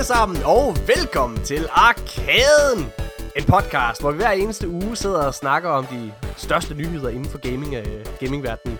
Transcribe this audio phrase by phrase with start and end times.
[0.00, 2.92] alle sammen, og velkommen til Arkaden!
[3.36, 7.24] En podcast, hvor vi hver eneste uge sidder og snakker om de største nyheder inden
[7.24, 8.78] for gaming, uh, gamingverdenen.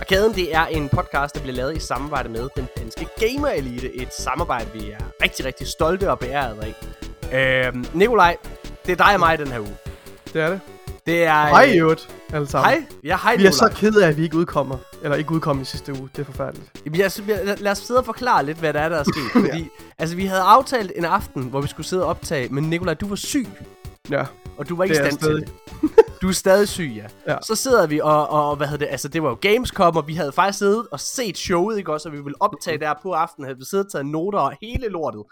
[0.00, 3.94] Arkaden, det er en podcast, der bliver lavet i samarbejde med den danske Gamer Elite.
[3.94, 6.74] Et samarbejde, vi er rigtig, rigtig stolte og beæret
[7.32, 7.72] af.
[7.72, 8.36] Uh, Nikolaj,
[8.86, 9.76] det er dig og mig den her uge.
[10.32, 10.60] Det er det.
[11.06, 11.46] Det er...
[11.46, 12.70] Hej øvrigt, alle sammen.
[12.70, 12.86] Hej.
[13.04, 14.76] Ja, hej Vi er så kede af, at vi ikke udkommer.
[15.02, 16.08] Eller ikke udkom i sidste uge.
[16.16, 16.70] Det er forfærdeligt.
[16.84, 19.44] Jamen, jeg, jeg, lad- os sidde og forklare lidt, hvad der er, der er sket.
[19.50, 19.68] Fordi,
[19.98, 23.08] altså, vi havde aftalt en aften, hvor vi skulle sidde og optage, men Nikolaj, du
[23.08, 23.46] var syg,
[24.10, 24.24] Ja.
[24.58, 25.52] og du var ikke i stand til det.
[26.22, 27.32] Du er stadig syg, ja.
[27.32, 27.38] Ja.
[27.42, 30.14] Så sidder vi, og, og hvad hedder det, altså det var jo Gamescom, og vi
[30.14, 33.46] havde faktisk siddet og set showet, ikke også, og vi ville optage der på aftenen,
[33.46, 35.22] havde vi siddet og taget noter og hele lortet.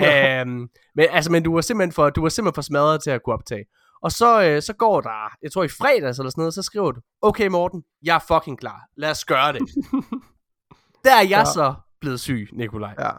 [0.00, 0.40] Ja.
[0.40, 3.20] Øhm, men, altså, men du var simpelthen for, du var simpelthen for smadret til at
[3.24, 3.64] kunne optage.
[4.02, 6.92] Og så, øh, så går der, jeg tror i fredags eller sådan noget, så skriver
[6.92, 9.60] du, okay Morten, jeg er fucking klar, lad os gøre det.
[11.04, 11.44] der er jeg Ja.
[11.44, 12.94] så blevet syg, Nikolaj.
[12.98, 13.10] Ja.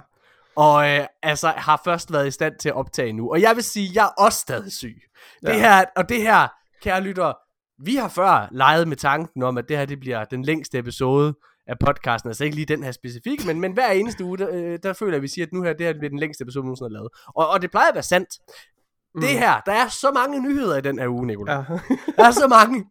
[0.55, 3.31] Og øh, altså har først været i stand til at optage nu.
[3.31, 5.01] Og jeg vil sige, jeg er også stadig syg.
[5.43, 5.51] Ja.
[5.51, 6.47] Det her, og det her,
[6.81, 7.33] kære lytter,
[7.83, 11.33] vi har før leget med tanken om, at det her det bliver den længste episode
[11.67, 12.29] af podcasten.
[12.29, 15.15] Altså ikke lige den her specifikke, men, men hver eneste uge, der, øh, der føler
[15.15, 16.93] at vi siger, at nu her, det her bliver den længste episode, vi nogensinde har
[16.93, 17.09] lavet.
[17.35, 18.29] Og, og det plejer at være sandt.
[19.15, 19.21] Mm.
[19.21, 21.55] Det her, der er så mange nyheder i den her uge, Nicolai.
[21.55, 21.63] Ja.
[22.17, 22.85] Der er så mange.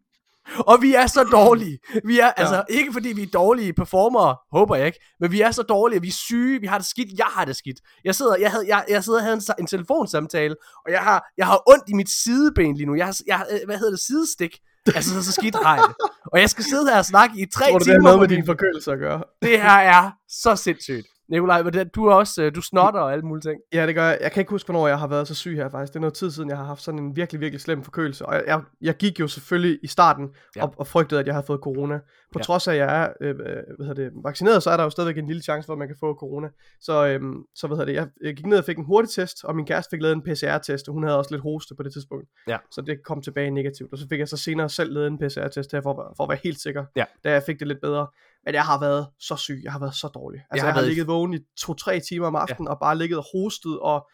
[0.59, 1.79] Og vi er så dårlige.
[2.05, 5.51] Vi er, altså, ikke fordi vi er dårlige performere, håber jeg ikke, men vi er
[5.51, 7.77] så dårlige, vi er syge, vi har det skidt, jeg har det skidt.
[8.05, 10.57] Jeg sidder, jeg havde, jeg, jeg sidder og havde en, en telefonsamtale,
[10.87, 12.95] og jeg har, jeg har ondt i mit sideben lige nu.
[12.95, 14.59] Jeg har, jeg, øh, hvad hedder det, sidestik.
[14.95, 15.97] Altså, så skidt har jeg det.
[16.33, 18.21] Og jeg skal sidde her og snakke i tre Tror du, det timer har noget
[18.21, 19.23] med din- din forkølelse at gøre?
[19.43, 21.07] Det her er så sindssygt.
[21.33, 23.61] Nikolaj, hvordan- du er også, øh, du snotter og alle mulige ting.
[23.73, 24.19] Ja, det gør jeg.
[24.21, 25.93] Jeg kan ikke huske, hvornår jeg har været så syg her faktisk.
[25.93, 28.27] Det er noget tid siden, jeg har haft sådan en virkelig, virkelig slem forkølelse.
[28.27, 30.63] Og jeg, jeg, jeg gik jo selvfølgelig i starten Ja.
[30.65, 31.99] og, og frygtede, at jeg havde fået corona.
[32.33, 32.43] På Ja.
[32.43, 34.91] trods af, at jeg er øh, øh, hvad hedder det, vaccineret, så er der jo
[34.91, 36.49] stadigvæk en lille chance for, at man kan få corona.
[36.81, 39.45] Så, øhm, så hvad hedder det, jeg, jeg gik ned og fik en hurtig test,
[39.45, 41.93] og min kæreste fik lavet en PCR-test, og hun havde også lidt hoste på det
[41.93, 42.29] tidspunkt.
[42.49, 42.57] Ja.
[42.71, 43.93] Så det kom tilbage negativt.
[43.93, 46.29] Og så fik jeg så senere selv lavet en PCR-test her, for, at- for at
[46.29, 47.05] være helt sikker, Ja.
[47.25, 48.07] da jeg fik det lidt bedre.
[48.45, 50.41] Men jeg har været så syg, jeg har været så dårlig.
[50.51, 52.79] Altså, jeg har, jeg har været i- ligget vågen i to-tre timer om aftenen, og
[52.81, 54.09] bare ligget og hostet, og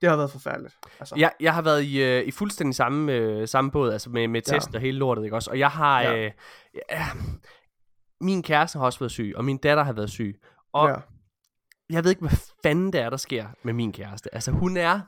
[0.00, 0.74] det har været forfærdeligt.
[1.00, 4.28] Altså, Jeg, jeg har været i, øh, i fuldstændig samme, øh, samme båd, altså med,
[4.28, 4.54] med Ja.
[4.58, 5.50] test og hele lortet, ikke også?
[5.50, 6.02] Og jeg har...
[6.02, 6.16] Ja.
[6.26, 6.30] Øh,
[6.90, 7.06] ja,
[8.20, 10.40] min kæreste har også været syg, og min datter har været syg.
[10.72, 10.94] Og ja.
[11.90, 14.34] jeg ved ikke, hvad fanden det er, der sker med min kæreste.
[14.34, 15.00] Altså, hun er...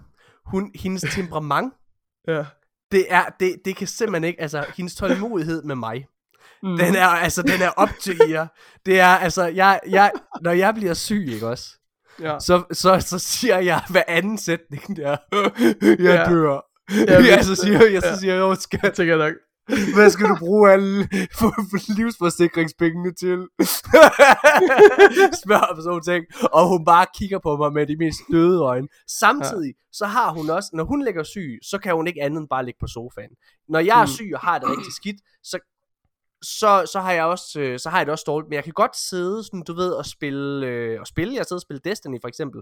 [0.46, 1.72] Hun, hendes temperament,
[2.28, 2.44] ja.
[2.92, 3.24] det er...
[3.40, 4.40] Det, det kan simpelthen ikke...
[4.40, 6.06] Altså, hendes tålmodighed med mig,
[6.62, 6.76] Mm.
[6.78, 8.46] den er, altså, den er op til jer.
[8.86, 10.12] Det er, altså, jeg, jeg,
[10.42, 11.68] når jeg bliver syg, ikke også?
[12.20, 12.38] ja.
[12.40, 15.16] Så, så, så siger jeg hver anden sætning der,
[15.82, 16.24] jeg Ja.
[16.30, 16.52] dør.
[16.52, 16.60] Ja,
[17.12, 18.16] Ja, ja, så siger jeg, så ja.
[18.16, 19.34] siger jeg, åh skat, Det tænker jeg nok.
[19.94, 21.08] hvad skal du bruge alle
[21.38, 23.38] for, for livsforsikringspengene til?
[25.44, 26.24] Spørger på sådan nogle ting.
[26.52, 28.88] Og hun bare kigger på mig med de mest døde øjne.
[29.20, 32.48] Samtidig, så har hun også, når hun ligger syg, så kan hun ikke andet end
[32.48, 33.30] bare ligge på sofaen.
[33.68, 34.12] Når jeg er Mm.
[34.16, 35.58] syg og har det rigtig skidt, så
[36.58, 38.72] så, så har jeg også øh, så har jeg det også dårligt, men jeg kan
[38.72, 42.20] godt sidde sådan, du ved, og spille øh, og spille, jeg sidder og spille Destiny
[42.20, 42.60] for eksempel.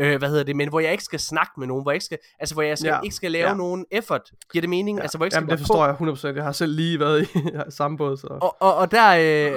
[0.00, 2.04] Øh, hvad hedder det, men hvor jeg ikke skal snakke med nogen, hvor jeg ikke
[2.04, 3.00] skal, altså hvor jeg skal, Ja.
[3.04, 3.54] ikke skal lave Ja.
[3.54, 4.30] nogen effort.
[4.52, 4.98] Giver det mening?
[4.98, 5.02] Ja.
[5.02, 6.36] Altså hvor jeg ikke skal Jamen, det være forstår jeg 100%.
[6.36, 7.22] Jeg har selv lige været
[7.68, 8.26] i samme båd, så...
[8.26, 9.08] og, og, og der,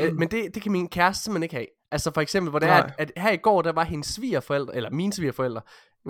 [0.06, 1.66] øh, men det, det kan min kæreste simpelthen ikke have.
[1.92, 2.96] Altså for eksempel, hvor det er, at, Nej.
[2.98, 5.62] at her i går, der var hendes svigerforældre, eller mine svigerforældre,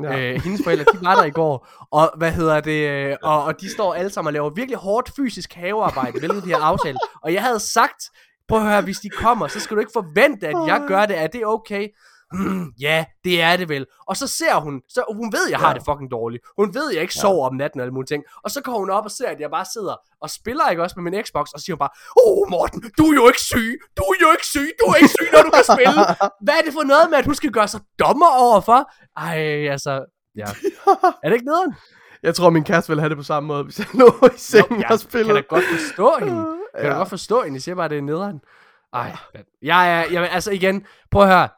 [0.03, 0.19] Ja.
[0.19, 3.61] øh, hendes forældre, de var der i går, og hvad hedder det, øh, og, og
[3.61, 6.97] de står alle sammen og laver virkelig hårdt fysisk havearbejde, hvilket de har aftalt.
[7.23, 8.03] Og jeg havde sagt,
[8.47, 11.17] prøv at høre, hvis de kommer, så skal du ikke forvente, at jeg gør det,
[11.17, 11.87] er det okay?
[12.33, 13.85] Mm, ja, det er det vel.
[14.07, 15.73] Og så ser hun, så hun ved, jeg har Ja.
[15.73, 16.43] det fucking dårligt.
[16.57, 17.21] Hun ved, jeg ikke Ja.
[17.21, 18.23] sover om natten og alle mulige ting.
[18.43, 20.95] Og så går hun op og ser, at jeg bare sidder og spiller, ikke også,
[20.99, 21.89] med min Xbox, og siger bare,
[22.21, 23.79] Åh, oh, Morten, du er jo ikke syg.
[23.97, 24.69] Du er jo ikke syg.
[24.79, 26.01] Du er ikke syg, når du kan spille.
[26.45, 28.91] Hvad er det for noget med, at hun skal gøre sig dommer overfor?
[29.17, 30.05] Ej, altså,
[30.35, 30.45] ja.
[31.23, 31.73] Er det ikke nederen?
[32.23, 34.81] Jeg tror, min kæreste ville have det på samme måde, hvis jeg lå i sengen
[34.81, 35.27] jeg og spillede.
[35.33, 36.35] kan da godt forstå hende.
[36.75, 36.91] Kan ja.
[36.91, 37.55] du godt forstå hende?
[37.55, 38.41] Jeg siger bare, det er nederen.
[38.93, 39.15] Ej,
[39.61, 41.49] jeg er, jeg, altså igen, prøv at høre.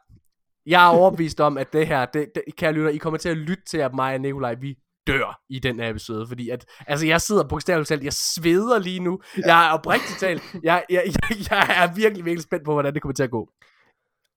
[0.65, 3.37] Jeg er overbevist om, at det her, det, det, kære lytter, I kommer til at
[3.37, 4.75] lytte til, at mig og Nikolaj, vi
[5.07, 8.99] dør i den her episode, fordi at, altså jeg sidder bogstaveligt talt, jeg sveder lige
[8.99, 12.93] nu, jeg er oprigtigt talt, jeg, jeg, jeg, jeg er virkelig, virkelig spændt på, hvordan
[12.93, 13.49] det kommer til at gå.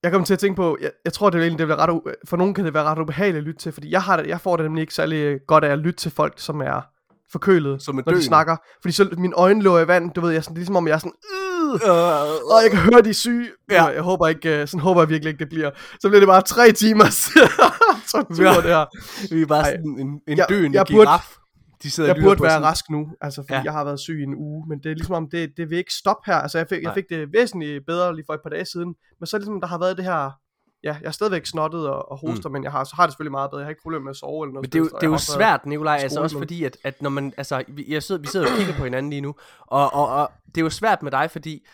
[0.03, 1.91] Jeg kommer til at tænke på, jeg, jeg tror det er egentlig, det bliver ret,
[1.91, 4.27] u- for nogen kan det være ret ubehageligt at lytte til, fordi jeg, har det,
[4.27, 6.81] jeg får det nemlig ikke særlig godt af at lytte til folk, som er
[7.33, 8.57] forkølet, Som er når de snakker.
[8.83, 10.89] Fordi så mine øjne lå i vand, du ved, jeg sådan, det er ligesom om
[10.89, 13.49] jeg er sådan, øh, Uh, og jeg kan høre, de er syge.
[13.71, 13.75] Ja.
[13.75, 13.85] Ja.
[13.87, 15.71] Jeg håber ikke, øh, sådan håber jeg virkelig ikke, det bliver.
[16.01, 17.31] Så bliver det bare tre timers
[18.13, 18.55] tortur, Ja.
[18.55, 18.85] det her.
[19.35, 19.71] vi er bare Ej.
[19.71, 21.35] sådan en, en Jeg- døende jeg burde- giraf.
[21.83, 23.59] De sidder Jeg burde være sådan- rask nu, altså fordi Ja.
[23.59, 23.65] ja.
[23.65, 25.79] jeg har været syg i en uge, men det er ligesom om, det, det vil
[25.79, 26.35] ikke stoppe her.
[26.39, 26.89] Altså jeg fik, Nej.
[26.91, 29.45] jeg fik det væsentligt bedre lige for et par dage siden, men så er det
[29.47, 30.31] ligesom, der har været det her
[30.85, 32.53] ja, jeg er stadigvæk snottet og, og hoster, mm.
[32.53, 33.61] men jeg har, så har det selvfølgelig meget bedre.
[33.61, 34.65] Jeg har ikke problemer med at sove eller noget.
[34.65, 37.03] Men det er jo, det er jeg jo svært, Nikolaj, altså også fordi, at, at
[37.03, 39.35] når man, altså, vi, jeg sidder, vi sidder og kigger på hinanden lige nu,
[39.67, 41.67] og, og, og det er jo svært med dig, fordi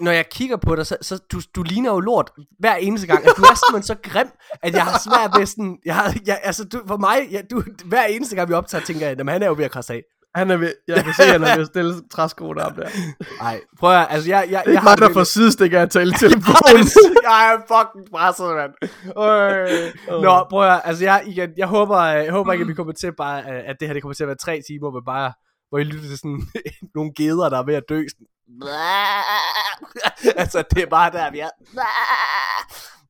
[0.00, 3.24] når jeg kigger på dig, så, så du, du ligner jo lort hver eneste gang.
[3.24, 4.28] Altså, du er simpelthen så grim,
[4.62, 7.62] at jeg har svært ved sådan, jeg, har, jeg, altså du, for mig, ja, du,
[7.84, 10.02] hver eneste gang vi optager, tænker jeg, jamen han er jo ved at krasse af.
[10.34, 12.84] Han er ved, jeg kan se, at han er ved at stille træskoene op der.
[12.84, 15.78] Det Nej, prøv at, altså jeg, jeg, er jeg ikke har mig, der får sidestikker
[15.78, 16.86] af at tale telefonen.
[17.22, 18.72] jeg er fucking presset, mand.
[19.06, 20.22] Øh.
[20.22, 22.92] Nå, prøv at, altså jeg, igen, jeg håber, øh, jeg håber ikke, at vi kommer
[22.92, 25.32] til bare, øh, at det her det kommer til at være tre timer, hvor bare,
[25.72, 26.42] hvor I lytter til sådan
[26.96, 28.04] nogle geder, der er ved at dø.
[28.08, 28.26] Sådan.
[30.42, 31.50] altså, det er bare der, vi er.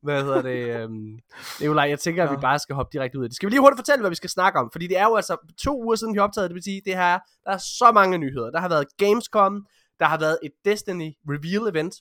[0.03, 0.83] Hvad hedder det?
[0.83, 1.19] Øhm,
[1.61, 3.37] Nikolaj, jeg tænker, at vi bare skal hoppe direkte ud af det.
[3.37, 4.71] Skal vi lige hurtigt fortælle, hvad vi skal snakke om?
[4.73, 6.55] Fordi det er jo altså to uger siden, vi har optaget det.
[6.55, 8.51] Vil sige, det her, der er så mange nyheder.
[8.51, 9.67] Der har været Gamescom,
[10.01, 11.95] der har været et Destiny Reveal event,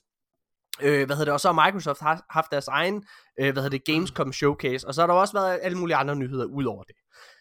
[0.82, 3.04] Øh, hvad hedder det, og så har Microsoft har, haft deres egen,
[3.40, 6.16] øh, hvad hedder det, Gamescom Showcase, og så har der også været alle mulige andre
[6.16, 6.96] nyheder ud over det.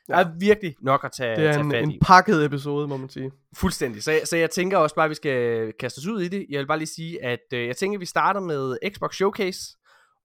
[0.07, 1.99] Der er virkelig nok at tage, Det er tage en, fat en i.
[2.01, 3.31] pakket episode, må man sige.
[3.57, 4.03] Fuldstændig.
[4.03, 6.45] Så, jeg- så jeg tænker også bare, at vi skal kaste os ud i det.
[6.49, 9.59] Jeg vil bare lige sige, at øh, jeg tænker, at vi starter med Xbox Showcase,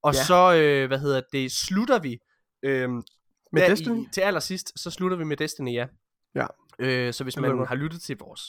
[0.03, 0.23] og Ja.
[0.25, 2.19] så, øh, hvad hedder det, slutter vi
[2.63, 3.03] øh, Med
[3.63, 4.03] der Destiny?
[4.03, 5.87] I, til allersidst, så slutter vi med Destiny, ja.
[6.35, 6.47] Ja.
[6.79, 8.43] Øh, så hvis man har lyttet til vores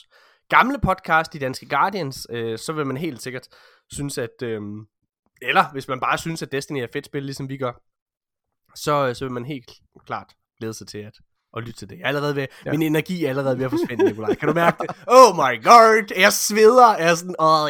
[0.48, 3.48] gamle podcast, De Danske Guardians, øh, så vil man helt sikkert
[3.90, 4.42] synes, at...
[4.42, 4.60] Øh,
[5.42, 7.72] eller hvis man bare synes, at Destiny er et fedt spil, ligesom vi gør,
[8.74, 9.72] så, øh, så vil man helt
[10.06, 11.12] klart glæde sig til at,
[11.56, 11.96] at lytte til det.
[11.98, 12.70] Jeg er allerede ved, ja.
[12.70, 14.34] Min energi er allerede ved at forsvinde, Nikolaj.
[14.34, 14.90] Kan du mærke det?
[15.06, 16.96] Oh my god, jeg sveder.
[16.96, 17.68] Jeg er sådan, åh,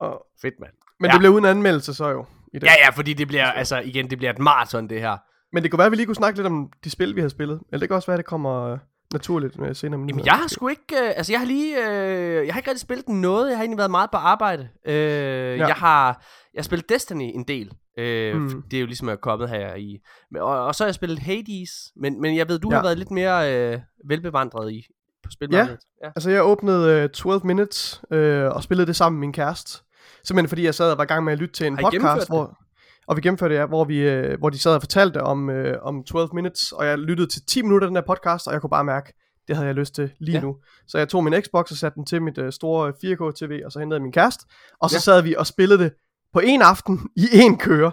[0.00, 0.72] Og, fedt, mand.
[1.00, 1.12] men Ja.
[1.12, 2.24] det bliver uden anmeldelse så jo.
[2.54, 2.66] I dag.
[2.66, 5.16] Ja, ja, fordi det bliver, altså igen, det bliver et maraton, det her.
[5.52, 7.28] Men det kunne være, at vi lige kunne snakke lidt om de spil, vi har
[7.28, 7.60] spillet.
[7.72, 8.78] Eller det kan også være, at det kommer øh,
[9.12, 10.00] naturligt med senere.
[10.08, 12.80] Jamen, jeg har sgu ikke, øh, altså jeg har lige, øh, jeg har ikke rigtig
[12.80, 14.68] spillet noget, jeg har egentlig været meget på arbejde.
[14.86, 15.66] Øh, ja.
[15.66, 16.06] Jeg har,
[16.54, 18.62] jeg har spillet Destiny en del, øh, Mm.
[18.70, 19.98] det er jo ligesom er kommet her i,
[20.36, 22.74] og, og så har jeg spillet Hades, men, men jeg ved, du ja.
[22.74, 22.78] Ja.
[22.78, 24.86] har været lidt mere øh, velbevandret i,
[25.24, 25.80] på spilmarkedet.
[26.04, 26.08] Ja.
[26.08, 29.82] Altså, jeg åbnede øh, 12 Minutes øh, og spillede det sammen med min kæreste.
[30.24, 32.58] Simpelthen fordi jeg sad og var i gang med at lytte til en podcast, hvor,
[33.06, 35.78] og vi gennemførte det, ja, hvor, vi, øh, hvor de sad og fortalte om, øh,
[35.82, 38.60] om 12 Minutes, og jeg lyttede til 10 minutter af den her podcast, og jeg
[38.60, 39.12] kunne bare mærke,
[39.48, 40.40] det havde jeg lyst til lige Ja.
[40.40, 40.56] nu.
[40.86, 43.78] Så jeg tog min Xbox og satte den til mit øh, store 4K-TV, og så
[43.78, 44.44] hentede jeg min kæreste,
[44.80, 45.00] og så ja.
[45.00, 45.92] sad vi og spillede det
[46.32, 47.92] på en aften i en køre.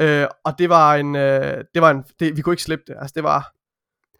[0.00, 2.96] Øh, og det var en, øh, det var en, det, vi kunne ikke slippe det.
[3.00, 3.52] Altså, det var,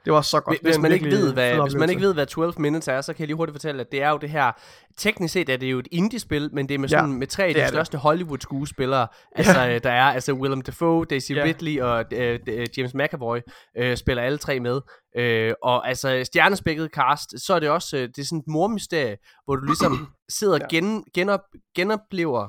[0.09, 0.61] det var så godt.
[0.63, 3.13] Hvis, hvis, man ikke ved, hvad, hvis man ikke ved, hvad 12 Minutes er, så
[3.13, 4.53] kan jeg lige hurtigt fortælle, at det er jo det her,
[4.97, 7.45] teknisk set er det jo et indie-spil, men det er med, Ja, sådan, med tre
[7.45, 11.45] af de største Hollywood-skuespillere, altså øh, der er altså Willem Dafoe, Daisy Ja.
[11.45, 13.39] Ridley og øh, øh, James McAvoy
[13.79, 14.81] øh, spiller alle tre med,
[15.17, 19.17] øh, og altså stjernespækket cast, så er det også, øh, det er sådan et mormysterie,
[19.45, 20.09] hvor du ligesom
[20.39, 20.77] sidder og Ja.
[20.77, 21.41] gen, genop,
[21.77, 22.49] genoplever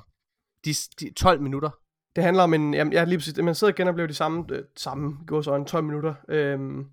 [0.65, 1.69] de, de 12 minutter.
[2.15, 4.63] Det handler om en, jamen, ja, lige præcis, man sidder og genoplever de samme, øh,
[4.77, 6.85] samme en 12 minutter, øhm,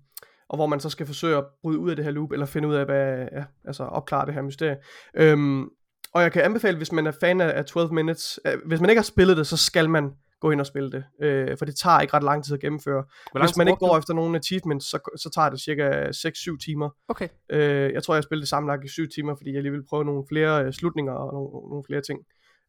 [0.49, 2.67] og hvor man så skal forsøge at bryde ud af det her loop, eller finde
[2.67, 4.77] ud af, hvad, ja, altså opklare det her mysterie.
[5.15, 5.69] Øhm,
[6.13, 8.89] og jeg kan anbefale, hvis man er fan af af 12 Minutes, øh, hvis man
[8.89, 10.11] ikke har spillet det, så skal man
[10.41, 13.03] gå ind og spille det, øh, for det tager ikke ret lang tid at gennemføre.
[13.39, 16.89] Hvis man ikke går efter nogle achievements, så, så tager det cirka 6-7 timer.
[16.89, 16.93] du?
[17.07, 17.27] Okay.
[17.49, 20.05] Øh, jeg tror, jeg spillede det sammenlagt i 7 timer, fordi jeg lige ville prøve
[20.05, 22.19] nogle flere øh, slutninger og nogle, nogle flere ting.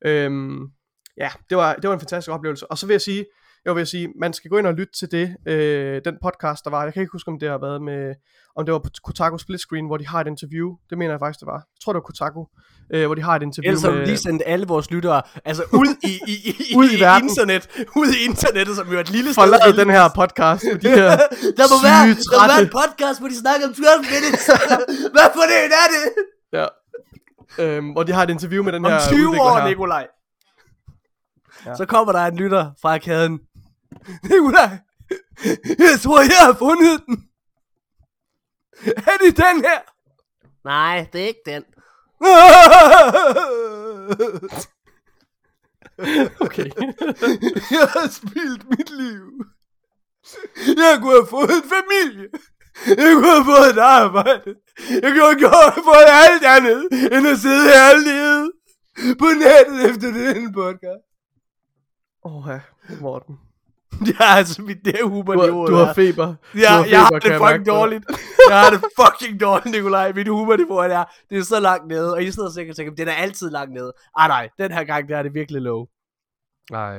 [0.04, 0.60] Øhm,
[1.16, 2.70] ja, det var, det var en fantastisk oplevelse.
[2.70, 3.24] Og så vil jeg sige,
[3.68, 6.70] jeg vil sige, man skal gå ind og lytte til det, øh, den podcast, der
[6.70, 6.84] var.
[6.84, 8.14] Jeg kan ikke huske, om det har været med,
[8.56, 10.68] om det var på Kotaku Split Screen, hvor de har et interview.
[10.90, 11.60] Det mener jeg faktisk, det var.
[11.74, 12.42] Jeg tror, det var Kotaku,
[12.94, 14.06] øh, hvor de har et interview Ellers med...
[14.06, 16.34] lige sendt alle vores lyttere altså ud i, i,
[16.70, 17.28] i, Ud i verden.
[17.28, 17.62] internet,
[18.00, 19.42] ud i internettet, som jo er et lille sted.
[19.42, 21.10] Forlad den her podcast, de her
[21.60, 23.84] der må, være, der må være en podcast, hvor de snakker om 12
[24.14, 24.46] minutes.
[25.14, 26.04] Hvad for det er det?
[26.58, 26.66] Ja.
[27.62, 29.68] Øhm, hvor de har et interview med den Om her 20 udvikler år, her.
[29.68, 30.06] Nikolaj.
[31.66, 31.74] Ja.
[31.74, 33.38] Så kommer der en lytter fra arkaden.
[34.22, 34.78] Nikolaj,
[35.78, 37.28] jeg tror, jeg har fundet den.
[38.86, 39.80] Er det den her?
[40.64, 41.64] Nej, det er ikke den.
[46.40, 46.70] Okay.
[47.78, 49.26] Jeg har spildt mit liv.
[50.82, 52.28] Jeg kunne have fået en familie.
[52.86, 54.54] Jeg kunne have fået et arbejde.
[55.02, 56.82] Jeg kunne have fået alt andet,
[57.14, 58.50] end at sidde her alene
[59.18, 61.04] på nettet efter den podcast.
[62.24, 62.60] Åh, ja,
[63.00, 63.38] Morten.
[64.20, 65.60] Ja, altså, mit det er Du humorniveau.
[65.60, 66.26] har, du har feber.
[66.26, 68.04] Du Ja, har jeg har feber, det fucking mærke dårligt.
[68.48, 70.12] Jeg har det fucking dårligt, Nikolaj.
[70.12, 71.04] Mit humorniveau er der.
[71.30, 73.74] Det er så langt nede, og I sidder sikkert og tænker, den er altid langt
[73.74, 73.92] nede.
[74.16, 75.86] Ah nej, den her gang, der er det virkelig low.
[76.70, 76.96] Nej.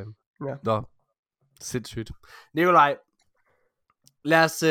[0.48, 0.56] Ja.
[0.64, 0.82] Nå.
[1.62, 2.12] Sindssygt.
[2.54, 2.96] Nikolaj,
[4.24, 4.70] lad os, øh,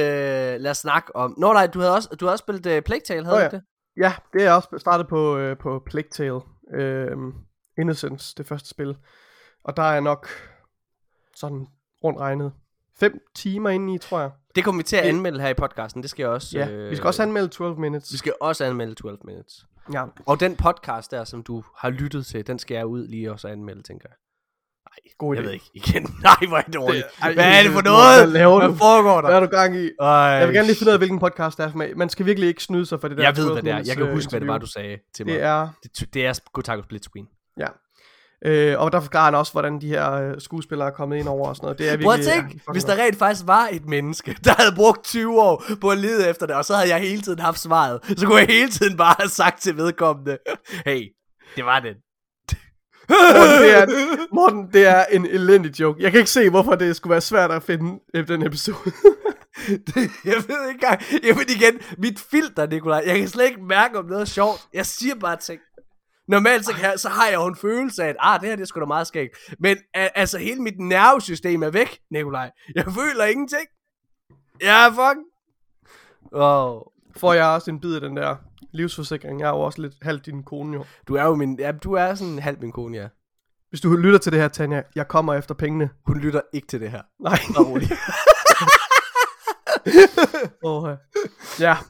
[0.60, 1.34] lad os snakke om...
[1.38, 3.46] Nå nej, du havde også, du havde også spillet uh, Plague Tale, havde du ja.
[3.46, 3.64] ikke det?
[3.96, 6.40] Ja, det er også startet på, øh, på Plague Tale.
[6.74, 7.16] Øh,
[7.78, 8.96] Innocence, det første spil.
[9.64, 10.28] Og der er nok...
[11.36, 11.66] sådan
[12.04, 12.52] rundt regnet
[13.00, 14.30] 5 timer inde i, tror jeg.
[14.54, 16.02] Det kommer vi til at anmelde her i podcasten.
[16.02, 16.58] Det skal jeg også.
[16.58, 18.12] Ja, vi skal også anmelde 12 minutes.
[18.12, 19.66] Vi skal også anmelde 12 minutes.
[19.92, 23.32] Ja, Og den podcast der, som du har lyttet til, den skal jeg ud lige
[23.32, 24.16] også anmelde, tænker jeg.
[24.90, 25.38] Nej, god idé.
[25.38, 25.70] jeg ved ikke.
[25.74, 26.02] Igen.
[26.22, 27.04] Nej, hvor er det dårligt.
[27.22, 28.18] ej, Hvad er det for noget?
[28.18, 29.36] Hvad laver Hvad foregår Hvad der?
[29.36, 29.90] er du gang i?
[30.00, 31.92] Ej, Jeg vil gerne lige finde ud af, hvilken podcast det er for mig.
[31.96, 33.82] Man skal virkelig ikke snyde sig for det der Jeg ved, 12 hvad det er.
[33.86, 34.66] Jeg kan øh, huske, hvad det var, interview.
[34.66, 35.34] du sagde til mig.
[35.34, 37.28] Det er, Det, det er Gotaku Split Screen.
[37.58, 37.66] ja.
[38.44, 41.48] Øh, og der forklarer han også, hvordan de her øh, skuespillere er kommet ind over
[41.48, 41.78] og sådan noget.
[41.78, 42.04] Det er virkelig...
[42.06, 45.04] Prøv at ja, tænke, fucking hvis der rent faktisk var et menneske, der havde brugt
[45.04, 48.00] 20 år på at lede efter det, og så havde jeg hele tiden haft svaret,
[48.16, 50.38] så kunne jeg hele tiden bare have sagt til vedkommende,
[50.86, 51.02] hey,
[51.56, 51.94] det var den.
[53.08, 53.86] Morten, det er,
[54.34, 56.02] Morten, det er en elendig joke.
[56.02, 58.76] Jeg kan ikke se, hvorfor det skulle være svært at finde øh, den episode.
[59.66, 61.00] Det- jeg ved ikke engang.
[61.24, 63.02] Jamen igen, mit filter, Nikolaj.
[63.06, 64.60] Jeg kan slet ikke mærke, om noget er sjovt.
[64.74, 65.60] Jeg siger bare ting.
[66.28, 68.62] Normalt så, kan, så har jeg jo en følelse af, at ah, det her det
[68.62, 69.36] er sgu da meget skægt.
[69.58, 72.50] Men a- altså, hele mit nervesystem er væk, Nikolaj.
[72.74, 73.66] Jeg føler ingenting.
[74.62, 75.18] Ja, fuck.
[76.32, 76.80] Åh.
[77.16, 78.36] Får jeg også en bid af den der
[78.72, 79.40] livsforsikring.
[79.40, 80.84] Jeg er jo også lidt halvt din kone jo.
[81.08, 83.08] Du er jo min, ja, du er sådan halv min kone, ja.
[83.70, 85.90] Hvis du lytter til det her, Tanja, jeg kommer efter pengene.
[86.06, 87.02] Hun lytter ikke til det her.
[87.20, 87.38] Nej.
[87.56, 87.88] Bare rolig.
[90.62, 90.96] Oh,
[91.60, 91.76] ja.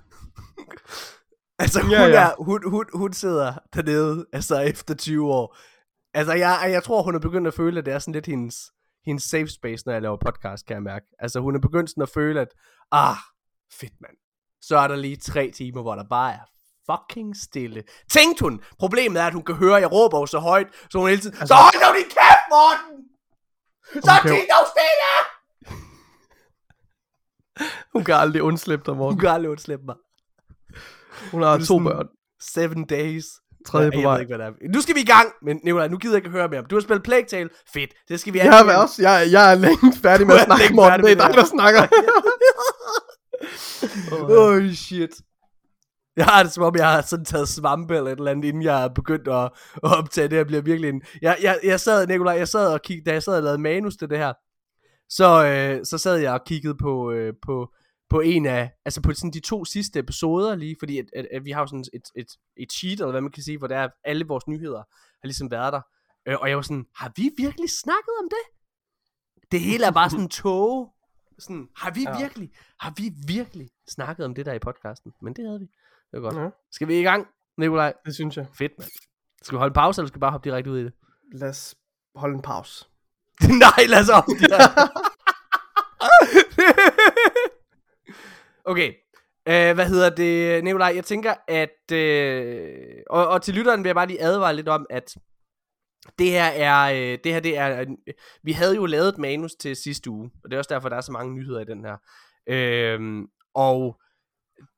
[1.58, 2.20] Altså, hun, Ja, ja.
[2.30, 5.56] Er, hun, hun, hun sidder dernede, altså efter 20 år.
[6.14, 8.56] Altså, jeg, jeg tror, hun er begyndt at føle, at det er sådan lidt hendes,
[9.06, 11.06] hendes safe space, når jeg laver podcast, kan jeg mærke.
[11.18, 12.48] Altså, hun er begyndt sådan at føle, at,
[12.92, 13.16] ah,
[13.80, 14.16] fedt mand.
[14.62, 16.44] Så er der lige tre timer, hvor der bare er
[16.90, 17.82] fucking stille.
[18.10, 18.60] Tænkte hun.
[18.78, 21.36] Problemet er, at hun kan høre, at jeg råber så højt, så hun hele tiden,
[21.40, 22.94] altså, så hold dog din kæft, Morten!
[24.04, 24.30] Så Okay.
[24.30, 24.46] okay.
[24.54, 25.08] dog stille!
[27.94, 29.20] Hun kan aldrig undslippe dig, Hun Morten.
[29.20, 29.96] kan aldrig undslippe mig.
[31.32, 32.06] Hun har to børn.
[32.40, 33.24] Seven days.
[33.66, 34.14] Tredje Ja, på jeg vej.
[34.14, 34.72] ved ikke, hvad det er.
[34.74, 36.62] Nu skal vi i gang, men Nicolaj, nu gider jeg ikke høre mere.
[36.62, 37.48] Du har spillet Plague Tale.
[37.72, 37.90] Fedt.
[38.08, 41.00] Det skal vi Jeg er, også, jeg, jeg er længst færdig med at snakke, Morten.
[41.04, 41.82] Det er dig, det der snakker.
[44.12, 45.10] Oh shit.
[46.16, 48.62] Jeg har det som om, jeg har sådan taget svampe eller et eller andet, inden
[48.62, 49.44] jeg er begyndt at,
[49.84, 51.02] at optage det her, bliver virkelig en...
[51.22, 53.96] Jeg, jeg, jeg sad, Nikolaj, jeg sad og kiggede, da jeg sad og lavede manus
[53.96, 54.32] til det her,
[55.10, 57.68] så, øh, så sad jeg og kiggede på, øh, på,
[58.10, 61.44] på en af, altså på sådan de to sidste episoder lige, fordi at, at, at
[61.44, 63.76] vi har jo sådan et, et, et sheet, eller hvad man kan sige, hvor der
[63.78, 64.78] er alle vores nyheder
[65.20, 65.80] har ligesom været der.
[66.28, 68.44] Øh, og jeg var sådan, har vi virkelig snakket om det?
[69.52, 70.88] Det hele er bare sådan tåge.
[71.38, 72.18] Sådan, har vi Ja.
[72.18, 72.50] virkelig,
[72.80, 75.12] har vi virkelig snakket om det der i podcasten?
[75.22, 75.66] Men det havde vi.
[76.12, 76.36] Det var godt.
[76.42, 76.48] Ja.
[76.72, 77.26] Skal vi i gang,
[77.58, 77.92] Nikolaj?
[78.06, 78.46] Det synes jeg.
[78.58, 78.90] Fedt, mand.
[79.42, 80.92] Skal vi holde en pause, eller skal vi bare hoppe direkte ud i det?
[81.32, 81.74] Lad os
[82.14, 82.84] holde en pause.
[83.64, 84.24] Nej, lad os op.
[88.70, 88.88] okay.
[89.46, 90.92] Uh, hvad hedder det, Nikolaj?
[90.94, 91.92] Jeg tænker, at...
[91.92, 95.16] Uh, og, og til lytteren vil jeg bare lige advare lidt om, at
[96.18, 96.92] det her er...
[96.92, 97.80] Uh, det her, det er...
[97.80, 97.98] en-
[98.42, 100.96] vi havde jo lavet et manus til sidste uge, og det er også derfor, der
[100.96, 101.96] er så mange nyheder i den her.
[102.52, 104.00] Uh, og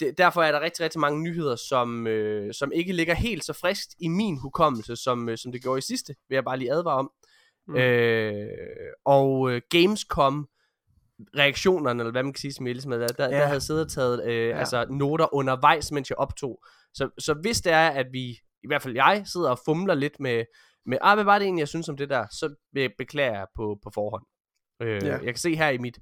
[0.00, 3.52] det, derfor er der rigtig, rigtig mange nyheder, som, øh, som ikke ligger helt så
[3.52, 6.73] friskt i min hukommelse, som, øh, som det gjorde i sidste, vil jeg bare lige
[6.73, 7.11] advare om.
[7.68, 7.76] Mm.
[7.76, 8.49] Øh,
[9.04, 10.49] og øh, Gamescom
[11.39, 13.37] reaktionerne, eller hvad man kan sige, som jeg ligesom havde, der, Ja.
[13.39, 14.59] der havde siddet og taget øh, Ja.
[14.59, 16.62] altså, noter undervejs, mens jeg optog.
[16.95, 18.21] Så, så hvis det er, at vi,
[18.62, 20.45] i hvert fald jeg, sidder og fumler lidt med,
[20.87, 23.47] med ah, hvad var det egentlig, jeg synes om det der, så be- beklager jeg
[23.57, 24.25] på, på forhånd.
[24.83, 25.12] Øh, Ja.
[25.12, 25.99] Jeg kan se her i mit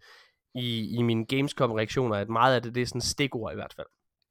[0.55, 3.87] i, i mine Gamescom-reaktioner, at meget af det, det er sådan stikord i hvert fald.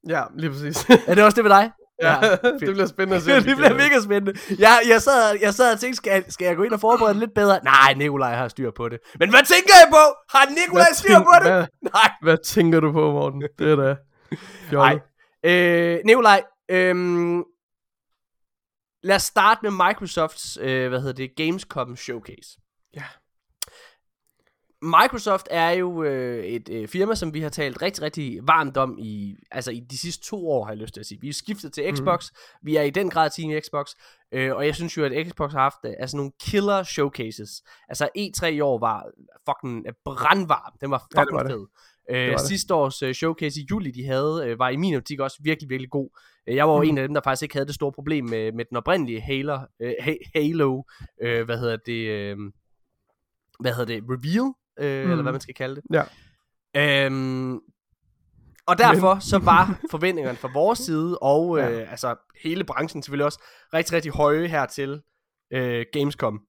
[0.10, 0.90] Ja, lige præcis.
[1.10, 1.72] Er det også det med dig?
[2.02, 3.32] Ja, Ja, det bliver spændende at se.
[3.50, 4.40] Det bliver mega spændende.
[4.60, 7.14] Jeg, jeg, sad, jeg sad og tænkte, skal, jeg- skal jeg gå ind og forberede
[7.14, 7.60] det lidt bedre?
[7.64, 9.00] Nej, Nikolaj har styr på det.
[9.20, 10.38] Men hvad tænker jeg på?
[10.38, 11.52] Har Nikolaj styr på det?
[11.52, 12.12] Hvad, Nej.
[12.22, 13.44] hvad tænker du på, Morten?
[13.60, 13.96] Det er da.
[14.72, 15.00] Nej.
[15.44, 17.44] Øh, Nikolaj, øhm,
[19.04, 22.50] lad os starte med Microsofts, øh, hvad hedder det, Gamescom Showcase.
[22.96, 23.04] Ja.
[24.82, 28.98] Microsoft er jo øh, et øh, firma, som vi har talt rigtig, rigtig varmt om
[29.00, 31.22] i, altså i de sidste to år, har jeg lyst til at sige.
[31.22, 32.38] Vi er skiftet til Xbox, mm.
[32.66, 33.86] vi er i den grad team Xbox,
[34.32, 37.64] øh, og jeg synes jo, at Xbox har haft øh, altså nogle killer showcases.
[37.90, 39.06] Altså E3 i år var
[39.50, 41.52] fucking øh, brandvarm, den var Ja, det fucking var det.
[41.52, 41.66] fed.
[42.10, 42.48] Øh, var det.
[42.48, 45.70] sidste års øh, showcase i juli, de havde, øh, var i min optik også virkelig,
[45.70, 46.10] virkelig god.
[46.48, 46.90] Øh, Jeg var jo Mhm.
[46.90, 49.60] en af dem, der faktisk ikke havde det store problem med, med den oprindelige Halo,
[49.80, 50.84] øh, Ha- Halo
[51.22, 52.38] øh, hvad hedder det, øh,
[53.60, 55.12] hvad hedder det, reveal, øh, Mhm.
[55.12, 55.84] eller hvad man skal kalde det.
[55.94, 56.04] Ja.
[57.06, 57.60] Øhm,
[58.68, 61.80] og derfor så var forventningerne fra vores side, og øh, Ja.
[61.80, 63.40] altså hele branchen selvfølgelig også,
[63.74, 65.02] rigtig, rigtig høje her til
[65.54, 66.42] øh, Gamescom.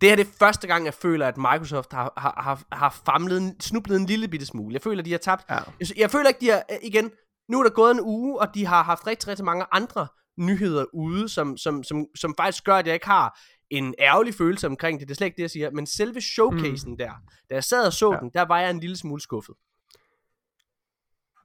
[0.00, 3.60] Det er det første gang, jeg føler, at Microsoft har, har, har, har famlet, en-
[3.60, 4.72] snublet en lille bitte smule.
[4.74, 5.44] Jeg føler, de har tabt.
[5.50, 5.58] Ja.
[5.80, 7.10] Jeg, jeg føler ikke, de har, øh, igen,
[7.48, 10.06] nu er der gået en uge, og de har haft rigtig, rigtig mange andre
[10.38, 13.38] nyheder ude, som, som, som, som faktisk gør, at jeg ikke har
[13.70, 16.90] en ærgerlig følelse omkring det, det er slet ikke det, jeg siger, men selve showcasen
[16.90, 16.96] mm.
[16.96, 17.10] der,
[17.50, 18.18] da jeg sad og så ja.
[18.18, 19.54] den, der var jeg en lille smule skuffet.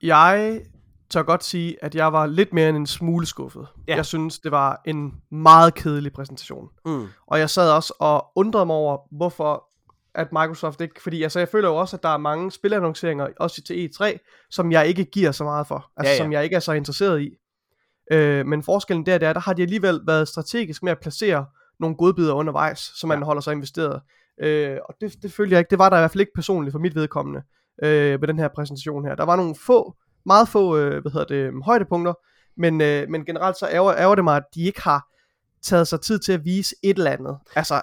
[0.01, 0.61] Jeg
[1.09, 3.67] tør godt sige, at jeg var lidt mere end en smule skuffet.
[3.87, 3.95] Ja.
[3.95, 6.69] Jeg synes, det var en meget kedelig præsentation.
[6.85, 7.07] Mm.
[7.27, 9.67] Og jeg sad også og undrede mig over, hvorfor
[10.15, 13.61] at Microsoft ikke, fordi altså, jeg føler jo også, at der er mange spilannonceringer, også
[13.61, 14.17] til E3,
[14.49, 16.23] som jeg ikke giver så meget for, altså ja, ja.
[16.23, 17.29] som jeg ikke er så interesseret i.
[18.11, 21.45] Øh, men forskellen der, der, der har de alligevel været strategisk med at placere
[21.81, 23.25] nogle godbidder undervejs, så man ja.
[23.25, 24.01] holder sig investeret.
[24.41, 26.71] Øh, og det, det følte jeg ikke, det var der i hvert fald ikke personligt
[26.71, 27.41] for mit vedkommende
[27.83, 29.15] øh, ved den her præsentation her.
[29.15, 29.95] Der var nogle få,
[30.25, 32.13] meget få, øh, hvad hedder det, højdepunkter,
[32.57, 35.07] men, øh, men generelt så ærger, ærger det mig, at de ikke har
[35.63, 37.38] taget sig tid til at vise et eller andet.
[37.55, 37.81] Altså,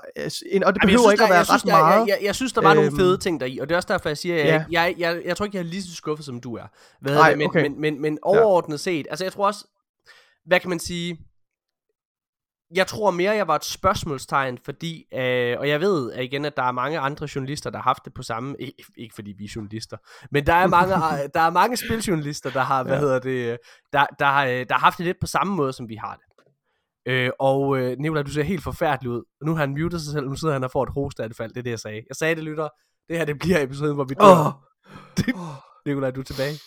[0.53, 2.01] en, og det behøver synes, ikke at være ret der, meget.
[2.01, 3.89] Jeg, jeg, jeg synes, der var øhm, nogle fede ting deri, og det er også
[3.93, 4.83] derfor, jeg siger, at jeg, ja.
[4.83, 6.67] jeg, jeg, jeg tror ikke, jeg er lige så skuffet, som du er.
[7.01, 7.39] Hvad Nej, det?
[7.39, 7.63] Men, okay.
[7.63, 8.91] men, men, men overordnet ja.
[8.91, 9.65] set, altså jeg tror også,
[10.47, 11.19] hvad kan man sige,
[12.75, 16.57] jeg tror mere, jeg var et spørgsmålstegn, fordi, øh, og jeg ved at igen, at
[16.57, 19.45] der er mange andre journalister, der har haft det på samme, ikke, ikke fordi vi
[19.45, 19.97] er journalister,
[20.31, 20.95] men der er mange,
[21.35, 23.01] der er mange spiljournalister, der har, hvad ja.
[23.01, 23.59] hedder det,
[23.93, 26.25] der, der, har, der har haft det lidt på samme måde, som vi har det.
[27.13, 29.23] Øh, og øh, Nicolaj, du ser helt forfærdelig ud.
[29.45, 31.63] Nu har han muted sig selv, nu sidder han og får et hosteanfald, det er
[31.63, 32.03] det, jeg sagde.
[32.09, 32.69] Jeg sagde det, lytter.
[33.09, 34.47] Det her, det bliver episoden, hvor vi dør.
[34.47, 34.53] Oh.
[35.17, 35.35] Det,
[35.87, 36.59] Nicolaj, du er tilbage.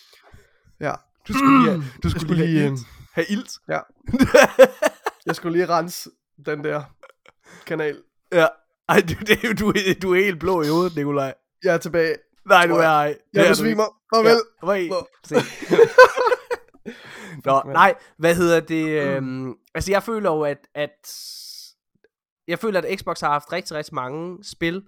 [0.80, 0.92] Ja.
[1.28, 2.78] Du skulle lige, du skulle, skulle lige, lige
[3.14, 3.50] have ilt.
[3.68, 3.78] Ja.
[5.26, 6.10] jeg skulle lige rense
[6.46, 6.82] den der
[7.66, 8.02] kanal.
[8.32, 8.46] Ja.
[8.88, 11.34] Ej, du, det, du, du er helt blå i hovedet, Nikolaj.
[11.64, 12.16] Jeg er tilbage.
[12.46, 13.18] Nej, du er ej.
[13.34, 13.84] Jeg besvimer.
[14.14, 14.30] Farvel.
[14.30, 14.36] Ja,
[17.44, 19.02] Nå, nej, hvad hedder det?
[19.02, 21.08] Øhm, altså, jeg føler jo, at, at
[22.48, 24.82] jeg føler, at Xbox har haft rigtig, rigtig mange spil,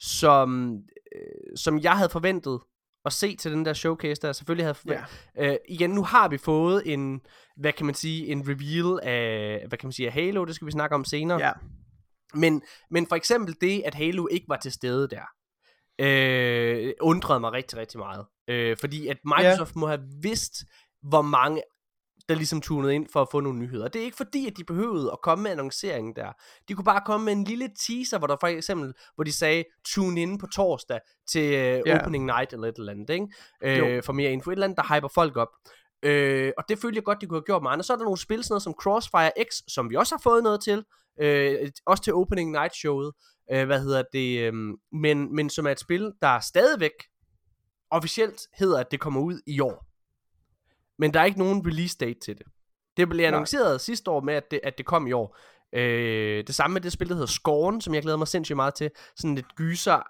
[0.00, 0.78] som,
[1.16, 2.60] øh, som jeg havde forventet
[3.04, 4.78] at se til den der showcase, der selvfølgelig havde.
[4.90, 5.52] Yeah.
[5.52, 7.20] Øh, igen, nu har vi fået en,
[7.56, 10.66] hvad kan man sige, en reveal af, hvad kan man sige, af Halo, det skal
[10.66, 11.40] vi snakke om senere.
[11.40, 11.52] Ja.
[12.34, 15.22] Men, men for eksempel det, at Halo ikke var til stede der,
[16.00, 18.26] øh, undrede mig rigtig, rigtig meget.
[18.48, 19.80] Øh, fordi at Microsoft yeah.
[19.80, 20.52] må have vidst,
[21.02, 21.62] hvor mange
[22.28, 23.88] der ligesom tunede ind for at få nogle nyheder.
[23.88, 26.32] Det er ikke fordi, at de behøvede at komme med annonceringen der.
[26.68, 29.64] De kunne bare komme med en lille teaser, hvor der for eksempel, hvor de sagde,
[29.84, 32.00] tune in på torsdag til yeah.
[32.00, 33.96] opening night eller et eller andet, ikke?
[33.96, 34.50] Uh, for mere info.
[34.50, 35.48] Et eller andet, der hyper folk op.
[36.06, 37.84] Uh, og det følte jeg godt, de kunne have gjort med andre.
[37.84, 40.42] Så er der nogle spil, sådan noget som Crossfire X, som vi også har fået
[40.42, 40.84] noget til.
[41.22, 43.12] Uh, også til opening night showet.
[43.54, 44.48] Uh, hvad hedder det?
[44.52, 46.90] Um, men, men som er et spil, der stadigvæk
[47.90, 49.86] officielt hedder, at det kommer ud i år.
[50.98, 52.46] Men der er ikke nogen release date til det.
[52.96, 53.78] Det blev annonceret Nej.
[53.78, 55.38] sidste år med, at det, at det kom i år.
[55.74, 58.74] Øh, det samme med det spil, der hedder Scorn, som jeg glæder mig sindssygt meget
[58.74, 58.90] til.
[59.16, 60.02] Sådan et gyser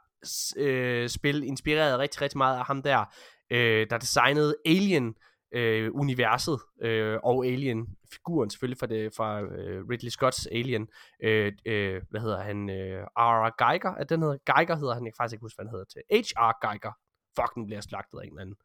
[0.57, 3.05] øh, spil, inspireret rigtig, rigtig meget af ham der,
[3.51, 5.15] øh, der designede Alien
[5.55, 10.89] øh, universet øh, og Alien figuren selvfølgelig fra det fra øh, Ridley Scotts Alien.
[11.23, 12.71] Øh, øh, hvad hedder han?
[12.71, 13.51] Øh, R.R.
[13.65, 15.85] Geiger, at den hedder Geiger hedder han, jeg kan faktisk ikke huske hvad han hedder
[15.85, 16.03] til.
[16.11, 16.69] H.R.
[16.69, 16.93] Geiger.
[17.37, 18.57] Fuck, den bliver slagtet af en eller anden.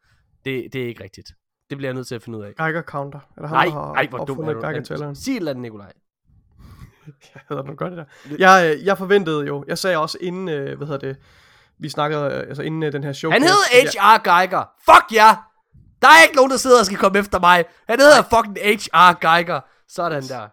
[0.46, 1.32] Det, det er ikke rigtigt.
[1.70, 2.56] Det bliver jeg nødt til at finde ud af.
[2.56, 3.20] Geiger Counter.
[3.38, 4.62] Er det nej, ham, der har nej, hvor dum er du.
[4.62, 5.92] Geiger Sig et eller andet, Nikolaj.
[7.34, 8.36] jeg hedder noget godt det der.
[8.38, 11.18] Jeg, øh, jeg forventede jo, jeg sagde også inden, øh, hvad hedder det,
[11.80, 13.32] vi snakkede, øh, altså inden den her show.
[13.32, 14.24] Han hedder H.R.
[14.24, 14.64] Geiger.
[14.86, 15.26] Fuck ja!
[15.26, 15.36] Yeah!
[16.02, 17.66] Der er ikke nogen, der sidder og skal komme efter mig.
[17.90, 19.14] Han hedder fucking H.R.
[19.20, 19.60] Geiger.
[19.88, 20.48] Sådan der.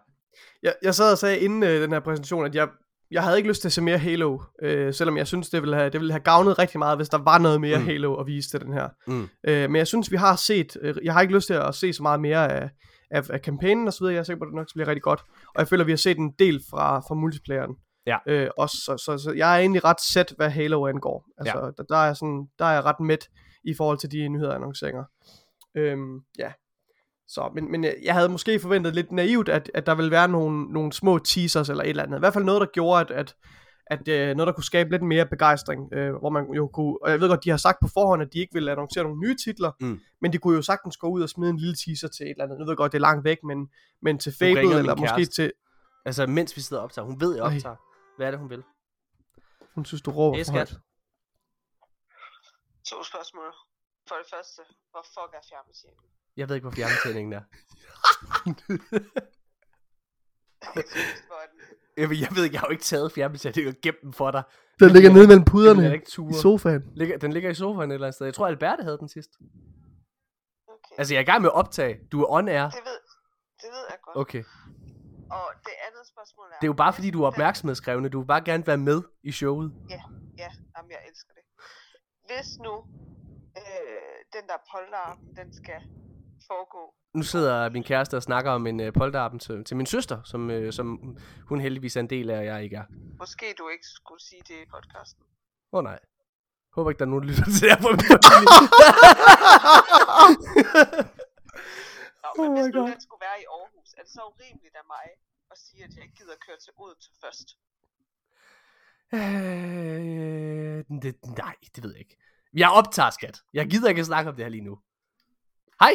[0.63, 2.67] Jeg, jeg sad og sagde inden øh, den her præsentation, at jeg
[3.11, 5.75] jeg havde ikke lyst til at se mere Halo, øh, selvom jeg synes, det ville,
[5.75, 7.85] have, det ville have gavnet rigtig meget, hvis der var noget mere mm.
[7.85, 8.89] Halo at vise til den her.
[9.07, 9.29] Mm.
[9.47, 11.93] Øh, men jeg synes, vi har set, øh, jeg har ikke lyst til at se
[11.93, 12.69] så meget mere af,
[13.11, 15.03] af, af kampagnen og så videre, jeg er sikker på, at det nok bliver rigtig
[15.03, 15.23] godt.
[15.55, 17.75] Og jeg føler, at vi har set en del fra, fra multiplayeren.
[18.05, 18.17] Ja.
[18.27, 21.25] Øh, også, så, så, så, jeg er egentlig ret sæt, hvad Halo angår.
[21.37, 21.71] Altså, ja.
[21.77, 23.29] der, der, er sådan, der er jeg ret midt
[23.63, 25.03] i forhold til de nyheder annonceringer.
[25.75, 26.51] Øhm, ja,
[27.27, 30.73] så, men, men jeg havde måske forventet lidt naivt, at, at der ville være nogle,
[30.73, 32.17] nogle små teasers eller et eller andet.
[32.17, 33.35] I hvert fald noget, der gjorde, at, at,
[33.87, 35.81] at uh, noget, der kunne skabe lidt mere begejstring.
[35.81, 38.33] Uh, hvor man jo kunne, og jeg ved godt, de har sagt på forhånd, at
[38.33, 39.99] de ikke ville annoncere nogle nye titler, mm.
[40.21, 42.43] men de kunne jo sagtens gå ud og smide en lille teaser til et eller
[42.43, 42.59] andet.
[42.59, 43.69] Nu ved jeg godt, det er langt væk, men,
[44.01, 45.33] men til Fable, eller måske kæreste.
[45.33, 45.51] til...
[46.05, 47.05] Altså, mens vi sidder og optager.
[47.05, 47.75] Hun ved, jeg optager.
[48.17, 48.63] Hvad er det, hun vil?
[49.75, 50.75] Hun synes, du råber for højt.
[52.89, 53.51] To spørgsmål.
[54.07, 54.61] For det første,
[54.91, 56.11] hvor fuck er fjernbetjeningen?
[56.37, 57.41] Jeg ved ikke, hvor fjernbetjeningen er.
[61.97, 64.43] jeg, jeg ved ikke, jeg har jo ikke taget fjernbetjeningen og gemt den for dig.
[64.79, 66.91] Den ligger nede mellem puderne i sofaen.
[66.95, 68.25] Ligger, den ligger i sofaen et eller andet sted.
[68.25, 69.31] Jeg tror, Alberte havde den sidst.
[70.67, 70.95] Okay.
[70.97, 71.99] Altså, jeg er i gang med at optage.
[72.11, 72.69] Du er on air.
[72.69, 72.99] Det ved,
[73.61, 74.17] det ved jeg godt.
[74.17, 74.43] Okay.
[75.31, 76.57] Og det andet spørgsmål er...
[76.61, 78.09] Det er jo bare fordi, du er opmærksomhedskrævende.
[78.09, 79.73] Du vil bare gerne være med i showet.
[79.89, 80.01] Ja,
[80.37, 80.49] ja.
[80.77, 81.43] Jamen, jeg elsker det.
[82.29, 82.73] Hvis nu
[83.57, 85.81] øh, den der polterarm, den skal
[86.47, 86.93] foregå?
[87.13, 90.49] Nu sidder min kæreste og snakker om en uh, polterappen til, til min søster, som,
[90.49, 92.83] uh, som hun heldigvis er en del af, og jeg ikke er.
[93.19, 95.23] Måske du ikke skulle sige det i podcasten.
[95.73, 95.99] Åh oh, nej.
[96.75, 97.89] Håber ikke, der er nogen, der lytter til det her på.
[102.23, 102.89] Nå, men Oh hvis nu God.
[102.91, 105.05] den skulle være i Aarhus, er det så urimeligt af mig
[105.51, 107.47] at sige, at jeg ikke gider køre til Odense først?
[109.13, 111.11] Øh, det,
[111.43, 112.17] nej, det ved jeg ikke.
[112.53, 113.37] Jeg optager, skat.
[113.53, 114.79] Jeg gider ikke snakke om det her lige nu.
[115.79, 115.93] Hej!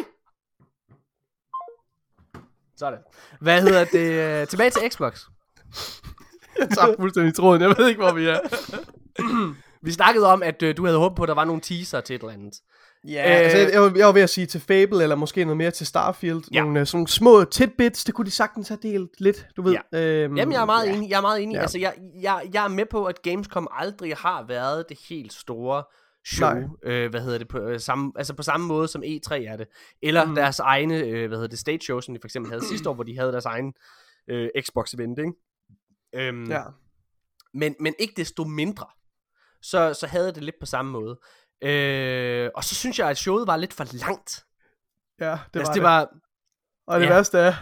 [2.83, 2.99] Sådan.
[3.41, 4.41] Hvad hedder det?
[4.41, 5.21] øh, Tilbage til Xbox.
[6.59, 7.61] Jeg tager fuldstændig tråden.
[7.61, 8.39] Jeg ved ikke, hvor vi er.
[9.85, 12.15] Vi snakkede om, at øh, du havde håbet på, at der var nogle teaser til
[12.15, 12.53] et eller andet.
[13.07, 15.57] Ja, øh, altså, jeg, var, jeg var ved at sige til Fable, eller måske noget
[15.57, 16.41] mere til Starfield.
[16.53, 16.61] Ja.
[16.61, 19.77] Nogle sådan små tidbits, det kunne de sagtens have delt lidt, du ved.
[19.93, 19.99] Ja.
[19.99, 20.93] Øhm, Jamen, jeg er meget ja.
[20.95, 21.09] enig.
[21.09, 21.55] Jeg er meget enig.
[21.55, 21.61] Ja.
[21.61, 25.83] Altså, jeg, jeg, jeg er med på, at Gamescom aldrig har været det helt store
[26.25, 26.49] show.
[26.53, 26.63] Nej.
[26.83, 27.47] Øh, hvad hedder det?
[27.47, 29.67] På, øh, samme, altså på samme måde som E3 er det.
[30.01, 30.35] Eller mm.
[30.35, 32.93] Deres egne, øh, hvad hedder det, stage show, som de for eksempel havde sidste år,
[32.93, 33.73] hvor de havde deres egen
[34.27, 35.33] øh, Xbox-event, ikke?
[36.15, 36.63] Øhm, Ja.
[37.53, 38.85] men, men ikke desto mindre,
[39.61, 41.19] så, så havde jeg det lidt på samme måde.
[41.63, 44.45] Øh, og så synes jeg, at showet var lidt for langt.
[45.19, 46.09] ja, det Det, altså, var det var,
[46.87, 47.13] Og det ja.
[47.13, 47.53] værste er,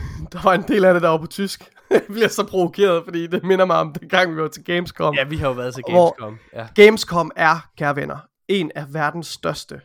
[0.32, 1.70] der var en del af det, der var på tysk.
[1.90, 5.14] jeg bliver så provokeret, fordi det minder mig om den gang, vi var til Gamescom.
[5.14, 6.38] ja, vi har jo været til Gamescom.
[6.52, 6.66] Ja.
[6.74, 9.80] Gamescom er, kære venner, en af verdens største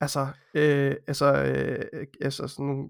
[0.00, 2.88] altså, øh, altså, øh, altså sådan nogle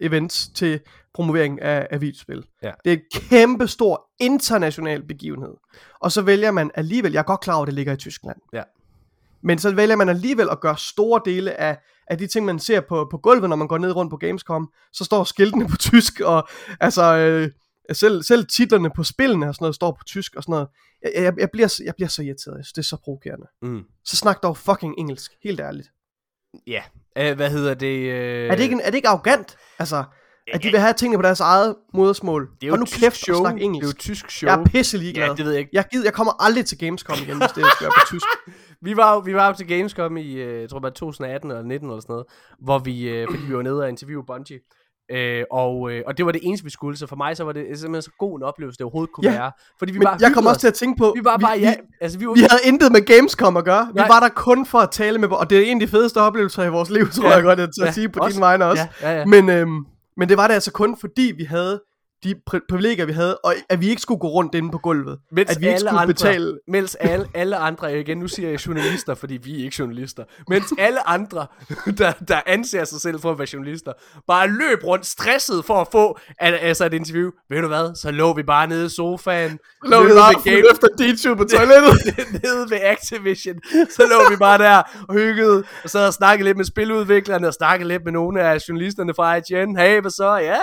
[0.00, 0.80] events til
[1.14, 2.44] promovering af, af videospil.
[2.62, 2.72] Ja.
[2.84, 5.54] Det er en kæmpe stor international begivenhed.
[6.00, 8.36] Og så vælger man alligevel, jeg er godt klar over, at det ligger i Tyskland.
[8.52, 8.62] Ja.
[9.42, 12.80] Men så vælger man alligevel at gøre store dele af, af de ting, man ser
[12.80, 14.72] på, på gulvet, når man går ned rundt på Gamescom.
[14.92, 16.48] Så står skiltene på tysk, og
[16.80, 17.50] altså, øh,
[17.92, 20.68] selv, selv titlerne på spillene og sådan noget står på tysk og sådan noget.
[21.02, 22.56] Jeg, jeg, jeg, bliver, jeg bliver så irriteret.
[22.56, 23.46] Jeg synes, det er så provokerende.
[23.62, 23.82] Mm.
[24.04, 25.88] Så snak dog fucking engelsk, helt ærligt.
[26.66, 26.82] Ja,
[27.18, 27.98] øh, hvad hedder det?
[28.12, 28.50] Øh...
[28.50, 29.56] Er det ikke, en- er det ikke arrogant?
[29.78, 30.04] Altså,
[30.52, 32.48] at de vil have tingene på deres eget modersmål.
[32.54, 33.36] det er jo Hold nu tysk kæft show.
[33.40, 33.98] snak Det er jo engelsk.
[33.98, 34.50] tysk show.
[34.50, 35.26] Jeg er pisse ligeglad.
[35.26, 35.70] Ja, det ved jeg ikke.
[35.72, 38.26] Jeg, gider, jeg kommer aldrig til Gamescom igen, hvis det skal være på tysk.
[38.82, 41.88] Vi var, vi var jo til Gamescom i, øh, jeg tror bare 2018 eller 19
[41.88, 42.26] eller sådan noget,
[42.64, 44.58] hvor vi, øh, fordi vi var nede og interviewe Bungie.
[45.12, 47.52] Øh, og, øh, og det var det eneste, vi skulle, så for mig så var
[47.52, 49.52] det simpelthen så god en oplevelse, det overhovedet kunne Ja, være.
[49.78, 50.60] Fordi vi Men bare jeg hyggede kommer også os.
[50.60, 52.92] til at tænke på, Vi var bare, vi, ja, altså vi var, vi havde intet
[52.92, 53.84] med Gamescom at gøre.
[53.94, 54.04] Nej.
[54.04, 56.18] Vi var der kun for at tale med, og det er en af de fedeste
[56.20, 57.34] oplevelser i vores liv, tror Ja.
[57.34, 58.34] jeg godt, at, at Ja, sige på også.
[58.34, 58.88] din vegne også.
[59.02, 59.24] Ja, ja, ja.
[59.24, 59.84] Men, øhm,
[60.20, 61.82] men det var det altså kun fordi, vi havde
[62.24, 65.18] de pri- privilegier, vi havde, og at vi ikke skulle gå rundt inde på gulvet.
[65.32, 66.58] Mens at vi ikke alle skulle andre, betale...
[66.68, 70.64] Mens alle, alle andre, igen nu siger jeg journalister, fordi vi er ikke journalister, mens
[70.78, 71.46] alle andre,
[71.98, 73.92] der, der anser sig selv for at være journalister,
[74.26, 77.30] bare løb rundt stresset for at få al- altså et interview.
[77.50, 80.72] Ved du hvad, så lå vi bare nede i sofaen, Lå vi bare ved fuldt
[80.72, 82.16] efter DJ på toilettet.
[82.42, 83.56] nede ved Activision,
[83.96, 87.54] så lå vi bare der og hyggede, og sad og snakkede lidt med spiludviklerne, og
[87.54, 89.76] snakkede lidt med nogle af journalisterne fra IGN.
[89.76, 90.36] Hey, hvad så?
[90.36, 90.58] Ja,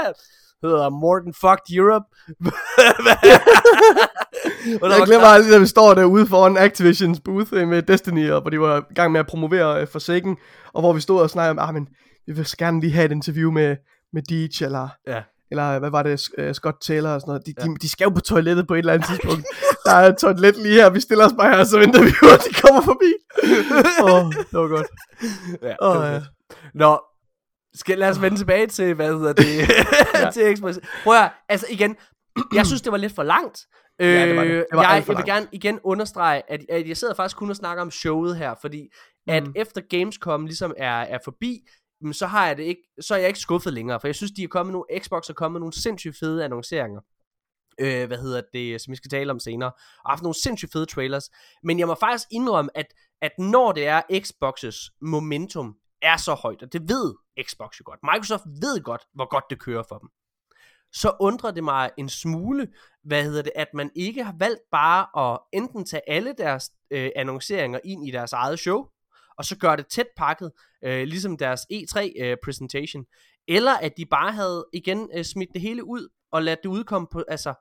[0.63, 2.05] hedder Morten Fucked Europe.
[4.81, 8.31] Og der Jeg glemmer aldrig, da vi står derude foran Activisions booth øh, med Destiny,
[8.31, 10.37] og hvor de var i gang med at promovere øh, Forsaken,
[10.73, 11.87] og hvor vi stod og snakkede om, ah, men
[12.27, 13.75] vi vil gerne lige have et interview med,
[14.13, 15.21] med Deej, eller, Ja.
[15.51, 17.45] eller hvad var det, uh, Scott Taylor og sådan noget.
[17.45, 17.63] De, ja.
[17.65, 19.45] de, de skal jo på toilettet på et eller andet tidspunkt.
[19.85, 22.25] Der er et toilet lige her, vi stiller os bare her, så venter vi på,
[22.25, 23.11] at de kommer forbi.
[24.03, 24.87] Åh, oh, det var godt.
[25.61, 26.15] Ja, det var ja.
[26.15, 26.23] fedt.
[26.73, 26.99] Nå,
[27.77, 29.57] skal, lad os vende tilbage til, hvad hedder det,
[30.23, 30.31] ja.
[30.33, 30.79] til Express.
[31.03, 31.95] Prøv at, altså igen,
[32.53, 33.65] jeg synes, det var lidt for langt.
[33.99, 34.51] Ja, det var det.
[34.51, 37.55] Det var jeg, jeg vil gerne igen understrege, at, at jeg sidder faktisk kun og
[37.55, 38.87] snakker om showet her, fordi
[39.27, 39.53] at Mm.
[39.55, 41.59] efter Gamescom ligesom er, er forbi,
[42.11, 44.43] så har jeg det ikke, så er jeg ikke skuffet længere, for jeg synes, de
[44.43, 47.01] er kommet nogle, Xbox er kommet nogle sindssygt fede annonceringer.
[47.79, 49.71] Øh, hvad hedder det, som vi skal tale om senere,
[50.05, 51.29] og haft nogle sindssygt fede trailers,
[51.63, 52.85] men jeg må faktisk indrømme, at,
[53.21, 57.99] at når det er Xbox's momentum er så højt, og det ved Xbox jo godt,
[58.03, 60.10] Microsoft ved godt, hvor godt det kører for dem,
[60.93, 62.67] så undrer det mig en smule,
[63.03, 67.10] hvad hedder det, at man ikke har valgt bare at enten tage alle deres øh,
[67.15, 68.86] annonceringer ind i deres eget show,
[69.38, 70.51] og så gøre det tæt pakket,
[70.83, 73.05] øh, ligesom deres E3 øh, presentation,
[73.47, 77.07] eller at de bare havde igen øh, smidt det hele ud, og ladt det udkomme
[77.12, 77.53] på, altså,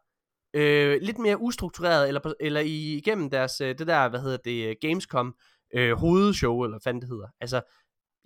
[0.54, 4.76] øh, lidt mere ustruktureret, eller, eller igennem deres, øh, det der, hvad hedder det, øh,
[4.80, 5.34] Gamescom
[5.74, 7.28] øh, hovedshow, eller hvad fanden det hedder.
[7.40, 7.60] Altså,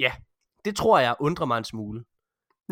[0.01, 0.13] ja,
[0.65, 2.05] det tror jeg undrer mig en smule.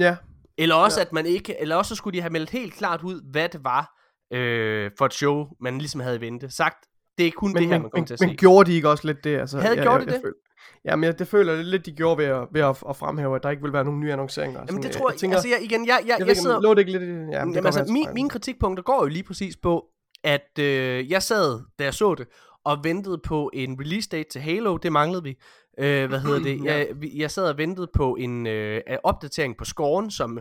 [0.01, 0.17] Ja,
[0.59, 1.05] Eller også, Ja.
[1.07, 3.64] at man ikke, eller også så skulle de have meldt helt klart ud, hvad det
[3.64, 3.95] var
[4.33, 6.51] øh, for et show, man ligesom havde i vente.
[6.51, 6.87] Sagt,
[7.19, 8.37] det er kun men, det her, men, man kommer men, til at men se.
[8.37, 9.38] gjorde de ikke også lidt det?
[9.38, 10.23] Altså, Havde jeg, gjort jeg, jeg det?
[10.23, 10.35] Føler,
[10.85, 13.43] jamen, jeg, det føler jeg lidt, de gjorde ved at, ved at, at fremhæve, at
[13.43, 14.59] der ikke vil være nogen nye annonceringer.
[14.59, 16.75] Jamen Sådan, det tror jeg, tænker, altså jeg, igen, jeg, jeg, jeg, jeg, sidder, lå
[16.75, 17.09] det ikke lidt det?
[17.09, 19.85] Ja, men det Jamen, altså, være, min, jeg- mine kritikpunkter går jo lige præcis på,
[20.25, 22.27] at øh, jeg sad, da jeg så det,
[22.64, 25.38] og ventede på en release date til Halo, det manglede vi.
[25.79, 26.64] Øh, hvad hedder det?
[26.64, 30.38] Jeg, jeg sad og ventede på en øh, opdatering på scoren, som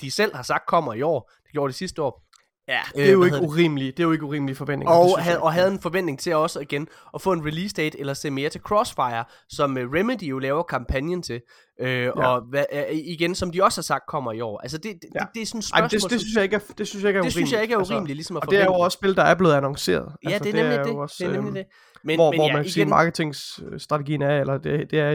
[0.00, 1.30] de selv har sagt kommer i år.
[1.44, 2.24] Det gjorde de sidste år.
[2.70, 3.96] Ja, Øh, det er jo hvad ikke hedder det?
[3.96, 4.94] det er jo ikke urimelige forventninger.
[4.94, 5.42] det Og, havde, jeg.
[5.44, 8.48] og havde en forventning til også igen at få en release date eller se mere
[8.48, 11.40] til Crossfire, som uh, Remedy jo laver kampagnen til.
[11.80, 12.10] Øh, ja.
[12.10, 14.60] Og hvad, uh, igen, som de også har sagt kommer i år.
[14.60, 15.18] Altså det, det, Ja.
[15.20, 15.88] det, det er sådan et Ej, spørgsmål.
[15.90, 17.34] det, det, som- synes jeg ikke er, det synes jeg ikke er det urimeligt.
[17.48, 18.84] synes jeg ikke er Altså, urimeligt, ligesom at Og det er jo forvente.
[18.84, 20.12] også spil, der er blevet annonceret.
[20.24, 20.86] Ja, altså, det er nemlig det.
[20.92, 21.66] jo også, det er nemlig øhm, det.
[22.04, 25.10] Men, hvor, men hvor ja, man kan sige, igen, marketingstrategien er, eller det, det er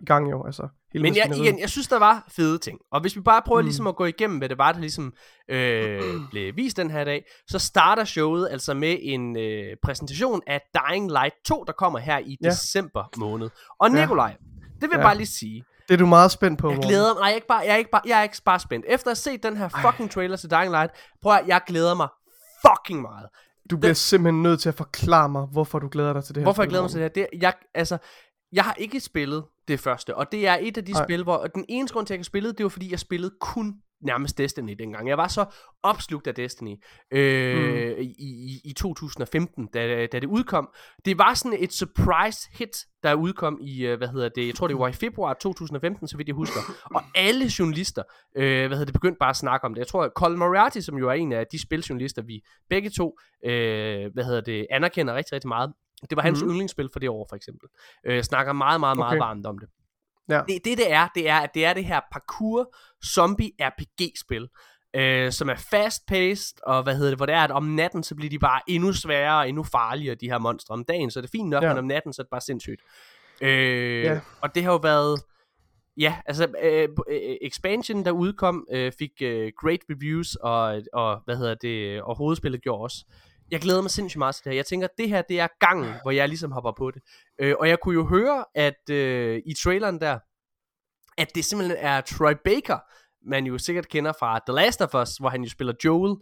[0.00, 0.68] i gang jo, altså.
[0.92, 2.78] Hele Men jeg, igen, jeg synes, der var fede ting.
[2.92, 3.66] Og hvis vi bare prøver Mm.
[3.66, 5.12] ligesom at gå igennem, hvad det var, der ligesom
[5.50, 10.60] øh, blev vist den her dag, så starter showet altså med en øh, præsentation af
[10.74, 12.48] Dying Light 2, der kommer her i Ja.
[12.48, 13.50] december måned.
[13.80, 14.00] Og Ja.
[14.00, 14.30] Nikolaj,
[14.74, 15.02] det vil jeg Ja.
[15.02, 15.64] bare lige sige.
[15.88, 17.20] Det er du meget spændt på, Jeg glæder mig.
[17.20, 18.86] Nej, jeg er ikke bare, jeg er ikke bare, jeg er ikke bare spændt.
[18.88, 21.94] Efter at have set den her fucking trailer til Dying Light, prøv at, jeg glæder
[21.94, 22.08] mig
[22.66, 23.26] fucking meget.
[23.70, 26.44] Du bliver simpelthen nødt til at forklare mig, hvorfor du glæder dig til det her.
[26.44, 27.26] Hvorfor jeg glæder mig til det her?
[27.30, 27.98] Det, jeg, altså,
[28.52, 31.04] jeg har ikke spillet det første, og det er et af de Nej.
[31.04, 33.00] spil, hvor og den eneste grund til, at jeg ikke spillede, det var fordi, jeg
[33.00, 35.08] spillede kun nærmest Destiny dengang.
[35.08, 35.44] Jeg var så
[35.82, 36.76] opslugt af Destiny
[37.10, 38.02] øh, mm.
[38.02, 40.68] i, i, i 2015, da, da det udkom.
[41.04, 44.66] Det var sådan et surprise hit, der udkom i, øh, hvad hedder det, jeg tror
[44.66, 46.60] det var i februar 2015, så vidt jeg husker.
[46.94, 48.02] Og alle journalister,
[48.36, 49.78] øh, hvad hedder det, begyndte bare at snakke om det.
[49.78, 53.18] Jeg tror, at Colin Moriarty, som jo er en af de spiljournalister, vi begge to,
[53.44, 55.72] øh, hvad hedder det, anerkender rigtig, rigtig meget.
[56.10, 56.48] Det var hans mm.
[56.48, 57.68] yndlingsspil for det år, for eksempel.
[58.06, 59.26] Øh, snakker meget, meget, meget Okay.
[59.26, 59.68] varmt om det.
[60.28, 60.40] Ja.
[60.48, 62.74] Det, det, det er, det er, at det er det her parkour
[63.14, 64.48] zombie RPG-spil,
[64.96, 68.14] øh, som er fast-paced, og hvad hedder det, hvor det er, at om natten, så
[68.14, 70.72] bliver de bare endnu sværere og endnu farligere, de her monstre.
[70.72, 71.68] Om dagen, så er det fint nok, Ja.
[71.68, 72.80] men om natten, så er det bare sindssygt.
[73.40, 74.20] Øh, Ja.
[74.40, 75.22] Og det har jo været...
[75.96, 81.36] Ja, altså øh, øh, expansion der udkom øh, fik øh, great reviews og, og hvad
[81.36, 83.04] hedder det og hovedspillet gjorde også.
[83.50, 84.56] Jeg glæder mig sindssygt meget til det her.
[84.56, 87.02] Jeg tænker, at det her det er gangen, hvor jeg ligesom hopper på det.
[87.40, 90.18] Øh, og jeg kunne jo høre, at øh, i traileren der,
[91.18, 92.78] at det simpelthen er Troy Baker,
[93.30, 96.16] man jo sikkert kender fra The Last of Us, hvor han jo spiller Joel.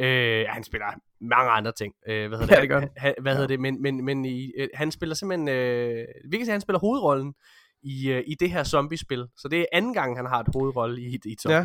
[0.00, 0.86] Øh, han spiller
[1.20, 1.94] mange andre ting.
[2.08, 3.14] Øh, hvad hedder Ja, det gør han.
[3.22, 3.60] Hvad hedder det?
[3.60, 5.48] Men, men, men i, øh, han spiller simpelthen...
[5.48, 7.34] Øh, vi kan sige, han spiller hovedrollen
[7.82, 9.26] i, øh, i det her zombiespil.
[9.36, 11.64] Så det er anden gang, han har et hovedrolle i, et- i et Ja.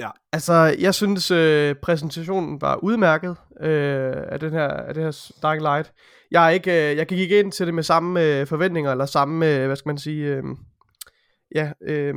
[0.00, 0.20] Zombiespil.
[0.32, 5.62] Altså, jeg synes, øh, præsentationen var udmærket øh, af, den her, af det her Dying
[5.62, 5.92] Light.
[6.30, 9.06] Jeg, er ikke, øh, jeg gik ikke ind til det med samme øh, forventninger, eller
[9.06, 10.42] samme, øh, hvad skal man sige, øh,
[11.54, 12.14] ja, øh,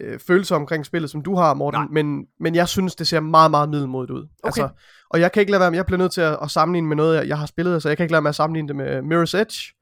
[0.00, 1.80] øh, følelser omkring spillet, som du har, Morten.
[1.80, 1.88] Nej.
[1.90, 4.28] Men, men jeg synes, det ser meget, meget middelmodigt ud.
[4.44, 4.68] Altså,
[5.10, 6.96] og jeg kan ikke lade være med, jeg bliver nødt til at, at sammenligne med
[6.96, 8.76] noget, jeg, jeg har spillet, altså jeg kan ikke lade være med at sammenligne det
[8.76, 9.75] med Mirror's Edge.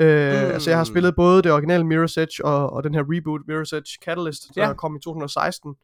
[0.00, 0.50] Øh, Mm.
[0.54, 3.76] Altså jeg har spillet både det originale Mirror's Edge og, og den her reboot Mirror's
[3.76, 4.72] Edge Catalyst, der Ja.
[4.72, 5.74] kom i 2016.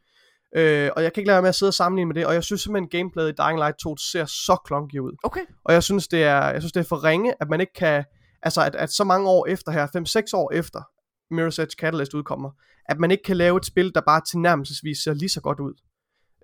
[0.57, 2.35] Øh, og jeg kan ikke lade være med at sidde og sammenligne med det, og
[2.35, 5.13] jeg synes simpelthen gameplayet i Dying Light 2 ser så clunky ud.
[5.25, 5.41] Okay.
[5.65, 8.05] Og jeg synes det er, jeg synes det er for ringe, at man ikke kan,
[8.43, 10.81] altså at, at så mange år efter her, 5-6 år efter
[11.35, 12.51] Mirror's Edge Catalyst udkommer,
[12.89, 15.75] at man ikke kan lave et spil, der bare tilnærmelsesvis ser lige så godt ud.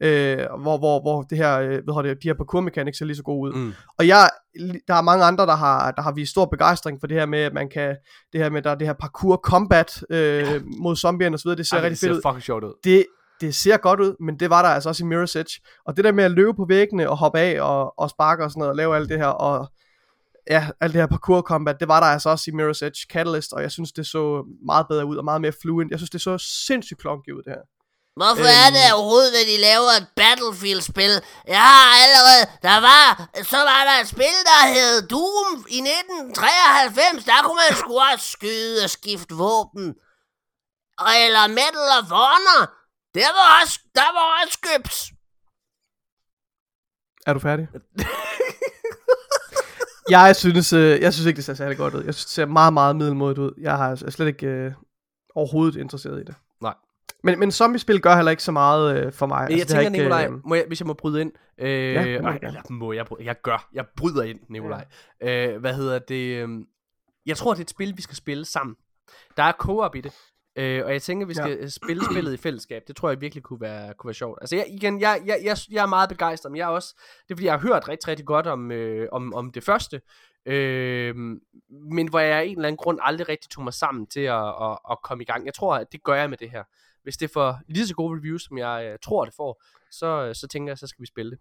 [0.02, 3.16] Øh, hvor, hvor, hvor det her, øh, hedder det, de her parkour mechanics ser lige
[3.16, 3.58] så gode ud.
[3.58, 3.72] Mm.
[3.98, 4.30] Og jeg,
[4.88, 7.38] der er mange andre, der har, der har vist stor begejstring for det her med,
[7.38, 7.96] at man kan,
[8.32, 10.58] det her med, der er det her parkour combat øh, ja.
[10.78, 12.22] mod zombierne osv., det ser Ej, rigtig det ser fedt ud.
[12.22, 12.72] fucking sjovt ud.
[12.84, 13.06] Det,
[13.40, 15.60] det ser godt ud, men det var der altså også i Mirror's Edge.
[15.86, 18.50] Og det der med at løbe på væggene og hoppe af og, og sparke og
[18.50, 19.68] sådan noget, og lave alt det her, og
[20.50, 23.52] ja, alt det her parkour combat, det var der altså også i Mirror's Edge Catalyst,
[23.52, 25.90] og jeg synes, det så meget bedre ud, og meget mere fluent.
[25.90, 27.62] Jeg synes, det så sindssygt clunky ud, det her.
[28.20, 28.62] Hvorfor Øhm.
[28.64, 31.12] er det overhovedet, at de laver et Battlefield-spil?
[31.56, 32.42] Jeg har allerede...
[32.68, 33.04] Der var...
[33.52, 37.24] Så var der et spil, der hed Doom i 1993.
[37.30, 39.86] Der kunne man sgu også skyde og skifte våben.
[41.04, 42.62] Og eller Medal of Honor.
[43.18, 44.96] Der var også, der var også skyps.
[47.26, 47.68] Er du færdig?
[50.16, 52.04] jeg synes, øh, jeg synes ikke, det ser særlig godt ud.
[52.04, 53.52] Jeg synes, det ser meget, meget middelmodigt ud.
[53.60, 54.72] Jeg har jeg er slet ikke øh,
[55.34, 56.34] overhovedet interesseret i det.
[57.24, 59.40] Men, men zombiespil gør heller ikke så meget øh, for mig.
[59.40, 61.32] Altså, jeg har tænker, ikke, Nikolaj, øh, må jeg, hvis jeg må bryde ind.
[61.58, 63.68] Øh, Ja, må nej, eller må jeg bryde, Jeg gør.
[63.72, 64.84] Jeg bryder ind, Nikolaj.
[65.20, 65.54] Ja.
[65.54, 66.42] Øh, hvad hedder det?
[66.42, 66.64] øhm,
[67.26, 68.76] Jeg tror, det er et spil, vi skal spille sammen.
[69.36, 70.12] Der er co-op i det.
[70.56, 71.68] Øh, og jeg tænker, vi skal ja.
[71.68, 72.82] spille spillet i fællesskab.
[72.88, 74.38] Det tror jeg virkelig kunne være, kunne være sjovt.
[74.40, 76.94] Altså jeg, igen, jeg, jeg, jeg, jeg er meget begejstret, men jeg er også,
[77.28, 80.00] det er fordi, jeg har hørt rigtig, rigtig godt om, øh, om, om det første.
[80.46, 81.14] Øh,
[81.92, 84.48] men hvor jeg af en eller anden grund aldrig rigtig tog mig sammen til at,
[84.62, 85.46] at, at komme i gang.
[85.46, 86.64] Jeg tror, at det gør jeg med det her.
[87.02, 90.34] Hvis det får lige så gode reviews, som jeg øh, tror, det får, så, øh,
[90.34, 91.38] så tænker jeg, så skal vi spille det.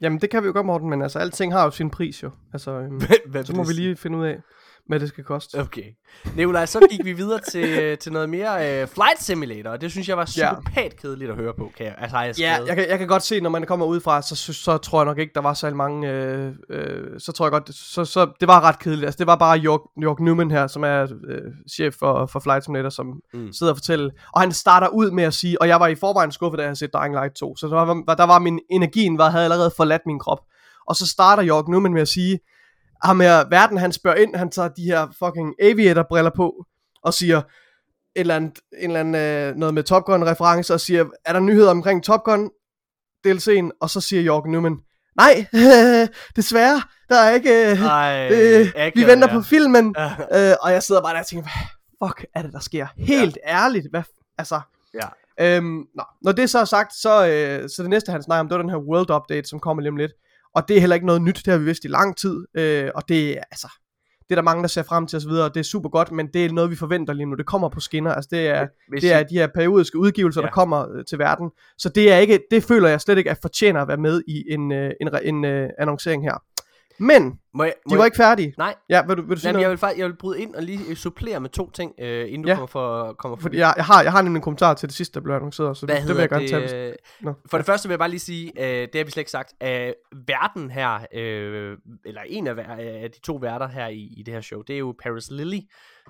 [0.00, 2.30] Jamen, det kan vi jo godt, Morten, men altså, alting har jo sin pris jo.
[2.52, 3.00] Altså, øhm,
[3.30, 4.40] Hvad så vil må vi lige finde ud af.
[4.90, 5.60] Hvad det skal koste.
[5.60, 5.84] Okay.
[6.36, 10.08] Nikolaj, så gik vi videre til, til noget mere uh, Flight Simulator, og det synes
[10.08, 12.98] jeg var psykopat kedeligt at høre på, kan jeg, altså jeg Ja, jeg kan, jeg
[12.98, 15.40] kan godt se, når man kommer udefra, så, så, så tror jeg nok ikke, der
[15.40, 19.04] var så mange, øh, øh, så tror jeg godt, så, så det var ret kedeligt.
[19.04, 21.40] Altså det var bare York, York Newman her, som er øh,
[21.72, 23.52] chef for, for Flight Simulator, som mm.
[23.52, 26.32] sidder og fortæller, og han starter ud med at sige, og jeg var i forvejen
[26.32, 29.18] skuffet, da jeg havde set Dying Light 2, så der var, der var min energien,
[29.18, 30.40] var, havde allerede forladt min krop.
[30.86, 32.38] Og så starter York Newman med at sige,
[33.04, 36.66] ham her, verden han spørger ind, han tager de her fucking aviator-briller på,
[37.02, 37.44] og siger, et
[38.14, 41.40] eller andet, en eller anden, øh, noget med Top Gun reference, og siger, er der
[41.40, 42.50] nyheder omkring Top Gun
[43.26, 43.70] DLC'en?
[43.80, 44.76] Og så siger York Newman,
[45.16, 45.46] nej,
[46.36, 49.34] desværre, der er ikke, øh, Ej, øh, vi venter ja.
[49.34, 49.94] på filmen.
[50.34, 52.86] Øh, og jeg sidder bare der og tænker, hvad fuck er det, der sker?
[52.96, 53.64] Helt ja.
[53.64, 54.02] ærligt, hvad,
[54.38, 54.60] altså,
[54.94, 55.08] Ja.
[55.40, 58.48] Øhm, nå, når det så er sagt, så, øh, så det næste han snakker om,
[58.48, 60.12] det var den her World Update, som kommer lige om lidt.
[60.54, 62.44] Og det er heller ikke noget nyt, det har vi vidst i lang tid.
[62.54, 63.68] Øh, og det er altså,
[64.30, 66.26] det er der mange, der ser frem til osv., og det er super godt, men
[66.34, 67.36] det er noget, vi forventer lige nu.
[67.36, 70.46] Det kommer på skinner, altså det er, Hvis det er de her periodiske udgivelser, ja.
[70.46, 71.50] Der kommer øh, til verden.
[71.78, 74.44] Så det er ikke, det føler jeg slet ikke, at fortjener at være med i
[74.52, 76.42] en, øh, en, en øh, annoncering her.
[77.00, 78.54] Men, Må jeg, må de var jeg- ikke færdige.
[78.58, 79.62] Nej, Ja, vil du, vil du sige Jamen, noget?
[79.62, 82.24] jeg vil faktisk jeg vil bryde ind og lige øh, supplere med to ting, øh,
[82.28, 82.54] inden du Ja.
[82.54, 84.96] kommer for, kommer for Fordi jeg, jeg, har, jeg har nemlig en kommentar til det
[84.96, 86.60] sidste, der blev annonceret, så Hvad det, det vil jeg gerne tage.
[86.60, 89.10] hvis- øh, Nå, For det første vil jeg bare lige sige, øh, det har vi
[89.10, 89.94] slet ikke sagt, at
[90.26, 94.40] verden her, øh, eller en af, af de to værter her i, i det her
[94.40, 95.58] show, det er jo Paris Lily,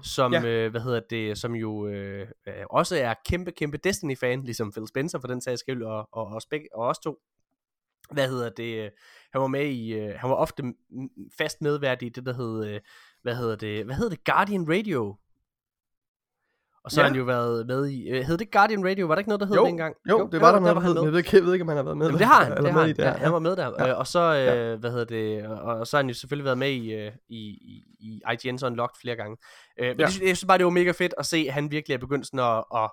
[0.03, 0.44] som, Ja.
[0.44, 4.88] øh, hvad hedder det, som jo øh, øh, også er kæmpe, kæmpe Destiny-fan, ligesom Phil
[4.88, 6.40] Spencer for den sags skyld, og, og, og,
[6.74, 7.16] og os to.
[8.12, 8.90] Hvad hedder det, øh,
[9.33, 10.62] han var med i, øh, han var ofte
[11.38, 12.81] fast medvært i det, der hed, øh,
[13.23, 15.16] hvad hedder det, hvad hedder det, Guardian Radio,
[16.85, 17.05] og så Ja.
[17.05, 19.40] har han jo været med i, øh, hed det Guardian Radio, var der ikke noget,
[19.40, 19.96] der hed Jo, det engang?
[20.11, 21.62] Jo, det var der, var noget, han der hed, jeg ved, ikke, jeg ved ikke,
[21.62, 22.07] om han har været med.
[22.07, 22.96] Jamen, der, det har han, eller det har han.
[22.99, 23.87] Ja, han var med der.
[23.87, 23.92] Ja.
[23.92, 24.77] Og så, øh, Ja.
[24.77, 27.38] hvad hedder det, og, og så har han jo selvfølgelig været med i, øh, i,
[27.38, 29.37] i, i IGN's Unlocked flere gange.
[29.79, 29.92] Øh, men Ja.
[29.92, 29.94] ja.
[29.99, 31.99] jeg, synes, jeg synes bare, det var mega fedt at se, at han virkelig er
[31.99, 32.90] begyndt sådan at, at,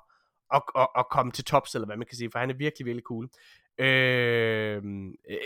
[0.56, 2.86] at, at, at komme til tops, eller hvad man kan sige, for han er virkelig,
[2.86, 3.28] virkelig cool.
[3.80, 4.84] Øh,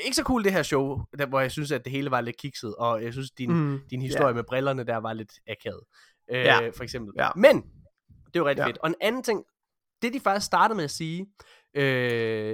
[0.05, 2.37] ikke så cool det her show, der, hvor jeg synes, at det hele var lidt
[2.37, 5.81] kikset, og jeg synes, din, Mm, din historie med brillerne der var lidt akavet.
[6.31, 6.69] Øh, Ja.
[6.69, 7.13] For eksempel.
[7.19, 7.29] Ja.
[7.35, 7.63] Men,
[8.33, 8.67] det var rigtig Ja.
[8.67, 8.77] fedt.
[8.77, 9.43] Og en anden ting,
[10.01, 11.25] det de faktisk startede med at sige,
[11.75, 11.83] øh,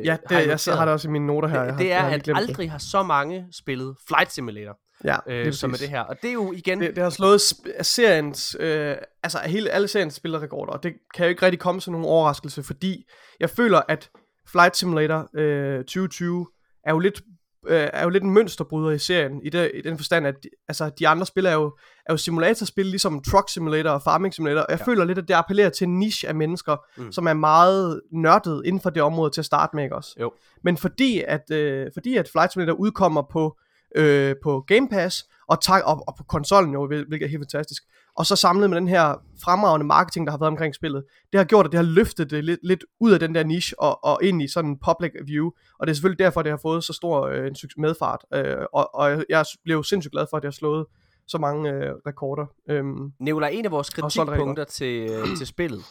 [0.05, 1.63] Ja, det, jeg, så har det også i mine noter her.
[1.63, 2.47] Jeg det, har, det jeg er, har at glemt det.
[2.49, 6.01] aldrig har så mange spillet Flight Simulator, ja, øh, det som er det her.
[6.01, 6.79] Og det er jo igen...
[6.81, 7.41] Det, det har slået
[7.81, 11.91] seriens, øh, altså hele, alle seriens spillerrekorder, og det kan jo ikke rigtig komme som
[11.91, 13.05] nogen overraskelse, fordi
[13.39, 14.09] jeg føler, at
[14.51, 16.47] Flight Simulator øh, 2020
[16.83, 17.21] er jo lidt
[17.67, 20.49] øh, er jo lidt en mønsterbryder i serien, i, det, i den forstand, at de,
[20.67, 21.65] altså, de andre spil er jo,
[22.05, 24.86] er jo simulatorspil, ligesom Truck Simulator og Farming Simulator, og jeg Ja.
[24.86, 27.12] føler lidt, at det appellerer til en niche af mennesker, Mm.
[27.12, 30.15] som er meget nørdet inden for det område til at starte med, ikke også?
[30.19, 30.31] Jo.
[30.63, 33.57] Men fordi at, øh, fordi at Flight Simulator udkommer på,
[33.95, 37.41] øh, på Game Pass, og, tak, og, og på konsollen jo, hvil- hvilket er helt
[37.41, 37.83] fantastisk,
[38.17, 41.45] og så samlet med den her fremragende marketing, der har været omkring spillet, det har
[41.45, 44.19] gjort, at det har løftet det lidt, lidt ud af den der niche, og, og
[44.23, 46.93] ind i sådan en public view, og det er selvfølgelig derfor, det har fået så
[46.93, 50.51] stor øh, en medfart, øh, og, og jeg blev sindssygt glad for, at det har
[50.51, 50.86] slået
[51.27, 52.45] så mange øh, rekorder.
[52.69, 55.86] Øhm, Nicolaj, en af vores er kritikpunkter til, øh, til spillet,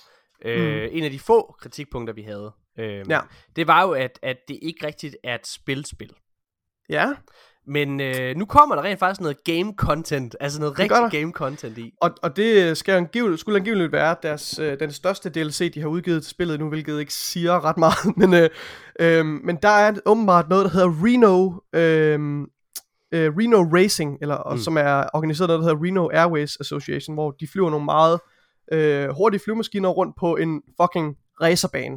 [0.45, 3.21] øh, en af de få kritikpunkter, vi havde, øh, Ja.
[3.57, 6.13] det var jo, at, at det ikke rigtigt er et spilspil.
[6.91, 7.13] ja,
[7.69, 11.79] Men øh, nu kommer der rent faktisk noget game content, altså noget rigtig game content
[11.79, 11.93] i.
[12.01, 15.89] Og, og det skal angiveligt, skulle angiveligt være deres, øh, den største DLC, de har
[15.89, 18.17] udgivet til spillet nu, hvilket ikke siger ret meget.
[18.21, 18.49] Men, øh,
[19.01, 22.47] øh, men der er åbenbart noget, der hedder Reno, øh,
[23.15, 24.59] øh, Reno Racing, eller, mm.
[24.59, 28.21] som er organiseret noget, der hedder Reno Airways Association, hvor de flyver nogle meget
[28.73, 31.97] øh, hurtige flyvemaskiner rundt på en fucking racerbane.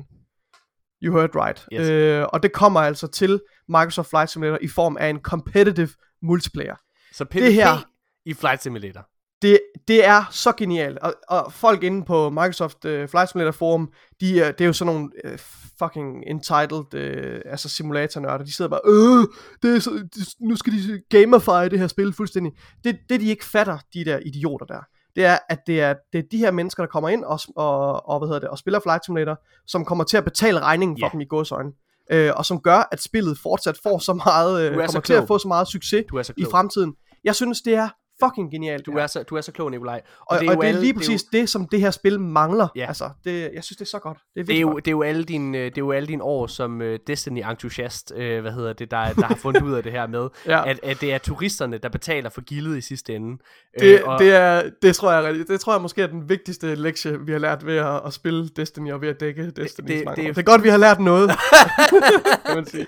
[1.04, 1.66] You heard right.
[1.74, 1.90] Yes.
[1.90, 5.90] Øh, og det kommer altså til Microsoft Flight Simulator i form af en competitive
[6.22, 6.76] multiplayer.
[7.14, 7.86] Så PvP det her-
[8.26, 9.08] i Flight Simulator.
[9.42, 13.92] Det, det er så genialt, og, og folk inde på Microsoft uh, Flight Simulator Forum,
[14.22, 15.32] de, uh, det er jo sådan nogle uh,
[15.80, 19.28] fucking entitled, uh, altså simulatornørder, de sidder bare, øh,
[19.62, 22.52] det er så, det, nu skal de gamify det her spil fuldstændig.
[22.84, 24.82] Det, det de ikke fatter, de der idioter der,
[25.19, 28.10] det er, at det er, det er de her mennesker, der kommer ind og, og,
[28.10, 31.05] og, hvad hedder det, og spiller Flight Simulator, som kommer til at betale regningen for
[31.05, 31.10] Ja.
[31.12, 31.71] dem i godsøjne.
[32.13, 35.38] Uh, og som gør, at spillet fortsat får så meget, er kommer til at få
[35.38, 36.93] så meget succes så i fremtiden.
[37.24, 37.89] Jeg synes, det er
[38.24, 38.86] fucking genialt.
[38.86, 40.01] Du er så, du er så klog, Nikolaj.
[40.26, 41.82] Og, det og jo det er alle- lige det er præcis jo- det, som det
[41.82, 42.67] her spil mangler.
[42.76, 42.86] Ja.
[42.88, 44.17] Altså, det, jeg synes, det er så godt.
[44.36, 44.86] Det er, Det er, jo, godt.
[44.86, 48.11] det er jo alle dine, øh, det er jo alle dine år som uh, Destiny-entusiast,
[48.11, 50.70] uh, hvad hedder det, der, der har fundet ud af det her med, Ja.
[50.70, 53.38] at, at det er turisterne, der betaler for gildet i sidste ende.
[53.80, 56.76] Det, Øh, og, det, er, det, tror jeg, det tror jeg måske er den vigtigste
[56.76, 59.88] lektie, vi har lært ved at, at spille Destiny og ved at dække Destiny.
[59.88, 61.30] det- Det, det- det, det er godt, vi har lært noget,
[62.45, 62.88] kan man sige.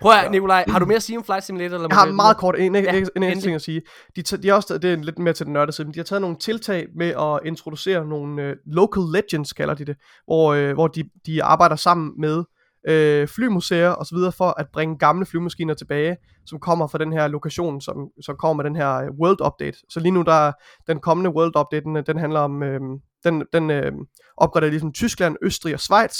[0.00, 1.74] Prøv at, Nikolaj, har du mere at sige om Flight Simulator?
[1.74, 3.82] Eller Jeg har meget kort en, en, Ja, en, en ting at sige.
[4.16, 6.04] De, de har også, det er lidt mere til den nørdede side, men de har
[6.04, 10.74] taget nogle tiltag med at introducere nogle øh, local legends, kalder de det, hvor, øh,
[10.74, 12.44] hvor de, de arbejder sammen med
[12.88, 17.12] øh, flymuseer og så videre for at bringe gamle flymaskiner tilbage, som kommer fra den
[17.12, 19.78] her lokation, som, som kommer med den her øh, World Update.
[19.88, 20.52] Så lige nu der er
[20.86, 22.80] den kommende World Update, den, den handler om, øh,
[23.24, 23.92] den, den øh,
[24.36, 26.16] opgraderer ligesom Tyskland, Østrig og Schweiz,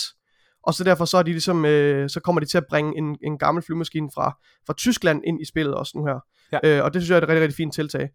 [0.63, 3.17] og så derfor så er de ligesom, øh, så kommer de til at bringe en,
[3.23, 6.21] en gammel flymaskine fra, fra Tyskland ind i spillet også nu her.
[6.53, 6.59] Ja.
[6.65, 8.09] Øh, og det synes jeg er et rigtig, rigtig fint tiltag.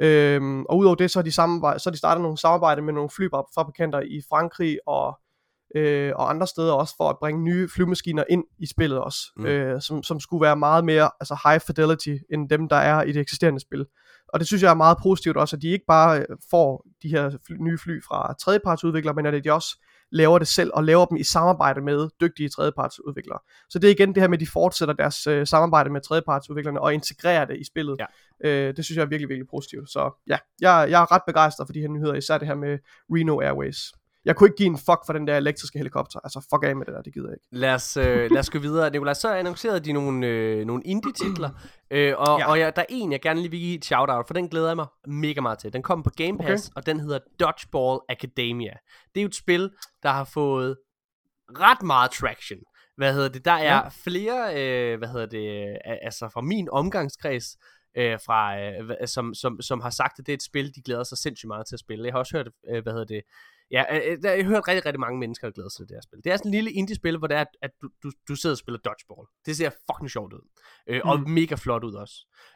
[0.00, 3.10] Øhm, og udover det, så har de, samarbejde, så de startet nogle samarbejde med nogle
[3.10, 5.18] flyfabrikanter i Frankrig og,
[5.76, 9.42] øh, og andre steder også, for at bringe nye flymaskiner ind i spillet også, Mm.
[9.42, 9.48] mm.
[9.48, 13.12] øh, som, som skulle være meget mere altså high fidelity, end dem, der er i
[13.12, 13.86] det eksisterende spil.
[14.28, 17.08] Og det synes jeg er meget positivt også, at de ikke bare øh, får de
[17.08, 21.04] her fly, nye fly fra tredjepartsudviklere, men at de også laver det selv, og laver
[21.04, 23.38] dem i samarbejde med dygtige tredjepartsudviklere.
[23.70, 26.80] Så det er igen det her med, at de fortsætter deres øh, samarbejde med tredjepartsudviklerne,
[26.80, 27.96] og integrerer det i spillet.
[27.98, 28.48] Ja.
[28.48, 29.90] Øh, det synes jeg er virkelig, virkelig positivt.
[29.90, 32.78] Så ja, jeg, jeg er ret begejstret for de her nyheder, især det her med
[33.10, 33.78] Reno Airways.
[34.24, 36.20] Jeg kunne ikke give en fuck for den der elektriske helikopter.
[36.24, 37.46] Altså, fuck af med det der, det gider jeg ikke.
[37.50, 38.90] Lad os, øh, lad os gå videre.
[38.90, 41.50] Nikolaj, så annoncerede de nogle, øh, nogle indie-titler,
[41.90, 42.50] øh, og, ja.
[42.50, 44.66] Og ja, der er en, jeg gerne lige vil give et shout-out, for den glæder
[44.66, 45.72] jeg mig mega meget til.
[45.72, 46.76] Den kommer på Game Pass, okay.
[46.76, 48.72] og den hedder Dodgeball Academia.
[49.14, 49.70] Det er jo et spil,
[50.02, 50.76] der har fået
[51.58, 52.58] ret meget traction.
[52.96, 53.44] Hvad hedder det?
[53.44, 53.88] Der er ja.
[53.88, 57.56] flere, øh, hvad hedder det, altså fra min omgangskreds,
[57.96, 61.04] øh, fra, øh, som, som, som har sagt, at det er et spil, de glæder
[61.04, 62.04] sig sindssygt meget til at spille.
[62.04, 63.22] Jeg har også hørt, øh, hvad hedder det,
[63.70, 65.88] Ja, øh, øh, der- jeg har hørt rigtig, rigtig mange mennesker, der glæder sig til
[65.88, 66.18] det her spil.
[66.24, 68.58] Det er sådan en lille indie-spil, hvor det er, at, du, du, du sidder og
[68.58, 69.26] spiller dodgeball.
[69.46, 70.48] Det ser fucking sjovt ud.
[70.86, 71.30] Øh, Og Mm.
[71.30, 72.14] mega flot ud også.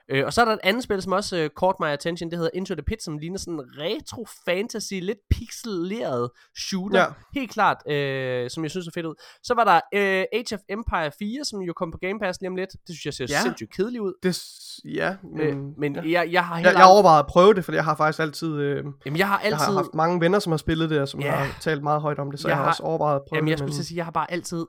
[0.09, 2.31] Øh, og så er der et andet spil, som også øh, caught my attention.
[2.31, 6.31] Det hedder Into the Pit, som ligner sådan en retro-fantasy, lidt pixeleret
[6.69, 7.01] shooter.
[7.01, 7.07] Ja.
[7.35, 9.15] Helt klart, øh, som jeg synes er fedt ud.
[9.43, 12.49] Så var der øh, Age of Empire 4, som jo kom på Game Pass lige
[12.51, 12.71] om lidt.
[12.73, 13.43] Det synes jeg ser Ja.
[13.43, 14.13] sindssygt kedeligt ud.
[14.23, 14.43] Det,
[14.85, 16.03] ja, Men, men, men ja.
[16.21, 18.53] jeg, jeg har Jeg, heller jeg overvejede at prøve det, for jeg har faktisk altid,
[18.55, 19.67] øh, Jamen, jeg har jeg altid...
[19.67, 21.31] har haft mange venner, som har spillet det, og som Ja.
[21.31, 23.49] har talt meget højt om det, så Jeg jeg, har også overvejet at prøve Jamen,
[23.49, 23.59] jeg det.
[23.59, 24.67] skulle til at sige, jeg har bare altid...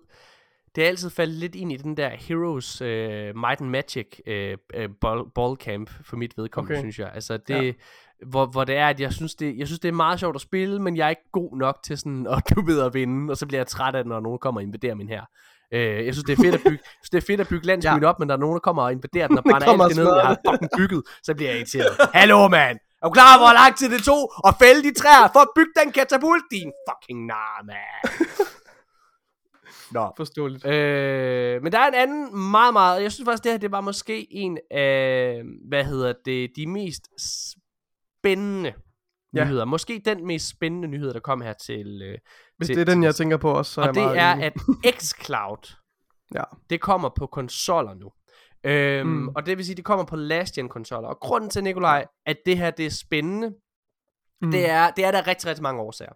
[0.77, 2.87] Det er altid faldet lidt ind i den der Heroes uh,
[3.41, 6.81] Might and Magic uh, uh, ball, camp for mit vedkommende, okay.
[6.81, 7.11] Synes jeg.
[7.13, 7.71] Altså det, ja.
[8.25, 10.41] hvor, hvor det er, at jeg synes det, jeg synes, det er meget sjovt at
[10.41, 13.37] spille, men jeg er ikke god nok til sådan at du ved at vinde, og
[13.37, 15.21] så bliver jeg træt af det, når nogen kommer og invaderer min her.
[15.71, 18.01] Uh, jeg synes, det er fedt at bygge, synes, det er fedt at bygge landsbyen
[18.01, 18.09] ja.
[18.09, 20.15] op, men der er nogen, der kommer og invaderer den og brænder alt det ned,
[20.15, 21.93] jeg har fucking bygget, så bliver jeg irriteret.
[22.13, 22.77] Hallo, mand!
[23.01, 25.51] Er du klar over, hvor lang tid det tog at fælde de træer for at
[25.55, 26.43] bygge den katapult?
[26.51, 28.03] Din fucking nar, mand.
[29.91, 30.11] Nå.
[30.17, 30.65] Forståeligt.
[30.65, 33.03] Øh, men der er en anden meget, meget...
[33.03, 37.07] Jeg synes faktisk, det her det var måske en af, hvad hedder det, de mest
[38.19, 38.73] spændende
[39.35, 39.43] Ja.
[39.45, 39.65] nyheder.
[39.65, 42.01] Måske den mest spændende nyhed, der kom her til...
[42.01, 42.17] Øh,
[42.57, 44.45] Hvis til, det er den, jeg tænker på også, så er Og jeg det er,
[44.45, 44.53] at
[45.01, 45.75] xCloud,
[46.35, 46.43] Ja.
[46.69, 48.11] det kommer på konsoller nu.
[48.63, 49.27] Øhm, Mm.
[49.27, 51.09] Og det vil sige, det kommer på last gen konsoller.
[51.09, 53.53] Og grunden til, Nikolaj, at det her det er spændende,
[54.41, 54.51] Mm.
[54.51, 56.11] det er, det er der rigtig, rigtig mange årsager.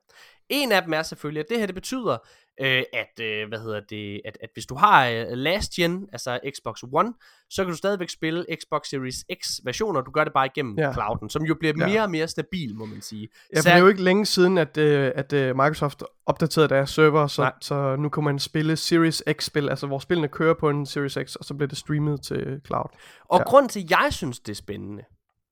[0.52, 2.18] En af dem er selvfølgelig, at det her det betyder,
[2.62, 6.40] øh, at, øh, hvad hedder det, at, at hvis du har øh, last gen, altså
[6.56, 7.14] Xbox One,
[7.50, 10.94] så kan du stadigvæk spille Xbox Series X versioner, du gør det bare igennem ja.
[10.94, 11.88] Clouden, som jo bliver Ja.
[11.88, 13.30] mere og mere stabil, må man sige.
[13.54, 16.90] Ja, for det er jo ikke længe siden, at, øh, at øh, Microsoft opdaterede deres
[16.90, 17.54] server, så, Nej.
[17.62, 21.36] så nu kan man spille Series X-spil, altså hvor spillene kører på en Series X,
[21.36, 22.86] og så bliver det streamet til cloud.
[23.30, 23.44] Og Ja.
[23.44, 25.04] grund til, at jeg synes, det er spændende,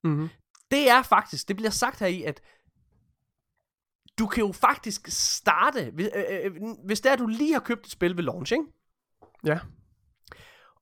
[0.04, 0.28] Mm-hmm.
[0.70, 2.40] det er faktisk, det bliver sagt her i, at
[4.20, 6.52] du kan jo faktisk starte, hvis, øh, øh,
[6.84, 8.64] hvis det er, at du lige har købt et spil ved launch, ikke?
[9.44, 9.58] Ja.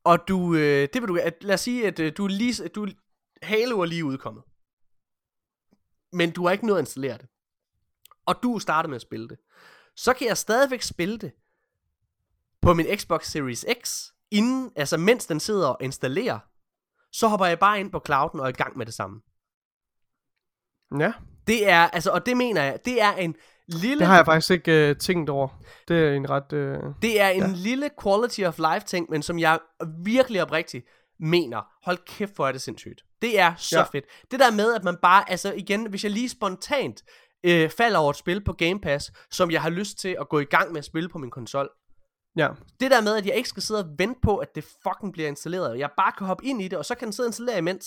[0.05, 2.89] Og du, øh, det vil du, at, lad os sige, at øh, du lige, du,
[3.43, 4.45] Halo er lige udkommet.
[6.13, 7.29] Men du har ikke nået at installere det.
[8.27, 9.39] Og du er startet med at spille det.
[9.97, 11.33] Så kan jeg stadigvæk spille det
[12.63, 16.39] på min Xbox Series X, inden, altså mens den sidder og installerer.
[17.13, 19.21] Så hopper jeg bare ind på clouden og er i gang med det samme.
[20.99, 21.13] Ja,
[21.49, 23.35] Det er, altså, og det mener jeg, det er en
[23.69, 25.49] lille, det har jeg faktisk ikke øh, tænkt over.
[25.89, 26.53] Det er en ret...
[26.53, 26.79] Øh...
[27.03, 27.51] det er en Ja.
[27.55, 29.59] lille quality of life ting, men som jeg
[30.05, 30.85] virkelig oprigtigt
[31.21, 33.01] mener, hold kæft, hvor er det sindssygt.
[33.23, 33.85] Det er så ja.
[33.85, 34.05] Fedt.
[34.31, 37.03] Det der med, at man bare, altså igen, hvis jeg lige spontant
[37.45, 40.39] øh, falder over et spil på Game Pass, som jeg har lyst til at gå
[40.39, 41.69] i gang med at spille på min konsol.
[42.37, 42.49] Ja,
[42.81, 45.29] Det der med, at jeg ikke skal sidde og vente på, at det fucking bliver
[45.29, 47.59] installeret, jeg bare kan hoppe ind i det, og så kan den sidde og installere
[47.59, 47.87] imens.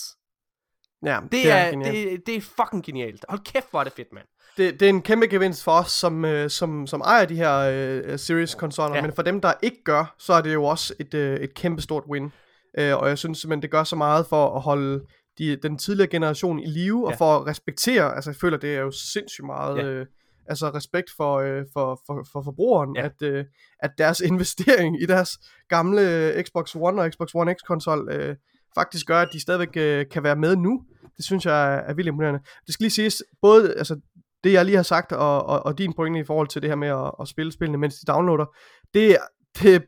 [1.05, 2.11] Ja Det, det, er, genialt.
[2.11, 3.25] det, det er fucking genialt.
[3.29, 4.25] Hold kæft, hvor er det fedt, mand.
[4.57, 7.57] det, det er en kæmpe gevinst for os, som, øh, som, som ejer de her
[7.57, 9.01] øh, Series-konsoller, Ja.
[9.01, 11.81] men for dem, der ikke gør, så er det jo også et, øh, et kæmpe
[11.81, 12.31] stort win.
[12.77, 15.05] Øh, og jeg synes simpelthen, det gør så meget for at holde
[15.37, 17.11] de, den tidligere generation i live, ja.
[17.13, 19.83] Og for at respektere, altså jeg føler, det er jo sindssygt meget Ja.
[19.83, 20.05] øh,
[20.49, 23.01] altså respekt for, øh, for, for, for forbrugeren, Ja.
[23.01, 23.07] ja.
[23.07, 23.45] at, øh,
[23.79, 25.29] at deres investering i deres
[25.69, 28.35] gamle øh, Xbox One og Xbox One X konsol øh,
[28.75, 30.83] faktisk gør, at de stadigvæk øh, kan være med nu.
[31.17, 32.39] Det synes jeg er, er vildt imponerende.
[32.65, 33.99] Det skal lige siges, både altså,
[34.43, 36.75] det jeg lige har sagt, og, og, og din pointe i forhold til det her
[36.75, 38.45] med at, at spille spillene, mens de downloader,
[38.93, 39.17] det,
[39.61, 39.83] det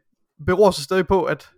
[0.46, 1.50] beror så stadig på, at,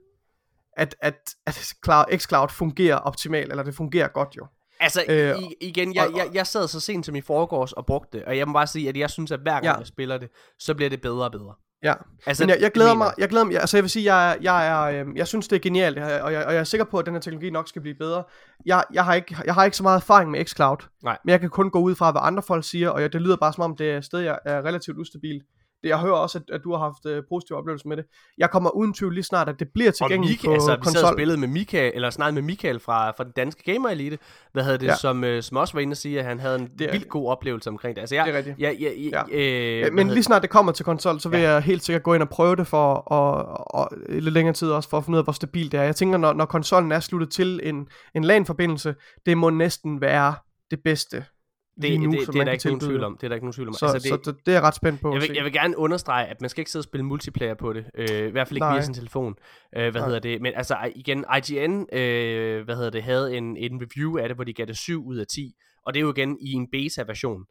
[0.78, 1.15] at, at,
[1.45, 4.47] at Cloud, xCloud fungerer optimalt, eller det fungerer godt jo.
[4.80, 8.26] Altså, Øh, igen, jeg, jeg, jeg sad så sent som i forgårs og brugte det,
[8.26, 9.78] og jeg må bare sige, at jeg synes, at hver gang ja.
[9.78, 11.53] jeg spiller det, så bliver det bedre og bedre.
[11.86, 11.93] Ja.
[12.25, 14.38] Altså, Men jeg, jeg glæder mener mig, jeg glæder mig, altså jeg vil sige, jeg,
[14.41, 16.63] jeg, er, øhm, jeg synes det er genialt, og jeg, og jeg, og jeg er
[16.63, 18.23] sikker på, at den her teknologi nok skal blive bedre.
[18.65, 21.17] Jeg, jeg, har, ikke, jeg har ikke så meget erfaring med xCloud, Nej.
[21.25, 23.36] men jeg kan kun gå ud fra, hvad andre folk siger, og jeg, det lyder
[23.36, 25.43] bare som om, det er et sted, jeg er relativt ustabilt.
[25.86, 28.05] Det, jeg hører også, at, at du har haft øh, positive oplevelser med det.
[28.38, 30.83] Jeg kommer uden tvivl lige snart, at det bliver tilgængeligt på altså, vi sad og
[30.83, 31.13] konsol.
[31.13, 34.17] spillede med Michael, eller snakket med Michael fra, fra den danske Gamer Elite,
[34.53, 34.95] hvad havde det, Ja.
[34.95, 37.09] som, øh, som også var inde og sige, at han havde en Det er- vildt
[37.09, 38.01] god oplevelse omkring det.
[38.01, 38.59] Altså, jeg, Det er rigtigt.
[38.59, 39.38] Ja, ja, ja, Ja.
[39.38, 41.51] Øh, Ja, men hedder lige snart det kommer til konsol, så vil Ja.
[41.51, 44.89] jeg helt sikkert gå ind og prøve det for og, og, lidt længere tid også,
[44.89, 45.83] for at finde ud af, hvor stabilt det er.
[45.83, 50.36] Jeg tænker, når, når konsollen er sluttet til en, en LAN-forbindelse, det må næsten være
[50.71, 51.25] det bedste
[51.82, 52.89] det, lige nu, det, som det, er der ikke nogen tilbyde.
[52.97, 53.17] tvivl om.
[53.17, 53.73] Det er der ikke nogen tvivl om.
[53.73, 55.13] Så, altså, det, så det, det er jeg ret spændt på.
[55.13, 57.73] Jeg vil, jeg vil gerne understrege, at man skal ikke sidde og spille multiplayer på
[57.73, 57.86] det.
[57.97, 58.73] Øh, I hvert fald ikke Nej.
[58.76, 59.36] via sin telefon.
[59.78, 60.05] Øh, hvad Nej.
[60.05, 60.41] hedder det?
[60.41, 64.43] Men altså igen, IGN øh, hvad hedder det, havde en, en review af det, hvor
[64.43, 65.53] de gav det 7 ud af 10.
[65.86, 67.41] Og det er jo igen i en beta-version.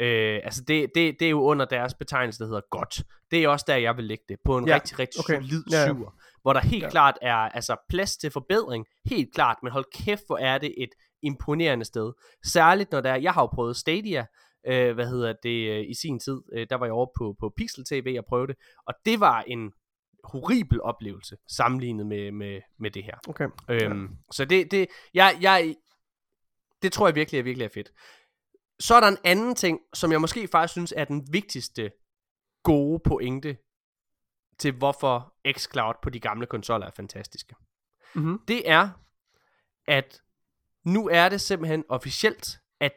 [0.00, 3.02] Øh, altså det, det, det er jo under deres betegnelse, der hedder godt.
[3.30, 4.36] Det er også der, jeg vil lægge det.
[4.44, 5.34] På en Ja, rigtig, rigtig okay.
[5.34, 5.86] solid Ja, ja.
[5.86, 6.10] syver.
[6.42, 6.90] Hvor der helt Ja.
[6.90, 8.86] klart er altså, plads til forbedring.
[9.06, 9.56] Helt klart.
[9.62, 10.88] Men hold kæft, hvor er det et
[11.24, 12.12] imponerende sted.
[12.44, 14.26] Særligt når der er, jeg har jo prøvet Stadia,
[14.66, 17.52] øh, hvad hedder det, øh, i sin tid, øh, der var jeg over på, på
[17.56, 18.56] Pixel TV og prøvede det,
[18.86, 19.72] og det var en
[20.24, 23.18] horribel oplevelse, sammenlignet med, med, med det her.
[23.28, 23.48] Okay.
[23.68, 25.76] Øhm, Så det, det, jeg, jeg,
[26.82, 27.92] det tror jeg virkelig er, virkelig er fedt.
[28.80, 31.90] Så er der en anden ting, som jeg måske faktisk synes er den vigtigste
[32.62, 33.56] gode pointe
[34.58, 37.54] til hvorfor xCloud på de gamle konsoller er fantastiske.
[38.14, 38.38] Mm-hmm.
[38.48, 38.88] Det er,
[39.86, 40.22] at
[40.84, 42.92] nu er det simpelthen officielt, at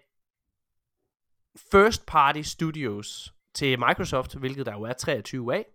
[1.72, 5.66] first party studios til Microsoft, hvilket der jo er 23 af,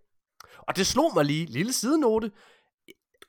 [0.57, 2.31] og det slog mig lige, lille sidenote,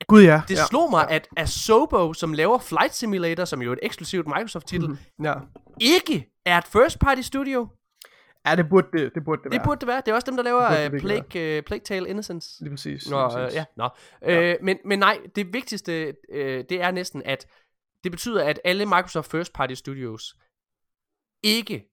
[0.09, 0.43] Gud ja.
[0.49, 0.67] det ja.
[0.67, 4.99] slog mig, at Asobo, som laver Flight Simulator, som jo er et eksklusivt Microsoft-titel, Mhm.
[5.25, 5.35] Ja.
[5.81, 7.69] ikke er et first party studio.
[8.47, 9.65] ja, det burde det, det, burde det, Det være.
[9.65, 10.03] burde det være.
[10.07, 12.65] Det er også dem, der laver Det burde det uh, Plague, uh, Plague Tale Innocence.
[12.65, 13.11] Lige præcis.
[13.11, 13.57] Nå, lige øh, præcis.
[13.57, 13.89] ja, nå.
[14.23, 17.47] Øh, men, men nej, det vigtigste, øh, det er næsten, at
[18.05, 20.37] det betyder, at alle Microsoft First Party Studios
[21.43, 21.85] ikke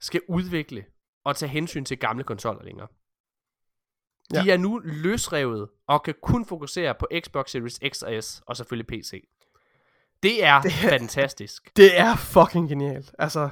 [0.00, 0.84] skal udvikle
[1.24, 2.88] og tage hensyn til gamle konsoller længere.
[4.34, 4.52] De Ja.
[4.52, 8.86] er nu løsrevet og kan kun fokusere på Xbox Series X og S og selvfølgelig
[8.86, 9.28] PC.
[10.22, 11.70] Det er, det er fantastisk.
[11.76, 13.14] Det er fucking genialt.
[13.18, 13.48] Altså,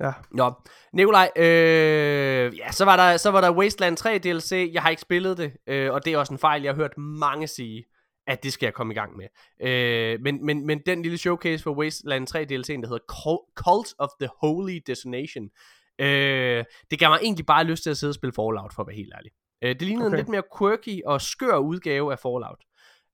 [0.00, 0.12] ja.
[0.30, 0.52] Nå,
[0.92, 4.70] Nikolaj, øh, ja, så var, der, så var der Wasteland 3 DLC.
[4.72, 6.98] Jeg har ikke spillet det, øh, og det er også en fejl, jeg har hørt
[6.98, 7.84] mange sige,
[8.26, 9.26] at det skal jeg komme i gang med.
[9.68, 13.94] Øh, men, men, men den lille showcase for Wasteland 3 DLC'en, der hedder Cul- Cult
[13.98, 15.50] of the Holy Destination,
[15.98, 18.86] øh, det gav mig egentlig bare lyst til at sidde og spille Fallout, for at
[18.88, 19.30] være helt ærlig.
[19.62, 20.14] Øh, det lignede okay.
[20.14, 22.64] En lidt mere quirky og skør udgave af Fallout.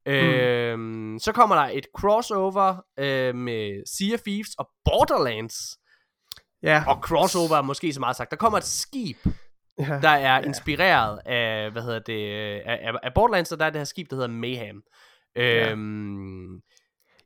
[0.07, 0.79] Øh,
[1.21, 5.79] Så kommer der et crossover øh, med Sea of Thieves og Borderlands.
[6.63, 6.85] Ja.
[6.89, 8.31] Og crossover er måske så meget sagt.
[8.31, 9.17] Der kommer et skib,
[9.79, 9.99] ja.
[10.03, 12.31] der er inspireret af, hvad hedder det,
[12.67, 14.83] af, af, Borderlands, og der er det her skib, der hedder Mayhem.
[15.37, 16.61] Øhm,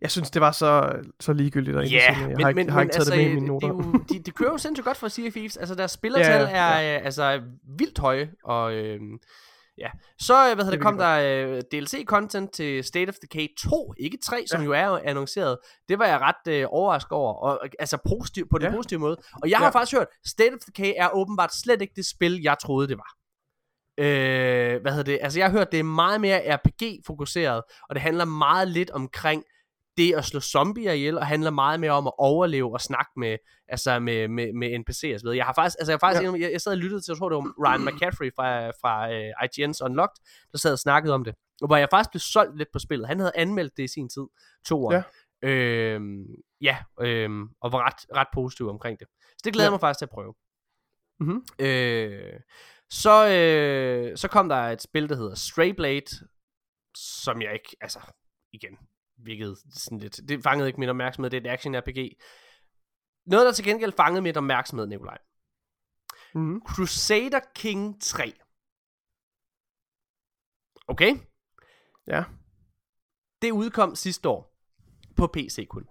[0.00, 1.76] Jeg synes, det var så, så ligegyldigt.
[1.76, 2.30] Ja, interessant.
[2.30, 3.68] jeg har ikke, jeg har ikke taget det med i mine det, noter.
[3.68, 5.56] er jo, de, de kører jo sindssygt godt for Sea of Thieves.
[5.56, 6.92] Altså, deres spillertal Ja, ja, ja.
[6.92, 7.40] er øh, altså
[7.78, 9.18] vildt høje, og øhm,
[9.78, 9.90] ja.
[10.20, 14.18] Så, øh, hvad hedder det, kom der øh, DLC-content til State of Decay 2, ikke
[14.24, 14.64] 3, som Ja.
[14.64, 15.58] jo er annonceret.
[15.88, 18.76] Det var jeg ret øh, overrasket over, og altså positiv, på den Ja.
[18.76, 19.16] positive måde.
[19.42, 19.70] Og jeg har Ja.
[19.70, 23.12] faktisk hørt, State of Decay er åbenbart slet ikke det spil, jeg troede, det var.
[23.98, 25.18] Øh, hvad hedder det?
[25.22, 29.44] Altså, jeg har hørt, det er meget mere RPG-fokuseret, og det handler meget lidt omkring
[29.96, 33.36] det at slå zombier ihjel, og handler meget mere om at overleve og snakke med,
[33.68, 35.36] altså med, med, med NPC'er videre.
[35.36, 36.32] Jeg har faktisk, altså jeg, har faktisk Ja.
[36.46, 39.44] jeg, jeg sad og lyttede til, jeg tror det var Ryan McCaffrey fra, fra uh,
[39.46, 40.16] IGN's Unlocked,
[40.52, 41.34] der sad og snakkede om det.
[41.62, 43.08] Og hvor jeg faktisk blev solgt lidt på spillet.
[43.08, 44.26] Han havde anmeldt det i sin tid,
[44.66, 44.92] to år.
[44.92, 45.02] Ja.
[45.42, 46.24] Øhm,
[46.60, 49.08] ja, øhm, og var ret, ret positiv omkring det.
[49.22, 49.70] Så det glæder Ja.
[49.70, 50.34] mig faktisk til at prøve.
[51.20, 51.44] Mhm.
[51.58, 52.40] Øh,
[52.90, 56.26] så, øh, så kom der et spil, der hedder Stray Blade,
[56.96, 58.00] som jeg ikke, altså,
[58.52, 58.78] igen,
[59.18, 62.16] virkede sådan lidt, det fangede ikke min opmærksomhed, det er et action-RPG.
[63.26, 65.18] Noget, der til gengæld fangede min opmærksomhed, Nikolaj.
[66.34, 66.62] Mhm.
[66.68, 68.32] Crusader King 3.
[70.88, 71.16] Okay?
[72.06, 72.24] Ja.
[73.42, 74.56] Det udkom sidste år
[75.16, 75.86] på PC kun.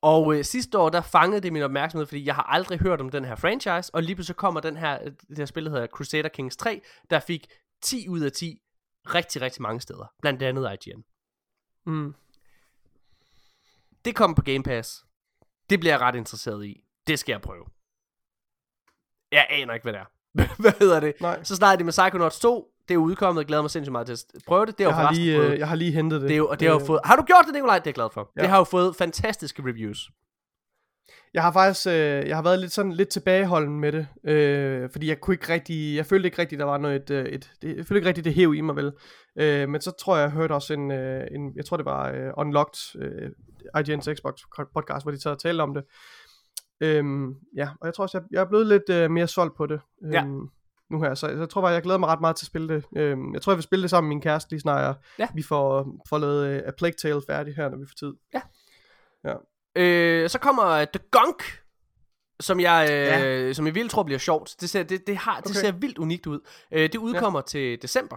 [0.00, 3.08] Og øh, sidste år, der fangede det min opmærksomhed, fordi jeg har aldrig hørt om
[3.08, 5.86] den her franchise, og lige pludselig kommer den her, øh, det her spil, der hedder
[5.86, 6.80] Crusader Kings 3,
[7.10, 7.46] der fik
[7.82, 8.62] 10 ud af 10
[9.06, 10.12] rigtig, rigtig mange steder.
[10.22, 11.04] Blandt andet IGN.
[11.86, 12.14] Mm.
[14.04, 15.04] Det kommer på Game Pass.
[15.70, 16.84] Det bliver jeg ret interesseret i.
[17.06, 17.64] Det skal jeg prøve.
[19.32, 20.04] Jeg aner ikke, hvad det er.
[20.62, 21.14] hvad hedder det?
[21.20, 21.42] Nej.
[21.44, 22.68] Så snakker de med Psychonauts 2.
[22.88, 23.40] Det er udkommet.
[23.42, 24.78] Jeg glæder mig sindssygt meget til at prøve det.
[24.78, 26.28] Det er Jeg har, lige, øh, jeg har lige hentet det.
[26.28, 27.00] det er og det har jo Øh, fået...
[27.04, 27.78] Har du gjort det, Nikolaj?
[27.78, 28.32] Det er jeg glad for.
[28.36, 28.40] Ja.
[28.40, 30.10] Det har jo fået fantastiske reviews.
[31.34, 35.08] Jeg har faktisk, øh, jeg har været lidt sådan lidt tilbageholden med det, øh, fordi
[35.08, 37.76] jeg kunne ikke rigtig, jeg følte ikke rigtig, der var noget, et, øh, et, det,
[37.76, 38.92] jeg følte ikke rigtig, det hæv i mig vel.
[39.38, 42.10] Øh, men så tror jeg, jeg hørte også en, øh, en jeg tror det var
[42.10, 43.30] øh, Unlocked, øh,
[43.76, 44.34] IGN's Xbox
[44.74, 45.84] podcast, hvor de tager og talte om det.
[46.80, 49.66] Øhm, ja, og jeg tror også, jeg, jeg er blevet lidt øh, mere solgt på
[49.66, 49.80] det.
[50.12, 50.24] Ja.
[50.90, 52.84] Nu her, så jeg tror bare, jeg glæder mig ret meget til at spille det.
[52.96, 55.28] Øhm, jeg tror, jeg vil spille det sammen med min kæreste, lige snart jeg, Ja.
[55.34, 58.12] vi får, får lavet øh, A Plague Tale færdig her, når vi får tid.
[59.74, 61.42] Øh, så kommer The Gunk,
[62.40, 63.52] som jeg, øh, Ja.
[63.52, 64.54] som jeg vildt tror bliver sjovt.
[64.60, 65.60] Det ser, det, det har, det Okay.
[65.60, 66.40] ser vildt unikt ud.
[66.72, 67.42] Øh, det udkommer ja.
[67.42, 68.16] til december.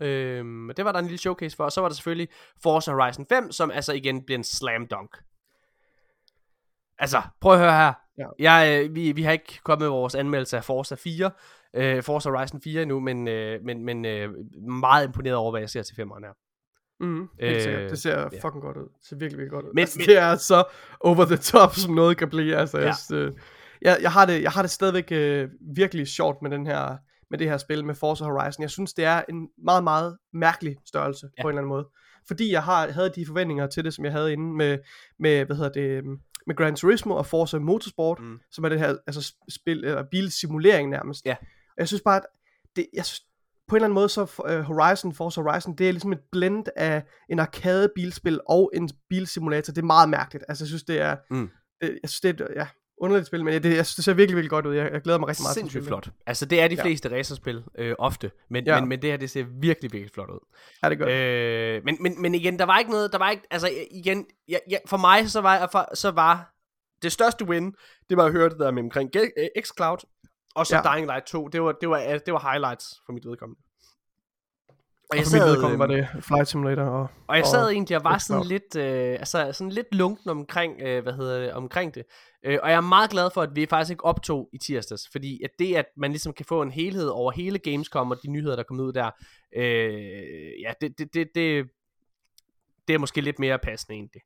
[0.00, 0.44] Øh,
[0.76, 1.64] det var der en lille showcase for.
[1.64, 2.28] Og så var der selvfølgelig
[2.62, 5.16] Forza Horizon 5, som altså igen bliver en slam dunk.
[6.98, 7.92] Altså, prøv at høre her.
[8.18, 8.26] Ja.
[8.38, 11.30] Jeg, øh, vi, vi har ikke kommet med vores anmeldelse af Forza 4,
[11.74, 14.30] øh, Forza Horizon 4 endnu, men, øh, men, men øh,
[14.68, 16.32] meget imponeret over, hvad jeg ser til 5'eren her.
[17.00, 17.90] Mm, helt Øh, sikkert.
[17.90, 18.24] Det ser ja.
[18.26, 18.82] fucking godt ud.
[18.82, 19.70] Det ser virkelig, virkelig godt ud.
[19.74, 20.64] Men- altså, men- det er så
[21.00, 22.56] over the top, som noget kan blive.
[22.56, 22.84] Altså, Ja.
[22.86, 22.92] ja.
[23.10, 23.32] jeg, øh,
[23.82, 26.96] jeg, jeg, har det, jeg har det stadigvæk øh, virkelig sjovt med, den her,
[27.30, 28.62] med det her spil med Forza Horizon.
[28.62, 31.42] Jeg synes, det er en meget, meget mærkelig størrelse Ja.
[31.42, 31.88] på en eller anden måde.
[32.26, 34.78] Fordi jeg har, havde de forventninger til det, som jeg havde inde med,
[35.18, 38.38] med hvad hedder det, øhm, med Gran Turismo og Forza Motorsport, Mm.
[38.50, 41.26] som er det her altså, sp- spil, eller bilsimulering nærmest.
[41.26, 41.36] Ja.
[41.78, 42.22] Jeg synes bare, at
[42.76, 43.22] det, jeg synes,
[43.70, 46.64] på en eller anden måde, så uh, Horizon, Forza Horizon, det er ligesom et blend
[46.76, 49.72] af en arcade bilspil og en bilsimulator.
[49.72, 50.44] Det er meget mærkeligt.
[50.48, 51.50] Altså, jeg synes, det er, Mm.
[51.80, 52.66] det, jeg synes, det er, ja,
[53.00, 54.74] underligt spil, men det, jeg synes, det ser virkelig, virkelig godt ud.
[54.74, 56.08] Jeg, jeg glæder mig rigtig meget Sindssygt flot.
[56.26, 56.82] Altså, det er de Ja.
[56.82, 58.80] fleste racerspil øh, ofte, men, Ja.
[58.80, 60.46] men, men det her, det ser virkelig, virkelig flot ud.
[60.82, 61.10] Ja, det godt.
[61.10, 64.58] Øh, men, men, men igen, der var ikke noget, der var ikke, altså igen, ja,
[64.70, 66.54] ja, for mig, så var, for, så var
[67.02, 67.74] det største win,
[68.08, 69.98] det var at høre det der med omkring øh, xCloud,
[70.54, 70.94] og så ja.
[70.94, 73.60] Dying Light 2, det var, det var, det var highlights for mit vedkommende.
[75.10, 77.08] Og Og for mit vedkommende øh, var det Flight Simulator og...
[77.28, 80.80] og jeg og sad egentlig og var sådan lidt, øh, altså sådan lidt lunken omkring,
[80.80, 82.04] øh, hvad hedder det, omkring det.
[82.44, 85.40] Øh, og jeg er meget glad for, at vi faktisk ikke optog i tirsdags, fordi
[85.44, 88.56] at det, at man ligesom kan få en helhed over hele Gamescom og de nyheder,
[88.56, 89.10] der kom ud der,
[89.56, 91.64] øh, ja, det, det, det, det,
[92.90, 94.22] det er måske lidt mere passende egentlig.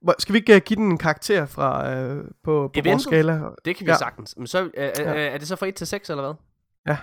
[0.00, 3.32] Hvor- Skal vi ikke uh, give den en karakter fra, uh, på, på vores skala?
[3.64, 3.94] Det kan vi ja.
[3.94, 3.98] Ja.
[3.98, 4.34] sagtens.
[4.36, 5.04] Men så, øh, øh, Ja.
[5.26, 6.22] er det så fra 1 til 6, eller
[6.84, 6.94] hvad?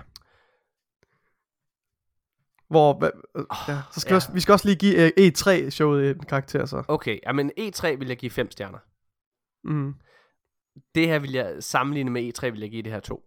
[2.69, 4.13] Hvor, hva, øh, ja, så skal ja.
[4.13, 4.15] ja.
[4.15, 6.83] også, vi skal også lige give uh, E3-showet en karakter, så.
[6.87, 8.77] Okay, jamen E3 vil jeg give 5 stjerner.
[9.63, 9.93] Mm.
[10.95, 13.23] Det her vil jeg sammenligne med E3, vil jeg give det her 2.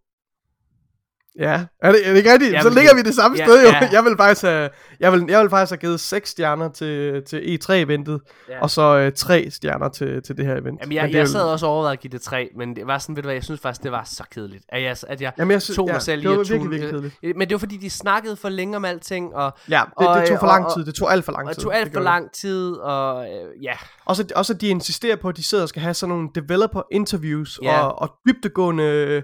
[1.39, 2.53] Ja, er det, er det ikke rigtigt?
[2.53, 3.68] Jeg så vil ligger vi det samme Ja, sted jo.
[3.68, 3.89] ja.
[3.93, 4.70] Jeg vil faktisk have,
[5.01, 8.61] jeg vil, jeg vil faktisk have givet 6 stjerner til, til E3-eventet, Ja.
[8.62, 10.80] og så uh, 3 stjerner til, til det her event.
[10.80, 12.99] Jamen, jeg, Men jeg jo- sad også overvejet at give det 3, men det var
[12.99, 14.64] sådan, ved du hvad, jeg synes faktisk, det var så kedeligt.
[14.68, 16.61] At jeg, at jeg Jamen, jeg synes, tog ja, mig selv det i at virkelig,
[16.70, 17.14] virkelig kedeligt.
[17.22, 20.20] Øh, Men det var fordi, de snakkede for længe om alting, og, Ja, det, og,
[20.20, 20.85] det tog for og- lang tid.
[20.85, 21.55] Det tog alt for lang tid.
[21.55, 23.72] det tog alt for lang tid, og øh, ja.
[24.05, 26.82] Også, også at de insisterer på, at de sidder og skal have sådan nogle developer
[26.93, 27.87] interviews Ja.
[27.87, 29.22] og, og dybdegående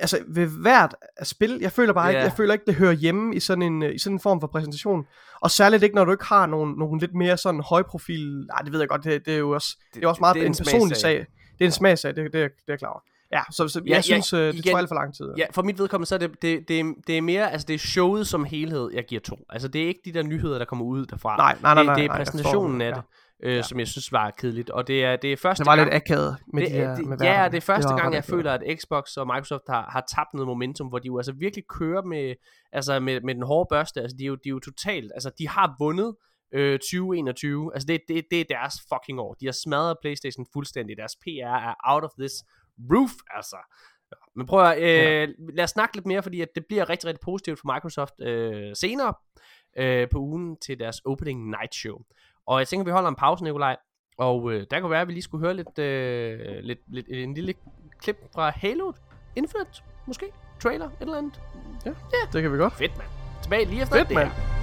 [0.00, 2.24] altså ved hvert spil, jeg føler bare ikke, Ja.
[2.24, 4.46] jeg føler ikke, det hører hjemme i sådan en, øh, i sådan en form for
[4.46, 5.06] præsentation.
[5.40, 8.72] Og særligt ikke, når du ikke har nogen, nogen lidt mere sådan højprofil, nej, det
[8.72, 10.46] ved jeg godt, det, det er jo også, det, det er også meget det er
[10.46, 11.18] en, en personlig sag.
[11.58, 13.00] Det er en smagsag, det, det, er, det er jeg klar over.
[13.32, 15.26] Ja, så, så Ja, jeg ja, synes, øh, det igen- tog alt for lang tid.
[15.38, 17.78] Ja, for mit vedkommende, så er det, det, det, det er mere, altså det er
[17.78, 19.36] showet som helhed, jeg giver to.
[19.50, 21.36] Altså det er ikke de der nyheder, der kommer ud derfra.
[21.36, 23.02] Nej, nej, nej, det, nej, det er nej, jeg præsentationen forstår, af det,
[23.42, 24.70] øh, som jeg synes var kedeligt.
[24.70, 26.94] Og det er, det er første Det var gang, lidt akavet med det, de her,
[26.94, 29.90] det, med ja, det er første var gang, jeg føler, at Xbox og Microsoft har,
[29.90, 32.34] har tabt noget momentum, hvor de jo altså virkelig kører med,
[32.72, 34.00] altså med, med den hårde børste.
[34.00, 36.14] Altså, de er jo, de er jo totalt, altså de har vundet
[36.54, 37.70] øh, 2021.
[37.74, 39.34] Altså det, det, det er deres fucking år.
[39.34, 40.96] De har smadret Playstation fuldstændig.
[40.96, 42.32] Deres PR er out of this
[42.92, 43.56] roof, altså.
[44.36, 47.20] Men prøv at, øh, lad os snakke lidt mere, fordi at det bliver rigtig, rigtig
[47.24, 49.14] positivt for Microsoft øh, senere
[49.78, 51.98] øh, på ugen til deres opening night show.
[52.48, 53.76] Og jeg tænker, vi holder en pause, Nikolaj.
[54.18, 57.34] Og øh, der kunne være, at vi lige skulle høre lidt, øh, lidt, lidt en
[57.34, 57.54] lille
[57.98, 58.92] klip fra Halo
[59.36, 60.26] Infinite, måske?
[60.60, 61.40] Trailer, et eller andet.
[62.32, 62.72] Det kan vi godt.
[62.72, 63.08] Fedt, mand.
[63.42, 64.28] Tilbage lige efter Fedt, det mand.
[64.28, 64.57] her.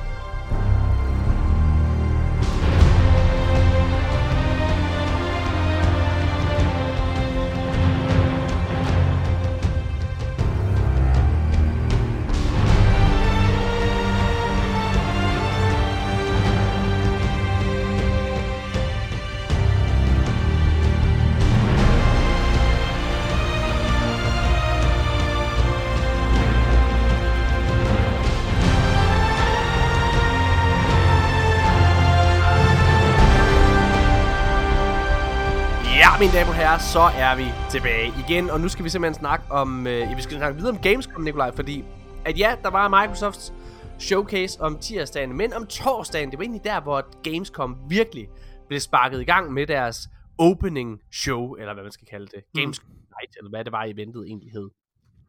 [36.78, 40.22] Så er vi tilbage igen, og nu skal vi simpelthen snakke om, øh, ja, vi
[40.22, 41.84] skal snakke videre om Gamescom, Nikolaj, fordi
[42.26, 43.54] at ja, der var Microsofts
[44.00, 48.30] showcase om tirsdagen, men om torsdagen, det var egentlig der, hvor Gamescom virkelig
[48.68, 52.90] blev sparket i gang med deres opening show, eller hvad man skal kalde det, Gamescom
[52.90, 54.70] Night, eller hvad det var eventet egentlig hed.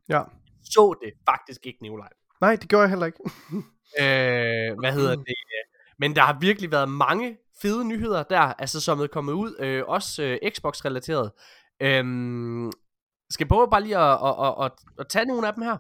[0.08, 0.22] Ja.
[0.64, 2.08] Så det faktisk ikke, Nikolaj.
[2.40, 3.18] Nej, det gør jeg heller ikke.
[4.00, 5.34] Øh, hvad hedder det?
[5.98, 9.84] Men der har virkelig været mange fede nyheder der, altså som er kommet ud, øh,
[9.86, 11.30] også øh, Xbox-relateret.
[11.82, 12.72] Øhm,
[13.30, 15.76] skal jeg prøve bare lige at, at, at, at, at tage nogle af dem her?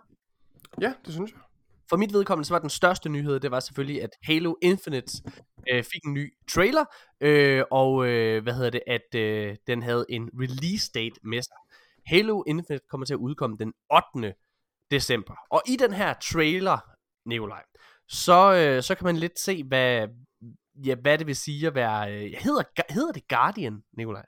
[0.80, 1.40] ja, det synes jeg.
[1.88, 5.22] For mit vedkommende, så var den største nyhed, det var selvfølgelig, at Halo Infinite
[5.72, 6.84] øh, fik en ny trailer,
[7.20, 11.56] øh, og øh, hvad hedder det, at øh, den havde en release date med sig.
[12.06, 13.72] Halo Infinite kommer til at udkomme den
[14.16, 14.34] 8.
[14.90, 15.34] december.
[15.50, 16.78] Og i den her trailer,
[17.28, 17.62] Nikolaj,
[18.08, 20.08] så, øh, så kan man lidt se, hvad,
[20.84, 22.12] ja, hvad det vil sige at være...
[22.12, 24.24] Øh, hedder, hedder det Guardian, Nikolaj?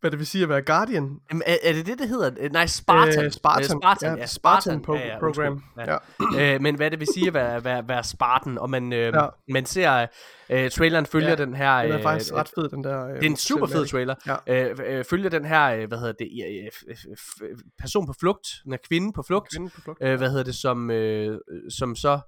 [0.00, 1.16] Hvad det vil sige at være Guardian.
[1.30, 2.30] Jamen, er, er det det, det hedder?
[2.38, 3.24] Øh, Nej, Spartan.
[3.24, 3.64] Øh, Spartan.
[3.64, 5.02] Øh, Spartan, ja, ja, Spartan, Spartan.
[5.06, 5.62] Ja, ja, program.
[5.78, 5.96] Ja.
[6.36, 6.54] Ja.
[6.54, 9.22] øh, men hvad det vil sige at være, være, være Spartan, og man, øh, Ja.
[9.22, 9.28] ja.
[9.48, 10.06] man ser,
[10.50, 11.82] øh, traileren følger Ja, den her...
[11.82, 13.06] Den er øh, faktisk ret fed, den der.
[13.06, 14.14] Øh, det er en super fed trailer.
[14.46, 16.96] Øh, øh, følger den her, øh, hvad hedder det, øh,
[17.42, 20.02] øh, øh, person på flugt, den her kvinde på flugt, Kvinde på flugt.
[20.02, 21.38] øh, hvad hedder det, som, øh,
[21.78, 22.20] som så,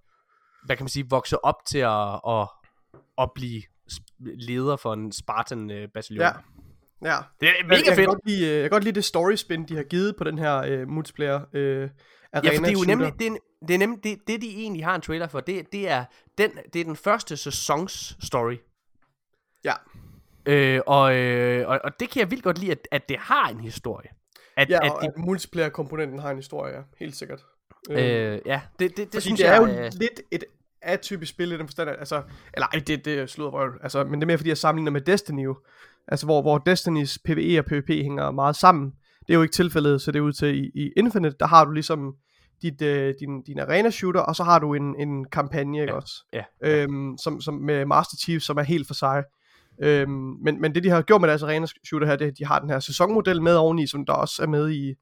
[0.64, 2.48] hvad kan man sige, vokser op til at, at,
[3.18, 3.62] at blive
[4.20, 6.22] leder for en Spartan-bataljon.
[6.22, 6.32] Ja.
[7.04, 7.16] Ja.
[7.40, 8.06] Det er mega jeg, kan fedt.
[8.06, 10.38] godt lide, øh, jeg kan godt lide det story spin, de har givet på den
[10.38, 11.90] her øh, multiplayer øh,
[12.32, 13.36] arena Ja, for det er jo nemlig, det er,
[13.68, 16.04] det er nemlig det, det, de egentlig har en trailer for, det, det, er,
[16.38, 18.56] den, det er den første sæsons story.
[19.64, 19.74] Ja.
[20.46, 23.48] Øh, og, øh, og, og det kan jeg vildt godt lide, at, at det har
[23.48, 24.08] en historie.
[24.56, 26.82] At, Ja, at og de, at multiplayer-komponenten har en historie, ja.
[26.98, 27.44] Helt sikkert.
[27.90, 29.56] Øh, ja, det, det, det Fordi synes det jeg...
[29.56, 30.44] er jo øh, lidt et
[30.82, 32.22] atypisk spil i den forstand, altså,
[32.54, 35.00] eller ej, det, det er sluddervrøvl, altså, men det er mere fordi, jeg sammenligner med
[35.00, 35.56] Destiny jo,
[36.08, 38.92] altså hvor, hvor Destinys PvE og PvP hænger meget sammen.
[39.26, 41.64] Det er jo ikke tilfældet, så det er ud til i, i Infinite, der har
[41.64, 42.14] du ligesom
[42.62, 45.96] dit, øh, din, din arena shooter, og så har du en, en kampagne, ikke Ja,
[45.96, 46.14] også?
[46.32, 49.24] ja, Øhm, som, som med Master Chief, som er helt for sig.
[49.82, 50.10] Øhm,
[50.44, 52.44] men, men det de har gjort med deres arena shooter her, det er, at de
[52.46, 54.94] har den her sæsonmodel med oveni, som der også er med i,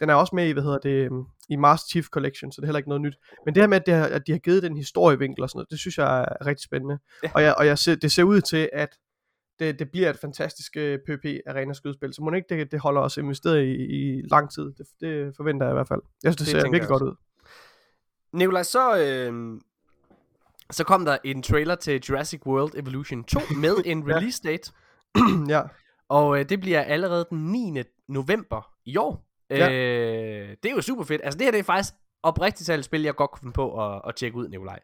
[0.00, 2.64] den er også med i, hvad hedder det, øhm, i Master Chief Collection, så det
[2.64, 3.16] er heller ikke noget nyt.
[3.44, 5.58] Men det her med, at, det har, at de har givet den historievinkel og sådan
[5.58, 6.98] noget, det synes jeg er rigtig spændende.
[7.22, 7.30] Ja.
[7.34, 8.88] Og, jeg, og jeg ser, det ser ud til, at
[9.58, 12.80] det, det bliver et fantastisk øh, PvP arena skydespil, så må det ikke det, det
[12.80, 14.62] holder os investeret i, i lang tid.
[14.62, 16.00] Det, det forventer jeg i hvert fald.
[16.22, 17.14] Jeg synes, det, Det ser virkelig godt ud.
[18.32, 19.60] Nikolaj, så, øh,
[20.70, 24.72] så kom der en trailer til Jurassic World Evolution 2 med en release date.
[25.54, 25.62] ja,
[26.08, 27.82] Og øh, det bliver allerede den 9.
[28.08, 29.33] november i år.
[29.50, 29.70] Ja.
[29.70, 31.20] Øh, det er jo super fedt.
[31.24, 33.86] Altså det her det er faktisk oprigtigt talt et spil, jeg godt kunne finde på
[33.86, 34.80] at, at tjekke ud, Nikolaj.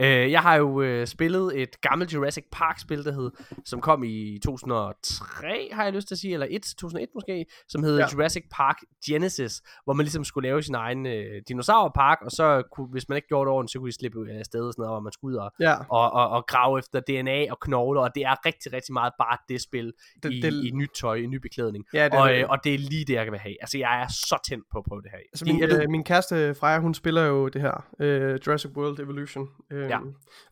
[0.00, 3.30] Øh, jeg har jo øh, spillet et gammelt Jurassic Park spil, der hed,
[3.64, 7.82] som kom i 2003, har jeg lyst til at sige, eller 1, 2001 måske, som
[7.82, 8.06] hed Ja.
[8.14, 8.76] Jurassic Park
[9.06, 13.16] Genesis, hvor man ligesom skulle lave sin egen øh, dinosaurpark, og så kunne, hvis man
[13.16, 15.12] ikke gjorde det ordentligt, så kunne de slippe af sted og sådan noget, hvor man
[15.12, 15.74] skulle ud og, ja.
[15.90, 19.36] og, og, og grave efter DNA og knogler, og det er rigtig, rigtig meget bare
[19.48, 19.92] det spil
[20.22, 21.84] Det- i, det- i nyt tøj, i ny beklædning.
[21.94, 22.42] Ja, det og, det.
[22.42, 23.56] øh, og det er lige det, jeg vil have.
[23.60, 25.18] Altså, jeg er så tændt på at prøve det her.
[25.18, 29.48] Altså min, øh, min kæreste Freja, hun spiller jo det her, øh, Jurassic World Evolution.
[29.72, 29.98] Øh, Ja.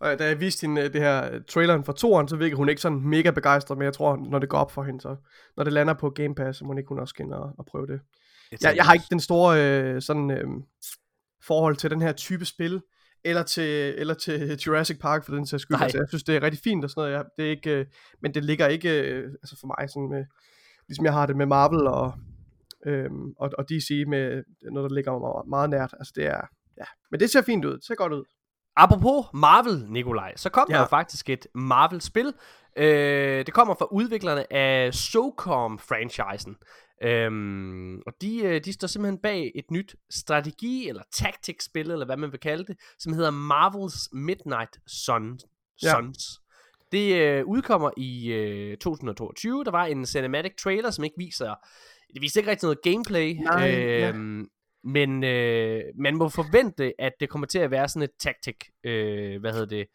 [0.01, 2.69] Og da jeg viste hende øh, det her øh, traileren fra toeren, så virkede hun
[2.69, 5.17] ikke sådan mega begejstret, men jeg tror, når det går op for hende, så
[5.57, 7.67] når det lander på Game Pass, så må hun ikke hun også ind og, og
[7.67, 8.01] prøve det.
[8.63, 10.45] Jeg, jeg har ikke den store øh, sådan øh,
[11.43, 12.81] forhold til den her type spil,
[13.25, 15.77] eller til, eller til Jurassic Park for den sags skyld.
[15.77, 15.85] Nej.
[15.85, 17.13] Altså, jeg synes, det er rigtig fint og sådan noget.
[17.13, 17.87] Jeg, det er ikke, øh,
[18.23, 20.25] men det ligger ikke øh, altså for mig sådan med,
[20.89, 22.13] ligesom jeg har det med Marvel og,
[22.87, 25.95] øhm, og, og DC med noget, der ligger mig meget, meget nært.
[25.99, 26.41] Altså det er,
[26.79, 26.85] ja.
[27.11, 27.73] Men det ser fint ud.
[27.73, 28.25] Det ser godt ud.
[28.77, 30.77] Apropos Marvel, Nikolaj, så kom ja.
[30.77, 32.33] Der faktisk et Marvel-spil.
[32.77, 36.57] Øh, det kommer fra udviklerne af SOCOM-franchisen.
[37.03, 42.17] Øhm, og de, øh, de står simpelthen bag et nyt strategi- eller tactics-spil, eller hvad
[42.17, 45.39] man vil kalde det, som hedder Marvel's Midnight Sun,
[45.83, 45.95] Ja.
[45.95, 46.41] Suns.
[46.93, 49.65] Det øh, udkommer i øh, 2022.
[49.65, 51.55] Der var en cinematic trailer, som ikke viser...
[52.15, 53.35] Det viser ikke rigtig noget gameplay.
[53.35, 54.13] Nej, ja.
[54.85, 59.41] Men øh, man må forvente, at det kommer til at være sådan et tactic, øh,
[59.41, 59.87] hvad hedder det,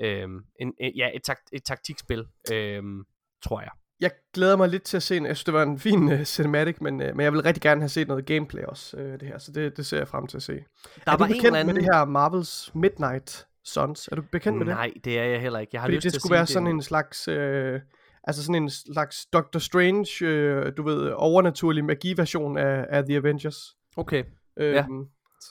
[0.00, 0.28] øh,
[0.60, 2.82] en, en, ja, et, takt, et taktikspil, øh,
[3.44, 3.70] tror jeg.
[4.00, 6.22] Jeg glæder mig lidt til at se en, jeg synes, det var en fin uh,
[6.22, 9.22] cinematic, men, uh, men jeg vil rigtig gerne have set noget gameplay også, uh, det
[9.22, 10.52] her, så det, det ser jeg frem til at se.
[10.52, 10.60] Der
[11.06, 11.74] er du var en bekendt eller anden...
[11.74, 14.08] med det her Marvels Midnight Suns?
[14.12, 14.74] Er du bekendt med det?
[14.74, 15.70] Nej, det er jeg heller ikke.
[15.72, 17.80] Jeg har Fordi lyst det til at skulle sige, være sådan en slags, øh,
[18.24, 23.77] altså sådan en slags Doctor Strange, øh, du ved, overnaturlig magi-version af, af The Avengers.
[23.98, 24.24] Okay.
[24.56, 24.84] Øhm, Ja.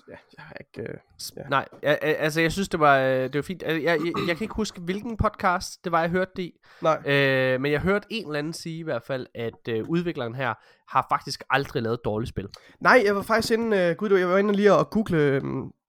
[0.09, 0.91] ja, jeg har ikke...
[0.91, 0.97] Øh,
[1.37, 1.41] Ja.
[1.49, 1.65] Nej,
[2.01, 3.63] altså jeg synes, det var, øh, det var fint.
[3.63, 6.53] Altså, Jeg, jeg, jeg kan ikke huske, hvilken podcast det var, jeg hørte det i.
[6.81, 10.35] nej, Øh, men jeg hørte en eller anden sige i hvert fald, at øh, udvikleren
[10.35, 10.53] her
[10.91, 12.47] har faktisk aldrig lavet et dårligt spil.
[12.79, 13.77] nej, jeg var faktisk inde...
[13.77, 15.41] Øh, gud, jeg var inde lige og google øh,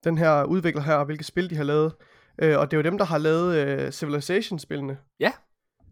[0.03, 1.95] den her udvikler her, og hvilke spil de har lavet.
[2.41, 4.97] Øh, og det er jo dem, der har lavet øh, Civilization-spillene.
[5.19, 5.31] Ja.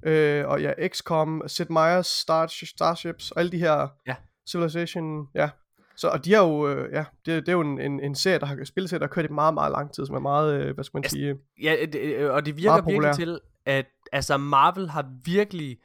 [0.05, 4.15] Øh, og ja, XCOM, Sid Meier's Star, Starships, og alle de her Ja.
[4.49, 5.49] Civilization, ja.
[5.97, 8.39] Så, og de har jo, øh, ja, det, det er jo en, en, en serie,
[8.39, 10.75] der har spilserie, der har kørt i meget, meget lang tid, som er meget, øh,
[10.75, 13.13] hvad skal man sige, Ja, det, øh, og det virker virkelig populær.
[13.13, 15.77] til, at altså Marvel har virkelig,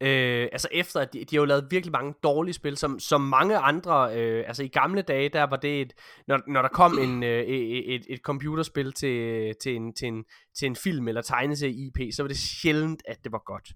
[0.00, 3.20] øh, altså efter at de, de har jo lavet virkelig mange dårlige spil, som, som
[3.20, 5.92] mange andre, øh, altså i gamle dage, der var det et,
[6.26, 10.24] når, når der kom en, øh, et, et, et computerspil til, til, en, til, en,
[10.58, 13.72] til en film eller tegneserie IP, så var det sjældent, at det var godt.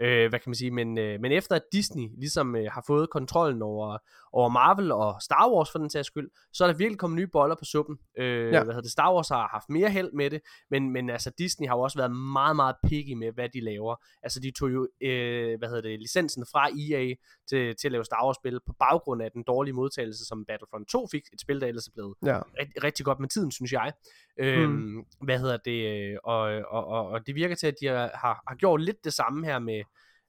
[0.00, 3.10] Øh, hvad kan man sige, men, øh, men efter at Disney ligesom øh, har fået
[3.10, 3.98] kontrollen over,
[4.32, 7.26] over Marvel og Star Wars for den sags skyld, så er der virkelig kommet nye
[7.26, 7.98] boller på suppen.
[8.18, 8.50] Øh, Ja.
[8.50, 8.90] Hvad hedder det?
[8.90, 11.98] Star Wars har haft mere held med det, men, men altså Disney har jo også
[11.98, 13.96] været meget, meget picky med, hvad de laver.
[14.22, 17.14] Altså de tog jo, øh, hvad hedder det, licensen fra EA
[17.48, 21.06] til, til at lave Star Wars-spil på baggrund af den dårlige modtagelse, som Battlefront 2
[21.12, 21.22] fik.
[21.32, 22.38] Et spil, der ellers er blevet ja.
[22.60, 23.92] rigtig, rigtig godt med tiden, synes jeg.
[24.38, 26.10] Øhm, Hvad hedder det?
[26.12, 29.04] øh, Og, og, og, og det virker til, at de har, har, har gjort lidt
[29.04, 29.82] det samme her med,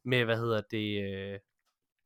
[0.06, 1.04] med hvad hedder det...
[1.04, 1.40] Øh,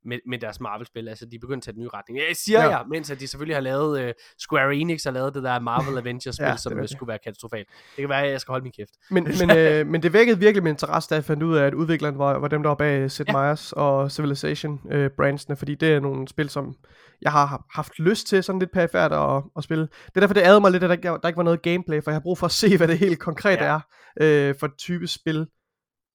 [0.06, 2.20] med, med deres Marvel-spil, altså de er begyndt at tage den nye retning.
[2.20, 2.70] Jeg siger ja.
[2.70, 5.98] Jeg, mens at de selvfølgelig har lavet, uh, Square Enix har lavet det der Marvel
[6.02, 6.98] Avengers-spil, Ja, det som uh, rigtigt.
[6.98, 7.68] skulle være katastrofalt.
[7.68, 8.92] Det kan være, at jeg skal holde min kæft.
[9.12, 11.74] Men, men, øh, men det vækkede virkelig min interesse, da jeg fandt ud af, at
[11.74, 13.54] udvikleren var, var dem, der var bag Sid Ja.
[13.54, 15.10] Meier's og Civilization øh,
[15.58, 16.76] fordi det er nogle spil, som
[17.22, 19.82] jeg har haft lyst til sådan lidt perifært at, at spille.
[19.84, 22.04] Det er derfor, det ærede mig lidt, at der ikke, der ikke var noget gameplay,
[22.04, 23.66] for jeg har brug for at se, hvad det helt konkret ja.
[23.66, 23.80] er
[24.22, 25.48] øh, for et type spil.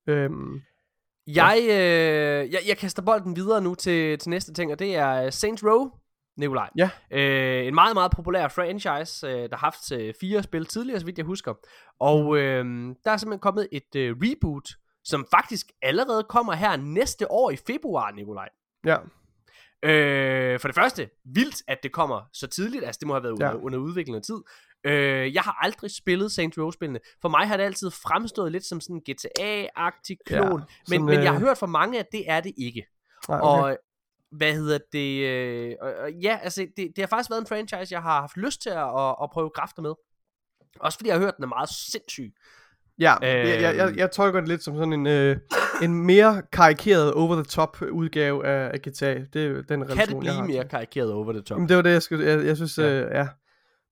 [0.09, 0.61] Øhm,
[1.35, 5.31] Jeg, øh, jeg, jeg kaster bolden videre nu til, til næste ting, og det er
[5.31, 5.91] Saints Row,
[6.37, 6.69] Nikolaj.
[6.79, 6.91] Ja.
[7.11, 11.07] Øh, en meget, meget populær franchise, øh, der har haft øh, fire spil tidligere, så
[11.07, 11.55] vidt jeg husker.
[12.01, 12.65] Og øh,
[13.05, 14.69] der er simpelthen kommet et øh, reboot,
[15.05, 18.49] som faktisk allerede kommer her næste år i februar, Nikolaj.
[18.87, 18.97] ja,
[19.85, 22.85] Øh, for det første, vildt, at det kommer så tidligt.
[22.85, 23.55] Altså, det må have været under, Ja.
[23.55, 24.37] under udvikling af tid.
[24.89, 27.01] Øh, jeg har aldrig spillet Saints Row-spillene.
[27.21, 30.43] For mig har det altid fremstået lidt som sådan en GTA-agtig klon.
[30.43, 32.87] Ja, men, sådan, men jeg har øh, hørt fra mange, at det er det ikke.
[33.29, 33.63] nej, okay.
[33.63, 33.79] Og
[34.31, 35.25] hvad hedder det?
[35.29, 35.75] Øh,
[36.25, 38.77] ja, altså, det, det har faktisk været en franchise, jeg har haft lyst til at,
[38.77, 39.95] at, at prøve kræfter med.
[40.81, 42.35] Også fordi jeg har hørt, den er meget sindssyg.
[42.99, 45.37] Ja, øh, jeg, jeg, jeg, tolker det lidt som sådan en, øh,
[45.83, 49.15] en mere karikeret over-the-top udgave af, af GTA.
[49.33, 51.57] Det er den relation, Kan det blive mere karikeret over det top?
[51.57, 52.27] Jamen, det var det, jeg skulle...
[52.27, 52.85] Jeg, jeg synes, ja.
[52.85, 53.29] Øh, ja.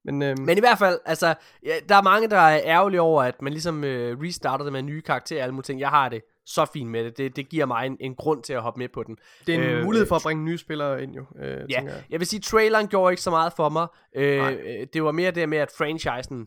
[0.07, 1.35] Men, øhm, Men i hvert fald, altså,
[1.67, 4.83] ja, der er mange, der er ærgerlige over, at man ligesom øh, restarter det med
[4.83, 5.81] nye karakterer og alle mulige ting.
[5.81, 7.19] Jeg har det så fint med det.
[7.19, 9.17] Det, det giver mig en, en grund til at hoppe med på den.
[9.47, 11.25] det er en øh, mulighed for at bringe nye spillere ind, jo.
[11.43, 12.05] Øh, Ja, jeg.
[12.11, 13.87] jeg vil sige, traileren gjorde ikke så meget for mig.
[14.17, 14.55] Øh, Nej.
[14.55, 16.47] øh, det var mere det med, at franchisen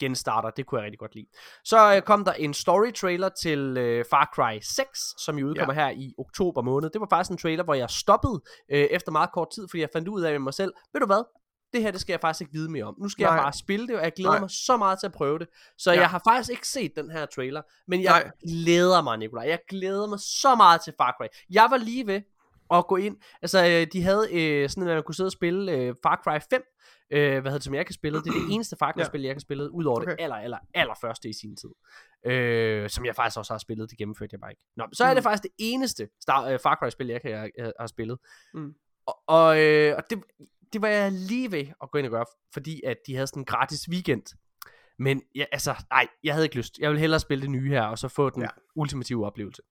[0.00, 0.50] genstarter.
[0.50, 1.26] Det kunne jeg rigtig godt lide.
[1.64, 5.74] Så øh, kom der en story trailer til øh, Far Cry 6, som jo udkommer
[5.74, 5.86] ja.
[5.86, 6.90] her i oktober måned.
[6.90, 8.42] Det var faktisk en trailer, hvor jeg stoppede
[8.72, 11.06] øh, efter meget kort tid, fordi jeg fandt ud af med mig selv, ved du
[11.06, 11.24] hvad?
[11.74, 12.94] Det her, det skal jeg faktisk ikke vide mere om.
[12.98, 13.32] Nu skal Nej.
[13.34, 14.40] jeg bare spille det, og jeg glæder Nej.
[14.40, 15.48] mig så meget til at prøve det.
[15.78, 16.00] Så Ja.
[16.00, 18.30] jeg har faktisk ikke set den her trailer, men jeg Nej.
[18.48, 19.44] glæder mig, Nikolaj.
[19.48, 21.26] Jeg glæder mig så meget til Far Cry.
[21.50, 22.20] Jeg var lige ved
[22.70, 23.16] at gå ind.
[23.42, 26.38] Altså, øh, de havde øh, sådan, at man kunne sidde og spille øh, Far Cry
[26.50, 26.62] 5,
[27.10, 28.18] øh, hvad hedder det, som jeg kan spille.
[28.18, 30.10] Det er det eneste Far Cry-spil, jeg kan spille, udover okay.
[30.10, 31.70] det aller, aller, aller første i sin tid.
[32.32, 34.62] Øh, som jeg faktisk også har spillet, det gennemførte jeg bare ikke.
[34.76, 35.22] Nå, så er det Mm.
[35.22, 38.18] faktisk det eneste Star, øh, Far Cry-spil, jeg, kan, jeg, jeg har spillet.
[38.54, 38.74] Mm.
[39.06, 40.18] Og, og, øh, og det,
[40.74, 43.40] det var jeg lige ved at gå ind og gøre, fordi at de havde sådan
[43.40, 44.22] en gratis weekend.
[44.98, 46.78] Men ja, altså, nej, jeg havde ikke lyst.
[46.78, 48.48] Jeg vil hellere spille det nye her, og så få den ja.
[48.76, 49.62] Ultimative oplevelse.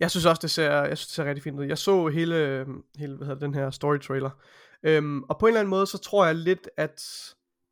[0.00, 1.64] Jeg synes også, det ser, jeg synes, det ser rigtig fint ud.
[1.64, 2.66] Jeg så hele,
[2.98, 4.30] hele hvad hedder, den her story trailer.
[4.82, 7.02] Øhm, og på en eller anden måde, så tror jeg lidt, at...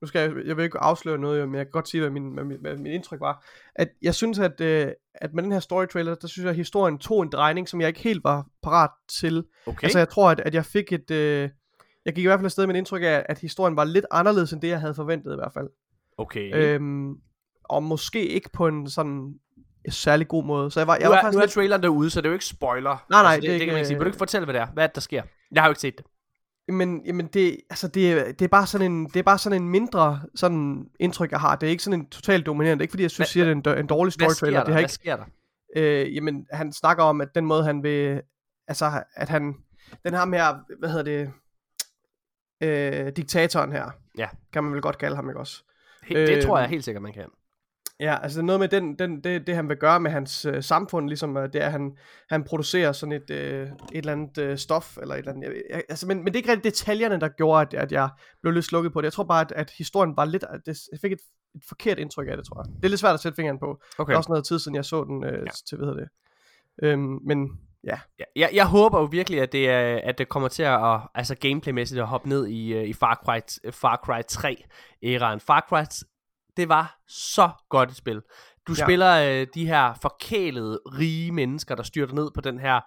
[0.00, 2.32] Nu skal jeg, jeg vil ikke afsløre noget, men jeg kan godt sige, hvad min,
[2.34, 3.46] hvad min, hvad min indtryk var.
[3.74, 6.56] At jeg synes, at, øh, at med den her story trailer, der synes jeg, at
[6.56, 9.44] historien tog en drejning, som jeg ikke helt var parat til.
[9.66, 9.84] Okay.
[9.84, 11.10] Altså jeg tror, at, at jeg fik et...
[11.10, 11.50] Øh,
[12.06, 14.52] jeg gik i hvert fald afsted med et indtryk af, at historien var lidt anderledes,
[14.52, 15.68] end det, jeg havde forventet i hvert fald.
[16.18, 16.50] okay.
[16.54, 17.14] Øhm,
[17.64, 19.34] og måske ikke på en sådan
[19.88, 20.70] særlig god måde.
[20.70, 21.52] Så jeg var, jeg nu, var er, faktisk nu er lidt...
[21.52, 23.06] traileren derude, så det er jo ikke spoiler.
[23.10, 23.96] Nej, nej, altså, det, det det, kan man ikke, ikke sige.
[23.98, 24.66] Vil du ikke øh, fortælle, hvad det er?
[24.66, 25.22] Hvad er det, der sker?
[25.52, 26.06] Jeg har jo ikke set det.
[26.68, 29.68] Men jamen det, altså det, det er bare sådan en, det er bare sådan en
[29.68, 31.56] mindre sådan indtryk jeg har.
[31.56, 32.82] Det er ikke sådan en totalt dominerende.
[32.82, 34.58] Er ikke fordi jeg synes, Hvad- at det er en, en dårlig Hvad story trailer.
[34.60, 35.24] Det har Hvad ikke, sker der?
[35.76, 38.22] øh, jamen han snakker om at den måde han vil,
[38.68, 39.54] altså at han,
[40.04, 40.40] den her med,
[40.78, 41.30] hvad hedder det,
[42.62, 44.28] øh, diktatoren her, Ja.
[44.52, 45.62] kan man vel godt kalde ham ikke også?
[46.02, 47.26] He, det Øhm, tror jeg helt sikkert, man kan.
[48.00, 51.08] Ja, altså noget med den, den, det, det han vil gøre med hans øh, samfund,
[51.08, 51.96] ligesom øh, det er, at han,
[52.30, 55.62] han producerer sådan et, øh, et eller andet øh, stof, eller et eller andet, jeg,
[55.70, 58.08] jeg, altså, men, men det er ikke rigtig detaljerne, der gjorde, at, at jeg
[58.42, 59.04] blev lidt slukket på det.
[59.04, 61.20] Jeg tror bare, at, at historien var lidt, det, jeg fik et,
[61.54, 62.74] et forkert indtryk af det, tror jeg.
[62.76, 63.80] Det er lidt svært at sætte fingeren på.
[63.98, 64.10] Okay.
[64.10, 65.50] Det er også noget tid siden, jeg så den øh, ja.
[65.68, 66.08] til, hvad hedder det.
[66.82, 67.48] Øhm, men
[67.84, 71.00] ja, Ja, jeg, jeg håber jo virkelig, at det, er, at det kommer til at,
[71.14, 73.38] altså gameplaymæssigt at hoppe ned i, øh, i Far Cry,
[73.70, 75.38] Far Cry 3-æraen.
[75.38, 75.82] Far Cry,
[76.56, 78.22] det var så godt et spil.
[78.66, 78.84] Du ja.
[78.84, 82.80] Spiller øh, de her forkælede, rige mennesker, der styrter ned på den her,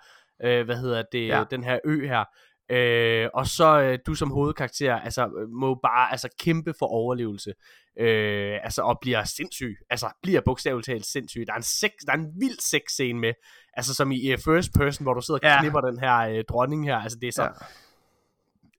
[0.43, 1.37] øh, hvad hedder det, ja.
[1.37, 1.43] Ja.
[1.51, 2.23] den her ø her.
[2.71, 7.53] Øh, og så øh, du som hovedkarakter, altså øh, må bare altså kæmpe for overlevelse.
[7.99, 9.75] Øh, altså og bliver sindssyg.
[9.89, 11.43] Altså bliver bogstaveligt talt sindssyg.
[11.47, 13.33] Der er en sex, der er en vild sexscene med,
[13.76, 15.59] altså som i uh, first person, hvor du sidder og Ja.
[15.59, 16.97] knipper den her øh, dronning her.
[16.97, 17.49] Altså det er så, ja.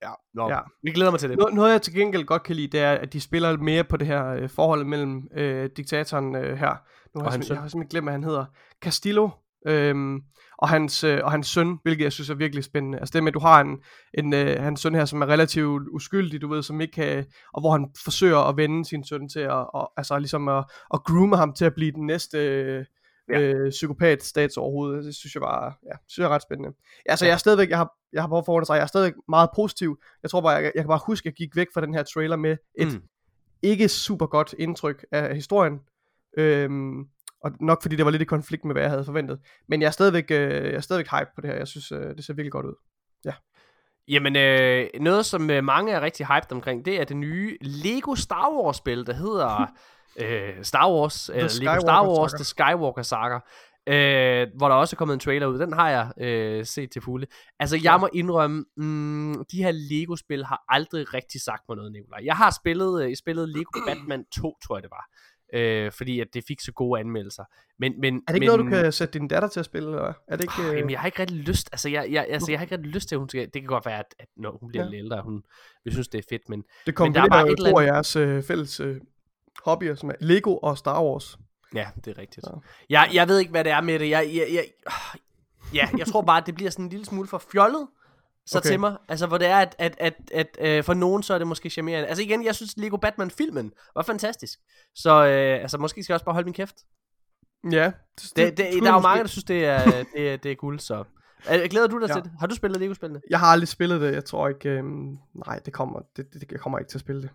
[0.09, 0.12] ja.
[0.34, 0.59] Nå, Ja.
[0.82, 1.38] vi glæder mig til det.
[1.38, 3.97] Noget, noget jeg til gengæld godt kan lide, det er, at de spiller mere på
[3.97, 6.76] det her øh, forhold mellem øh, diktatoren øh, her.
[7.14, 8.44] Nu har jeg, jeg har simpelthen glemt, hvad han hedder.
[8.82, 9.28] Castillo.
[9.68, 10.20] Øhm,
[10.59, 12.99] og, hans, øh, og hans søn, hvilket jeg synes er virkelig spændende.
[12.99, 13.78] Altså det med, at du har en,
[14.14, 17.24] en øh, hans søn her, som er relativt uskyldig, du ved, som ikke kan,
[17.55, 21.05] og hvor han forsøger at vende sin søn til at, og, altså ligesom at, at
[21.05, 22.84] groome ham til at blive den næste øh,
[23.31, 23.41] Ja.
[23.41, 25.05] øh, psykopat stats overhovedet.
[25.05, 26.72] Det synes jeg var, ja, synes jeg er ret spændende.
[27.07, 27.29] Altså Ja.
[27.29, 30.01] jeg er stadigvæk, jeg har, jeg har behov for at jeg er stadigvæk meget positiv.
[30.22, 32.03] Jeg tror bare, jeg, jeg kan bare huske, at jeg gik væk fra den her
[32.03, 33.03] trailer med et Mm.
[33.62, 35.81] ikke super godt indtryk af historien.
[36.39, 37.01] Øhm,
[37.45, 39.39] og nok fordi det var lidt i konflikt med, hvad jeg havde forventet.
[39.68, 41.57] Men jeg er stadigvæk, øh, jeg er stadigvæk hype på det her.
[41.57, 42.74] Jeg synes, øh, det ser virkelig godt ud.
[44.09, 48.14] Jamen, øh, noget som øh, mange er rigtig hyped omkring, det er det nye Lego
[48.14, 49.66] Star Wars spil, der hedder
[50.20, 52.32] øh, Star Wars, eller Lego Star Wars.
[52.32, 53.34] The Skywalker Saga,
[53.88, 55.58] øh, hvor der også er kommet en trailer ud.
[55.58, 57.26] Den har jeg øh, set til fulde.
[57.60, 62.20] Altså, jeg må indrømme, mm, de her Lego-spil har aldrig rigtig sagt mig noget, Nikolaj.
[62.24, 65.06] Jeg har spillet, øh, spillet Lego Batman 2, tror jeg det var.
[65.54, 67.44] Øh, fordi at det fik så gode anmeldelser.
[67.78, 69.88] Men, men, Er det ikke men, noget, du kan sætte din datter til at spille?
[69.88, 70.12] Eller?
[70.28, 72.52] Er det ikke, Oh, øh, jamen, jeg har ikke rigtig lyst, altså jeg, jeg, altså,
[72.52, 74.26] jeg har ikke rigtig lyst til, at hun skal, det kan godt være, at, at
[74.36, 74.90] når hun bliver Ja.
[74.90, 75.42] lidt ældre, hun
[75.84, 78.16] vil synes, det er fedt, men det men der er bare et eller andet- jeres
[78.16, 78.96] øh, fælles øh,
[79.66, 81.38] hobbyer, som er Lego og Star Wars.
[81.74, 82.46] ja, det er rigtigt.
[82.46, 82.58] Ja.
[82.90, 84.64] Jeg, jeg ved ikke, hvad det er med det, jeg, jeg, jeg,
[85.74, 87.86] ja, jeg tror bare, at det bliver sådan en lille smule for fjollet,
[88.46, 88.68] så okay.
[88.68, 91.38] Til mig, altså hvor det er, at, at, at, at øh, for nogen så er
[91.38, 92.08] det måske charmerende.
[92.08, 94.58] Altså igen, jeg synes Lego Batman-filmen var fantastisk,
[94.94, 96.76] så øh, altså måske skal jeg også bare holde min kæft.
[97.72, 97.92] Ja.
[98.36, 100.78] Det, det, skulle der er jo mange, der synes, det er, det, det er guld,
[100.80, 101.04] så.
[101.52, 102.08] Øh, Glæder du dig.
[102.08, 102.14] Ja.
[102.14, 102.32] til det?
[102.40, 103.20] Har du spillet Lego-spillene?
[103.30, 104.14] Jeg har aldrig spillet det.
[104.14, 104.68] Jeg tror ikke...
[104.68, 104.84] Øh,
[105.46, 107.30] nej, det kommer, det, det, jeg kommer ikke til at spille det.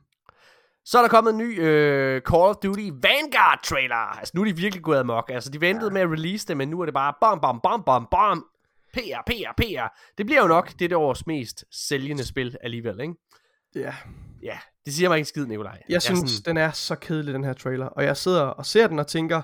[0.85, 4.17] Så er der kommet en ny øh, Call of Duty Vanguard trailer.
[4.19, 5.31] Altså nu er de virkelig gået amok.
[5.33, 5.93] Altså de ventede ja.
[5.93, 8.45] med at release det, men nu er det bare bam, bam, bam, bam, bam.
[8.93, 9.99] PR, PR, PR.
[10.17, 13.13] Det bliver jo nok det års mest sælgende spil alligevel, ikke?
[13.75, 13.93] Ja.
[14.43, 15.81] Ja, det siger mig ikke skid, Nikolaj.
[15.89, 17.85] Jeg synes, sådan, den er så kedelig, den her trailer.
[17.85, 19.41] Og jeg sidder og ser den og tænker,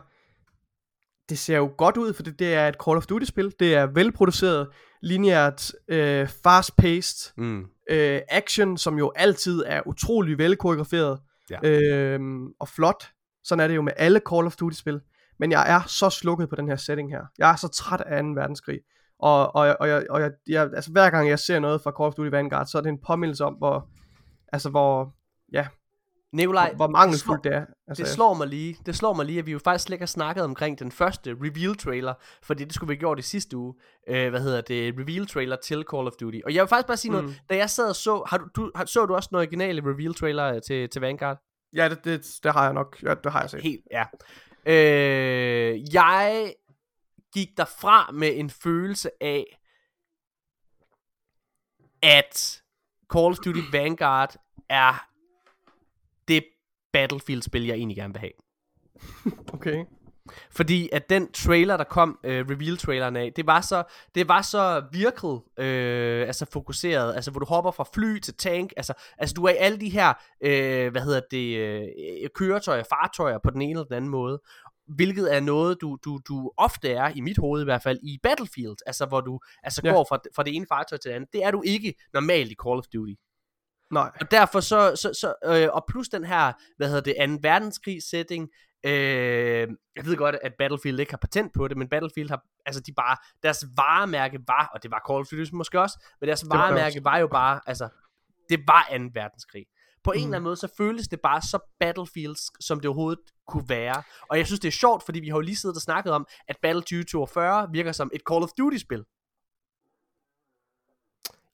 [1.30, 3.54] det ser jo godt ud, for det, det er et Call of Duty-spil.
[3.60, 4.68] Det er velproduceret,
[5.02, 11.20] lineært, øh, fast-paced, Mm, øh, action, som jo altid er utrolig velkoreograferet
[11.50, 11.70] Ja.
[11.70, 13.12] Øhm, og flot.
[13.44, 15.02] Sådan er det jo med alle Call of Duty-spil.
[15.40, 17.22] Men jeg er så slukket på den her setting her.
[17.38, 18.30] Jeg er så træt af 2.
[18.30, 18.80] verdenskrig.
[19.20, 22.08] Og, og, og, jeg, og jeg, jeg, altså, hver gang jeg ser noget fra Call
[22.08, 23.90] of Duty Vanguard, så er det en påmindelse om, hvor,
[24.54, 25.16] altså, hvor,
[25.54, 25.68] ja,
[26.34, 27.66] Nikolaj, hvor, mangelfuldt det er.
[27.88, 30.02] Altså, det slår mig lige, det slår mig lige, at vi jo faktisk slet ikke
[30.02, 32.14] har snakket omkring den første reveal trailer,
[32.44, 33.74] fordi det skulle vi have gjort i sidste uge,
[34.08, 36.40] øh, hvad hedder det, reveal trailer til Call of Duty.
[36.46, 37.18] Og jeg vil faktisk bare sige mm.
[37.18, 39.82] noget, da jeg sad og så, har du, du, har, så du også den originale
[39.82, 41.38] reveal trailer øh, til, til Vanguard?
[41.76, 43.04] Ja, det, det, det har jeg nok.
[43.04, 43.62] Ja, det har jeg set.
[43.62, 44.04] Helt, ja.
[44.66, 46.54] Øh, jeg
[47.34, 49.60] gik derfra med en følelse af,
[52.02, 52.62] at
[53.14, 54.36] Call of Duty Vanguard
[54.70, 55.08] er
[56.28, 56.44] det
[56.94, 58.32] Battlefield-spil, jeg egentlig gerne vil have.
[59.54, 59.86] Okay.
[60.52, 63.84] Fordi at den trailer, der kom, øh, reveal-traileren af, det var så,
[64.16, 68.74] det var så virket, øh, altså fokuseret, altså hvor du hopper fra fly til tank,
[68.78, 73.38] altså, altså du er i alle de her, øh, hvad hedder det, øh, køretøjer, fartøjer
[73.44, 74.42] på den ene eller den anden måde,
[74.88, 78.20] hvilket er noget, du, du, du ofte er, i mit hoved i hvert fald, i
[78.24, 79.92] Battlefield, altså hvor du altså Ja.
[79.92, 81.30] går fra, fra det ene fartøj til det andet.
[81.34, 83.14] Det er du ikke normalt i Call of Duty.
[83.92, 84.12] Nej.
[84.22, 87.48] Og derfor så, så, så øh, og plus den her, hvad hedder det, 2.
[87.50, 88.50] verdenskrig setting,
[88.84, 88.92] øh,
[89.96, 92.94] jeg ved godt, at Battlefield ikke har patent på det, men Battlefield har, altså de
[92.94, 97.04] bare, deres varemærke var, og det var Call of Duty måske også, men deres varemærke
[97.04, 97.90] var jo bare, altså,
[98.50, 99.04] det var 2.
[99.14, 99.66] verdenskrig.
[100.04, 100.24] På en Mm.
[100.24, 104.04] eller anden måde, så føles det bare så Battlefields, som det overhovedet kunne være.
[104.30, 106.28] Og jeg synes, det er sjovt, fordi vi har jo lige siddet og snakket om,
[106.48, 109.04] at Battle 2042 virker som et Call of Duty-spil.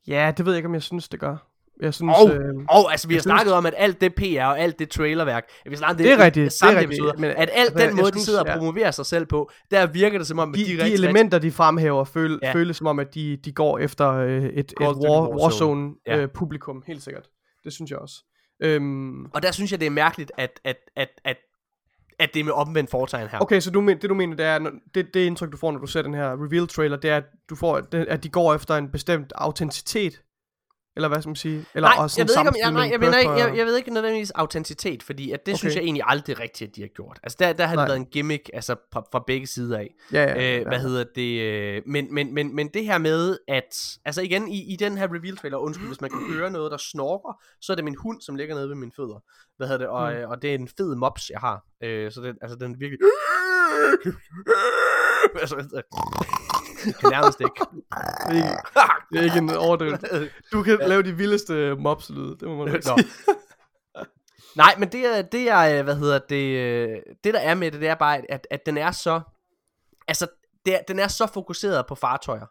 [0.07, 1.37] Ja, det ved jeg ikke, om jeg synes, det gør.
[1.81, 4.43] Jeg synes, Og, øh, og altså, vi har synes- snakket om, at alt det PR
[4.43, 7.31] og alt det trailerværk, at vi snakker Det er rigtigt, det er rigtigt, episoder, men-
[7.37, 8.57] at alt den måde, de synes, sidder og ja.
[8.57, 11.51] promoverer sig selv på, der virker det som om, at de, de, de elementer, de
[11.51, 12.47] fremhæver, føl, Ja.
[12.47, 12.53] ja.
[12.53, 15.41] føles som om, at de, de går efter øh, et, et war, Warzone.
[15.41, 16.17] Warzone Ja.
[16.17, 17.27] øh, publikum, helt sikkert.
[17.63, 18.15] Det synes jeg også.
[18.63, 21.37] Øhm, Og der synes jeg, det er mærkeligt, at, at, at, at,
[22.19, 23.39] at det er med omvendt foretegn her.
[23.41, 24.59] okay, så du men, det du mener, det er,
[24.95, 27.55] det, det indtryk, du får, når du ser den her reveal-trailer, det er, at, du
[27.55, 30.21] får, det- at de går efter en bestemt autenticitet,
[30.95, 31.65] eller hvad skal man sige?
[31.75, 33.65] Eller nej, også jeg ved ikke, om, jeg, nej, jeg, mener ikke, jeg, og- jeg
[33.65, 35.57] ved ikke nødvendigvis autenticitet, fordi at det okay.
[35.57, 37.19] synes jeg egentlig aldrig rigtigt, at de har gjort.
[37.23, 39.93] Altså der, der har det været en gimmick altså, fra, fra begge sider af.
[40.13, 40.67] Ja, ja, Øh, ja.
[40.67, 41.41] hvad hedder det?
[41.41, 43.97] Øh, men, men, men, men det her med, at...
[44.05, 47.41] Altså igen, i, i den her reveal-trailer, undskyld, hvis man kan høre noget, der snorker,
[47.61, 49.23] så er det min hund, som ligger nede ved mine fødder.
[49.57, 49.87] Hvad hedder det?
[49.87, 50.17] Og, Mm.
[50.19, 50.25] mm.
[50.29, 51.63] og det er en fed mops, jeg har.
[51.83, 52.99] Øh, så den, altså, den virkelig...
[55.41, 55.81] altså,
[56.83, 57.65] kan nærmest ikke.
[58.29, 58.57] Det er ikke,
[59.11, 60.29] det er ikke en overdrivelse.
[60.51, 62.89] Du kan lave de vildeste mobs-lyde, det må man ikke.
[64.55, 67.71] Nej, men det er, det er, øh, hvad hedder det, øh, det der er med
[67.71, 69.21] det, det er bare, at, at den er så,
[70.07, 70.27] altså,
[70.65, 72.45] det er, den er så fokuseret på fartøjer.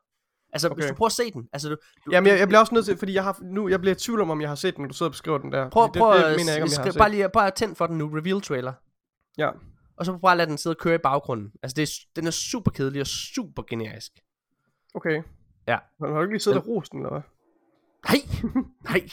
[0.53, 0.77] Altså, okay.
[0.77, 1.77] hvis du prøver at se den, altså, du,
[2.07, 3.99] du, Jamen, jeg, jeg bliver også nødt til, fordi jeg har nu, jeg bliver i
[3.99, 5.71] tvivl om, om jeg har set den, når du sidder og beskriver den der.
[5.71, 6.99] prøv, prøv det, det, mener jeg ikke, om jeg har set.
[6.99, 8.73] bare lige, bare tænd for den nu, reveal trailer,
[9.39, 9.51] Ja.
[9.97, 11.53] Og så bare lade den sidde og køre i baggrunden.
[11.63, 14.13] Altså, det er, den er super kedelig og super generisk.
[14.95, 15.23] Okay.
[15.67, 15.79] Ja.
[16.01, 17.23] Men har du ikke lige siddet og rost den, eller hvad?
[18.09, 18.21] Nej,
[18.85, 19.09] nej.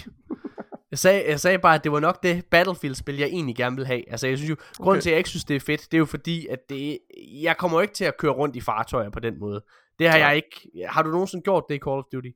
[0.92, 3.86] Jeg sagde, jeg sagde bare, at det var nok det Battlefield-spil, jeg egentlig gerne vil
[3.86, 4.12] have.
[4.12, 5.02] Altså, jeg synes jo, grunden Okay.
[5.02, 7.00] til, at jeg ikke synes, det er fedt, det er jo fordi, at det,
[7.42, 9.64] jeg kommer jo ikke til at køre rundt i fartøjer på den måde.
[10.00, 10.28] Det har Nej.
[10.28, 10.88] jeg ikke.
[10.88, 12.30] Har du nogensinde gjort det i Call of Duty?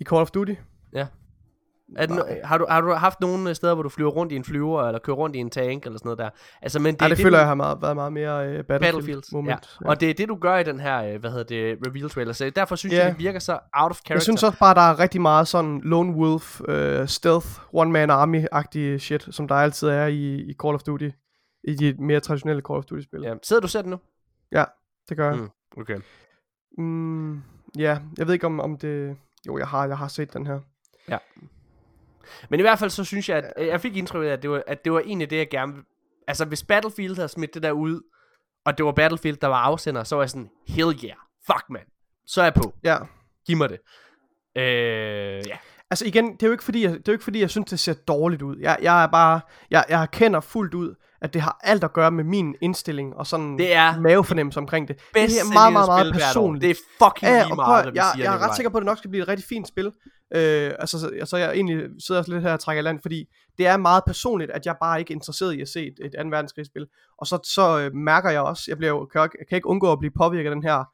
[0.00, 0.54] I Call of Duty?
[1.96, 4.44] Er no- har, du, har du haft nogle steder, hvor du flyver rundt i en
[4.44, 6.30] flyver, eller kører rundt i en tank, eller sådan noget der?
[6.62, 8.38] Altså, men det, Det, er det, det du- føler jeg har meget, været meget mere
[8.48, 9.78] uh, Battlefield, Battlefield, moment.
[9.84, 9.88] ja.
[9.88, 12.32] Og det er det, du gør i den her, øh, hvad hedder det, reveal trailer.
[12.32, 12.98] Så derfor synes Ja.
[13.04, 14.14] jeg, det virker så out of character.
[14.14, 18.98] Jeg synes også bare, der er rigtig meget sådan lone wolf, uh, stealth, one-man army-agtige
[18.98, 21.08] shit, som der altid er i, i Call of Duty.
[21.68, 23.20] I de mere traditionelle Call of Duty-spil.
[23.22, 23.34] Ja.
[23.42, 23.98] Sidder du den nu?
[25.08, 25.38] Det gør jeg.
[25.40, 25.80] Mm.
[25.80, 25.96] Okay.
[26.78, 27.42] Mm,
[27.78, 29.16] ja, jeg ved ikke om, om det...
[29.46, 30.60] Jo, jeg har, jeg har set den her.
[32.50, 34.62] Men i hvert fald så synes jeg, at jeg fik indtryk af, at det var,
[34.66, 35.72] at det var egentlig det, jeg gerne
[36.28, 38.00] Altså, hvis Battlefield havde smidt det der ud,
[38.64, 41.16] og det var Battlefield, der var afsender, så var jeg sådan, hell yeah,
[41.46, 41.82] fuck man,
[42.26, 42.96] så er jeg på, Ja.
[43.46, 43.78] giv mig det.
[44.56, 45.58] Øh, ja.
[45.92, 47.70] Altså igen, det er jo ikke fordi, jeg, det er jo ikke fordi, jeg synes,
[47.70, 48.56] det ser dårligt ud.
[48.60, 49.40] Jeg, jeg er bare,
[49.70, 53.26] jeg, jeg erkender fuldt ud, at det har alt at gøre med min indstilling og
[53.26, 54.96] sådan Det er mavefornemmelse omkring det.
[55.14, 56.62] Det er meget, meget, meget personligt.
[56.62, 56.74] Det er
[57.04, 58.24] fucking Ja, lige prøv, meget, vi jeg, siger.
[58.24, 59.86] jeg er ret sikker på, at det nok skal blive et rigtig fint spil.
[60.34, 63.24] Øh, altså, så, så jeg egentlig sidder også lidt her og trækker land, fordi
[63.58, 66.12] det er meget personligt, at jeg bare ikke er interesseret i at se et, et
[66.22, 66.28] 2.
[66.28, 66.86] verdenskrigsspil.
[67.18, 69.98] Og så, så øh, mærker jeg også, jeg, bliver kan, jeg kan ikke undgå at
[69.98, 70.84] blive påvirket af den her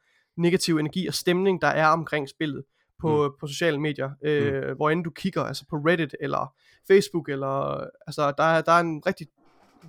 [0.41, 2.63] negative energi og stemning, der er omkring spillet
[3.01, 3.35] på, mm.
[3.41, 4.11] på sociale medier.
[4.25, 4.77] Øh, mm.
[4.77, 6.55] Hvor end du kigger, altså på Reddit eller
[6.87, 9.27] Facebook, eller, altså der, er- der er en rigtig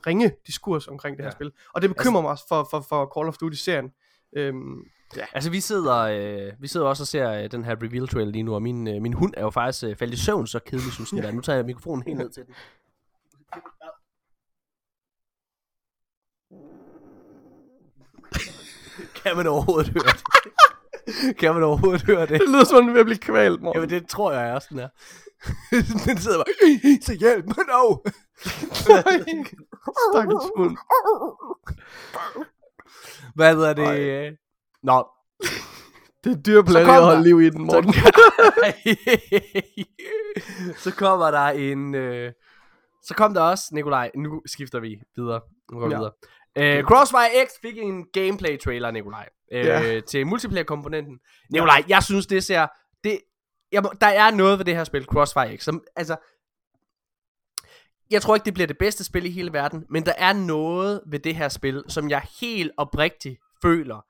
[0.08, 1.32] ringe diskurs omkring det her Ja.
[1.32, 1.52] spil.
[1.74, 3.92] Og det bekymrer mig også for, for, for Call of Duty-serien.
[4.38, 4.80] Øhm,
[5.34, 8.44] Altså, vi sidder, øh, vi sidder også og ser øh, den her reveal trailer lige
[8.44, 10.94] nu, og min, øh, min hund er jo faktisk øh, faldet i søvn, så kedelig
[10.94, 11.32] synes den er.
[11.32, 12.54] Nu tager jeg mikrofonen helt ned til den.
[19.16, 20.24] Kan man overhovedet høre det?
[21.40, 22.30] kan man overhovedet høre det?
[22.42, 23.82] det lyder som om, den er ved at blive kvalt, Morten.
[23.82, 24.88] Jamen, det tror jeg også, den er.
[26.08, 28.06] den sidder bare, så hjælp mig dog.
[28.74, 30.78] Stakkels hund.
[33.36, 34.38] Hvad hedder det?
[34.84, 35.08] Nå,
[36.24, 37.94] Det er dyrplade kom at holde liv i den, Morten.
[40.78, 41.96] så kommer der en...
[41.96, 42.32] Øh,
[43.04, 45.42] så kom der også, Nikolaj, nu skifter vi videre.
[45.72, 46.00] Nu går vi Ja.
[46.00, 46.12] videre.
[46.78, 50.00] Øh, Crossfire X fik en gameplay trailer, Nikolaj, øh, Ja.
[50.00, 51.20] til multiplayer-komponenten.
[51.50, 52.68] Nikolaj, jeg synes, det ser...
[53.04, 53.20] Det,
[53.72, 56.16] jeg, der er noget ved det her spil, Crossfire X, som, altså...
[58.12, 61.02] Jeg tror ikke, det bliver det bedste spil i hele verden, men der er noget
[61.08, 64.06] ved det her spil, som jeg helt oprigtigt føler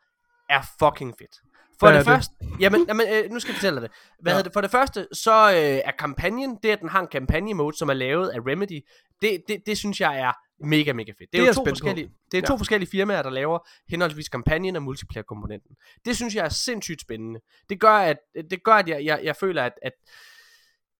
[0.49, 1.35] er fucking fedt.
[1.79, 2.13] For Hvad det, det?
[2.13, 3.97] første, jamen, jamen øh, nu skal jeg fortælle dig det.
[4.19, 4.41] Hvad Ja.
[4.41, 4.53] det?
[4.53, 7.89] For det første, så øh, er kampagnen, det at den har en kampagne mode, som
[7.89, 8.81] er lavet af Remedy,
[9.21, 11.19] det, det, det synes jeg er mega, mega fedt.
[11.19, 11.69] Det er, Det er jo jeg to på.
[11.69, 12.45] forskellige, det er Ja.
[12.47, 15.75] to forskellige firmaer, der laver henholdsvis kampagnen og multiplayer-komponenten.
[16.05, 17.39] Det synes jeg er sindssygt spændende.
[17.69, 18.17] Det gør, at,
[18.51, 19.93] det gør, at jeg, jeg, jeg føler, at, at,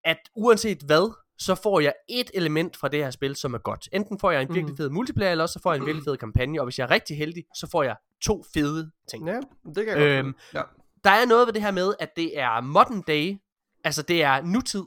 [0.04, 3.90] at uanset hvad, så får jeg et element fra det her spil, som er godt.
[3.94, 4.78] Enten får jeg en virkelig Mhm.
[4.78, 6.92] fed multiplayer, eller også så får jeg en virkelig fed kampagne, og hvis jeg er
[6.92, 9.28] rigtig heldig, så får jeg to fede ting.
[9.28, 10.62] Ja, det kan jeg godt Øhm, øhm, ja.
[11.04, 13.38] Der er noget ved det her med, at det er modern day,
[13.84, 14.84] altså det er nutid.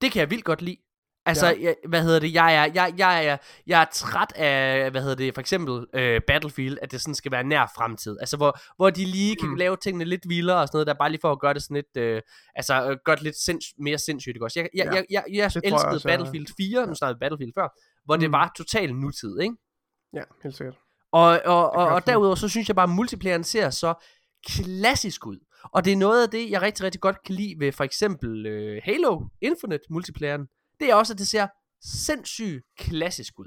[0.00, 0.76] Det kan jeg vildt godt lide.
[1.28, 1.52] Altså, Ja.
[1.52, 1.62] ja.
[1.66, 3.36] jeg, hvad hedder det, jeg er, jeg, jeg, er,
[3.66, 7.32] jeg er træt af, hvad hedder det, for eksempel øh, Battlefield, at det sådan skal
[7.32, 8.16] være nær fremtid.
[8.20, 9.54] Altså, hvor, hvor de lige kan Mm.
[9.56, 11.74] lave tingene lidt vildere og sådan noget, der bare lige for at gøre det sådan
[11.74, 12.22] lidt, øh,
[12.54, 14.60] altså, øh, gøre det lidt sinds, mere sindssygt, ikke også?
[14.60, 14.92] Jeg, jeg, Ja.
[14.94, 17.68] jeg, jeg, jeg jeg elskede også, jeg- Battlefield 4, nu snakkede Battlefield før,
[18.04, 18.32] hvor det Mm.
[18.32, 19.54] var total nutid, ikke?
[20.14, 20.76] Ja, helt sikkert.
[21.12, 23.94] Og, og, og, godt og derudover, så synes jeg bare, at multiplayeren ser så
[24.46, 25.38] klassisk ud.
[25.72, 28.46] Og det er noget af det, jeg rigtig, rigtig godt kan lide ved for eksempel
[28.46, 30.46] øh, Halo Infinite multiplayeren.
[30.80, 31.46] Det er også, at det ser
[31.82, 33.46] sindssygt klassisk ud.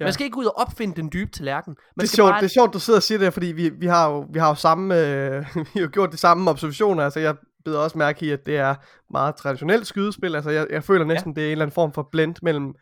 [0.00, 0.04] Ja.
[0.04, 1.70] Man skal ikke ud og opfinde den dybe tallerken.
[1.70, 2.40] Man Det er, skal sjovt, bare...
[2.40, 4.48] det er sjovt, du sidder og siger det, fordi vi, vi har jo, vi har
[4.48, 8.26] jo samme, øh, vi har jo gjort de samme observationer, altså jeg beder også mærke
[8.26, 8.74] i, at det er
[9.12, 11.34] meget traditionelt skydespil, altså jeg, jeg føler næsten, ja.
[11.34, 12.74] det er en eller anden form for blend mellem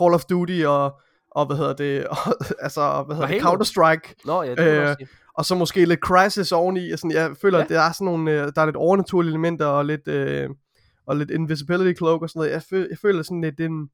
[0.00, 1.00] Call of Duty og,
[1.30, 2.16] og hvad hedder det, og,
[2.60, 3.42] altså, hvad hedder det.
[3.42, 4.96] Counter-Strike, Nå, ja, det øh,
[5.34, 7.62] og så måske lidt Crisis oveni, og sådan, jeg føler, ja.
[7.62, 7.64] Ja.
[7.64, 10.48] at der er sådan nogle, øh, der er lidt overnaturlige elementer, og lidt, øh,
[11.08, 13.90] og lidt Invisibility Cloak og sådan noget, jeg, føl, jeg føler sådan lidt en,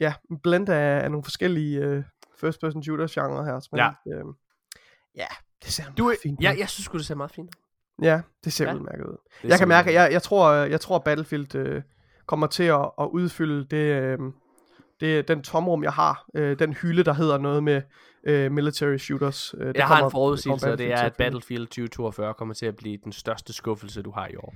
[0.00, 2.02] ja, en blend af, af nogle forskellige øh,
[2.40, 3.90] first person shooter genre her, så, Ja.
[4.14, 4.24] øh,
[5.16, 5.26] ja,
[5.64, 6.42] det ser Du, meget fint ud.
[6.42, 8.04] ja, jeg synes det ser meget fint ud.
[8.04, 8.74] Ja, det ser Ja.
[8.74, 9.16] udmærket ud.
[9.42, 11.82] Det Jeg kan mærke, jeg, jeg tror, øh, jeg tror Battlefield øh,
[12.26, 14.18] kommer til at, at udfylde det, øh,
[15.00, 16.26] det, den tomrum, jeg har.
[16.34, 17.82] Øh, den hylde, der hedder noget med
[18.24, 19.54] øh, military shooters.
[19.58, 21.16] Øh, Jeg har kommer- en forudsigelse, og det er, at.
[21.16, 24.54] Battlefield 2042 kommer til at blive den største skuffelse, du har i år.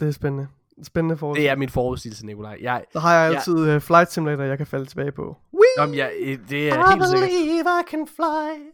[0.00, 0.48] Det er spændende.
[0.84, 1.44] Spændende forudsigelse.
[1.46, 2.56] Det er min forudsigelse, Nikolaj.
[2.60, 5.36] Jeg, Så har jeg altid uh, Flight Simulator, jeg kan falde tilbage på.
[5.78, 6.12] jamen, jeg,
[6.48, 8.72] det er I helt sikkert believe I can fly.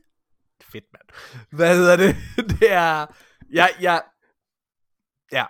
[0.72, 1.02] fedt, mand.
[1.50, 2.16] Hvad hedder det?
[2.60, 3.06] Det er...
[3.52, 4.02] Jeg, jeg,
[5.32, 5.44] ja.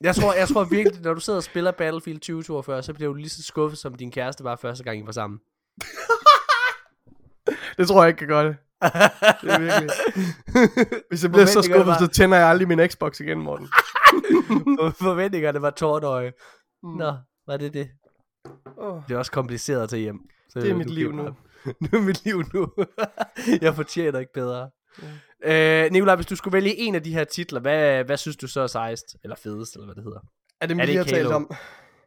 [0.00, 3.14] Jeg tror, jeg tror virkelig, når du sidder og spiller Battlefield 2042, så bliver du
[3.14, 5.38] lige så skuffet, som din kæreste var første gang, I var sammen.
[7.78, 8.56] Det tror jeg ikke kan gøre det.
[9.42, 9.90] Det er virkelig.
[11.10, 13.68] Hvis jeg bliver så Forventningerne skuffet, så tænder jeg aldrig min Xbox igen, Morten.
[15.06, 16.32] Forventningerne var tårnøje.
[16.82, 16.88] Mm.
[16.88, 17.14] Nå,
[17.46, 17.88] var det det?
[18.78, 20.18] Åh, Det er også kompliceret at tage hjem.
[20.48, 21.22] Så Det er mit liv nu.
[21.80, 22.68] nu er mit liv nu.
[23.66, 24.70] jeg fortjener ikke bedre.
[25.44, 28.46] Øh, Nikolaj, hvis du skulle vælge en af de her titler, hvad, hvad synes du
[28.46, 29.16] så er sejest?
[29.22, 30.20] Eller fedest, eller hvad det hedder?
[30.60, 31.50] Er det, Er det vi har ikke talt om?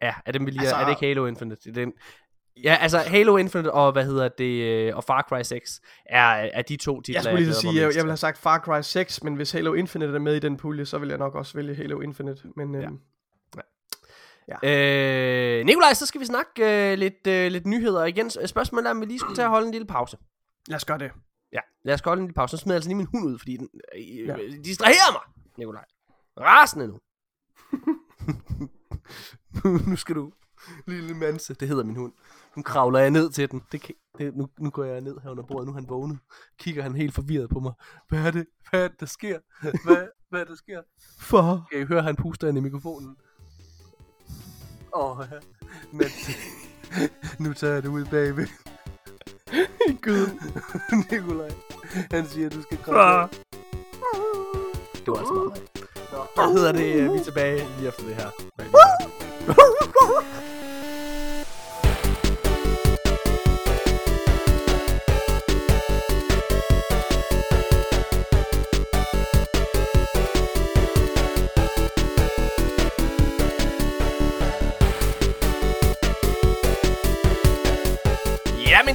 [0.02, 1.62] Ja, er det, lige, Altså- er det ikke Halo Infinite?
[1.64, 1.94] Det er Den,
[2.64, 6.62] ja, altså Halo Infinite og hvad hedder det, øh, og Far Cry 6 er, er
[6.62, 8.08] de to titler, Jeg skulle lige glæder sige, jeg, jeg ville til.
[8.10, 10.98] have sagt Far Cry 6, men hvis Halo Infinite er med i den pulje, så
[10.98, 12.42] vil jeg nok også vælge Halo Infinite.
[12.56, 13.00] Men øhm,
[14.64, 16.52] Øh, Nikolaj, så skal vi snakke
[16.92, 18.30] øh, lidt, øh, lidt nyheder igen.
[18.46, 20.18] Spørgsmålet er, om vi lige skulle tage og holde en lille pause.
[20.68, 21.12] lad os gøre det.
[21.54, 22.58] Ja, lad os holde en lille pause.
[22.58, 24.36] Så smider jeg altså lige min hund ud, fordi den øh, Ja.
[24.38, 24.48] ja.
[24.66, 25.22] distraherer mig,
[25.58, 25.86] Nikolaj.
[26.40, 27.00] Rasende nu.
[29.88, 30.32] nu skal du,
[30.88, 32.14] lille manse, det hedder min hund.
[32.56, 33.62] Nu kravler jeg ned til den.
[33.72, 36.18] Det kan, det, nu, nu går jeg ned her under bordet, nu er han vågnet.
[36.60, 37.74] Kigger han helt forvirret på mig.
[38.10, 39.40] Hvad er det, hvad er det der sker?
[39.62, 40.82] Hvad, hvad er det, der sker?
[41.20, 41.68] For...
[41.72, 43.18] Kan I høre, han puster ind i mikrofonen?
[44.96, 45.26] Åh, oh,
[45.92, 46.08] men
[47.40, 48.48] nu tager jeg det ud bagved.
[50.02, 50.30] Gud.
[51.12, 51.52] Nikolaj,
[52.12, 53.00] han siger, du skal komme.
[54.96, 55.62] Det var altså meget.
[56.12, 57.14] Nå, hvad hedder det?
[57.14, 58.30] Vi er tilbage lige efter det her.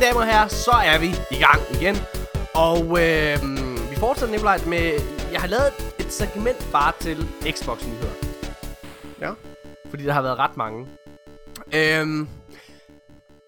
[0.00, 1.96] Mine damer og herrer, så er vi i gang igen.
[2.54, 3.36] Og øh,
[3.90, 4.84] vi fortsætter Nikolaj med...
[5.32, 7.18] Jeg har lavet et segment bare til
[7.50, 8.14] Xbox-nyheder.
[9.20, 9.32] Ja.
[9.90, 10.88] Fordi der har været ret mange.
[11.74, 12.28] Øhm,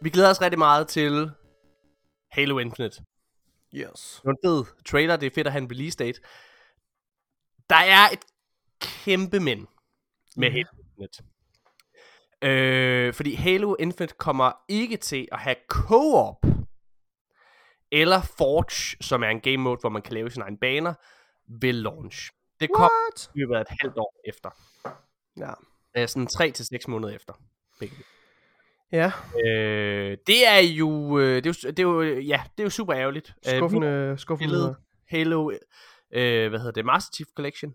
[0.03, 1.31] vi glæder os rigtig meget til
[2.31, 3.03] Halo Infinite.
[3.75, 4.01] Yes.
[4.17, 6.21] Det var en fed trailer, det er fedt at have en release date.
[7.71, 8.25] Der er et
[8.81, 9.69] kæmpe men
[10.37, 10.55] med Mhm.
[10.57, 11.32] Halo Infinite.
[12.43, 16.45] Øh, fordi Halo Infinite kommer ikke til at have co-op
[17.93, 20.95] eller Forge, som er en game mode, hvor man kan lave sine egne baner,
[21.61, 22.31] ved launch.
[22.61, 23.31] Det kom What?
[23.35, 24.51] i løbet af et halvt år efter.
[25.39, 25.53] Ja.
[25.97, 27.33] Øh, sådan 3 til 6 måneder efter.
[28.93, 29.13] Ja,
[29.47, 32.71] Øh, det er jo, øh, det er jo, det er jo, ja, det er jo
[32.71, 33.35] super ærgerligt.
[33.49, 34.49] Øh, skuffende, skuffende.
[34.51, 34.77] spillet
[35.09, 35.51] Halo,
[36.13, 37.75] øh, hvad hedder det, Master Chief Collection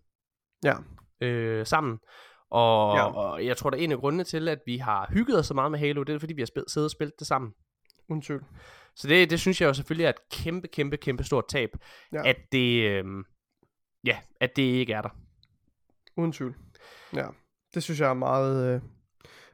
[0.64, 0.74] Ja.
[1.22, 2.00] øh, sammen.
[2.50, 3.04] Og, Ja.
[3.14, 5.54] og jeg tror, der er en af grundene til, at vi har hygget os så
[5.54, 7.54] meget med Halo, det er fordi, vi har spil- siddet og spillet det sammen.
[8.10, 8.46] Uden tvivl.
[8.96, 11.70] Så det, det synes jeg jo selvfølgelig er et kæmpe, kæmpe, kæmpe stort tab,
[12.14, 12.30] Ja.
[12.30, 13.06] at det, øh,
[14.06, 15.10] ja, at det ikke er der.
[16.18, 16.56] Uden tvivl.
[17.14, 17.28] Ja.
[17.74, 18.82] Det synes jeg er meget, øh,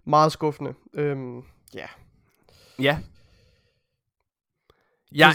[0.06, 0.74] meget skuffende.
[0.94, 1.38] Øhm,
[1.74, 1.88] ja.
[2.80, 3.00] Ja.
[5.16, 5.30] Ja,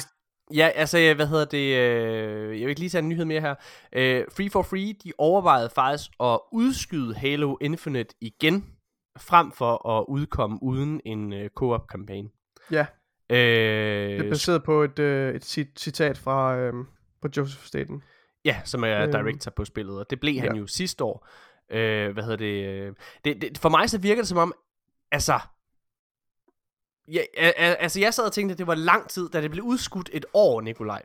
[0.54, 3.40] ja, altså, øh, hvad hedder det, øh, jeg vil ikke lige tage en nyhed mere
[3.40, 3.54] her.
[3.92, 8.66] Øh, Free for Free, de overvejede faktisk at udskyde Halo Infinite igen,
[9.18, 12.28] frem for at udkomme uden en øh, co-op kampagne.
[12.70, 12.86] Ja,
[13.30, 13.38] Øh,
[14.18, 16.72] det er baseret på et, øh, et cit- citat fra øh,
[17.22, 18.02] på Joseph Staten.
[18.44, 19.12] Ja, som er Øhm.
[19.12, 20.58] director på spillet, og det blev han Ja.
[20.60, 21.28] jo sidste år.
[21.70, 22.92] Øh, hvad hedder det, øh,
[23.24, 23.58] det, det?
[23.58, 24.52] For mig så virker det som om,
[25.12, 25.38] altså...
[27.12, 27.20] Ja,
[27.56, 30.24] altså jeg sad og tænkte, at det var lang tid, da det blev udskudt et
[30.34, 31.02] år, Nikolaj.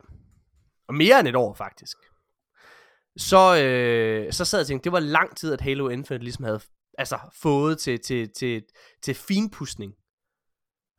[0.87, 1.97] Og mere end et år, faktisk.
[3.17, 6.45] Så, øh, så sad jeg og tænkte, det var lang tid, at Halo Infinite ligesom
[6.45, 6.59] havde
[6.97, 8.63] altså, fået til, til, til,
[9.03, 9.93] til finpudsning.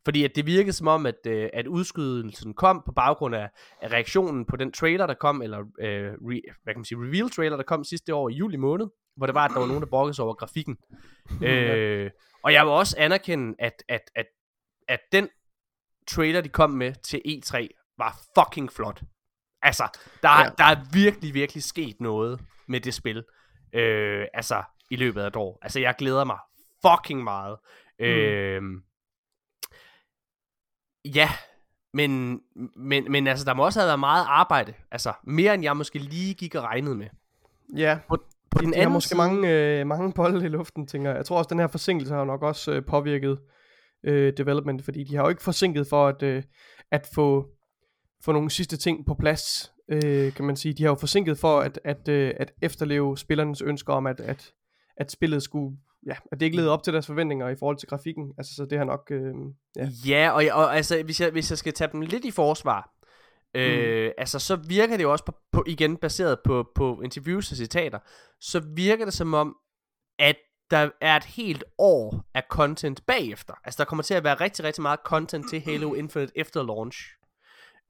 [0.05, 3.51] Fordi at det virkede som om, at, øh, at udskydelsen kom på baggrund af,
[3.83, 7.31] af reaktionen på den trailer, der kom, eller øh, re, hvad kan man sige, reveal
[7.31, 8.87] trailer, der kom sidste år i juli måned,
[9.17, 10.77] hvor det var, at der var nogen, der brokkede sig over grafikken.
[11.49, 12.11] øh,
[12.43, 14.27] og jeg vil også anerkende, at, at, at,
[14.89, 15.29] at den
[16.07, 19.03] trailer, de kom med til E3, var fucking flot.
[19.63, 20.51] Altså, der, ja.
[20.59, 23.25] Der er virkelig, virkelig sket noget med det spil.
[23.73, 25.59] Øh, altså, i løbet af et år.
[25.63, 26.39] Altså, jeg glæder mig
[26.87, 27.57] fucking meget.
[27.99, 28.05] Mm.
[28.05, 28.63] Øh,
[31.05, 31.31] ja,
[31.93, 32.41] men,
[32.77, 34.75] men, men altså, der må også have været meget arbejde.
[34.91, 37.07] Altså, mere end jeg måske lige gik og regnede med.
[37.77, 38.17] Ja, På,
[38.51, 41.17] på den de har anden måske side, mange, øh, mange bolde i luften, tænker jeg.
[41.17, 43.39] Jeg tror også, den her forsinkelse har nok også øh, påvirket
[44.05, 46.43] øh, development, fordi de har jo ikke forsinket for at, øh,
[46.91, 47.49] at få,
[48.25, 50.75] få nogle sidste ting på plads, øh, kan man sige.
[50.75, 54.53] De har jo forsinket for at, at, øh, at efterleve spillernes ønsker om, at, at,
[54.97, 55.77] at spillet skulle,
[56.07, 58.33] ja, at det ikke levede op til deres forventninger i forhold til grafikken.
[58.39, 59.35] Altså, så det har nok, øh,
[59.77, 59.89] ja.
[60.07, 62.91] Ja, og, og altså, hvis jeg, hvis jeg skal tage dem lidt i forsvar,
[63.55, 67.57] øh, altså, så virker det jo også på, på, igen baseret på, på interviews og
[67.57, 67.99] citater,
[68.41, 69.57] så virker det som om,
[70.19, 70.37] at
[70.75, 73.55] der er et helt år af content bagefter.
[73.65, 76.99] Altså, der kommer til at være rigtig, rigtig meget content til Halo Infinite efter launch.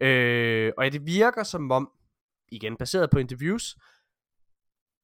[0.00, 1.90] Øh, og det virker som om,
[2.48, 3.76] igen baseret på interviews,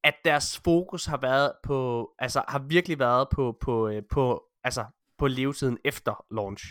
[0.04, 4.84] at deres fokus har været på, altså har virkelig været på, på, øh, på, altså
[5.18, 6.64] på levetiden efter launch.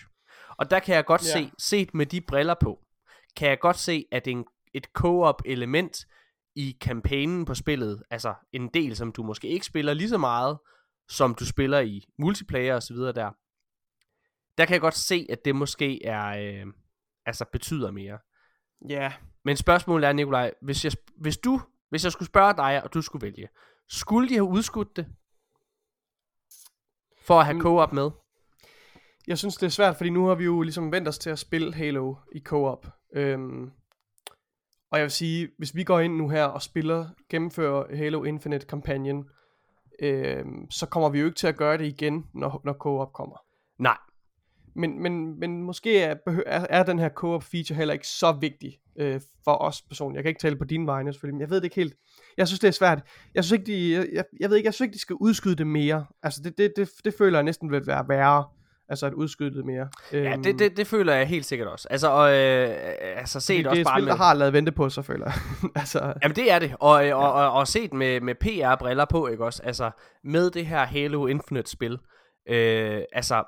[0.57, 1.39] Og der kan jeg godt Ja.
[1.39, 2.79] se, set med de briller på,
[3.35, 5.97] kan jeg godt se, at en, et co-op element
[6.55, 10.57] i kampagnen på spillet, altså en del, som du måske ikke spiller lige så meget,
[11.09, 13.31] som du spiller i multiplayer og så videre der,
[14.57, 16.73] der kan jeg godt se, at det måske er, øh,
[17.25, 18.19] altså betyder mere.
[18.89, 19.13] Ja,
[19.45, 23.01] Men spørgsmålet er, Nikolaj, hvis jeg, hvis du, hvis jeg skulle spørge dig, og du
[23.01, 23.49] skulle vælge,
[23.89, 25.07] skulle de have udskudt det?
[27.21, 27.61] For at have Mm.
[27.61, 28.11] co-op med?
[29.27, 31.39] Jeg synes, det er svært, fordi nu har vi jo ligesom vendt os til at
[31.39, 32.87] spille Halo i co-op.
[33.13, 33.71] Øhm,
[34.91, 39.29] og jeg vil sige, hvis vi går ind nu her og spiller, gennemfører Halo Infinite-kampagnen,
[40.01, 43.37] øhm, så kommer vi jo ikke til at gøre det igen, når, når co-op kommer.
[43.79, 43.97] Nej.
[44.75, 46.15] Men, men, men måske er,
[46.45, 50.15] er, er den her co-op feature heller ikke så vigtig øh, for os personligt.
[50.15, 51.95] Jeg kan ikke tale på dine vegne selvfølgelig, men jeg ved det ikke helt.
[52.37, 53.01] Jeg synes, det er svært.
[53.35, 55.55] Jeg synes ikke, de, jeg, jeg, jeg ved ikke, jeg synes ikke, de skal udskyde
[55.55, 56.05] det mere.
[56.23, 58.45] Altså, det, det, det, det føler jeg næsten vil være værre.
[58.89, 59.87] Altså, at udskyde det mere.
[60.13, 61.87] Ja, Øhm, det, det, det føler jeg helt sikkert også.
[61.89, 62.69] Altså, og, øh,
[63.17, 64.11] altså set det, også det er et bare spil, med...
[64.11, 65.33] der har lavet vente på sig, føler jeg.
[65.81, 67.15] altså, Jamen det er det, og, ja.
[67.15, 69.63] og, og, og set med, med PR-briller på, ikke også?
[69.63, 69.91] Altså,
[70.23, 71.97] med det her Halo Infinite-spil,
[72.49, 73.43] øh, altså,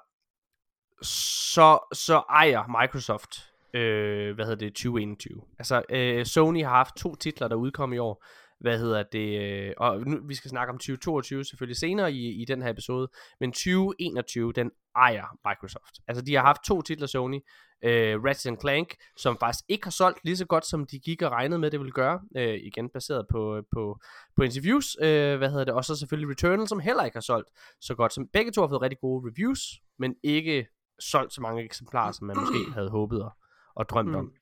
[1.54, 3.30] så, så ejer Microsoft,
[3.74, 5.42] øh, hvad hedder det, 2021.
[5.60, 8.26] Altså, øh, Sony har haft to titler, der udkom i år,
[8.62, 12.46] hvad hedder det, øh, og nu, vi skal snakke om 2022 selvfølgelig senere i, i
[12.46, 13.08] den her episode,
[13.40, 15.96] men 2021, den ejer Microsoft.
[16.08, 17.40] Altså, de har haft to titler, Sony,
[17.84, 21.32] øh, Ratchet Clank, som faktisk ikke har solgt lige så godt, som de gik og
[21.32, 22.22] regnede med, det ville gøre.
[22.38, 24.00] Øh, igen baseret på, på,
[24.36, 27.50] på interviews, øh, hvad hedder det, og så selvfølgelig Returnal, som heller ikke har solgt
[27.82, 28.14] så godt.
[28.14, 29.60] Som begge to har fået rigtig gode reviews,
[30.00, 30.68] men ikke
[31.00, 33.32] solgt så mange eksemplarer, som man måske havde håbet og,
[33.76, 34.16] og drømt Mm.
[34.16, 34.34] om.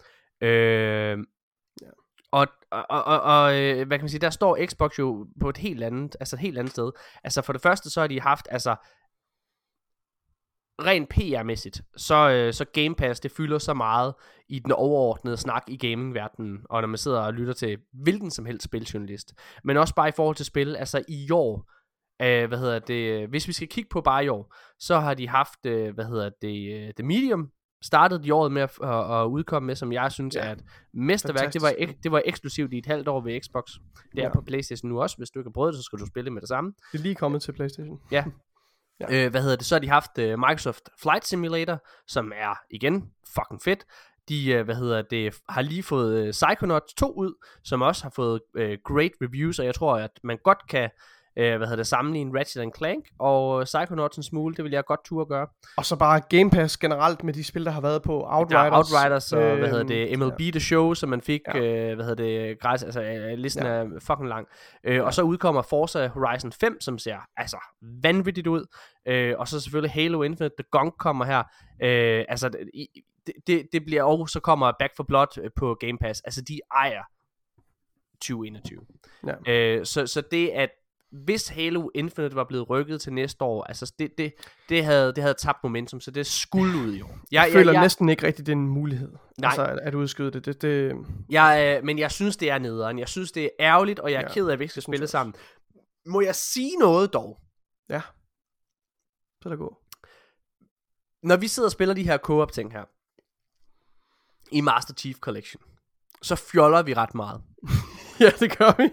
[0.47, 1.17] Øh,
[2.31, 5.57] og, og, og, og, øh, hvad kan man sige, der står Xbox jo på et
[5.57, 6.91] helt andet, altså et helt andet sted.
[7.23, 8.75] Altså for det første, så har de haft, altså
[10.81, 14.13] rent PR-mæssigt, så, øh, så Game Pass, det fylder så meget
[14.49, 18.45] i den overordnede snak i gamingverdenen, og når man sidder og lytter til hvilken som
[18.45, 19.33] helst spiljournalist.
[19.63, 21.71] Men også bare i forhold til spil, altså i år,
[22.21, 25.27] øh, hvad hedder det, hvis vi skal kigge på bare i år, så har de
[25.27, 29.25] haft, øh, hvad hedder det, øh, The Medium, startede de året med at, at, at
[29.25, 30.41] udkomme med, som jeg synes Ja.
[30.47, 31.53] er et mesterværk.
[31.53, 33.71] Det var, ek, det var eksklusivt i et halvt år ved Xbox.
[34.11, 34.33] Det er Ja.
[34.33, 35.17] på Playstation nu også.
[35.17, 36.73] Hvis du ikke har prøvet det, så skal du spille det med det samme.
[36.91, 37.99] det er lige kommet til Playstation.
[38.11, 38.23] Ja.
[39.09, 39.25] Ja.
[39.25, 39.65] Øh, hvad hedder det?
[39.65, 43.85] Så har de haft uh, Microsoft Flight Simulator, som er igen fucking fedt.
[44.29, 47.33] De, uh, hvad hedder det, har lige fået uh, Psychonauts 2 ud,
[47.63, 50.89] som også har fået uh, great reviews, og jeg tror, at man godt kan
[51.39, 54.55] øh, hvad hedder det, sammenligne Ratchet Clank og Psychonauts en smule.
[54.55, 55.47] Det vil jeg godt turde gøre.
[55.77, 58.49] Og så bare Game Pass generelt med de spil, der har været på Outriders.
[58.49, 60.51] Der er Outriders og, hvad hedder det, MLB ja.
[60.51, 61.59] The Show, som man fik, Ja.
[61.59, 63.69] øh, hvad hedder det, gratis, altså øh, listen Ja.
[63.69, 64.47] er fucking lang.
[64.83, 68.65] Øh, Og så udkommer Forza Horizon 5, som ser altså vanvittigt ud.
[69.05, 71.43] Øh, og så selvfølgelig Halo Infinite, The Gunk kommer her.
[71.83, 75.97] Øh, altså, det, det, det bliver, og så kommer Back for Blood øh, på Game
[75.97, 76.21] Pass.
[76.21, 77.03] Altså, de ejer
[78.21, 78.79] 2021.
[79.27, 79.51] Ja.
[79.53, 80.69] Øh, så, så det at
[81.11, 84.33] hvis Halo Infinite var blevet rykket til næste år, altså det, det,
[84.69, 87.19] det, havde, det havde tabt momentum, så det skulle ud i år.
[87.31, 89.11] Jeg, føler næsten ikke rigtig, det er en mulighed.
[89.37, 89.47] Nej.
[89.49, 90.45] Altså, at, at udskyde det.
[90.45, 90.95] det, det
[91.29, 92.99] Jeg, øh, men jeg synes, det er nederen.
[92.99, 94.83] Jeg synes, det er ærgerligt, og jeg er Ja, ked af, at vi ikke skal
[94.83, 95.11] spille jeg også.
[95.11, 95.35] sammen.
[96.05, 97.39] Må jeg sige noget dog?
[97.89, 98.01] ja.
[99.41, 99.77] Så er det gå.
[101.23, 102.83] Når vi sidder og spiller de her co-op ting her,
[104.51, 105.61] i Master Chief Collection,
[106.21, 107.41] så fjoller vi ret meget.
[108.19, 108.89] ja, det gør vi.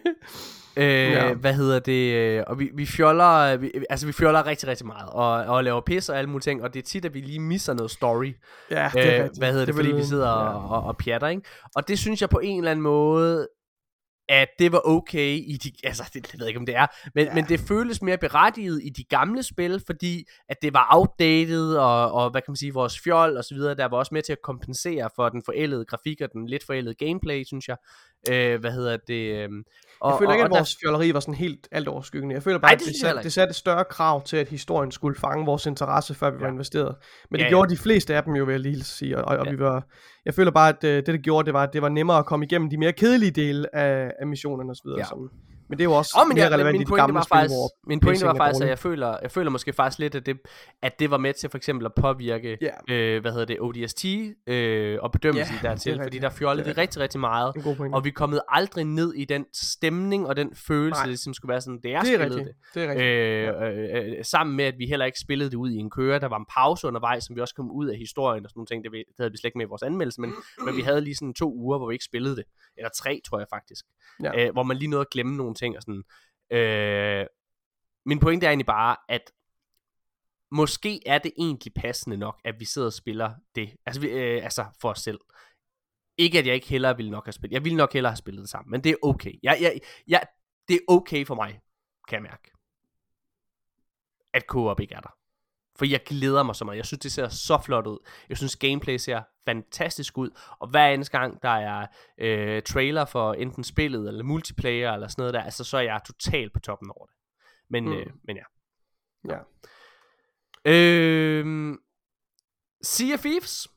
[0.77, 1.33] Øh, Ja.
[1.35, 2.15] Hvad hedder det?
[2.15, 5.81] øh, Og vi, vi fjoller, vi, altså vi fjoller rigtig, rigtig meget, og, og laver
[5.81, 8.33] pis og alle mulige ting, og det er tit, at vi lige misser noget story.
[8.71, 9.39] Ja, det er øh, rigtigt.
[9.41, 10.35] hvad hedder det, vil- fordi vi sidder ja.
[10.35, 11.43] og, og, og pjatter, ikke?
[11.77, 13.49] Og det synes jeg på en eller anden måde,
[14.29, 16.87] at det var okay i de, altså det, det ved jeg ikke om det er,
[17.15, 17.35] men, Ja.
[17.35, 22.13] men det føles mere berettiget i de gamle spil, fordi at det var outdated, og,
[22.13, 24.33] og hvad kan man sige, vores fjol og så videre, der var også med til
[24.33, 27.77] at kompensere for den forældede grafik og den lidt forældede gameplay, synes jeg.
[28.31, 29.15] Øh, hvad hedder det?
[29.15, 29.49] Øh,
[30.01, 32.35] og, Jeg føler ikke, og, at og vores fjolleri var sådan helt alt overskyggende.
[32.35, 33.25] Jeg føler bare, at det det, jeg heller satte, ikke.
[33.25, 36.43] det satte større krav til, at historien skulle fange vores interesse, før vi ja.
[36.45, 36.95] var investeret.
[37.31, 37.49] Men det ja.
[37.49, 39.19] gjorde de fleste af dem jo, vil jeg lige sige.
[39.19, 39.51] Og, og, og Ja.
[39.51, 39.87] vi var,
[40.27, 42.27] jeg føler bare, at øh, det, det gjorde, det var, at det var nemmere at
[42.27, 44.89] komme igennem de mere kedelige dele af, af missionerne osv.
[44.99, 45.05] Ja.
[45.05, 45.31] Som,
[45.69, 47.23] men det er jo også Åh, men mere jeg, relevant min i de gamle var
[47.23, 49.99] spil, faktisk, hvor min pointe var er faktisk, at jeg føler, jeg føler måske faktisk
[49.99, 50.39] lidt, at det,
[50.83, 52.95] at det var med til for eksempel at påvirke, Ja.
[52.95, 54.05] øh, hvad hedder det, ODST
[54.47, 57.21] øh, og bedømmelsen Ja, dertil, det er fordi der fjollede Det er vi rigtig, rigtig
[57.21, 57.53] meget,
[57.95, 61.07] og vi er kommet aldrig ned i den stemning og den følelse, Nej.
[61.11, 62.57] det som skulle være sådan, det er, det er spillet rigtigt.
[62.75, 63.07] Det er rigtigt.
[63.97, 66.19] Øh, øh, øh, sammen med, at vi heller ikke spillede det ud i en køre.
[66.21, 68.67] Der var en pause undervejs, som vi også kom ud af historien og sådan nogle
[68.67, 68.85] ting.
[68.85, 70.33] Det, ved- det havde vi slet ikke med i vores anmeldelse, men,
[70.65, 72.45] men vi havde lige sådan to uger, hvor vi ikke spillede det.
[72.77, 73.85] Eller tre, tror jeg faktisk.
[74.23, 74.47] Ja.
[74.47, 76.05] Øh, hvor man lige nåede at glemme nogle ting og sådan.
[76.51, 77.27] Øh,
[78.07, 79.33] min pointe er egentlig bare, at
[80.51, 83.77] måske er det egentlig passende nok, at vi sidder og spiller det.
[83.87, 85.21] Altså, vi, øh, altså for os selv.
[86.19, 87.55] Ikke at jeg ikke hellere ville nok have spillet.
[87.55, 89.33] Jeg ville nok hellere have spillet det sammen, men det er okay.
[89.43, 90.23] Jeg, jeg, jeg,
[90.69, 91.61] det er okay for mig,
[92.09, 92.51] kan jeg mærke.
[94.33, 95.17] At co-op ikke er der.
[95.79, 96.77] For jeg glæder mig så meget.
[96.77, 97.99] Jeg synes, det ser så flot ud.
[98.29, 100.31] Jeg synes, gameplay ser fantastisk ud.
[100.59, 101.87] Og hver eneste gang, der er
[102.19, 106.01] øh, trailer for enten spillet, eller multiplayer, eller sådan noget der, altså, så er jeg
[106.07, 107.15] totalt på toppen over det.
[107.71, 107.93] Men, Mm.
[107.93, 108.43] øh, men ja.
[109.29, 109.39] Ja.
[110.65, 111.75] Øh,
[112.83, 113.69] sea of Thieves,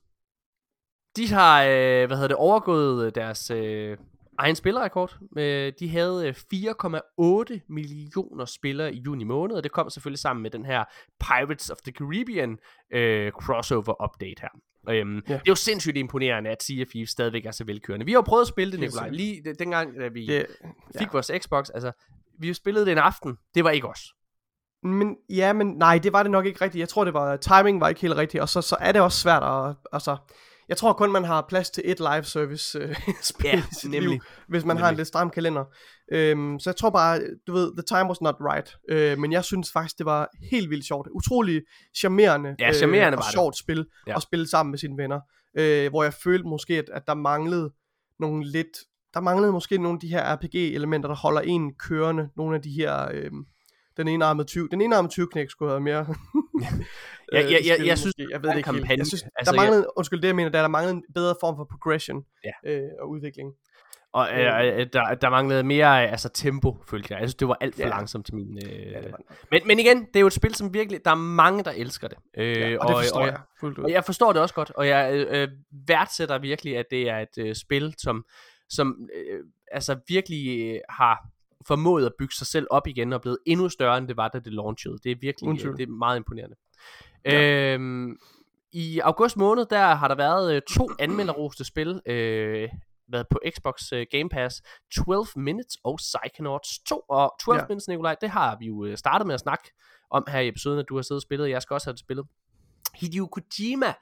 [1.16, 3.98] de har, øh, hvad hedder det, overgået deres øh,
[4.40, 5.18] egen spillerrekord.
[5.38, 10.44] Øh, de havde øh, 4,8 millioner spillere i juni måned, og det kom selvfølgelig sammen
[10.44, 10.84] med den her
[11.20, 12.58] Pirates of the Caribbean
[12.94, 14.50] øh, crossover update her.
[14.90, 15.34] Øhm, Ja.
[15.34, 18.06] Det er jo sindssygt imponerende, at Sea of Thieves stadigvæk er så velkørende.
[18.06, 20.46] Vi har jo prøvet at spille det, Nikolaj, lige dengang, da vi Det,
[20.98, 21.70] fik vores Xbox.
[21.70, 21.92] Altså,
[22.40, 23.38] vi spillede det en aften.
[23.56, 24.02] Det var ikke os.
[24.84, 26.80] Men ja, men nej, det var det nok ikke rigtigt.
[26.80, 29.20] Jeg tror, det var, timing var ikke helt rigtigt, og så, så er det også
[29.20, 30.18] svært at, altså,
[30.70, 34.10] jeg tror kun, man har plads til et live service øh, spil i sit nemlig.
[34.10, 34.98] liv, hvis man har en Nemlig.
[34.98, 35.66] lidt stram kalender.
[36.12, 38.76] Øhm, så jeg tror bare, du ved, the time was not right.
[38.90, 41.08] Øh, men jeg synes faktisk, det var helt vildt sjovt.
[41.12, 41.62] Utrolig
[41.98, 43.32] charmerende, Ja, charmerende og var det.
[43.32, 44.16] sjovt spil Ja.
[44.16, 45.20] at spille sammen med sine venner.
[45.58, 47.72] Øh, hvor jeg følte måske, at, at der manglede
[48.20, 48.78] nogle lidt,
[49.14, 52.30] der manglede måske nogle af de her RPG-elementer, der holder en kørende.
[52.38, 53.08] Nogle af de her...
[53.14, 53.32] Øh,
[53.98, 56.06] den enarmede 20, den enarmede 20 knæk skulle have mere.
[57.34, 58.98] Øh, ja, ja, spil jeg synes, jeg ved det ikke kampagne.
[58.98, 61.56] Jeg synes, Altså, der manglede, undskyld, det jeg mener, der, der manglede en bedre form
[61.58, 62.72] for progression Ja.
[62.72, 63.54] øh, og udvikling.
[64.14, 67.20] Og øh, øh, der, der manglede mere øh, altså tempo, følte jeg.
[67.22, 67.90] Jeg synes, det var alt for Ja.
[67.90, 68.58] langsomt til min...
[68.66, 68.72] Øh...
[68.72, 69.26] Ja, det var den.
[69.52, 71.00] men, men igen, det er jo et spil, som virkelig...
[71.06, 72.18] Der er mange, der elsker det.
[72.38, 73.84] Øh, Ja, og det forstår og, jeg fuldt ud.
[73.84, 75.48] Og jeg forstår det også godt, og jeg øh, øh,
[75.88, 78.26] værdsætter virkelig, at det er et øh, spil, som,
[78.70, 79.40] som øh,
[79.72, 81.18] altså virkelig øh, har
[81.68, 84.40] formået at bygge sig selv op igen, og blevet endnu større, end det var, da
[84.40, 84.98] det launchede.
[85.04, 86.56] Det er virkelig øh, det er meget imponerende.
[87.26, 87.74] Ja.
[87.74, 88.18] Øhm,
[88.72, 92.70] I august måned, der har der været øh, to anmelderroste spil, øh,
[93.12, 94.62] været på Xbox øh, Game Pass,
[95.06, 97.00] 12 Minutes og Psychonauts 2.
[97.10, 97.66] Og 12 Ja.
[97.70, 99.72] Minutes, Nikolaj, det har vi jo øh, startet med at snakke
[100.12, 102.00] om her i episoden, at du har siddet og spillet, jeg skal også have det
[102.00, 102.26] spillet.
[102.96, 103.94] Hideo Kojima,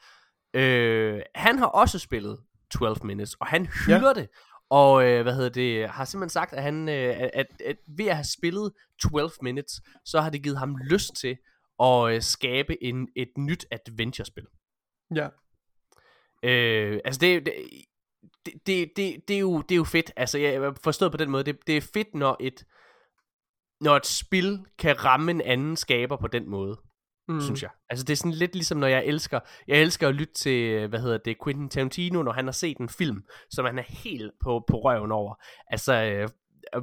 [0.54, 2.40] øh, han har også spillet
[2.72, 4.14] 12 Minutes, og han hylder ja.
[4.14, 4.30] det.
[4.70, 8.16] Og øh, hvad hedder det, har simpelthen sagt, at han øh, at, at ved at
[8.16, 8.72] have spillet
[9.12, 11.38] 12 Minutes, så har det givet ham lyst til
[11.80, 14.46] at øh, skabe en, et nyt adventure-spil.
[15.16, 15.28] Ja.
[16.44, 17.46] Øh, altså det,
[18.46, 20.12] det, det, det, det, er jo, det er jo fedt.
[20.16, 22.66] Altså jeg forstået på den måde, det, det er fedt, når et
[23.82, 26.78] når et spil kan ramme en anden skaber på den måde,
[27.28, 27.42] mm.
[27.42, 27.70] synes jeg.
[27.90, 31.00] Altså det er sådan lidt ligesom, når jeg elsker, jeg elsker at lytte til, hvad
[31.00, 34.64] hedder det, Quentin Tarantino, når han har set en film, som han er helt på,
[34.68, 35.36] på røven over.
[35.68, 36.30] Altså, øh,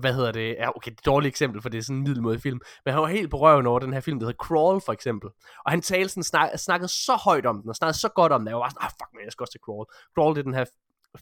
[0.01, 2.03] hvad hedder det, ja, okay, det er et dårligt eksempel, for det er sådan en
[2.03, 4.81] middelmåde film, men han var helt på røven over den her film, der hedder Crawl,
[4.87, 5.31] for eksempel.
[5.65, 8.41] Og han talte sådan, snak, snakkede så højt om den, og snakkede så godt om
[8.41, 9.87] den, jeg var sådan, ah, fuck man, jeg skal også til Crawl.
[10.15, 10.65] Crawl, det er den her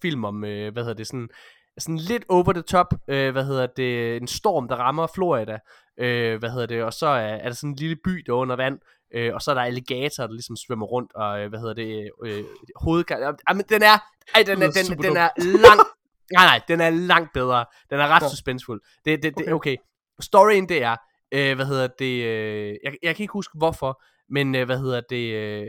[0.03, 1.29] film om, øh, hvad hedder det, sådan,
[1.79, 5.59] sådan lidt over the top, øh, hvad hedder det, en storm, der rammer Florida,
[5.99, 8.37] øh, hvad hedder det, og så er, er der sådan en lille by, der er
[8.37, 8.79] under vand,
[9.15, 12.11] øh, og så er der alligatorer, der ligesom svømmer rundt, og øh, hvad hedder det,
[12.25, 12.45] øh,
[12.77, 13.37] hovedkar...
[13.49, 13.99] Jamen, den er,
[14.35, 15.81] ej, den er, den, den er lang,
[16.33, 18.29] nej, nej, den er langt bedre, den er ret ja.
[18.29, 18.81] suspensfuld.
[19.05, 19.53] Det, det, det, okay.
[19.53, 19.77] okay.
[20.21, 20.97] Storyen, det er,
[21.33, 25.01] øh, hvad hedder det, øh, jeg, jeg kan ikke huske hvorfor, men øh, hvad hedder
[25.11, 25.67] det, øh,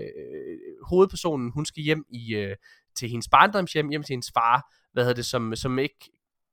[0.90, 2.56] hovedpersonen, hun skal hjem i, øh,
[2.96, 6.12] til hendes barndomshjem, hjem til hendes far, hvad hedder det, som, som ikke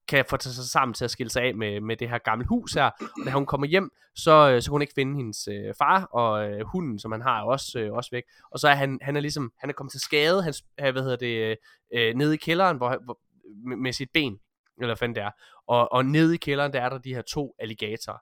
[0.08, 2.72] kan få sig sammen til at skille sig af med, med det her gamle hus
[2.72, 2.84] her.
[3.00, 6.04] Og da hun kommer hjem, så, øh, så kan hun ikke finde hendes øh, far,
[6.04, 8.22] og øh, hunden, som han har, er også, øh, også væk.
[8.50, 11.16] Og så er han, han er ligesom, han er kommet til skade, han, hvad hedder
[11.16, 11.56] det,
[11.94, 13.18] øh, nede i kælderen, hvor, hvor,
[13.66, 14.38] med, med sit ben,
[14.76, 15.30] eller hvad fanden det er.
[15.66, 18.18] Og, og nede i kælderen, der er der de her to alligatorer.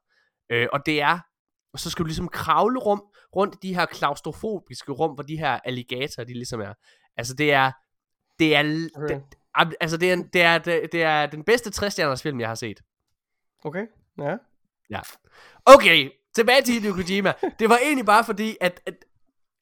[0.51, 1.19] Øh, og det er,
[1.73, 3.03] og så skal du ligesom kravle rum,
[3.37, 6.75] rundt i de her klaustrofobiske rum, hvor de her alligatorer, de ligesom er.
[7.17, 7.73] Altså det er,
[8.39, 9.21] det er, okay.
[9.61, 10.59] det, altså det er, det er,
[10.93, 12.81] det er den bedste 60 film, jeg har set.
[13.65, 13.87] Okay,
[14.19, 14.37] ja.
[14.91, 15.01] Ja.
[15.65, 17.33] Okay, tilbage til Hideo Kojima.
[17.59, 18.95] Det var egentlig bare fordi, at, at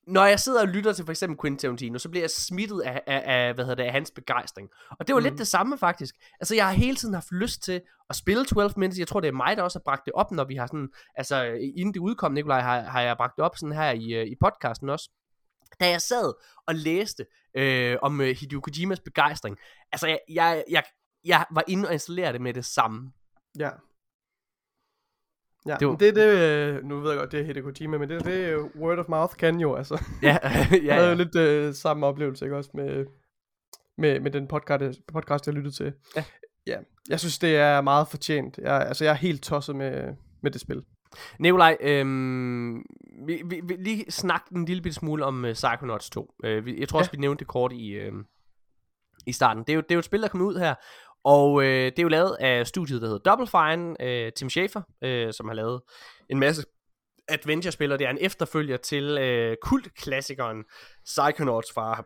[0.06, 3.02] når jeg sidder og lytter til for eksempel Quentin Tarantino, så bliver jeg smittet af,
[3.06, 4.68] af, af hvad hedder det, af hans begejstring.
[4.90, 5.24] Og det var mm.
[5.24, 6.14] lidt det samme faktisk.
[6.40, 7.80] Altså jeg har hele tiden haft lyst til
[8.10, 8.98] at spille 12 Minutes.
[8.98, 10.88] Jeg tror det er mig, der også har bragt det op, når vi har sådan,
[11.14, 11.44] altså
[11.76, 14.34] inden det udkom, Nikolaj, har, har jeg bragt det op sådan her i, øh, i
[14.40, 15.10] podcasten også.
[15.80, 16.32] Da jeg sad
[16.66, 17.26] og læste
[17.56, 19.56] øh, om øh, Hideo Kojimas begejstring,
[19.92, 20.84] altså jeg, jeg, jeg,
[21.24, 23.12] jeg var inde og installere det med det samme.
[23.58, 23.70] Ja.
[25.66, 25.96] Ja, det, var...
[25.96, 28.22] det er det, øh, nu ved jeg godt, det er Hideo Kojima, men det er
[28.22, 30.04] det, øh, word of mouth kan jo, altså.
[30.22, 30.84] Ja, ja, ja.
[30.84, 33.06] Jeg havde lidt øh, samme oplevelse, ikke også, med,
[33.98, 35.92] med, med den podcast, podcast, jeg lyttede til.
[36.16, 36.24] Ja.
[36.66, 36.78] ja.
[37.08, 38.58] Jeg synes, det er meget fortjent.
[38.58, 40.82] Jeg, altså, jeg er helt tosset med, med det spil.
[41.38, 42.76] Nikolaj, øhm,
[43.26, 46.34] vi, vi, vi lige snakke en lille bitte smule om uh, Psychonauts 2.
[46.44, 47.16] Uh, vi, jeg tror også, ja.
[47.16, 48.14] vi nævnte det kort i, uh,
[49.26, 49.62] i starten.
[49.62, 50.74] Det er, jo, det er jo et spil, der kommer ud her,
[51.26, 54.82] og øh, det er jo lavet af studiet, der hedder Double Fine, øh, Tim Schafer,
[55.02, 55.80] øh, som har lavet
[56.30, 56.64] en masse
[57.28, 60.64] adventure-spil, og det er en efterfølger til øh, kultklassikeren
[61.04, 62.04] Psychonauts fra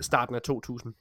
[0.00, 0.94] starten af 2000.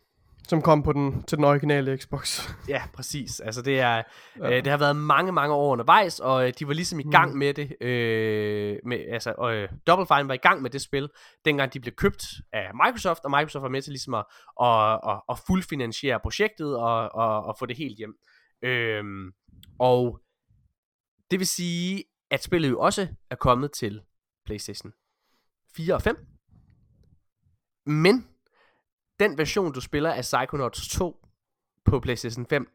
[0.48, 2.50] Som kom på den, til den originale Xbox.
[2.68, 3.40] Ja, præcis.
[3.40, 4.04] Altså det er,
[4.40, 4.58] ja.
[4.58, 7.32] øh, det har været mange, mange år undervejs, og øh, de var ligesom i gang
[7.32, 7.38] mm.
[7.38, 7.82] med det.
[7.82, 11.10] Øh, med, altså, øh, Double Fine var i gang med det spil,
[11.46, 14.26] dengang de blev købt af Microsoft, og Microsoft var med til ligesom at,
[14.62, 18.16] at, at, at fuldfinansiere projektet og, og, og få det helt hjem.
[18.64, 19.04] Øh,
[19.80, 20.20] og
[21.32, 24.02] det vil sige, at spillet jo også er kommet til
[24.46, 24.92] PlayStation
[25.76, 26.18] 4 og 5.
[27.86, 28.28] Men
[29.22, 31.26] den version, du spiller af Psychonauts 2
[31.86, 32.68] på PlayStation 5,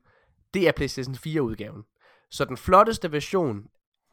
[0.54, 1.84] det er PlayStation 4 udgaven.
[2.30, 3.66] Så den flotteste version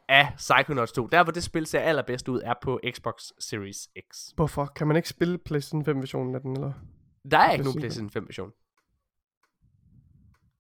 [0.10, 4.32] af Psychonauts 2, der hvor det spil ser allerbedst ud, er på Xbox Series X.
[4.36, 4.66] Hvorfor?
[4.66, 6.74] Kan man ikke spille PlayStation 5 versionen af den, eller?
[7.32, 8.52] Der er ikke nogen PlayStation 5 version.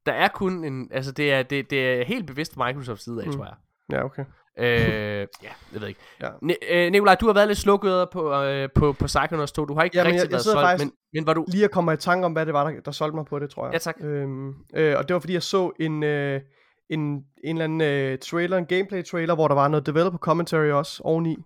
[0.05, 3.27] Der er kun en, altså det er, det, det er helt bevidst Microsofts side af,
[3.27, 3.33] mm.
[3.33, 3.55] tror jeg.
[3.91, 4.25] Ja, okay.
[4.59, 5.25] Øh, ja,
[5.73, 5.99] jeg ved ikke.
[6.21, 6.29] Ja.
[6.41, 9.65] Ne- øh, Nikolaj, du har været lidt slukket på, øh, på, på Psychonauts 2.
[9.65, 11.45] Du har ikke ja, rigtig jeg, jeg været solgt, men, men var du...
[11.47, 13.49] Lige at komme i tanke om, hvad det var, der, der solgte mig på det,
[13.49, 13.73] tror jeg.
[13.73, 13.95] Ja, tak.
[14.01, 16.41] Øhm, øh, og det var, fordi jeg så en, øh,
[16.89, 20.69] en, en eller anden øh, trailer, en gameplay trailer, hvor der var noget developer commentary
[20.69, 21.37] også oveni.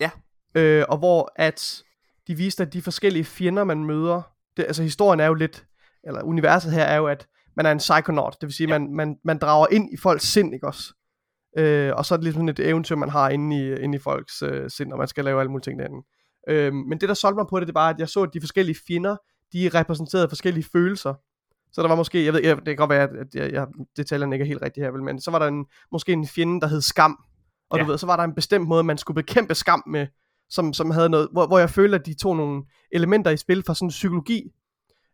[0.00, 0.10] Ja.
[0.54, 1.82] Øh, og hvor at
[2.26, 4.22] de viste, at de forskellige fjender, man møder,
[4.56, 5.66] det, altså historien er jo lidt,
[6.04, 7.26] eller universet her er jo, at
[7.56, 8.78] man er en psychonaut, det vil sige, ja.
[8.78, 10.94] man, man, man drager ind i folks sind, ikke også?
[11.58, 14.42] Øh, og så er det ligesom et eventyr, man har inde i, inde i folks
[14.42, 16.06] øh, sind, og man skal lave alle mulige ting derinde.
[16.48, 18.40] Øh, men det, der solgte mig på det, det var, at jeg så, at de
[18.40, 19.16] forskellige fjender,
[19.52, 21.14] de repræsenterede forskellige følelser.
[21.72, 23.66] Så der var måske, jeg ved, jeg, det kan godt være, at jeg, jeg,
[23.96, 26.60] detaljerne ikke er helt rigtige her, vel, men så var der en, måske en fjende,
[26.60, 27.18] der hed skam.
[27.70, 27.84] Og ja.
[27.84, 30.06] du ved, så var der en bestemt måde, man skulle bekæmpe skam med,
[30.48, 32.62] som, som havde noget, hvor, hvor jeg følte, at de tog nogle
[32.92, 34.42] elementer i spil fra sådan psykologi,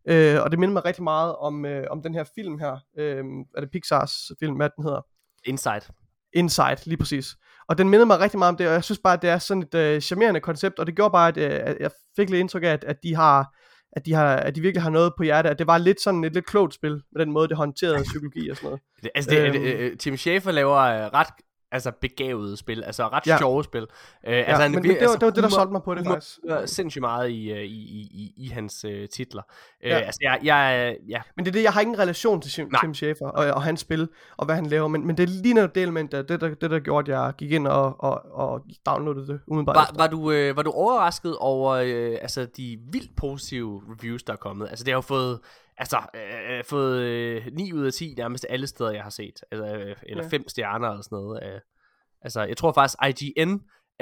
[0.08, 3.24] øh, og det minder mig rigtig meget om, øh, om den her film her, øh,
[3.56, 5.00] er det Pixars film, hvad den hedder?
[5.44, 5.92] Inside.
[6.36, 7.36] Inside, lige præcis.
[7.68, 9.38] Og den mindede mig rigtig meget om det, og jeg synes bare, at det er
[9.38, 12.40] sådan et øh, charmerende koncept, og det gjorde bare, at, øh, at jeg fik lidt
[12.40, 13.54] indtryk af, at, at de har
[13.92, 16.24] at de, har, at de virkelig har noget på hjertet, at det var lidt sådan
[16.24, 18.82] et lidt klogt spil, med den måde, det håndterede psykologi og sådan noget.
[19.14, 21.26] Altså, det, øhm, det, uh, Tim Schafer laver uh, ret
[21.72, 23.38] altså begavede spil, altså ret Ja.
[23.38, 23.82] sjove spil.
[23.82, 25.82] Øh, Ja, altså, han men, men det, var, altså, det var det, der solgte mig
[25.82, 26.38] på det faktisk.
[26.42, 29.42] humor sindssygt meget i, øh, i, i, i, i hans øh, titler.
[29.84, 29.98] Øh, Ja.
[29.98, 32.70] altså, jeg, jeg, ja, Men det er det, jeg har ingen relation til Tim.
[32.80, 35.54] Tim Schafer og, og hans spil, og hvad han laver, men, men det er lige
[35.54, 38.22] netop det element, der, det, der, det der gjorde, at jeg gik ind og, og,
[38.32, 39.96] og downloadede det umiddelbart var, efter.
[39.96, 44.36] var, du, øh, var du overrasket over øh, altså, de vildt positive reviews, der er
[44.36, 44.68] kommet?
[44.68, 45.38] Altså, det har jo fået,
[45.78, 49.40] altså, øh, fået øh, 9 ud af 10 nærmest alle steder, jeg har set.
[49.50, 50.28] Altså, øh, eller Ja.
[50.28, 51.42] 5 stjerner eller sådan noget.
[51.54, 51.60] Øh.
[52.22, 53.50] Altså, jeg tror faktisk, IGN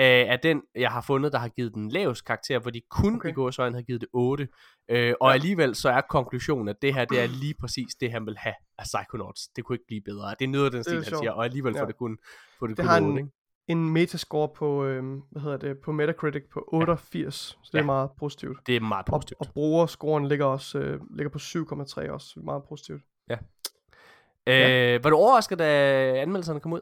[0.00, 3.16] øh, er den, jeg har fundet, der har givet den laveste karakter, hvor de kun
[3.16, 3.28] Okay.
[3.28, 4.48] i gåsøjne har givet det 8.
[4.88, 5.34] Øh, og Ja.
[5.34, 8.54] alligevel så er konklusionen, at det her, det er lige præcis det, han vil have
[8.78, 9.48] af Psychonauts.
[9.56, 10.34] Det kunne ikke blive bedre.
[10.38, 11.80] Det er noget af den stil, han siger, og alligevel Ja.
[11.82, 12.18] får det kun,
[12.58, 13.30] får det Det kun har 8, en- ikke?
[13.68, 17.86] En metascore på, øhm, hvad hedder det, på Metacritic på 88, så det er Ja.
[17.86, 18.58] meget positivt.
[18.66, 19.40] Det er meget Og, positivt.
[19.40, 23.02] og brugerscoren ligger også øh, ligger på 7,3 også, meget positivt.
[24.46, 25.64] Øh, var du overrasket, da
[26.20, 26.80] anmeldelserne kom ud?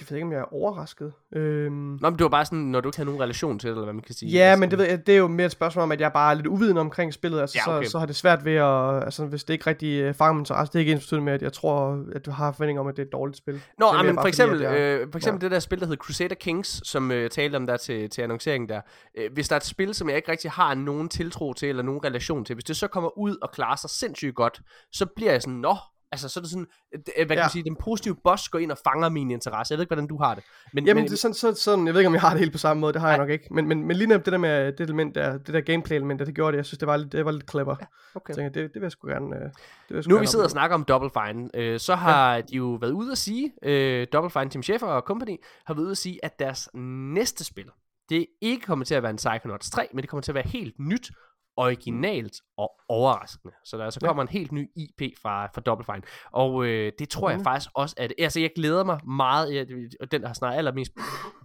[0.00, 1.12] Jeg ved ikke, om jeg er overrasket.
[1.36, 3.74] Øhm, Nå, men det var bare sådan, når du ikke havde nogen relation til det,
[3.74, 4.30] eller hvad man kan sige.
[4.32, 6.12] Ja, Altså, men det, ved jeg, det er jo mere et spørgsmål om, at jeg
[6.12, 7.40] bare er lidt uvidende omkring spillet.
[7.40, 7.84] Altså, Ja, okay.
[7.86, 9.04] så, så har det svært ved at...
[9.04, 11.42] Altså, hvis det ikke rigtig øh, fanger min interesse, det er ikke ens med, at
[11.42, 13.62] jeg tror, at du har forventning om, at det er et dårligt spil.
[13.78, 15.86] Nå, ah, men for fordi, eksempel, at jeg- øh, for eksempel det der spil, der
[15.86, 18.80] hedder Crusader Kings, som øh, jeg talte om der til, til annonceringen der.
[19.18, 21.82] Øh, hvis der er et spil, som jeg ikke rigtig har nogen tiltro til, eller
[21.82, 24.60] nogen relation til, hvis det så kommer ud og klarer sig sindssygt godt,
[24.92, 25.76] så bliver jeg sådan, nå,
[26.24, 27.42] altså så er det sådan, øh, hvad kan Ja.
[27.42, 29.72] man sige, den positive boss går ind og fanger min interesse.
[29.72, 30.44] Jeg ved ikke, hvordan du har det.
[30.72, 32.38] Men, Jamen, men, det er sådan, sådan, sådan, jeg ved ikke, om jeg har det
[32.38, 33.48] helt på samme måde, det har jeg nok ikke.
[33.50, 36.24] Men, men, men lige netop det der med det element der, det der gameplay-element, der,
[36.24, 37.76] det gjorde det, jeg synes, det var lidt, det var lidt clever.
[37.80, 38.34] Ja, okay.
[38.34, 39.36] Så jeg, det, det vil jeg sgu gerne...
[39.36, 39.50] Øh, det
[39.88, 40.50] vil jeg sgu Nu vi gerne sidder og opleve.
[40.50, 42.40] snakker om Double Fine, øh, så har ja.
[42.40, 45.36] de jo været ude at sige, øh, Double Fine, Tim Schafer og company,
[45.66, 46.68] har været ude at sige, at deres
[47.14, 47.66] næste spil,
[48.08, 50.48] det ikke kommer til at være en Psychonauts 3, men det kommer til at være
[50.48, 51.10] helt nyt,
[51.56, 53.54] originalt og overraskende.
[53.64, 54.06] Så der altså Ja.
[54.06, 56.02] kommer en helt ny IP fra, fra Double Fine.
[56.32, 57.44] Og øh, det tror jeg Mhm.
[57.44, 58.12] faktisk også, at...
[58.18, 59.66] Altså, jeg glæder mig meget, jeg,
[60.00, 60.92] og den, der har snakket allermest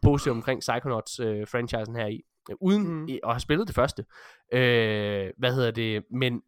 [0.03, 3.03] positivt omkring Psychonauts-franchisen her i, øh, uden mm.
[3.23, 4.05] at have spillet det første.
[4.53, 6.03] Øh, hvad hedder det?
[6.11, 6.41] Men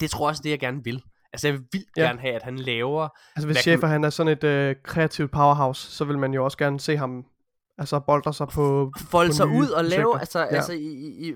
[0.00, 1.02] det tror jeg også, det jeg gerne vil.
[1.32, 2.02] Altså, jeg vil vildt Ja.
[2.02, 3.02] gerne have, at han laver...
[3.02, 6.34] Altså, hvis hvad kan Schaefer han er sådan et øh, kreativt powerhouse, så vil man
[6.34, 7.24] jo også gerne se ham
[7.78, 8.92] altså boldre sig på...
[9.10, 10.20] folde på sig ud og lave, projekter.
[10.20, 10.44] altså, Ja.
[10.56, 11.34] altså, i, i,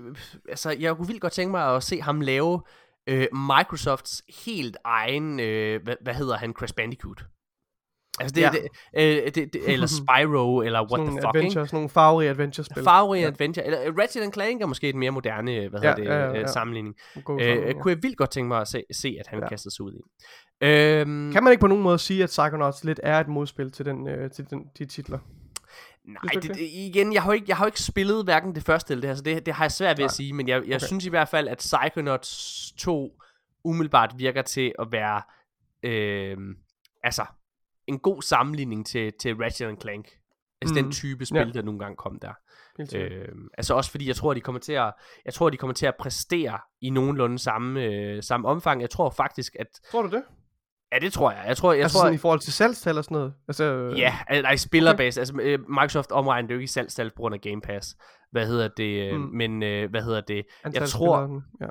[0.49, 2.61] altså, jeg kunne vildt godt tænke mig at se ham lave
[3.09, 7.23] øh, Microsofts helt egen, øh, hvad, hvad hedder han, Crash Bandicoot.
[8.19, 8.49] Altså det, Ja.
[8.93, 9.11] ja.
[9.17, 12.29] det, øh, det, det eller Spyro, eller what sådan the fuck, adventure, sådan nogle farverige
[12.29, 12.83] adventure-spil.
[12.83, 13.27] Farverige Ja.
[13.27, 16.05] Adventure, eller øh, Ratchet and Clank er måske et mere moderne, hvad Ja, hedder det,
[16.05, 16.47] ja, ja, øh, ja.
[16.47, 16.95] sammenligning.
[17.23, 19.45] God Øh, sammenligning, kunne jeg vildt godt tænke mig at se, se at han Ja.
[19.45, 19.49] ja.
[19.49, 20.01] kastede sig ud i.
[20.63, 23.85] Øhm, Kan man ikke på nogen måde sige, at Psychonauts lidt er et modspil til,
[23.85, 25.19] den, øh, til den, de titler?
[26.05, 28.63] Nej, det, det, igen, jeg har, jo ikke, jeg har jo ikke spillet hverken det
[28.63, 30.05] første eller det her, så det, det har jeg svært ved Nej.
[30.05, 30.85] at sige, men jeg, jeg Okay.
[30.87, 33.21] synes i hvert fald, at Psychonauts 2
[33.63, 35.21] umiddelbart virker til at være,
[35.83, 36.37] øh,
[37.03, 37.25] altså,
[37.87, 40.09] en god sammenligning til, til Ratchet Clank.
[40.61, 40.83] Altså Mm.
[40.83, 41.45] den type spil, Ja.
[41.53, 42.33] der nogle gange kom der.
[42.95, 43.27] Øh,
[43.57, 44.93] altså også fordi, jeg tror, de kommer til at,
[45.25, 48.81] jeg tror, de kommer til at præstere i nogenlunde samme, øh, samme omfang.
[48.81, 50.23] Jeg tror faktisk, at, Tror du det?
[50.93, 51.43] Ja, det tror jeg.
[51.47, 53.33] Jeg tror, jeg altså tror, sådan i forhold til salgstal og sådan noget?
[53.47, 55.17] Altså, øh, Ja, al- nej, spillerbase.
[55.21, 55.21] Okay.
[55.21, 57.95] Altså, øh, Microsoft omregner det jo ikke salgstal på grund af Game Pass.
[58.31, 59.13] Hvad hedder det?
[59.13, 59.19] Mm.
[59.21, 59.27] Mm.
[59.29, 60.45] Men, øh, hvad hedder det?
[60.63, 61.67] antal jeg tror- Ja.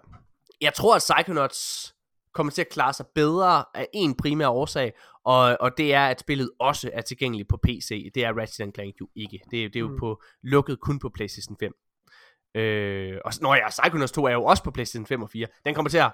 [0.61, 1.95] Jeg tror, at Psychonauts
[2.35, 4.93] kommer til at klare sig bedre af en primær årsag,
[5.24, 8.11] og, og det er, at spillet også er tilgængeligt på PC.
[8.15, 9.40] Det er Ratchet Clank jo ikke.
[9.51, 9.99] Det, er- det er jo Mm.
[9.99, 11.73] på, lukket kun på PlayStation 5.
[12.55, 15.47] Øh, og så- nå ja, Psychonauts 2 er jo også på PlayStation 5 og 4.
[15.65, 16.11] Den kommer til at,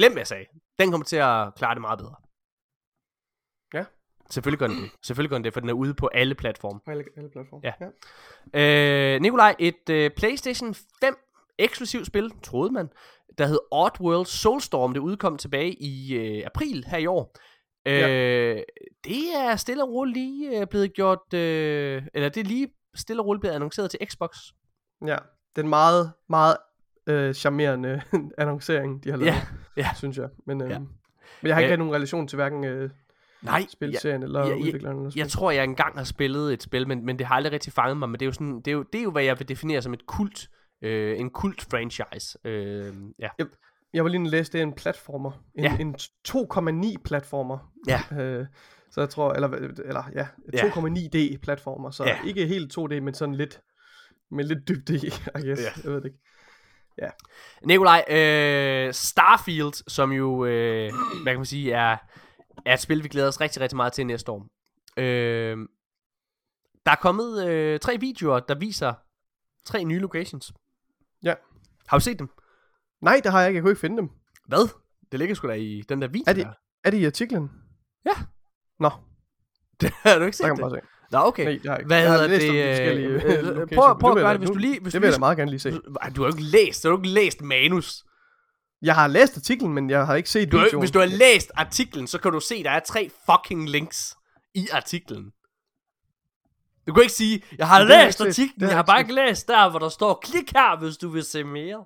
[0.00, 0.46] glem hvad jeg sagde,
[0.78, 2.14] den kommer til at klare det meget bedre.
[3.74, 3.84] Ja.
[4.30, 4.90] Selvfølgelig gør den det.
[5.02, 6.80] Selvfølgelig gør den det, for den er ude på alle platforme.
[6.84, 7.62] På alle, alle platforme.
[7.64, 7.72] Ja.
[8.54, 9.14] ja.
[9.14, 11.16] Øh, Nikolaj, et øh, PlayStation 5
[11.58, 12.88] eksklusivt spil, troede man,
[13.38, 14.94] der hed Oddworld Soulstorm.
[14.94, 17.36] Det udkom tilbage i øh, april her i år.
[17.86, 18.54] Øh, Ja.
[19.04, 23.22] Det er stille og roligt lige øh, blevet gjort, øh, eller det er lige stille
[23.22, 24.36] og roligt blevet annonceret til Xbox.
[25.06, 25.16] ja.
[25.56, 26.56] Den meget, meget
[27.10, 28.02] øh, charmerende
[28.38, 29.42] annoncering, de har lavet, Ja,
[29.76, 29.88] ja.
[29.96, 30.28] synes jeg.
[30.46, 30.78] Men, øh, Ja.
[30.78, 30.88] men
[31.42, 32.90] jeg har ikke Øh, nogen relation til hverken øh,
[33.42, 34.96] Nej, spilserien eller ja, ja, ja, udvikleren.
[34.96, 35.30] Eller jeg spil.
[35.38, 38.08] tror, jeg engang har spillet et spil, men, men det har aldrig rigtig fanget mig.
[38.08, 39.82] Men det er jo, sådan, det er jo, det er jo hvad jeg vil definere
[39.82, 40.48] som et kult,
[40.82, 42.38] øh, en kult franchise.
[42.44, 43.28] Øh, ja.
[43.94, 45.30] Jeg var lige læse, det er en platformer.
[45.54, 45.76] En, Ja.
[45.80, 45.94] en
[46.28, 47.72] 2,9 platformer.
[47.88, 48.22] Ja.
[48.22, 48.46] Øh,
[48.90, 49.48] så jeg tror, eller,
[49.84, 50.58] eller ja, Ja.
[50.68, 51.90] 2,9D platformer.
[51.90, 52.16] Så Ja.
[52.26, 53.60] ikke helt 2D, men sådan lidt,
[54.30, 55.62] med lidt dybde i, I guess.
[55.62, 55.70] Ja.
[55.84, 56.18] Jeg ved det ikke.
[57.64, 60.92] Nikolaj, øh, Starfield, som jo, øh,
[61.22, 61.96] hvad kan man sige, er,
[62.66, 64.46] er et spil, vi glæder os rigtig, rigtig meget til næste år.
[64.96, 65.56] Øh,
[66.86, 68.94] der er kommet øh, tre videoer, der viser
[69.64, 70.52] tre nye locations.
[71.22, 71.34] Ja.
[71.86, 72.28] Har du set dem?
[73.00, 73.56] Nej, det har jeg ikke.
[73.56, 74.10] Jeg kunne ikke finde dem.
[74.46, 74.68] Hvad?
[75.12, 76.52] Det ligger sgu da i den der video Er det- der.
[76.84, 77.50] Er det i artiklen?
[78.04, 78.12] Ja.
[78.78, 78.88] Nå,
[80.04, 80.60] har du ikke set kan det?
[80.62, 80.86] man bare se.
[81.10, 81.44] Nå, okay.
[81.44, 81.86] Nej, jeg har ikke.
[81.86, 84.50] Hvad jeg har hedder læst det, øh, øh, øh, prøv- prøv at gøre det, hvis
[84.50, 85.70] du lige- hvis Det du vil jeg da meget gerne lige se.
[85.72, 88.04] Du har jo ikke læst, du har ikke læst manus.
[88.82, 90.80] Jeg har læst artiklen, men jeg har ikke set Du har, videoen.
[90.82, 94.16] hvis du har læst artiklen, så kan du se, der er tre fucking links
[94.54, 95.24] i artiklen.
[96.86, 99.48] Du kan ikke sige, jeg har har læst artiklen, har jeg har bare ikke læst
[99.48, 101.84] der, hvor der står, klik her, hvis du vil se mere.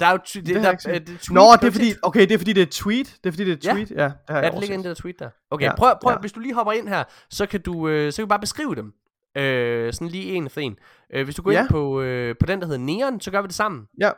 [0.00, 2.30] Der er jo det, har der, øh, det tweet, Nå, det er fordi, okay, det
[2.32, 3.16] er fordi det er et tweet.
[3.24, 3.72] Det er fordi det er et Ja.
[3.72, 3.90] tweet.
[3.90, 5.30] Ja, det Ja, det ligger inde det der tweet der.
[5.50, 6.18] Okay, Ja, prøv, prøv ja.
[6.18, 8.74] hvis du lige hopper ind her, så kan du, øh, så kan du bare beskrive
[8.74, 8.92] dem.
[9.36, 10.76] Øh, sådan lige en for en.
[11.14, 11.60] Øh, hvis du går Ja.
[11.60, 13.86] ind på, øh, på den, der hedder Neon, så gør vi det sammen.
[14.00, 14.10] Ja.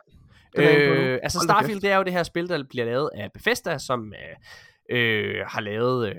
[0.57, 4.13] Øh, altså Starfield, det er jo det her spil, der bliver lavet af Bethesda, som
[4.13, 6.15] øh, øh, har lavet øh,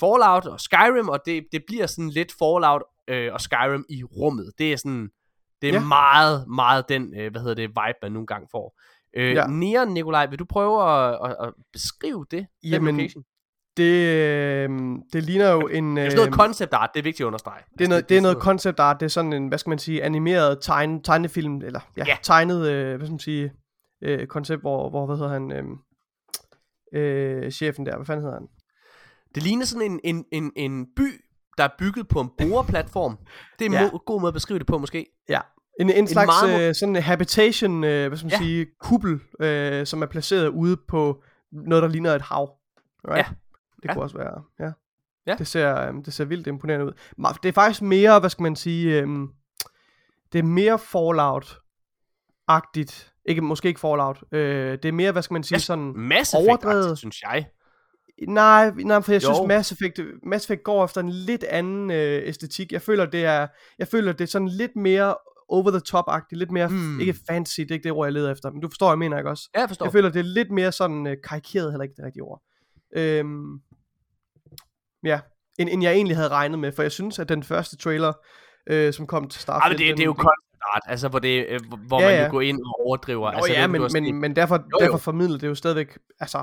[0.00, 4.52] Fallout og Skyrim, og det, det bliver sådan lidt Fallout øh, og Skyrim i rummet.
[4.58, 5.08] Det er sådan,
[5.62, 5.84] det er ja.
[5.84, 8.80] Meget, meget den, øh, hvad hedder det, vibe, man nogle gange får.
[9.16, 9.46] Øh, ja.
[9.46, 12.46] Neon, Nikolaj, vil du prøve at, at, at beskrive det?
[12.62, 13.22] den Jamen, location?
[13.76, 14.68] Det, øh,
[15.12, 15.96] det ligner jo en...
[15.96, 17.62] Det er Øh, noget concept art, det er vigtigt at understrege.
[17.78, 19.78] det er noget, det er noget concept art, det er sådan en, hvad skal man
[19.78, 22.04] sige, animeret tegne, tegnefilm, eller Ja.
[22.06, 22.16] ja.
[22.22, 23.52] tegnet, øh, hvad skal man sige,
[24.02, 25.64] øh, koncept, hvor, hvor, hvad hedder han, øh,
[26.94, 28.48] øh, chefen der, hvad fanden hedder han?
[29.34, 31.20] Det ligner sådan en, en, en, en by,
[31.58, 33.16] der er bygget på en boreplatform.
[33.58, 33.82] Det er en Ja.
[33.82, 33.88] ja.
[34.06, 35.06] god måde at beskrive det på, måske.
[35.28, 35.40] Ja,
[35.80, 38.38] en, en slags meget øh, sådan en habitation, øh, hvad skal man Ja.
[38.38, 41.22] sige, kuppel, øh, som er placeret ude på
[41.52, 42.50] noget, der ligner et hav.
[43.08, 43.16] Right?
[43.16, 43.24] Ja.
[43.76, 43.92] Det Ja.
[43.92, 44.70] kunne også være, ja.
[45.26, 45.34] Ja.
[45.38, 46.92] Det ser, øh, det ser vildt imponerende ud.
[47.42, 49.08] Det er faktisk mere, hvad skal man sige, øh,
[50.32, 53.12] det er mere Fallout-agtigt.
[53.28, 54.22] Ikke, måske ikke Fallout.
[54.32, 55.92] Øh, det er mere, hvad skal man sige, Ja, sådan...
[55.96, 56.98] Mass overdrevet.
[56.98, 57.46] Synes jeg.
[58.28, 59.34] Nej, nej, for jeg Jo.
[59.34, 62.72] synes Mass Effect, Mass Effect går efter en lidt anden øh, æstetik.
[62.72, 63.46] Jeg føler det er,
[63.78, 65.14] jeg føler det er sådan lidt mere
[65.48, 67.00] over the top agtigt, lidt mere hmm.
[67.00, 69.18] ikke fancy, det er ikke det ord jeg leder efter, men du forstår jeg mener
[69.18, 69.50] ikke også.
[69.54, 69.86] Ja, jeg forstår.
[69.86, 72.42] Jeg føler det er lidt mere sådan øh, karikeret heller ikke det rigtige ord.
[72.96, 73.60] Øhm,
[75.04, 75.20] ja,
[75.58, 78.12] end, end jeg egentlig havde regnet med, for jeg synes at den første trailer,
[78.66, 80.14] øh, som kom til Starfield, men det, den, det er jo
[80.74, 82.24] art, altså hvor, det, øh, hvor Ja, man ja.
[82.24, 83.30] jo går ind og overdriver.
[83.32, 84.78] Nå altså, ja, det, men, men, men derfor, jo.
[84.80, 86.42] derfor formidler det jo stadigvæk, altså,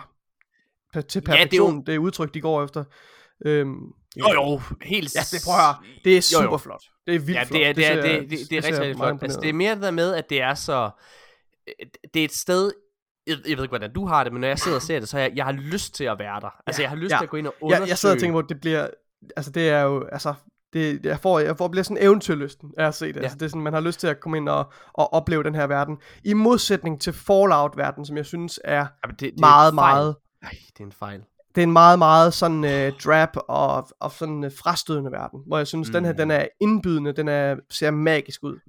[1.02, 2.84] til Ja, det er jo- perfektion, det, er udtryk, de går efter.
[3.46, 3.76] Øhm,
[4.20, 5.16] Jo, jo, helt...
[5.16, 5.76] Ja, det prøver jeg.
[6.06, 6.58] Det er super Jo, jo.
[6.58, 6.82] flot.
[7.08, 7.54] Det er vildt Ja, flot.
[7.60, 9.24] det er, det, er, ser- det, det, det, det er rigtig, rigtig flot.
[9.24, 10.90] Altså, det er mere det der med, at det er så...
[11.68, 12.72] øh, Det er et sted...
[13.28, 15.10] Jeg, jeg ved ikke, hvordan du har det, men når jeg sidder og ser det,
[15.10, 16.50] så har jeg, jeg har lyst til at være der.
[16.68, 17.18] Altså, jeg har lyst Ja.
[17.18, 17.82] til at gå ind og undersøge.
[17.82, 18.88] jeg, jeg sidder og tænker på, at det bliver,
[19.38, 20.34] altså det er jo, altså,
[20.74, 23.16] det, jeg får, jeg får bliver sådan eventyrlysten af at se det.
[23.16, 23.22] Ja.
[23.22, 25.56] Altså, det er sådan, man har lyst til at komme ind og, og opleve den
[25.56, 25.98] her verden.
[26.24, 29.96] I modsætning til Fallout-verden, som jeg synes er Jamen, det, det er meget, fejl.
[29.96, 31.24] meget, Ej, det er en fejl.
[31.56, 35.58] det er en meget, meget sådan uh, drab og, og sådan uh, frastødende verden, hvor
[35.58, 35.94] jeg synes, mm.
[35.94, 36.18] den her, Mm.
[36.18, 38.60] den er indbydende, den er, ser magisk ud.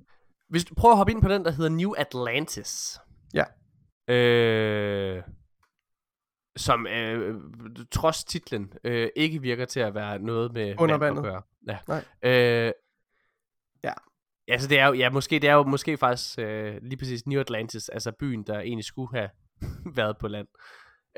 [0.48, 2.98] Hvis du prøver at hoppe ind på den, der hedder New Atlantis.
[3.34, 3.44] Ja.
[4.14, 5.22] Øh,
[6.56, 7.34] som øh,
[7.90, 11.30] trods titlen øh, ikke virker til at være noget med Under vand vandet.
[11.30, 11.42] at gøre.
[11.68, 11.78] Ja.
[11.88, 12.04] Nej.
[12.66, 12.72] Øh,
[13.84, 13.92] Ja.
[14.48, 17.26] Ja, så det er jo, ja, måske, det er jo måske faktisk øh, lige præcis
[17.26, 19.28] New Atlantis, altså byen, der egentlig skulle have
[19.96, 20.46] været på land.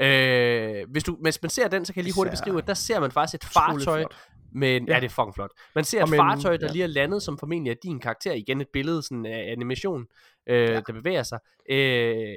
[0.01, 2.74] Øh, hvis, du, hvis man ser den, så kan jeg lige hurtigt beskrive, at der
[2.74, 4.05] ser man faktisk et fartøj,
[4.52, 4.93] men ja.
[4.93, 4.94] Ja.
[4.94, 5.51] ja, det er fucking flot.
[5.74, 6.73] Man ser et en- fartøj, der ja.
[6.73, 8.32] lige er landet, som formentlig er din karakter.
[8.32, 10.06] Igen et billede sådan af animation,
[10.47, 10.74] øh, ja.
[10.74, 11.39] der bevæger sig.
[11.70, 11.77] Øh,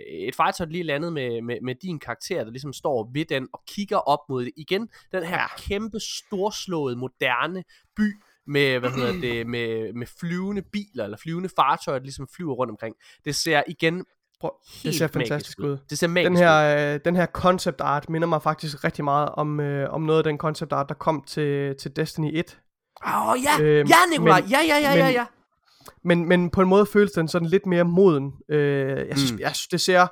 [0.10, 3.26] et fartøj, der lige er landet med, med, med din karakter, der ligesom står ved
[3.26, 4.52] den og kigger op mod det.
[4.58, 5.48] Igen, den her ja.
[5.58, 7.64] kæmpe, storslåede, moderne
[7.96, 8.14] by,
[8.48, 12.72] med, hvad hedder det, med, med flyvende biler, eller flyvende fartøjer, der ligesom flyver rundt
[12.72, 12.96] omkring.
[13.26, 14.06] Det ser igen
[14.44, 15.78] Helt det ser fantastisk ud.
[15.90, 16.40] Det ser magisk Den ud.
[16.42, 20.20] her, øh, den her concept art minder mig faktisk rigtig meget om, øh, om noget
[20.20, 22.60] af den concept art, der kom til, til Destiny 1.
[23.08, 25.26] Åh, oh, ja, Øhm, ja, Nikolaj, ja, ja, ja, ja, men- ja.
[26.04, 28.34] Men, men på en måde føles den sådan lidt mere moden.
[28.50, 29.40] Øh, jeg, synes, mm.
[29.40, 30.08] jeg synes, det ser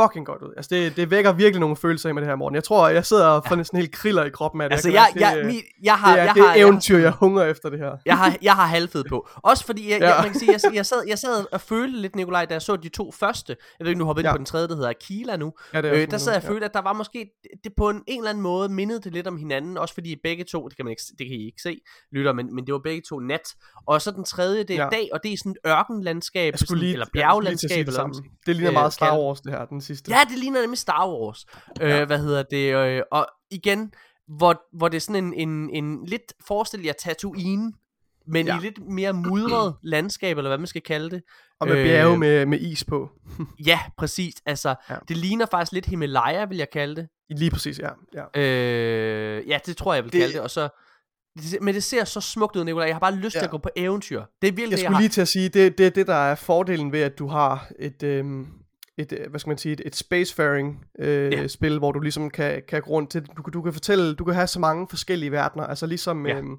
[0.00, 0.52] fucking godt ud.
[0.56, 2.54] Altså, det, det vækker virkelig nogle følelser i med det her, morgen.
[2.54, 4.74] Jeg tror, jeg sidder og får sådan helt kriller i kroppen af det.
[4.74, 7.10] Altså, jeg, jeg, det, min, jeg har, det er jeg det har, jeg, eventyr, jeg
[7.12, 7.90] hungrer efter det her.
[8.06, 9.28] jeg har, jeg har halvfed på.
[9.50, 10.06] Også fordi, jeg, ja.
[10.06, 10.14] Ja.
[10.14, 12.62] jeg, man kan sige, jeg, jeg, sad, jeg sad og følte lidt, Nikolaj, da jeg
[12.62, 13.56] så de to første.
[13.78, 14.32] Jeg ved ikke, nu hopper ind Ja.
[14.32, 15.52] på den tredje, der hedder Akila nu.
[15.74, 17.30] Ja, det er Øh, der sad jeg og følte, at der var måske,
[17.64, 20.44] det på en, en eller anden måde mindede det lidt om hinanden, også fordi begge
[20.44, 21.80] to, det kan man ikke, det kan I ikke se,
[22.12, 23.42] lytter, men, men det var begge to nat.
[23.86, 24.88] Og så den tredje, det er Ja.
[24.92, 27.78] dag, og det er sådan et ørkenlandskab, Jeg sådan, lige, eller jeg lige bjerglandskab, det
[27.88, 30.12] eller skal- Det ligner øh, meget Star Wars, det her, den sidste.
[30.12, 31.46] Ja, det ligner nemlig Star Wars.
[31.80, 32.04] Øh, Ja.
[32.04, 32.74] hvad hedder det?
[32.76, 33.92] Øh, og igen,
[34.38, 37.72] hvor, hvor det er sådan en, en, en lidt forestil jer Tatooine,
[38.26, 38.58] men ja.
[38.58, 41.22] I lidt mere mudret landskab, eller hvad man skal kalde det.
[41.60, 43.10] Og med øh, bjerge med, med is på.
[43.66, 44.34] Ja, præcis.
[44.46, 44.96] Altså, ja.
[45.08, 47.08] Det ligner faktisk lidt Himalaya, vil jeg kalde det.
[47.30, 47.88] Lige præcis, ja.
[48.14, 48.40] ja.
[48.40, 50.40] Øh, ja, det tror jeg, jeg vil Det- kalde det.
[50.40, 50.68] Og så,
[51.38, 52.86] det, men det ser så smukt ud, Nicolai.
[52.86, 53.40] Jeg har bare lyst ja.
[53.40, 54.22] til at gå på eventyr.
[54.42, 55.00] Det er virkelig Jeg det, jeg skulle har.
[55.00, 57.68] lige til at sige, det, det er det, der er fordelen ved, at du har
[57.78, 58.46] et, øhm,
[58.98, 61.46] et øh, hvad skal man sige, et, et spacefaring øh, Ja.
[61.46, 64.24] spil, hvor du ligesom kan, kan gå rundt til, du, kan- du kan fortælle, du
[64.24, 66.36] kan have så mange forskellige verdener, altså ligesom, Ja.
[66.38, 66.56] øhm,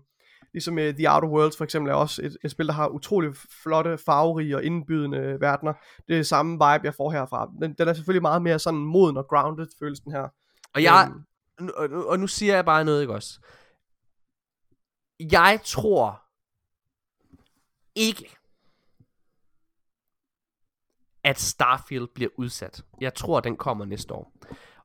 [0.54, 3.32] Ligesom uh, The Outer Worlds for eksempel er også et, et spil, der har utrolig
[3.64, 5.74] flotte, farverige og indbydende verdener.
[6.08, 7.50] Det er samme vibe, jeg får herfra.
[7.62, 10.28] Den, den er selvfølgelig meget mere sådan moden og grounded, føles den her.
[10.76, 11.12] Og jeg,
[11.60, 13.40] Øhm, og, nu- og nu siger jeg bare noget, ikke også?
[15.32, 16.22] Jeg tror
[17.96, 18.36] ikke,
[21.28, 22.82] at Starfield bliver udsat.
[23.02, 24.34] Jeg tror, den kommer næste år.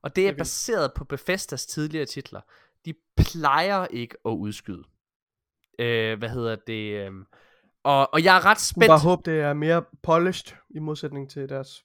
[0.01, 0.37] Og det er Okay.
[0.37, 2.41] baseret på Bethesdas tidligere titler.
[2.85, 4.83] De plejer ikke at udskyde.
[5.79, 7.07] Øh, hvad hedder det?
[7.07, 7.11] Øh,
[7.83, 8.87] og, og jeg er ret Jeg spændt.
[8.87, 11.83] bare håbe, det er mere polished i modsætning til deres...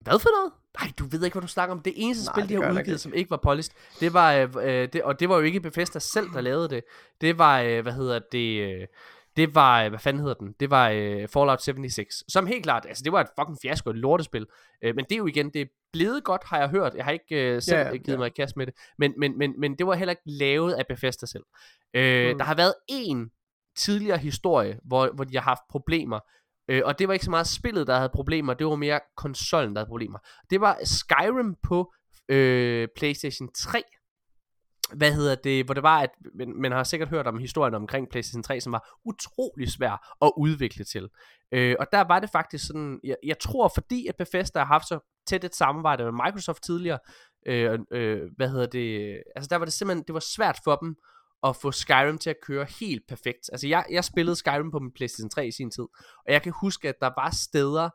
[0.00, 0.52] Hvad for noget?
[0.80, 1.82] Nej, du ved ikke, hvad du snakker om.
[1.82, 2.98] Det eneste Nej, spil, de har jeg udgivet, ikke.
[2.98, 5.98] som ikke var polished, det var, øh, øh, det, og det var jo ikke Bethesda
[5.98, 6.84] selv, der lavede det.
[7.20, 8.86] Det var, øh, hvad hedder det, øh,
[9.38, 10.54] det var, øh, hvad fanden hedder den?
[10.60, 13.96] Det var øh, Fallout 76, som helt klart, altså det var et fucking fiasko, et
[13.96, 14.46] lortespil.
[14.82, 16.94] Øh, men det er jo igen, det er blevet godt, har jeg hørt.
[16.94, 18.16] Jeg har ikke øh, selv ja, givet ja.
[18.16, 18.74] mig i kast med det.
[18.98, 21.44] Men, men, men, men det var heller ikke lavet af Bethesda selv.
[21.94, 22.38] Øh, Mm.
[22.38, 23.30] Der har været en
[23.76, 26.20] tidligere historie, hvor, hvor de har haft problemer.
[26.68, 29.74] Øh, og det var ikke så meget spillet, der havde problemer, det var mere konsollen,
[29.74, 30.18] der havde problemer.
[30.50, 31.92] Det var Skyrim på
[32.28, 33.82] øh, PlayStation 3.
[34.94, 38.08] Hvad hedder det, hvor det var, at man, man har sikkert hørt om historien omkring
[38.08, 41.08] PlayStation 3, som var utrolig svær at udvikle til.
[41.52, 44.88] Øh, og der var det faktisk sådan, jeg, jeg tror fordi, at Bethesda har haft
[44.88, 46.98] så tæt et samarbejde med Microsoft tidligere,
[47.46, 50.96] øh, øh, hvad hedder det, altså der var det simpelthen, det var svært for dem
[51.42, 53.50] at få Skyrim til at køre helt perfekt.
[53.52, 55.86] Altså jeg, jeg spillede Skyrim på min PlayStation 3 i sin tid,
[56.26, 57.90] og jeg kan huske, at der var steder,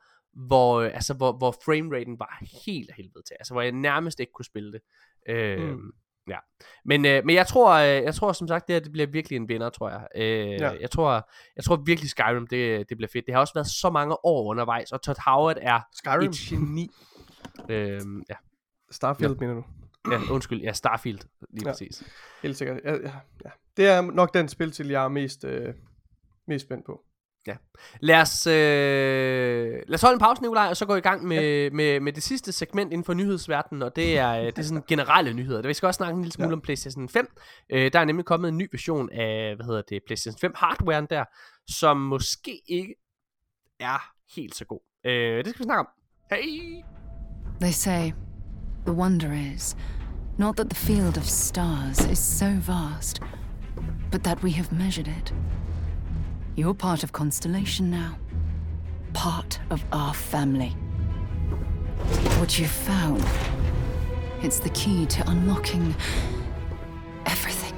[0.47, 3.35] hvor, øh, altså, hvor, hvor frameraten var helt af helvede til.
[3.39, 4.81] Altså hvor jeg nærmest ikke kunne spille det.
[5.29, 5.91] Øh, Mm.
[6.27, 6.37] Ja.
[6.85, 9.35] Men, øh, men jeg tror, øh, jeg tror som sagt, det her det bliver virkelig
[9.35, 10.07] en vinder, tror jeg.
[10.15, 10.71] Øh, Ja.
[10.81, 13.25] jeg, tror, jeg tror virkelig Skyrim, det, det bliver fedt.
[13.25, 16.29] Det har også været så mange år undervejs, og Todd Howard er Skyrim?
[16.29, 16.89] et geni.
[17.69, 18.35] øh, ja.
[18.91, 19.63] Starfield, mener du?
[20.11, 21.19] ja, undskyld, ja, Starfield,
[21.49, 21.67] lige Ja.
[21.67, 21.71] ja.
[21.71, 22.03] præcis.
[22.43, 22.79] Helt sikkert.
[22.83, 23.11] Ja, ja,
[23.45, 23.49] ja.
[23.77, 25.73] Det er nok den spil til, jeg er mest, øh,
[26.47, 27.01] mest spændt på.
[27.99, 28.53] Lad os, øh,
[29.87, 31.69] lad os holde en pause, Nikolaj, og så gå i gang med, ja.
[31.69, 34.83] med, med det sidste segment inden for nyhedsverdenen, og det er, øh, det er sådan
[34.87, 35.67] generelle nyheder.
[35.67, 36.49] Vi skal også snakke en lille smule Ja.
[36.49, 36.55] ja.
[36.55, 37.27] om PlayStation 5.
[37.69, 41.07] Øh, der er nemlig kommet en ny version af, hvad hedder det, PlayStation 5 hardwaren
[41.09, 41.25] der,
[41.67, 42.95] som måske ikke
[43.79, 44.79] er helt så god.
[45.05, 45.87] Øh, det skal vi snakke om.
[46.31, 46.83] Hey!
[47.61, 48.11] They say
[48.85, 49.77] the wonder is
[50.37, 53.21] not that the field of stars is so vast,
[54.11, 55.33] but that we have measured it.
[56.55, 58.15] You're part of Constellation now,
[59.13, 60.75] part of our family.
[62.37, 63.25] What you've found,
[64.43, 65.95] it's the key to unlocking
[67.25, 67.75] everything.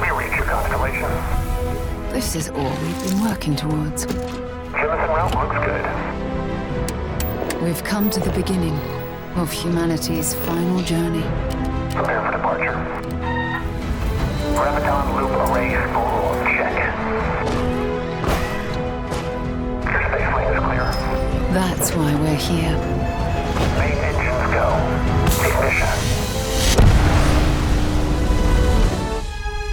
[0.00, 1.10] We reach your constellation.
[2.12, 4.06] This is all we've been working towards.
[4.06, 7.60] Jemison route looks good.
[7.60, 8.78] We've come to the beginning
[9.34, 11.24] of humanity's final journey.
[11.92, 13.19] Prepare for departure.
[14.56, 16.76] Graviton loop array full check.
[19.84, 20.86] Your space lane is clear.
[21.52, 22.76] That's why we're here.
[23.78, 24.66] Main engines go.
[25.48, 26.20] Ignition.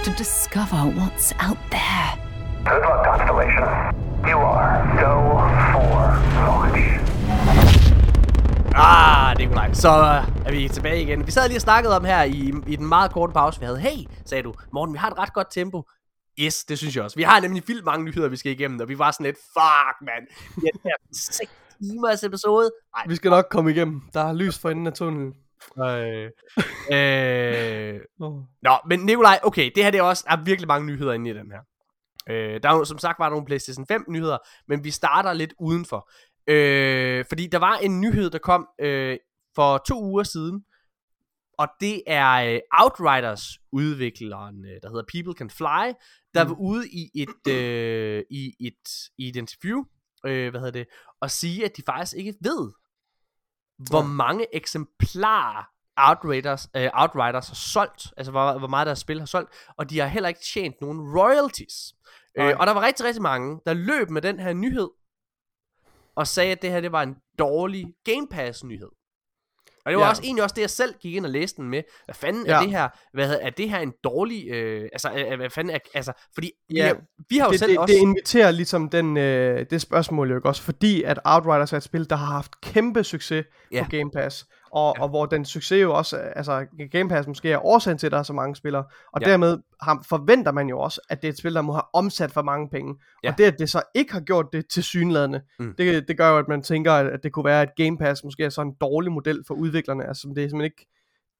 [0.07, 2.17] to discover what's out there.
[2.63, 3.67] Good luck, Constellation.
[4.25, 5.35] You are go
[5.73, 6.17] for
[6.47, 7.76] launch.
[8.79, 9.89] Ah, Nikolaj, så
[10.45, 11.25] er vi tilbage igen.
[11.25, 13.79] Vi sad lige og snakkede om her i, i den meget korte pause, vi havde.
[13.79, 15.83] Hey, sagde du, Morten, vi har et ret godt tempo.
[16.39, 17.15] Yes, det synes jeg også.
[17.15, 19.97] Vi har nemlig vildt mange nyheder, vi skal igennem, og vi var sådan lidt, fuck,
[20.01, 20.27] mand.
[20.61, 21.51] Vi har her 6
[21.81, 22.71] timers episode.
[22.95, 24.01] Nej, Vi skal nok komme igennem.
[24.13, 25.33] Der er lys for enden af tunnelen.
[25.79, 26.29] øh,
[26.91, 27.99] øh.
[28.61, 31.33] Nå, men Nikolaj, okay, det her det er også, er virkelig mange nyheder inde i
[31.33, 31.59] den her.
[32.29, 34.37] Øh, der er jo, som sagt var der nogle PlayStation 5 nyheder,
[34.67, 36.09] men vi starter lidt udenfor.
[36.47, 39.17] Øh, fordi der var en nyhed, der kom øh,
[39.55, 40.65] for to uger siden,
[41.57, 45.93] og det er øh, Outriders udvikleren, øh, der hedder People Can Fly,
[46.33, 46.49] der Mm.
[46.49, 49.83] var ude i et, øh, i et, i et interview,
[50.25, 50.87] øh, hvad hedder det,
[51.21, 52.71] og sige, at de faktisk ikke ved,
[53.89, 54.07] hvor Ja.
[54.07, 55.63] mange eksemplarer
[55.97, 59.99] Outriders, øh, Outriders har solgt, altså hvor, hvor meget deres spil har solgt, og de
[59.99, 61.95] har heller ikke tjent nogen royalties.
[62.37, 62.51] Nej.
[62.51, 64.89] Øh, og der var rigtig, rigtig mange, der løb med den her nyhed,
[66.17, 68.89] og sagde, at det her det var en dårlig Game Pass nyhed.
[69.85, 70.09] Og det var Ja.
[70.09, 71.83] også egentlig også det, jeg selv gik ind og læste den med.
[72.05, 72.55] Hvad fanden Ja.
[72.55, 72.89] er det her?
[73.13, 74.47] Hvad hedder, er det her en dårlig...
[74.49, 75.79] Øh, altså, øh, hvad fanden er...
[75.93, 76.75] Altså, fordi Ja.
[76.75, 76.97] vi, har,
[77.29, 77.93] vi har jo det, selv det, også...
[77.93, 82.09] det inviterer ligesom den, øh, det spørgsmål jo også, fordi at Outriders er et spil,
[82.09, 83.83] der har haft kæmpe succes Ja.
[83.83, 85.03] på Game Pass, og, Ja.
[85.03, 88.17] og hvor den succes jo også, altså Game Pass måske er årsagen til, at der
[88.19, 88.83] er så mange spillere,
[89.13, 89.29] og Ja.
[89.29, 92.31] dermed har, forventer man jo også, at det er et spil, der må have omsat
[92.31, 93.31] for mange penge, Ja.
[93.31, 95.73] og det, at det så ikke har gjort det til synladende, Mm.
[95.77, 98.43] det, det gør jo, at man tænker, at det kunne være, at Game Pass måske
[98.43, 100.87] er sådan en dårlig model for udviklerne, altså det er simpelthen ikke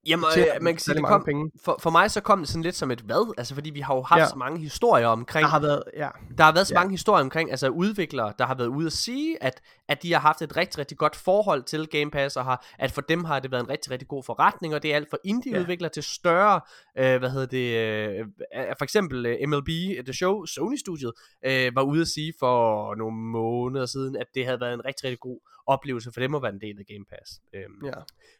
[0.08, 1.52] Jamen, øh, man kan sige, det kom, penge.
[1.64, 3.96] for, for mig så kom det sådan lidt som et hvad, altså fordi vi har
[3.96, 4.28] jo haft Ja.
[4.28, 6.10] så mange historier omkring, Der har været, ja.
[6.38, 6.80] der har været så Ja.
[6.80, 10.20] mange historier omkring, altså udviklere, der har været ude at sige, at, at de har
[10.20, 13.40] haft et rigtig, rigtig godt forhold til Game Pass, og har, at for dem har
[13.40, 16.62] det været en rigtig, rigtig god forretning, og det er alt fra indie-udviklere til større,
[16.98, 19.68] øh, hvad hedder det, øh, øh, for eksempel øh, MLB,
[20.06, 21.12] The Show, Sony-studiet,
[21.46, 25.04] øh, var ude at sige for nogle måneder siden, at det havde været en rigtig,
[25.04, 27.42] rigtig god oplevelse for dem at være en del af Game Pass.
[27.54, 27.92] Øhm, ja.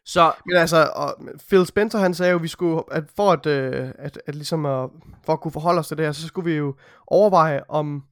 [0.04, 1.16] Så Men altså, og
[1.48, 4.66] Phil Spencer han sagde jo, at vi skulle, at for at, øh, at, at ligesom
[4.66, 4.90] at,
[5.24, 6.76] for at kunne forholde os til det her, så skulle vi jo
[7.06, 8.04] overveje om,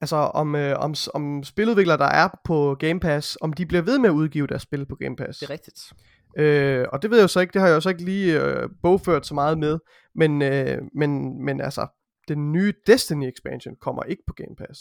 [0.00, 3.98] altså om, øh, om, om spiludviklere, der er på Game Pass, om de bliver ved
[3.98, 5.38] med at udgive deres spil på Game Pass.
[5.38, 5.92] det er rigtigt.
[6.36, 8.42] Øh, og det ved jeg jo så ikke, det har jeg jo så ikke lige
[8.42, 9.78] øh, bogført så meget med,
[10.14, 11.86] men, øh, men, men altså,
[12.28, 14.80] den nye Destiny expansion kommer ikke på Game Pass.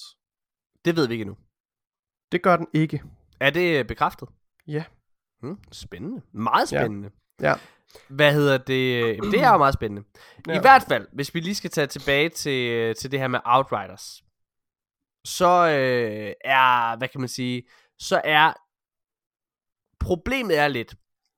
[0.86, 1.38] Det ved vi ikke endnu.
[2.32, 3.04] Det gør den ikke.
[3.42, 4.30] Er det øh, bekræftet?
[4.68, 4.84] Ja.
[5.42, 6.22] Hmm, spændende.
[6.34, 6.80] Meget Ja.
[6.80, 7.10] spændende.
[7.42, 7.54] Ja.
[8.10, 9.00] Hvad hedder det?
[9.00, 10.04] Jamen, det er jo meget spændende.
[10.48, 10.52] Ja.
[10.54, 10.58] Ja.
[10.60, 14.24] I hvert fald, hvis vi lige skal tage tilbage til, til det her med Outriders,
[15.26, 17.64] så øh, er, hvad kan man sige,
[18.00, 18.54] så er
[20.00, 20.96] problemet er lidt,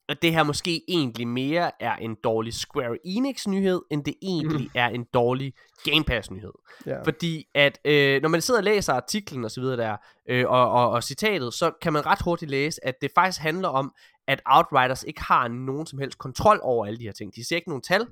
[0.10, 4.70] at det her måske egentlig mere er en dårlig Square Enix nyhed, end det egentlig
[4.76, 5.54] er en dårlig
[5.84, 6.52] Game Pass nyhed.
[6.86, 7.02] Ja.
[7.02, 9.98] Fordi at øh, når man sidder og læser artiklen og så videre der,
[10.30, 13.68] øh, og, og, og citatet, så kan man ret hurtigt læse, at det faktisk handler
[13.68, 13.94] om,
[14.28, 17.36] at Outriders ikke har nogen som helst kontrol over alle de her ting.
[17.36, 18.08] De ser ikke nogen tal.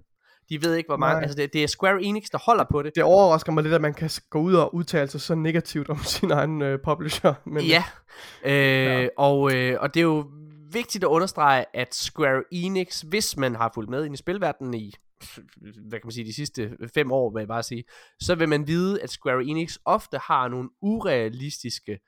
[0.50, 1.14] De ved ikke, hvor mange...
[1.14, 1.22] Nej.
[1.22, 2.96] Altså, det, det er Square Enix, der holder på det.
[2.96, 5.98] Det overrasker mig lidt, at man kan gå ud og udtale sig så negativt om
[6.18, 7.34] sin egen øh, publisher.
[7.46, 7.84] Men, Ja.
[8.44, 9.08] Øh, Ja.
[9.18, 10.26] Og, øh, og det er jo
[10.73, 14.93] vigtigt at understrege, at Square Enix, hvis man har fulgt med ind i spilverdenen i,
[15.61, 17.84] hvad kan man sige, de sidste fem år, vil jeg bare sige,
[18.19, 21.99] så vil man vide, at Square Enix ofte har nogle urealistiske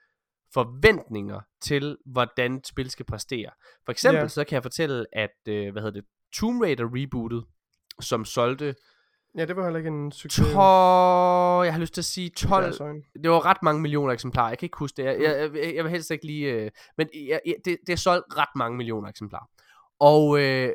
[0.53, 3.49] forventninger til, hvordan et spil skal præstere.
[3.85, 4.27] For eksempel, Ja.
[4.27, 7.43] så kan jeg fortælle, at, øh, hvad hedder det, Tomb Raider rebootet,
[8.01, 8.75] som solgte
[9.37, 10.45] ja, det var heller ikke en succes.
[10.45, 10.55] 12,
[11.65, 13.01] jeg har lyst til at sige i 12, deres øjne.
[13.23, 14.49] det var ret mange millioner eksemplarer.
[14.49, 15.05] Jeg kan ikke huske det.
[15.05, 16.51] Jeg, jeg, jeg, jeg vil helst ikke lige...
[16.51, 19.45] Øh, men jeg, jeg, det, det er solgt ret mange millioner eksemplarer.
[19.99, 20.69] Og, øh,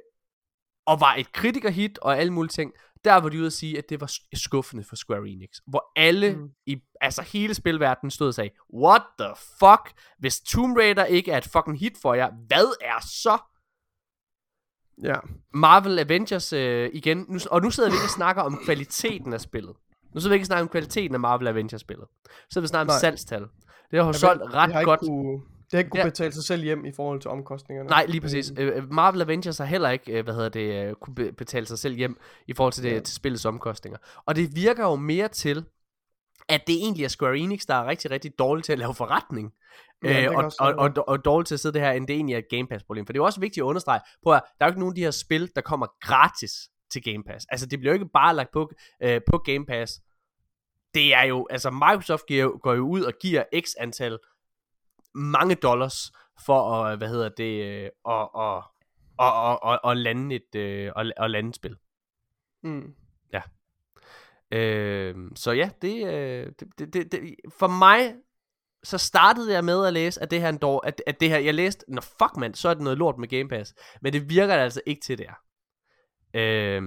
[0.86, 2.72] og var et kritikerhit og alle mulige ting.
[3.04, 5.48] Der var de ude at sige, at det var sk- skuffende for Square Enix.
[5.66, 6.40] Hvor alle, mm.
[6.40, 6.50] Mm.
[6.66, 9.28] i, altså hele spilverdenen stod og sagde, What the
[9.58, 9.92] fuck?
[10.18, 13.38] Hvis Tomb Raider ikke er et fucking hit for jer, hvad er så?
[15.04, 15.14] Ja.
[15.54, 17.24] Marvel Avengers øh, igen.
[17.28, 19.72] Nu, og nu sidder vi ikke og snakker om kvaliteten af spillet.
[20.14, 22.06] Nu sidder vi ikke og snakker om kvaliteten af Marvel Avengers spillet.
[22.26, 23.42] Så sidder vi snakker om salgstal.
[23.90, 25.00] Det har jo solgt ret har godt.
[25.00, 26.04] Kunne, det har ikke kunne Ja.
[26.04, 27.88] betale sig selv hjem i forhold til omkostningerne.
[27.88, 28.52] Nej, lige præcis.
[28.58, 31.66] Øh, Øh, Marvel Avengers har heller ikke, øh, hvad hedder det, øh, kunne be- betale
[31.66, 32.16] sig selv hjem
[32.46, 33.00] i forhold til, det, Ja.
[33.00, 33.98] til spillets omkostninger.
[34.26, 35.64] Og det virker jo mere til,
[36.48, 39.52] at det egentlig er Square Enix, der er rigtig, rigtig dårlig til at lave forretning.
[40.04, 42.34] Ja, øh, og, og, og, og, dårligt til at sidde det her, end det egentlig
[42.34, 43.06] er et Game Pass problem.
[43.06, 44.92] For det er jo også vigtigt at understrege, på at der er jo ikke nogen
[44.92, 46.52] af de her spil, der kommer gratis
[46.92, 47.46] til Game Pass.
[47.48, 48.70] Altså det bliver jo ikke bare lagt på,
[49.02, 50.00] øh, på Game Pass.
[50.94, 54.18] Det er jo, altså Microsoft giver, går jo ud og giver x antal
[55.14, 56.12] mange dollars
[56.46, 58.64] for at, hvad hedder det, øh, og, og,
[59.18, 61.76] og, og, og, og lande et, øh, og, og lande et spil.
[62.62, 62.94] Mm.
[64.52, 68.14] Øh, så ja, det, øh, det, det, det, det, for mig,
[68.84, 71.28] så startede jeg med at læse, at det her, er en dår, at, at det
[71.28, 73.74] her, jeg læste, nå fuck mand, så er det noget lort med Game Pass.
[74.02, 75.38] Men det virker det altså ikke til, det er.
[76.34, 76.82] Øh,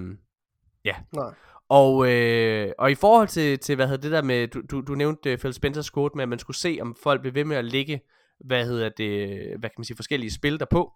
[1.13, 1.33] Nej.
[1.69, 4.95] og, øh, og i forhold til, til hvad hedder det der med, du, du, du
[4.95, 7.57] nævnte uh, Phil Spencer's quote med, at man skulle se, om folk blev ved med
[7.57, 8.01] at lægge,
[8.45, 10.93] hvad hedder det, hvad kan man sige, forskellige spil derpå.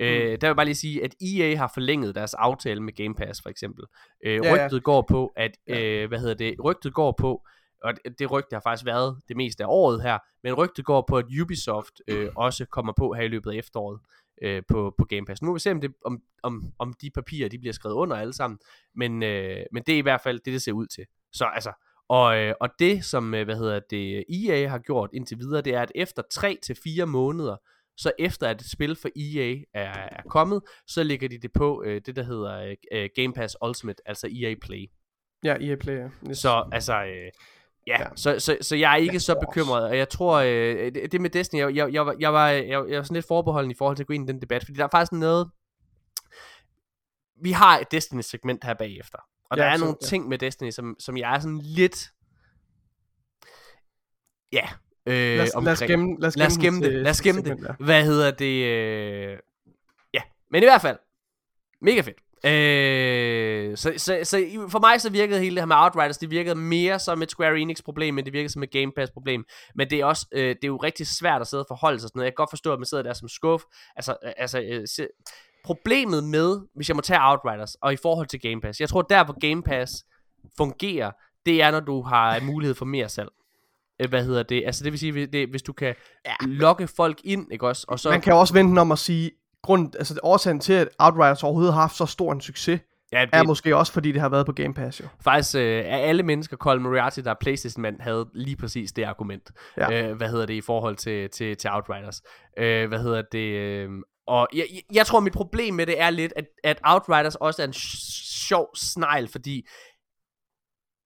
[0.00, 3.14] Øh, der vil jeg bare lige sige, at EA har forlænget deres aftale med Game
[3.14, 3.84] Pass, for eksempel.
[4.24, 4.64] Øh, Ja, ja.
[4.64, 5.80] rygtet går på, at, Ja.
[5.84, 7.46] øh, hvad hedder det, rygtet går på,
[7.84, 11.04] og det, det rygte har faktisk været det meste af året her, men rygtet går
[11.08, 14.00] på, at Ubisoft øh, også kommer på her i løbet af efteråret
[14.42, 15.42] øh, på, på Game Pass.
[15.42, 18.16] Nu må vi se, om, det, om, om, om de papirer de bliver skrevet under
[18.16, 18.58] alle sammen,
[18.94, 21.04] men, øh, men det er i hvert fald det, det ser ud til.
[21.32, 21.72] Så altså,
[22.08, 25.74] og, øh, og det, som øh, hvad hedder det, EA har gjort indtil videre, det
[25.74, 27.56] er, at efter 3 til fire måneder,
[27.96, 31.82] så efter at et spil for EA er, er kommet, så lægger de det på
[31.86, 34.86] øh, det, der hedder øh, Game Pass Ultimate, altså EA Play.
[35.44, 36.10] Ja, EA Player.
[36.28, 36.38] Yes.
[36.38, 37.30] Så altså, øh, ja,
[37.86, 38.02] ja.
[38.02, 38.08] Ja.
[38.16, 41.30] Så, så, så jeg er ikke så bekymret, og jeg tror, øh, det, det med
[41.30, 43.96] Destiny, jeg, jeg, jeg, var- jeg, var, jeg, jeg var sådan lidt forbeholden i forhold
[43.96, 45.50] til at gå ind i den debat, fordi der er faktisk noget,
[47.42, 49.18] vi har et Destiny-segment her bagefter,
[49.54, 50.06] og Ja, der er så- nogle ja.
[50.06, 52.10] ting med Destiny, som, som jeg er sådan lidt,
[54.52, 54.68] ja,
[55.06, 55.90] øh, lad, os, lad os omkring.
[55.90, 56.92] gemme, lad os Lad os den gemme det.
[56.92, 57.48] Lad os gemme det.
[57.48, 57.84] segment, ja.
[57.84, 58.64] Hvad hedder det?
[58.64, 59.38] Øh...
[60.14, 60.98] Ja, men i hvert fald,
[61.80, 62.16] mega fedt.
[62.46, 66.54] Øh, så, så, så for mig så virkede hele det her med Outriders, det virkede
[66.54, 69.44] mere som et Square Enix problem, men det virkede som et Game Pass problem.
[69.74, 72.08] Men det er også, øh, det er jo rigtig svært at sidde og forholde sig
[72.08, 72.24] sådan noget.
[72.26, 73.64] Jeg kan godt forstå, at man sidder der som skuff.
[73.96, 74.86] Altså, øh, altså øh,
[75.64, 79.02] problemet med, hvis jeg må tage Outriders, og i forhold til Game Pass, jeg tror
[79.02, 80.04] der, hvor Game Pass
[80.56, 81.10] fungerer,
[81.46, 83.28] det er, når du har mulighed for mere salg.
[84.02, 84.62] Øh, Hvad hedder det?
[84.66, 85.94] Altså det vil sige, hvis- det, hvis du kan
[86.26, 86.34] ja.
[86.46, 87.84] lokke folk ind, ikke også?
[87.88, 89.30] Og så, Man kan også vente om at sige,
[89.62, 92.80] grund, altså årsagen til, at Outriders overhovedet har haft så stor en succes,
[93.12, 95.04] ja, det, er måske også, fordi det har været på Game Pass jo.
[95.20, 99.50] Faktisk øh, af alle mennesker, Colin Moriarty, der er Playstation-mand, havde lige præcis det argument.
[99.76, 100.08] Ja.
[100.10, 102.22] Øh, hvad hedder det i forhold til, til, til Outriders.
[102.58, 103.38] Øh, hvad hedder det?
[103.58, 103.90] Øh,
[104.26, 107.66] og jeg, jeg, tror, mit problem med det er lidt, at, at Outriders også er
[107.66, 109.68] en sj- sjov snegl, fordi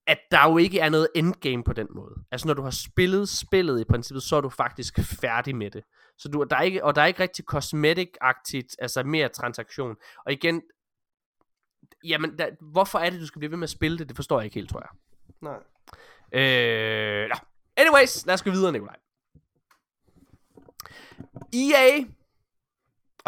[0.06, 2.14] at der jo ikke er noget endgame på den måde.
[2.30, 5.84] Altså når du har spillet spillet i princippet, så er du faktisk færdig med det.
[6.18, 9.96] Så du, der er ikke, og der er ikke rigtig cosmetic-agtigt, altså mere transaktion.
[10.26, 10.62] Og igen,
[12.04, 14.08] jamen, der, hvorfor er det, du skal blive ved med at spille det?
[14.08, 14.90] Det forstår jeg ikke helt, tror jeg.
[15.40, 15.60] Nej.
[16.32, 17.34] Øh, nå.
[17.76, 18.96] Anyways, lad os gå videre, Nikolaj.
[21.52, 22.04] EA,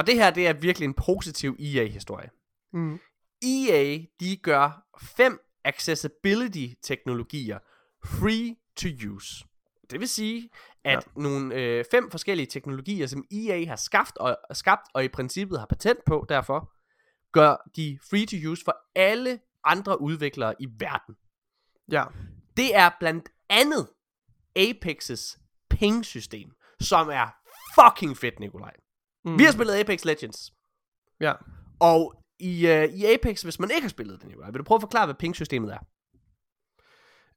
[0.01, 2.31] og det her, det er virkelig en positiv EA-historie.
[2.72, 3.01] Mm.
[3.43, 7.59] EA, de gør fem accessibility-teknologier
[8.05, 9.44] free to use.
[9.90, 10.51] Det vil sige,
[10.85, 11.20] at ja.
[11.20, 15.66] nogle øh, fem forskellige teknologier, som EA har skabt og, skabt og i princippet har
[15.66, 16.72] patent på, derfor
[17.32, 21.14] gør de free to use for alle andre udviklere i verden.
[21.90, 22.05] Ja.
[22.56, 23.89] Det er blandt andet
[24.59, 25.39] Apex's
[25.70, 27.27] ping-system, som er
[27.74, 28.72] fucking fedt, Nikolaj.
[29.25, 29.39] Mm.
[29.39, 30.53] Vi har spillet Apex Legends,
[31.21, 31.33] Ja.
[31.81, 34.83] og i, uh, i Apex, hvis man ikke har spillet Nikolaj, vil du prøve at
[34.83, 35.79] forklare, hvad ping-systemet er?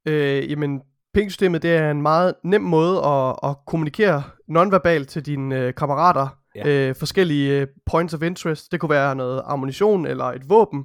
[0.06, 0.82] Øh, jamen,
[1.14, 6.28] ping-systemet, det er en meget nem måde at, at kommunikere nonverbalt til dine øh, kammerater.
[6.56, 6.68] Ja.
[6.68, 8.72] Øh, forskellige øh, points of interest.
[8.72, 10.84] Det kunne være noget ammunition eller et våben,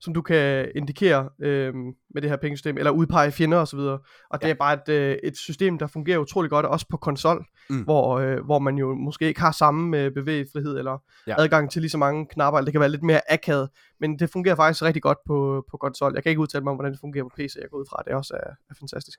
[0.00, 1.74] som du kan indikere øh,
[2.14, 3.78] med det her pengesystem, eller udpege fjender osv.
[3.78, 4.00] Og
[4.32, 4.38] ja.
[4.38, 7.82] det er bare et, øh, et system, der fungerer utrolig godt, også på konsol, Mm.
[7.82, 11.34] hvor, øh, hvor man jo måske ikke har samme øh, bevægelsesfrihed eller Ja.
[11.38, 13.68] adgang til lige så mange knapper, eller det kan være lidt mere akavet,
[14.00, 16.12] men det fungerer faktisk rigtig godt på, på konsol.
[16.14, 17.96] Jeg kan ikke udtale mig om, hvordan det fungerer på PC, jeg går ud fra,
[17.98, 19.18] at det også er, er fantastisk.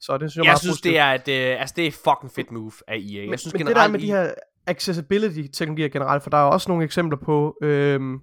[0.00, 0.92] Så det synes jeg, Jeg meget synes, positivt.
[0.92, 3.20] det er, et, øh, altså, det er fucking fedt move af EA.
[3.22, 4.32] Men, jeg synes men det generelt, der med de EA her
[4.66, 8.18] accessibility-teknologier generelt, for der er også nogle eksempler på øhm,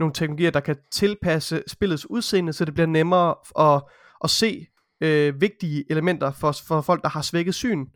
[0.00, 3.82] nogle teknologier, der kan tilpasse spillets udseende, så det bliver nemmere at,
[4.24, 4.66] at se
[5.00, 7.86] øh, vigtige elementer for, for folk, der har svækket syn.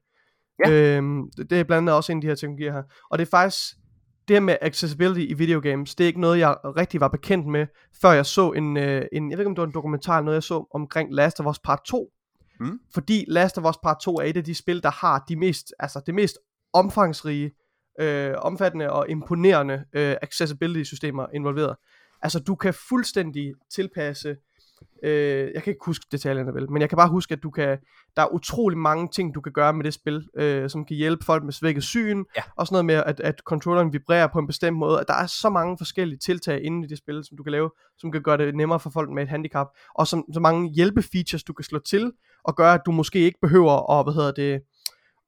[0.66, 0.70] Ja.
[0.70, 2.82] Øhm, det er blandt andet også en af de her teknologier her.
[3.10, 3.74] Og det er faktisk,
[4.28, 7.66] det her med accessibility i videogames, det er ikke noget, jeg rigtig var bekendt med,
[8.02, 10.34] før jeg så en, øh, en jeg ved ikke om det var en dokumentar, noget
[10.34, 12.10] jeg så omkring Last of Us Part 2.
[12.60, 12.78] Mm.
[12.94, 15.72] Fordi Last of Us Part 2 er et af de spil, der har de mest,
[15.78, 16.38] altså det mest
[16.72, 17.50] omfangsrige,
[18.00, 21.76] øh, omfattende og imponerende øh, accessibility-systemer involveret.
[22.24, 24.36] Altså du kan fuldstændig tilpasse,
[25.02, 27.78] øh, jeg kan ikke huske detaljerne vel, men jeg kan bare huske, at du kan,
[28.16, 31.24] der er utrolig mange ting, du kan gøre med det spil, øh, som kan hjælpe
[31.24, 32.42] folk med svækket syn, Ja.
[32.56, 35.26] og sådan noget med, at, at controlleren vibrerer på en bestemt måde, at der er
[35.26, 38.36] så mange forskellige tiltag inde i det spil, som du kan lave, som kan gøre
[38.38, 41.78] det nemmere for folk med et handicap, og som, så mange hjælpefeatures, du kan slå
[41.78, 42.12] til,
[42.44, 44.60] og gøre, at du måske ikke behøver at, hvad hedder det,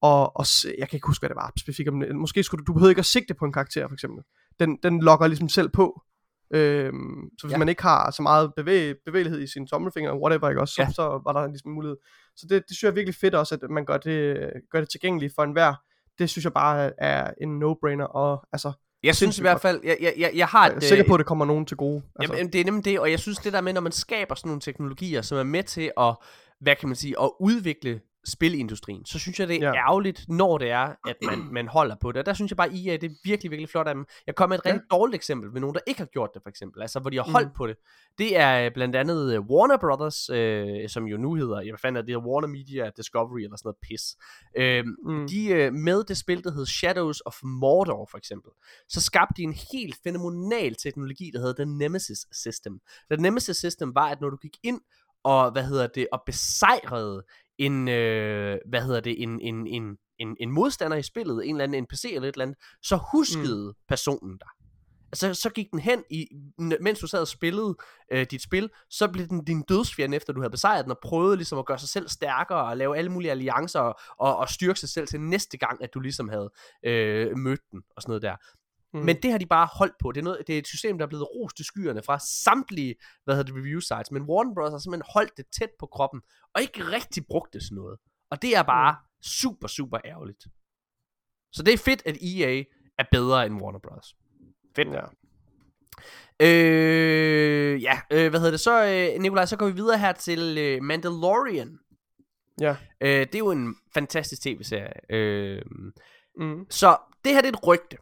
[0.02, 0.46] og, og
[0.78, 2.98] jeg kan ikke huske, hvad det var specifikt, men måske skulle du, du behøver ikke
[2.98, 4.22] at sigte på en karakter, for eksempel.
[4.60, 6.02] Den, den logger ligesom selv på.
[6.50, 7.58] Øhm, så hvis Ja.
[7.58, 10.90] man ikke har så meget bevæg, bevægelighed i sine tommelfingre, whatever, ikke også, så, Ja.
[10.90, 11.96] så var der ligesom mulighed.
[12.36, 14.88] Så det, det synes jeg er virkelig fedt også, at man gør det, gør det
[14.90, 15.74] tilgængeligt for enhver.
[16.18, 19.96] Det synes jeg bare er en no-brainer, og altså, jeg synes i hvert fald, jeg,
[20.00, 21.76] jeg, jeg, jeg har jeg et, er sikker øh, på, at det kommer nogen til
[21.76, 22.02] gode.
[22.20, 22.34] Altså.
[22.36, 24.48] Jamen, det er nemlig det, og jeg synes det der med, når man skaber sådan
[24.48, 26.14] nogle teknologier, som er med til at,
[26.60, 29.74] hvad kan man sige, at udvikle spilindustrien, så synes jeg, det er ja.
[29.74, 32.18] Ærgerligt, når det er, at man, man holder på det.
[32.20, 34.06] Og der synes jeg bare, at det er virkelig, virkelig flot af dem.
[34.26, 34.70] Jeg kom med et Ja.
[34.72, 36.82] rigtig dårligt eksempel med nogen, der ikke har gjort det, for eksempel.
[36.82, 37.54] Altså, hvor de har holdt Mm.
[37.54, 37.76] på det.
[38.18, 41.98] Det er øh, blandt andet øh, Warner Brothers, øh, som jo nu hedder, jeg fandt,
[41.98, 44.16] at det er Warner Media Discovery, eller sådan noget pis.
[44.56, 45.28] Øh, Mm.
[45.28, 48.50] de øh, med det spil, der hed Shadows of Mordor for eksempel,
[48.88, 52.80] så skabte de en helt fænomenal teknologi, der hedder The Nemesis System.
[53.10, 54.80] The Nemesis System var, at når du gik ind
[55.24, 57.24] og, hvad hedder det, og besejrede
[57.58, 61.64] en, øh, hvad hedder det, en, en, en, en, en modstander i spillet, en eller
[61.64, 63.74] anden NPC eller et eller andet, så huskede mm.
[63.88, 64.48] personen dig.
[65.12, 66.26] Altså, så gik den hen, i,
[66.80, 67.76] mens du sad og spillede
[68.12, 71.36] øh, dit spil, så blev den din dødsfjende, efter du havde besejret den, og prøvede
[71.36, 74.80] ligesom at gøre sig selv stærkere, og lave alle mulige alliancer, og, og, og styrke
[74.80, 76.50] sig selv til næste gang, at du ligesom havde
[76.84, 78.36] øh, mødt den, og sådan noget der.
[78.96, 79.04] Mm.
[79.04, 80.12] Men det har de bare holdt på.
[80.12, 82.94] Det er, noget, det er et system, der er blevet rost til skyerne fra samtlige
[83.24, 84.10] hvad hedder det, review sites.
[84.10, 84.70] Men Warner Bros.
[84.70, 86.20] har simpelthen holdt det tæt på kroppen,
[86.54, 87.98] og ikke rigtig brugt det til noget.
[88.30, 89.22] Og det er bare mm.
[89.22, 90.44] super, super ærgerligt.
[91.52, 92.62] Så det er fedt, at EA
[92.98, 94.16] er bedre end Warner Bros.
[94.76, 94.88] Fedt.
[94.88, 95.04] Ja.
[96.40, 100.58] Øh, ja, øh, hvad hedder det så, øh, Nikolaj, så går vi videre her til
[100.58, 101.78] øh, Mandalorian.
[102.60, 102.76] Ja.
[103.00, 105.12] Øh, det er jo en fantastisk tv-serie.
[105.14, 105.62] Øh,
[106.38, 106.66] Mm.
[106.70, 107.96] så det her det er et rygte.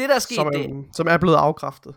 [0.00, 1.94] Det der er sket, som, det, er, som er blevet afkræftet.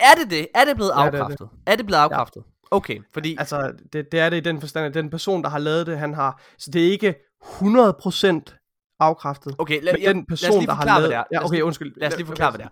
[0.00, 0.48] er det det?
[0.54, 1.18] Er det blevet Ja, det er det.
[1.18, 1.48] afkræftet?
[1.66, 2.42] Er det blevet afkræftet?
[2.70, 3.36] Okay, fordi...
[3.38, 5.98] Altså, det, det er det i den forstand, at den person, der har lavet det,
[5.98, 6.42] han har...
[6.58, 7.14] Så det er ikke
[7.44, 9.54] 100% afkræftet.
[9.58, 11.40] Okay, lad, jeg, den lad os person, lige der har forklare, hvad lavet- det er.
[11.40, 11.92] Ja, okay, undskyld.
[11.96, 12.66] Lad os lige forklare, hvad det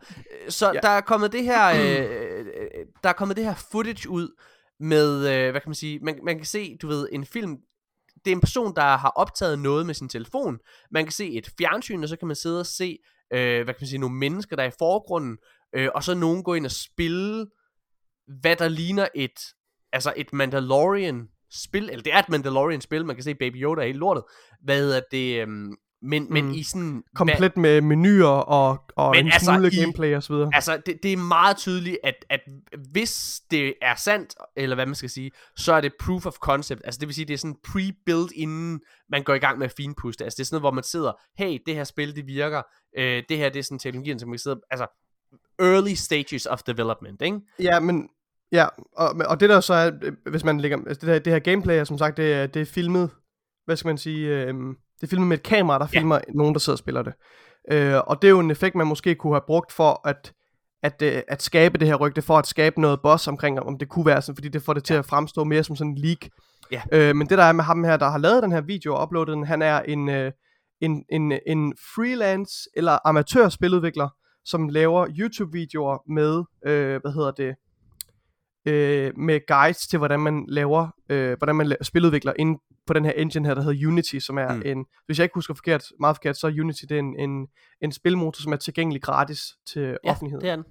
[0.47, 0.51] er.
[0.51, 0.81] Så Ja.
[0.83, 2.47] der er kommet det her, øh,
[3.03, 4.41] der er kommet det her footage ud
[4.81, 7.57] med, øh, hvad kan man sige, man, man kan se, du ved, en film,
[8.25, 10.59] det er en person, der har optaget noget med sin telefon.
[10.91, 12.99] Man kan se et fjernsyn, og så kan man sidde og se,
[13.33, 15.39] øh, hvad kan man sige, nogle mennesker, der er i forgrunden,
[15.75, 17.47] øh, og så nogen gå ind og spille,
[18.41, 19.41] hvad der ligner et,
[19.93, 23.83] altså et Mandalorian spil, eller det er et Mandalorian spil, man kan se Baby Yoda
[23.83, 24.25] er helt lortet,
[24.61, 26.53] hvad hedder det, øhm, men, men Mm.
[26.53, 27.03] i sådan...
[27.15, 30.51] Komplet med menuer og, og Men en altså, smule i- gameplay og så videre.
[30.55, 32.41] Altså, det, det er meget tydeligt, at, at
[32.93, 36.83] hvis det er sandt, eller hvad man skal sige, så er det proof of concept.
[36.85, 39.75] Altså, det vil sige, det er sådan pre-built, inden man går i gang med at
[39.77, 40.25] finpuste.
[40.25, 42.63] Altså, det er sådan noget, hvor man sidder, hey, det her spil, det virker.
[42.99, 44.61] Øh, det her, det er sådan teknologien, som man kan sidde...
[44.71, 44.87] Altså,
[45.59, 47.41] early stages of development, ikke?
[47.59, 48.09] Ja, men
[48.53, 48.67] ja,
[48.97, 51.41] og, og det der så er, øh, hvis man lægger, altså det, her, det her
[51.41, 53.11] gameplay er som sagt, det er, det er filmet,
[53.65, 54.55] hvad skal man sige, øh,
[55.01, 55.99] det er filmet med et kamera, der Ja.
[55.99, 57.13] filmer nogen, der sidder og spiller det.
[57.73, 60.33] Øh, og det er jo en effekt, man måske kunne have brugt for at,
[60.83, 63.89] at, øh, at skabe det her rygte, for at skabe noget boss omkring, om det
[63.89, 66.19] kunne være sådan, fordi det får det til at fremstå mere som sådan en leak.
[66.73, 66.83] Ja.
[66.93, 69.03] Øh, men det der er med ham her, der har lavet den her video og
[69.03, 70.33] uploadet den, han er en, øh,
[70.81, 74.09] en, en, en freelance eller amatørspiludvikler,
[74.45, 77.55] som laver YouTube-videoer med, øh, hvad hedder det,
[78.67, 83.05] øh, med guides til, hvordan man laver, øh, hvordan man la- spiludvikler inden på den
[83.05, 84.63] her engine her, der hedder Unity, som er Mm.
[84.65, 87.47] en, hvis jeg ikke husker forkert, meget forkert, så er Unity det er en, en,
[87.81, 90.45] en spilmotor, som er tilgængelig gratis til Ja, offentligheden.
[90.45, 90.65] det er den.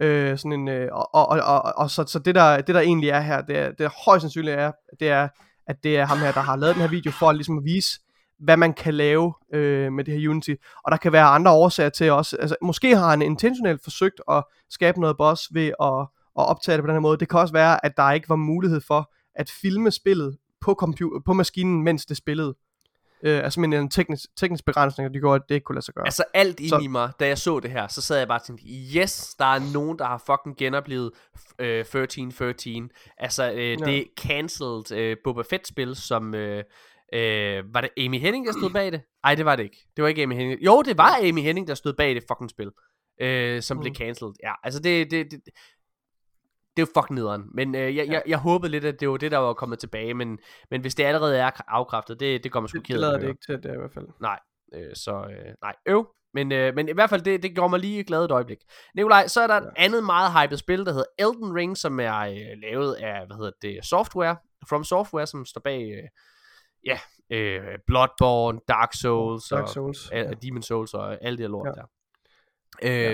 [0.00, 2.80] Øh, sådan en, øh, og, og, og, og, og så, så det, der, det der
[2.80, 5.28] egentlig er her, det er, det er højst sandsynligt er, det er,
[5.66, 8.00] at det er ham her, der har lavet den her video, for ligesom at vise,
[8.38, 10.50] hvad man kan lave øh, med det her Unity.
[10.84, 12.36] Og der kan være andre årsager til også.
[12.40, 16.06] Altså, måske har han intentionelt forsøgt at skabe noget boss ved at,
[16.38, 17.18] at optage det på den her måde.
[17.18, 21.20] Det kan også være, at der ikke var mulighed for at filme spillet på, computer,
[21.26, 22.54] på maskinen, mens det spillede.
[23.24, 25.94] Øh, altså med en teknisk, teknisk begrænsning, der gjorde, at det ikke kunne lade sig
[25.94, 26.04] gøre.
[26.04, 28.44] Altså alt Så- i mig, da jeg så det her, så sad jeg bare og
[28.44, 28.64] tænkte,
[28.96, 31.10] yes, der er nogen, der har fucking genoplevet
[31.58, 32.90] øh, 1313.
[33.18, 33.74] Altså øh, Ja.
[33.74, 36.34] det cancelled øh, Boba Fett spil, som...
[36.34, 36.64] Øh,
[37.14, 39.02] øh, var det Amy Henning, der stod bag det?
[39.24, 39.86] Nej, det var det ikke.
[39.96, 40.60] Det var ikke Amy Henning.
[40.64, 42.70] Jo, det var Amy Henning, der stod bag det fucking spil.
[43.20, 43.80] Øh, som mm.
[43.80, 44.32] blev cancelled.
[44.42, 45.10] Ja, altså det...
[45.10, 45.40] det, det
[46.76, 47.42] det er jo fucking nederen.
[47.54, 50.14] Men øh, jeg, jeg, jeg håbede lidt, at det var det, der var kommet tilbage.
[50.14, 50.38] Men,
[50.70, 53.14] men hvis det allerede er afkræftet, det, det kommer sgu det, ked det af lader
[53.14, 54.06] at det ikke til, det er i hvert fald.
[54.20, 54.38] Nej,
[54.74, 56.06] øh, så øh, nej, øv.
[56.34, 58.58] Men, øh, men i hvert fald, det, det gjorde mig lige glad et øjeblik.
[58.94, 62.18] Nikolaj, så er der et andet meget hyped spil, der hedder Elden Ring, som er
[62.18, 64.36] øh, lavet af, hvad hedder det, Software,
[64.68, 66.08] From Software, som står bag, øh,
[66.86, 66.98] ja,
[67.36, 70.10] øh, Bloodborne, Dark Souls, Dark og, Souls.
[70.12, 70.30] ja.
[70.42, 71.72] Demon Souls og alt det lort Ja.
[71.72, 71.86] der.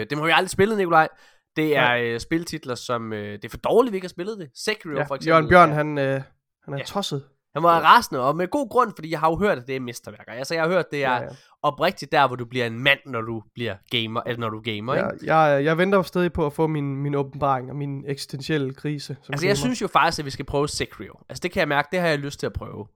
[0.01, 1.09] Øh, Det må vi aldrig spillet, Nikolaj.
[1.57, 3.13] Det er øh, spiltitler, som...
[3.13, 4.51] Øh, det er for dårligt, vi ikke har spillet det.
[4.55, 5.29] Sekiro Ja, for eksempel.
[5.29, 6.21] Jørgen Bjørn, er- han, øh,
[6.65, 6.85] han er Ja.
[6.85, 7.25] tosset.
[7.55, 9.81] han var rasende, og med god grund, fordi jeg har jo hørt, at det er
[9.81, 10.33] mesterværker.
[10.33, 11.29] Altså, jeg har hørt, det er Ja, ja.
[11.63, 14.95] oprigtigt der, hvor du bliver en mand, når du bliver gamer, eller når du gamer,
[14.95, 15.35] Ja, ikke?
[15.35, 19.17] jeg, jeg venter jo stadig på at få min, min åbenbaring og min eksistentielle krise.
[19.23, 19.65] Som Altså, jeg gamer.
[19.67, 21.21] synes jo faktisk, at vi skal prøve Sekiro.
[21.29, 22.87] Altså, det kan jeg mærke, det har jeg lyst til at prøve.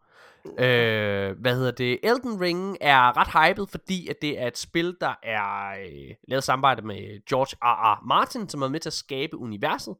[0.46, 1.98] Øh, hvad hedder det?
[2.02, 6.44] Elden Ring er ret hyped, fordi at det er et spil, der er øh, lavet
[6.44, 7.94] samarbejde med George R.
[7.94, 8.06] R.
[8.06, 9.96] Martin, som er med til at skabe universet.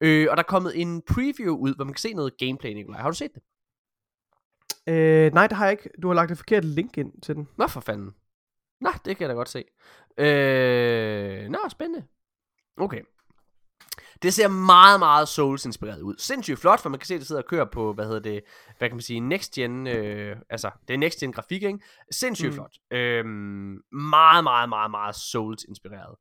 [0.00, 3.00] Øh, og der er kommet en preview ud, hvor man kan se noget gameplay, Nikolaj.
[3.00, 3.42] Har du set det?
[4.86, 5.90] Øh, nej, det har jeg ikke.
[6.02, 7.48] Du har lagt et forkert link ind til den.
[7.58, 8.10] Nå for fanden.
[8.80, 9.64] Nå, det kan jeg da godt se.
[10.18, 12.06] Øh, nå, spændende.
[12.76, 13.02] Okay.
[14.22, 16.14] Det ser meget, meget Souls-inspireret ud.
[16.18, 18.40] Sindssygt flot, for man kan se, at det sidder og kører på, hvad hedder det,
[18.78, 21.78] hvad kan man sige, next gen, øh, altså, det er next gen grafik, ikke?
[22.10, 22.54] Sindssygt mm.
[22.54, 22.72] Flot.
[22.90, 26.16] Øh, meget, meget, meget, meget Souls-inspireret.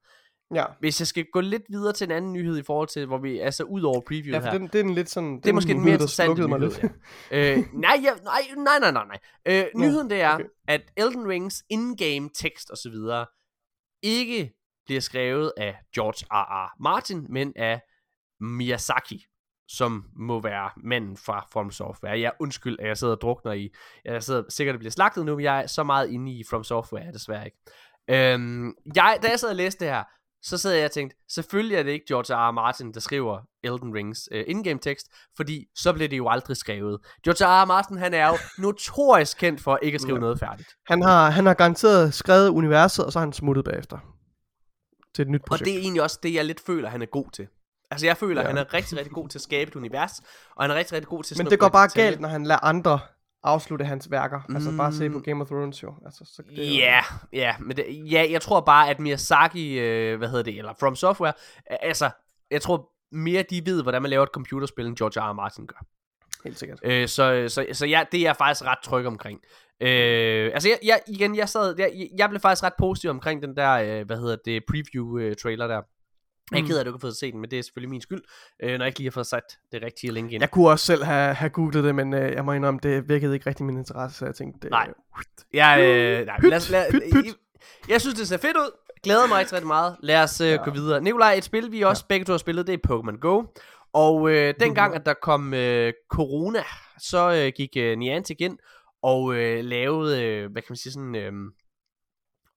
[0.56, 0.66] Ja.
[0.80, 3.40] Hvis jeg skal gå lidt videre til en anden nyhed i forhold til, hvor vi,
[3.40, 4.58] altså ud over previewet Ja, for her.
[4.58, 5.38] den, det er en lidt sådan...
[5.38, 6.94] Det er måske den mere interessante mig nyhed, lidt.
[7.32, 7.58] ja.
[7.58, 9.20] øh, nej, ja, nej, nej, nej, nej, nej.
[9.46, 10.46] Øh, Nå, nyheden det er, okay.
[10.68, 13.26] at Elden Rings in-game tekst og så videre
[14.04, 14.54] ikke
[14.86, 16.66] bliver skrevet af George R.
[16.66, 16.76] R.
[16.84, 17.82] Martin, men af
[18.40, 19.26] Miyazaki,
[19.68, 22.20] som må være manden fra From Software.
[22.20, 23.70] Jeg undskyld, at jeg sidder og drukner i.
[24.06, 26.64] Jeg sidder sikkert at bliver slagtet nu, men jeg er så meget inde i From
[26.64, 27.58] Software, er desværre ikke.
[28.10, 30.04] Øhm, jeg, da jeg sad og læste det her,
[30.42, 32.50] så sad jeg og tænkte, selvfølgelig er det ikke George R.
[32.50, 32.52] R.
[32.52, 37.00] Martin, der skriver Elden Rings uh, in-game tekst, fordi så blev det jo aldrig skrevet.
[37.24, 37.64] George R.
[37.64, 37.66] R.
[37.66, 40.20] Martin, han er jo notorisk kendt for ikke at skrive Ja.
[40.20, 40.70] noget færdigt.
[40.88, 43.98] Han har, han har garanteret skrevet universet, og så har han smuttet bagefter.
[45.16, 45.66] Til et nyt Og projekt.
[45.66, 47.48] det er egentlig også det, jeg lidt føler, han er god til.
[47.92, 48.48] Altså jeg føler, ja.
[48.48, 48.56] Ja.
[48.56, 50.12] han er rigtig, rigtig god til at skabe et univers,
[50.56, 52.06] og han er rigtig, rigtig god til sådan Men at det går bare til at
[52.06, 53.00] galt, når han lader andre
[53.44, 54.40] afslutte hans værker.
[54.50, 54.56] Mm.
[54.56, 55.24] Altså bare se på Mm.
[55.24, 55.94] Game of Thrones jo.
[56.06, 57.02] Altså, så det er jo- Ja,
[57.34, 60.96] ja, men det, ja, jeg tror bare, at Miyazaki, øh, hvad hedder det, eller From
[60.96, 61.34] Software,
[61.72, 62.10] øh, altså,
[62.52, 65.30] jeg tror mere, de ved, hvordan man laver et computerspil, end George R.
[65.30, 65.34] R.
[65.34, 65.86] Martin gør.
[66.44, 66.80] Helt sikkert.
[66.84, 69.40] Øh, så, så, så ja, det er jeg faktisk ret tryg omkring.
[69.82, 73.56] Øh, altså, jeg, jeg, igen, jeg sad, jeg, jeg blev faktisk ret positiv omkring den
[73.58, 75.82] der, øh, hvad hedder det, preview-trailer der.
[76.52, 76.68] Jeg er Mm.
[76.68, 78.22] ked af, at du ikke har fået set den, men det er selvfølgelig min skyld,
[78.64, 80.42] øh, når jeg ikke lige har fået sat det rigtige link ind.
[80.42, 83.34] Jeg kunne også selv have, have googlet det, men øh, jeg må indrømme, det vækkede
[83.34, 84.60] ikke rigtig min interesse, så jeg tænkte...
[84.62, 84.90] Det, Nej.
[85.54, 87.26] Jeg, øh, nej, Pyt, lad, os- lad, pyt, pyt.
[87.26, 87.34] Jeg,
[87.90, 88.72] jeg synes, det ser fedt ud.
[89.04, 89.96] Glæder mig rigtig, rigtig meget.
[90.04, 90.56] Lad os øh, ja.
[90.64, 91.02] gå videre.
[91.02, 93.44] Nikolaj, et spil, vi også begge to har spillet, det er Pokémon Go.
[93.94, 96.64] Og øh, dengang, at der kom øh, corona,
[97.00, 98.58] så øh, gik øh, Niantic ind
[99.04, 101.16] og øh, lavede, øh, hvad kan man sige, sådan...
[101.16, 101.32] Øh,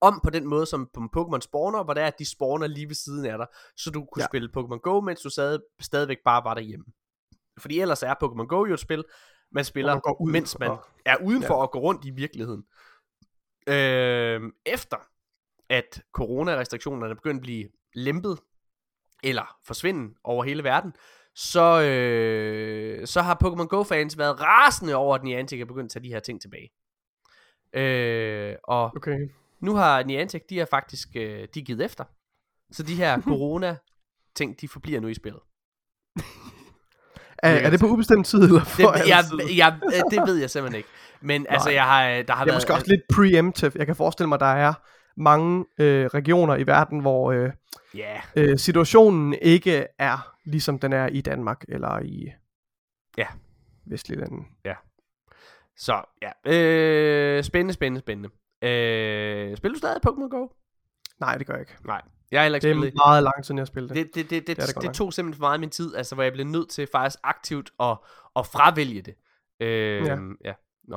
[0.02, 2.88] om på den måde, som på Pokémon spawner, hvor det er, at de spawner lige
[2.88, 3.46] ved siden af dig,
[3.76, 4.26] så du kunne ja.
[4.26, 6.84] Spille Pokémon Go, mens du sad, stadigvæk bare var derhjemme.
[7.58, 9.04] Fordi ellers er Pokémon Go jo et spil,
[9.52, 11.62] man spiller, man går ud mens man og- er udenfor ja.
[11.62, 12.64] at gå rundt i virkeligheden.
[13.68, 14.96] Øh, efter
[15.68, 18.38] at coronarestriktionerne begyndte at blive lempet,
[19.24, 20.92] eller forsvinde over hele verden,
[21.34, 26.02] så, øh, så har Pokémon Go-fans været rasende over, at Niantic er begyndt at tage
[26.02, 26.70] de her ting tilbage.
[27.74, 29.28] Øh, og Okay.
[29.62, 32.04] Nu har Niantic, de er faktisk øh, de er givet efter.
[32.72, 33.76] Så de her corona
[34.36, 35.40] ting, de forbliver nu i spillet.
[37.38, 39.56] Er, er det på ubestemt tid, eller Det, for jeg, altid?
[39.56, 40.88] jeg, øh, det ved jeg simpelthen ikke.
[41.20, 42.56] Men altså, jeg har, der har Det er været...
[42.56, 43.72] måske også lidt preemptive.
[43.74, 44.74] Jeg kan forestille mig, der er
[45.16, 47.50] mange øh, regioner i verden, hvor øh,
[47.94, 52.28] Ja, øh, situationen ikke er ligesom den er i Danmark eller i
[53.18, 53.26] Ja.
[53.86, 54.44] vestlige lande.
[55.76, 56.52] så ja.
[56.52, 58.28] Øh, spændende, spændende, spændende.
[58.62, 60.46] Øh, spiller du stadig Pokémon Go?
[61.20, 61.76] Nej, det gør jeg ikke.
[61.86, 62.92] Nej, jeg har heller ikke Det spillet.
[62.94, 63.96] er meget lang tid, jeg har spillet det.
[63.96, 64.94] Det, det, det, det, det det, det nok.
[64.94, 67.70] tog simpelthen for meget af min tid, altså hvor jeg blev nødt til faktisk aktivt
[67.80, 67.96] at,
[68.36, 69.14] at fravælge det.
[69.60, 70.16] Øh, ja.
[70.44, 70.54] Ja.
[70.90, 70.96] ja.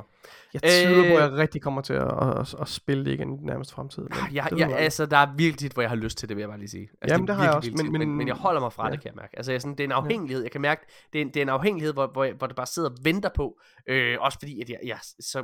[0.54, 3.34] Jeg tvivler på, Øh, at jeg rigtig kommer til at, at, at, spille det igen
[3.34, 4.02] i den nærmeste fremtid.
[4.04, 4.82] Men Jeg, det ved jeg, aldrig.
[4.84, 6.70] altså, der er virkelig tit, hvor jeg har lyst til det, vil jeg bare lige
[6.70, 6.90] sige.
[7.02, 8.92] Altså, Jamen, er det har jeg også, men- men, men- jeg holder mig fra ja.
[8.92, 9.38] det, kan jeg mærke.
[9.38, 10.44] Altså, jeg, sådan, det er en afhængighed.
[10.44, 12.66] Jeg kan mærke, det er en, det er en afhængighed, hvor, hvor, hvor det bare
[12.66, 13.60] sidder og venter på.
[13.90, 15.44] Øh, også fordi, at jeg, jeg, så,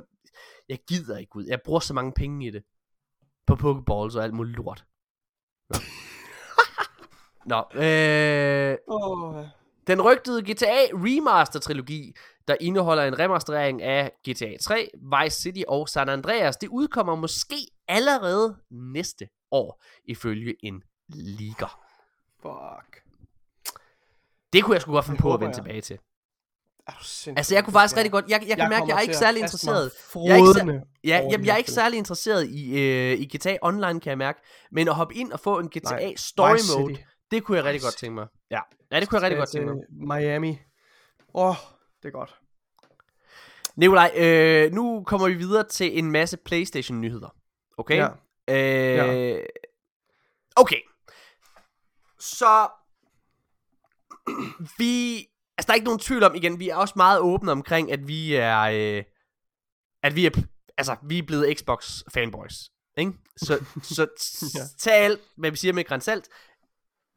[0.69, 1.45] jeg gider ikke ud.
[1.45, 2.63] Jeg bruger så mange penge i det.
[3.47, 4.85] På Pokeballs og alt muligt lort.
[5.69, 5.75] Nå.
[7.51, 9.45] Nå, øh, Åh,
[9.87, 12.13] den rygtede GTA Remaster-trilogi,
[12.47, 14.89] der indeholder en remasterering af GTA 3,
[15.23, 17.55] Vice City og San Andreas, det udkommer måske
[17.87, 21.79] allerede næste år, ifølge en leaker.
[22.41, 23.03] fuck.
[24.53, 25.55] Det kunne jeg sgu godt finde på at vende jeg.
[25.55, 25.99] tilbage til.
[26.87, 28.25] Er Altså, jeg kunne faktisk rigtig godt...
[28.29, 29.91] Jeg, jeg, kan mærke, jeg er ikke særlig interesseret.
[30.15, 33.57] Jeg er ikke, Ja, over jeg, jeg er ikke særlig interesseret i, øh, i GTA
[33.61, 34.41] Online, kan jeg mærke.
[34.71, 37.07] Men at hoppe ind og få en GTA Nej, Story Vice Mode, City.
[37.31, 38.27] det kunne jeg rigtig godt tænke mig.
[38.51, 38.59] Ja,
[38.91, 39.75] ja det kunne jeg rigtig godt tænke mig.
[39.75, 40.59] Til Miami.
[41.33, 41.55] Åh, oh,
[42.03, 42.35] det er godt.
[43.75, 47.35] Nikolaj, øh, nu kommer vi videre til en masse PlayStation-nyheder.
[47.77, 48.07] Okay?
[48.47, 49.37] Ja.
[49.37, 49.43] Øh,
[50.55, 50.81] Okay.
[52.19, 52.69] Så...
[54.77, 55.27] Vi...
[55.61, 58.07] Altså, der er ikke nogen tvivl om, igen, vi er også meget åbne omkring, at
[58.07, 58.59] vi er...
[58.59, 59.03] Øh,
[60.03, 60.29] at vi er...
[60.77, 62.69] Altså, vi er blevet Xbox-fanboys.
[62.97, 63.11] Ikke?
[63.37, 63.63] Så,
[63.95, 64.07] så
[64.55, 64.59] Ja.
[64.79, 66.27] tag alt, hvad vi siger med grænsalt.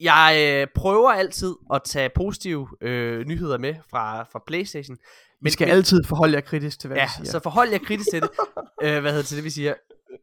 [0.00, 4.96] Jeg øh, prøver altid at tage positive øh, nyheder med fra, fra PlayStation.
[5.42, 7.30] Vi skal altid forholde jer kritisk til, hvad Ja, vi siger.
[7.30, 8.30] så forhold jer kritisk til det.
[8.82, 9.74] øh, hvad hedder det til det, vi siger?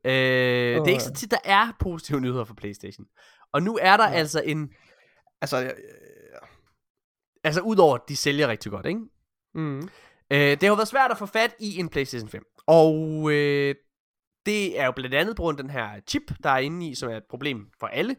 [0.06, 3.06] Øh, det er ikke så tit, der er positive nyheder for PlayStation.
[3.54, 4.16] Og nu er der ja.
[4.16, 4.70] altså en...
[5.42, 5.74] Altså, jeg,
[7.44, 9.02] Altså, udover at de sælger rigtig godt, ikke?
[9.54, 9.90] mm,
[10.32, 12.44] Øh, det har været svært at få fat i en PlayStation 5.
[12.68, 13.76] Og øh,
[14.46, 16.96] det er jo blandt andet på grund af den her chip, der er inde i,
[16.96, 18.16] som er et problem for alle.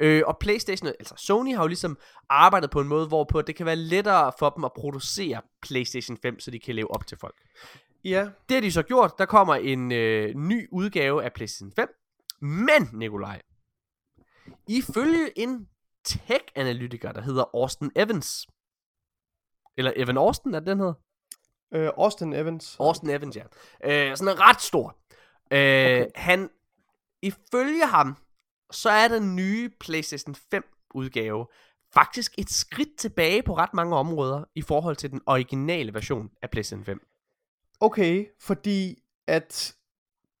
[0.00, 1.98] Øh, og PlayStation, altså Sony har jo ligesom
[2.28, 6.40] arbejdet på en måde, hvorpå det kan være lettere for dem at producere PlayStation 5,
[6.40, 7.36] så de kan leve op til folk.
[8.04, 9.12] ja, Det har de så gjort.
[9.18, 11.88] Der kommer en øh, ny udgave af PlayStation 5.
[12.40, 13.42] Men, Nikolaj,
[14.68, 15.68] ifølge en
[16.04, 18.46] tech-analytiker, der hedder Austin Evans,
[19.76, 20.94] eller Evan Austin, er det den hedder?
[21.74, 22.76] øh, Austin Evans.
[22.80, 23.42] Austin Evans, ja.
[23.84, 24.96] Øh, sådan en ret stor.
[25.50, 26.06] Øh, okay.
[26.14, 26.50] Han,
[27.22, 28.16] ifølge ham,
[28.70, 31.46] så er den nye PlayStation 5 udgave
[31.94, 36.50] faktisk et skridt tilbage på ret mange områder i forhold til den originale version af
[36.50, 37.06] PlayStation 5.
[37.80, 39.74] Okay, fordi at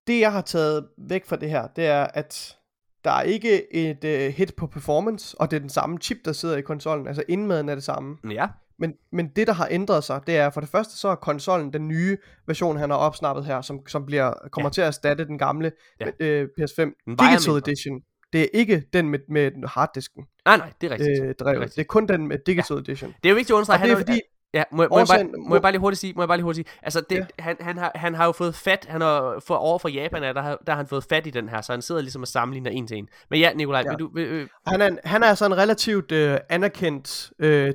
[0.06, 2.58] det jeg har taget væk fra det her, det er at
[3.04, 6.32] der er ikke et uh, hit på performance, og det er den samme chip, der
[6.32, 8.18] sidder i konsollen, altså indmaden er det samme.
[8.30, 11.14] Ja, Men, men det der har ændret sig, det er for det første så er
[11.14, 12.16] konsollen den nye
[12.46, 14.68] version, han har opsnappet her, som, som bliver, kommer Ja.
[14.68, 14.70] ja.
[14.72, 16.06] til at erstatte den gamle Ja.
[16.20, 16.42] ja.
[16.42, 17.56] uh, PS5 Den vejer Digital.
[17.56, 18.00] Edition.
[18.32, 21.22] Det er ikke den med, med harddisken nej nej, det er rigtigt.
[21.22, 21.74] øh, det, er rigtigt.
[21.76, 23.14] Det er kun den med Digital Edition.
[23.22, 24.20] det er jo vigtigt at understrege, Og det er fordi-
[24.54, 26.44] Ja, må, må, jeg bare, må jeg bare lige hurtigt sige, må jeg bare lige
[26.44, 27.24] hurtigt sige, altså det, Ja.
[27.38, 30.32] han, han, har, han har jo fået fat, han har for over for Japan, er,
[30.32, 32.28] der, har, der har han fået fat i den her, så han sidder ligesom og
[32.28, 33.08] sammenligner en til en.
[33.30, 33.90] Men ja, Nikolaj, Ja.
[33.90, 37.74] vil du, vil, øh, Han er, han er altså en relativt øh, anerkendt øh,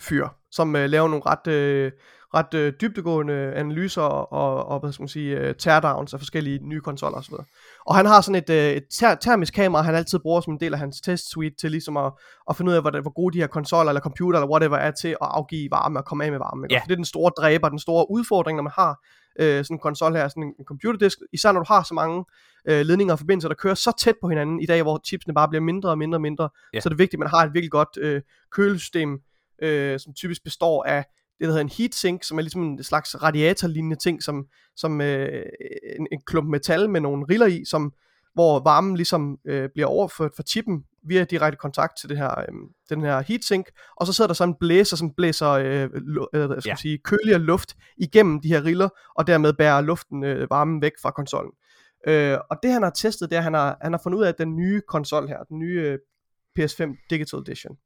[0.00, 1.92] tech-fyr, som øh, laver nogle ret, øh,
[2.34, 6.58] ret øh, dybdegående analyser og, og, og hvad skal man sige, øh, teardowns af forskellige
[6.62, 7.34] nye konsoller osv.
[7.86, 10.60] Og han har sådan et, øh, et ter- termisk kamera, han altid bruger som en
[10.60, 12.12] del af hans test suite til ligesom at,
[12.50, 14.90] at finde ud af, hvor, hvor gode de her konsoller eller computer eller whatever er
[14.90, 16.66] til at afgive varme og komme af med varme.
[16.66, 16.76] ikke?
[16.76, 19.00] Og Det er den store dræber, den store udfordring, når man har
[19.40, 22.24] øh, sådan en konsol her, sådan en, computerdisk, især når du har så mange
[22.68, 25.48] øh, ledninger og forbindelser, der kører så tæt på hinanden i dag, hvor chipsene bare
[25.48, 26.80] bliver mindre og mindre og mindre, Ja.
[26.80, 28.22] så er det vigtigt, at man har et virkelig godt øh,
[28.52, 29.18] kølesystem,
[29.62, 31.04] øh, som typisk består af
[31.38, 34.46] det, der hedder en heatsink, som er ligesom en slags radiatorlignende ting, som,
[34.76, 35.42] som øh,
[35.98, 37.92] en, en klump metal med nogle riller i, som,
[38.34, 42.46] hvor varmen ligesom øh, bliver overført fra chippen via direkte kontakt til det her, øh,
[42.90, 43.66] den her heatsink,
[43.96, 46.74] og så sidder der sådan en blæser, som blæser øh, lu- øh, skal Ja.
[46.76, 48.88] sige, køligere luft igennem de her riller,
[49.18, 51.52] og dermed bærer luften øh, varmen væk fra konsollen.
[52.06, 54.28] Øh, og det han har testet, det er, han har, han har fundet ud af,
[54.28, 55.98] at den nye konsol her, den nye øh,
[56.58, 57.76] PS5 Digital Edition,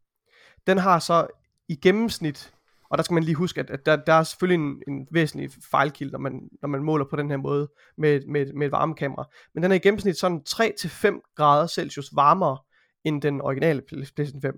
[0.66, 1.26] den har så
[1.69, 2.53] i gennemsnit,
[2.91, 5.51] og der skal man lige huske, at, at der, der er selvfølgelig en, en væsentlig
[5.70, 7.69] fejlkilde, når man, når man måler på den her måde
[7.99, 9.24] med, med, med et varmekamera.
[9.55, 12.59] Men den er i gennemsnit sådan 3-5 grader Celsius varmere
[13.05, 14.55] end den originale PlayStation 5.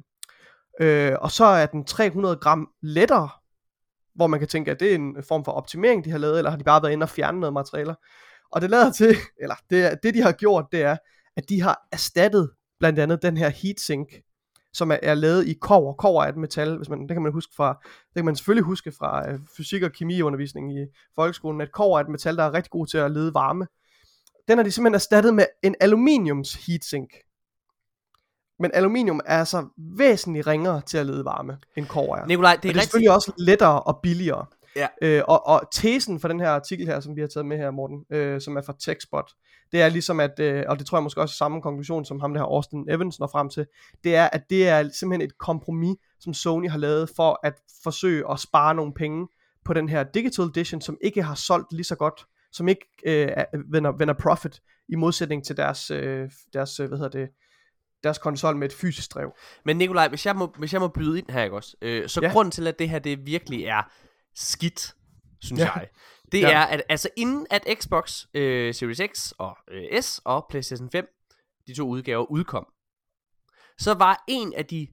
[0.80, 3.28] Øh, og så er den 300 gram lettere,
[4.14, 6.50] hvor man kan tænke, at det er en form for optimering, de har lavet, eller
[6.50, 7.94] har de bare været inde og fjerne noget materialer.
[8.52, 10.96] Og det lader til, eller det, det de har gjort, det er,
[11.36, 14.08] at de har erstattet blandt andet den her heatsink,
[14.76, 15.92] som er, er lavet i kover.
[15.92, 18.64] Kover er et metal, hvis man, det kan man huske fra, det kan man selvfølgelig
[18.64, 22.54] huske fra øh, fysik- og kemiundervisning i folkeskolen, at kover er et metal, der er
[22.54, 23.66] rigtig god til at lede varme.
[24.48, 27.10] Den har de simpelthen erstattet med en aluminiums heatsink.
[28.58, 29.66] Men aluminium er altså
[29.96, 32.26] væsentligt ringere til at lede varme, end kover er.
[32.26, 32.84] Nikolaj, det er er, det er rigtigt.
[32.84, 34.46] selvfølgelig også lettere og billigere.
[34.76, 34.86] Ja.
[35.02, 37.70] Øh, og, og tesen for den her artikel her, som vi har taget med her,
[37.70, 39.32] Morten, øh, som er fra TechSpot,
[39.72, 42.20] det er ligesom at, øh, og det tror jeg måske også er samme konklusion, som
[42.20, 43.66] ham der her Austin Evans når frem til,
[44.04, 48.30] det er, at det er simpelthen et kompromis, som Sony har lavet for at forsøge
[48.30, 49.28] at spare nogle penge
[49.64, 53.28] på den her Digital Edition, som ikke har solgt lige så godt, som ikke øh,
[53.36, 57.28] er- vender, vender profit, i modsætning til deres, øh, deres øh, hvad hedder det,
[58.02, 59.32] deres konsol med et fysisk drev.
[59.64, 61.76] Men Nikolaj, hvis jeg må, hvis jeg må byde ind her, ikke også?
[61.82, 62.32] Øh, så ja.
[62.32, 63.92] grunden til, at det her det virkelig er
[64.36, 64.94] skidt,
[65.40, 65.72] synes Ja.
[65.74, 65.88] jeg,
[66.32, 66.50] det Ja.
[66.52, 71.06] er, at altså inden at Xbox øh, Series X og øh, S og PlayStation 5,
[71.66, 72.66] de to udgaver, udkom,
[73.78, 74.88] så var en af de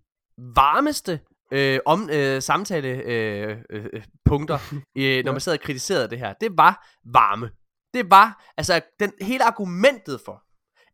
[0.55, 1.19] varmeste
[1.51, 4.59] øh, om, øh, samtale øh, øh, øh, punkter,
[4.97, 7.51] øh, når man sad og kritiserede det her, det var varme.
[7.93, 10.43] Det var, altså den hele argumentet for,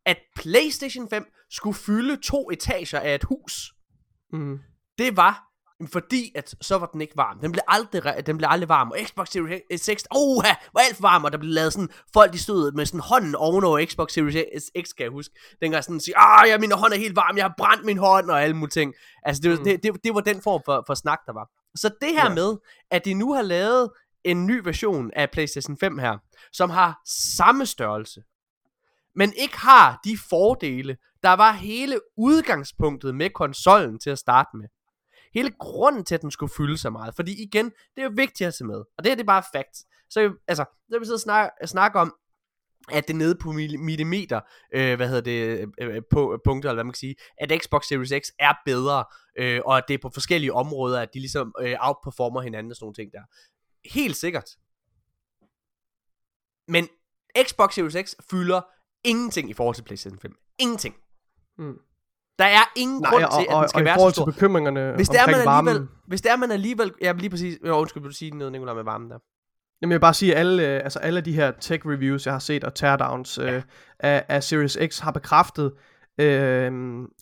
[0.05, 3.73] at PlayStation 5 skulle fylde to etager af et hus,
[4.33, 4.59] Mm.
[4.97, 5.48] det var
[5.87, 7.39] fordi at så var den ikke varm.
[7.39, 8.91] Den blev aldrig, den blev aldrig varm.
[8.91, 10.43] Og Xbox Series X, oh,
[10.73, 13.35] var alt for varm, og der blev lavet sådan, folk de stod med sådan hånden
[13.35, 15.35] ovenover Xbox Series X, kan jeg huske.
[15.61, 17.97] Den gang sådan sige, ah, ja, min hånd er helt varm, jeg har brændt min
[17.97, 18.93] hånd, og alle mulige ting.
[19.23, 19.63] Altså, det, var, Mm.
[19.63, 21.49] det, det, det, var den form for, for snak, der var.
[21.75, 22.33] Så det her ja.
[22.33, 22.57] med,
[22.91, 23.89] at de nu har lavet
[24.23, 26.17] en ny version af PlayStation 5 her,
[26.53, 27.01] som har
[27.35, 28.21] samme størrelse,
[29.15, 34.67] men ikke har de fordele, der var hele udgangspunktet med konsollen til at starte med.
[35.33, 37.15] Hele grunden til, at den skulle fylde så meget.
[37.15, 38.75] Fordi igen, det er jo vigtigt at se med.
[38.75, 39.77] Og det her, det er bare fact.
[40.09, 42.15] Så altså, når vi sidder og snakker, snakker om,
[42.91, 44.41] at det nede på millimeter,
[44.73, 47.61] øh, hvad hedder det, øh, øh på, øh, punkter, eller hvad man kan sige, at
[47.63, 49.05] Xbox Series X er bedre,
[49.37, 52.75] øh, og at det er på forskellige områder, at de ligesom øh, outperformer hinanden og
[52.75, 53.21] sådan nogle ting der.
[53.93, 54.49] Helt sikkert.
[56.67, 56.87] Men
[57.47, 58.61] Xbox Series X fylder
[59.03, 60.35] ingenting i forhold til PlayStation 5.
[60.59, 60.95] Ingenting.
[61.57, 61.77] Mm.
[62.39, 64.09] Der er ingen Nej, grund og, til, at og, den skal og i være så
[64.09, 64.25] stor.
[64.25, 67.29] til bekymringerne Hvis det er, man varmen, alligevel, hvis det er, man alligevel, ja, lige
[67.29, 69.17] præcis, jo, undskyld, vil du sige noget, Nicolai, med varmen der?
[69.81, 72.33] Jamen jeg vil bare sige, at alle, øh, altså alle de her tech reviews, jeg
[72.33, 73.61] har set, og teardowns øh,
[73.99, 75.71] af, af Series X, har bekræftet,
[76.19, 76.71] øh,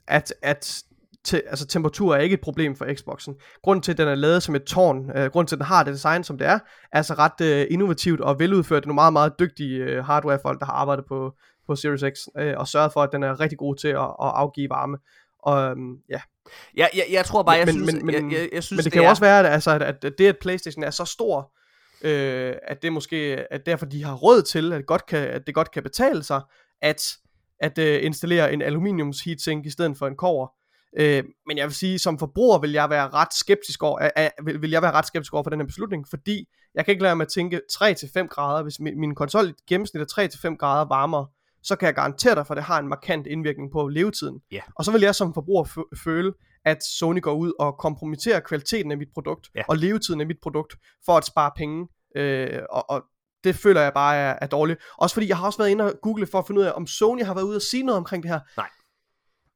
[0.07, 0.84] at, at
[1.26, 3.35] te, altså, temperatur er ikke et problem for Xboxen.
[3.64, 5.84] Grunden til, at den er lavet som et tårn, øh, grunden til, at den har
[5.84, 6.60] det design, som det er, er
[6.91, 8.84] altså ret øh, innovativt og veludført.
[8.84, 11.34] Det er nogle meget, meget dygtige øh, hardwarefolk, der har arbejdet på,
[11.68, 14.15] på Series X, øh, og sørget for, at den er rigtig god til at, at
[14.19, 14.98] afgive varme.
[15.44, 16.22] Og øhm, ja,
[16.77, 18.77] Jeg, jeg, jeg tror bare, jeg Men- synes, men- men- jeg, jeg, jeg synes men
[18.77, 20.89] det, det kan jo er, også være, at, altså, at, at det, at Playstation er
[20.89, 21.52] så stor,
[22.02, 25.56] øh, at det måske, at derfor de har råd til, at, godt kan, at det
[25.56, 26.41] godt kan betale sig,
[26.81, 27.02] at,
[27.60, 30.48] at øh, installere en aluminiums heatsink i stedet for en kover.
[30.99, 34.61] Øh, men jeg vil sige, som forbruger vil jeg være ret skeptisk over, øh, vil,
[34.61, 36.45] vil jeg være ret skeptisk over for den her beslutning, fordi
[36.76, 40.49] jeg kan ikke lade mig at tænke 3-5 grader, hvis min, min konsol gennemsnit er
[40.52, 41.27] 3-5 grader varmere,
[41.63, 44.39] så kan jeg garantere dig for, at det har en markant indvirkning på levetiden.
[44.51, 44.61] Ja.
[44.75, 46.34] Og så vil jeg som forbruger fø- føle,
[46.65, 49.61] at Sony går ud og kompromitterer kvaliteten af mit produkt, Ja.
[49.67, 50.75] og levetiden af mit produkt,
[51.05, 51.88] for at spare penge.
[52.15, 53.03] Øh, og, og
[53.43, 54.79] det føler jeg bare er, er dårligt.
[54.97, 56.88] Også fordi jeg har også været inde og google for at finde ud af, om
[56.88, 58.39] Sony har været ude og sige noget omkring det her.
[58.57, 58.69] Nej.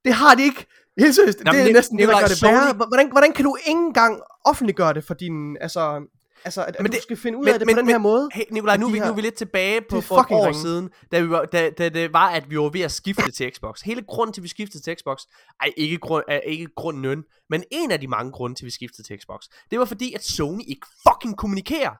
[0.05, 0.65] Det har de ikke.
[0.99, 2.73] Helt seriøst, Nå, det er næsten det, der gør det værre.
[2.73, 6.01] Hvordan, hvordan kan du ikke engang offentliggøre det for din, altså,
[6.45, 7.85] altså at, at Men du det- skal finde ud men- af det men- på den
[7.85, 8.29] men- her måde?
[8.33, 10.61] Hey, Nikolaj, nu, er her- nu er vi lidt tilbage på for et år ringe.
[10.61, 13.51] siden, da, vi var, da, da det var, at vi var ved at skifte til
[13.55, 13.81] Xbox.
[13.81, 15.21] Hele grunden til, at vi skiftede til Xbox,
[15.61, 18.71] ej, ikke, grund, er ikke grunden, men en af de mange grunde til, at vi
[18.71, 19.41] skiftede til Xbox,
[19.71, 21.91] det var fordi, at Sony ikke fucking kommunikerer.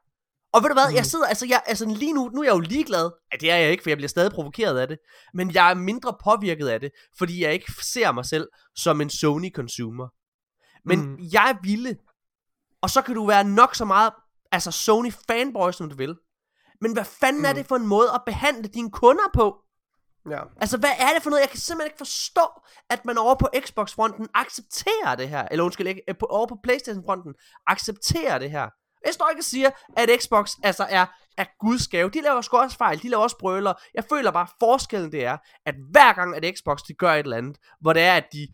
[0.54, 0.96] Og ved du hvad, Mm.
[0.96, 3.12] jeg sidder, altså, jeg, altså lige nu, nu er jeg jo ligeglad.
[3.34, 4.98] Ja, det er jeg ikke, for jeg bliver stadig provokeret af det.
[5.34, 9.10] Men jeg er mindre påvirket af det, fordi jeg ikke ser mig selv som en
[9.10, 10.08] Sony-consumer.
[10.86, 11.18] Men mm.
[11.34, 11.98] jeg ville,
[12.82, 14.14] og så kan du være nok så meget,
[14.52, 16.16] altså Sony fanboy, som du vil.
[16.82, 17.46] Men hvad fanden mm.
[17.46, 19.58] er det for en måde at behandle dine kunder på?
[20.30, 20.42] Ja.
[20.62, 21.42] Altså, hvad er det for noget?
[21.42, 22.48] Jeg kan simpelthen ikke forstå,
[22.90, 25.48] at man over på Xbox-fronten accepterer det her.
[25.52, 27.34] Eller undskyld, ikke, på, over på Playstation-fronten
[27.68, 28.70] accepterer det her.
[29.06, 31.06] Jeg står ikke og siger, at Xbox altså er,
[31.38, 32.10] er guds gave.
[32.10, 33.74] De laver sgu også fejl, de laver også brøler.
[33.94, 37.20] Jeg føler bare, at forskellen det er, at hver gang, at Xbox de gør et
[37.20, 38.48] eller andet, hvor det er, at de,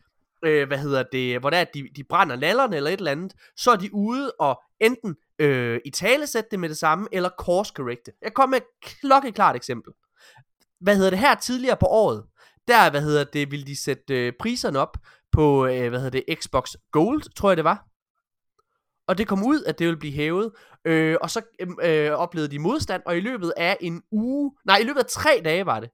[0.45, 3.33] øh, hvad hedder det, hvor er, at de, de brænder lallerne eller et eller andet,
[3.57, 7.73] så er de ude og enten øh, i talesætte det med det samme, eller course
[7.75, 8.11] correcte.
[8.21, 9.93] Jeg kommer med et klokkeklart eksempel.
[10.81, 12.23] Hvad hedder det her tidligere på året?
[12.67, 14.97] Der, hvad hedder det, ville de sætte øh, priserne op
[15.31, 17.85] på, øh, hvad hedder det, Xbox Gold, tror jeg det var.
[19.07, 20.51] Og det kom ud, at det ville blive hævet.
[20.85, 21.41] Øh, og så
[21.81, 25.41] øh, oplevede de modstand, og i løbet af en uge, nej, i løbet af tre
[25.45, 25.89] dage var det,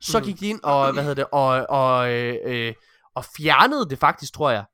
[0.00, 0.26] så Mhm.
[0.26, 2.74] gik de ind og, hvad hedder det, og, og, øh, øh,
[3.16, 4.64] og fjernede det faktisk, tror jeg.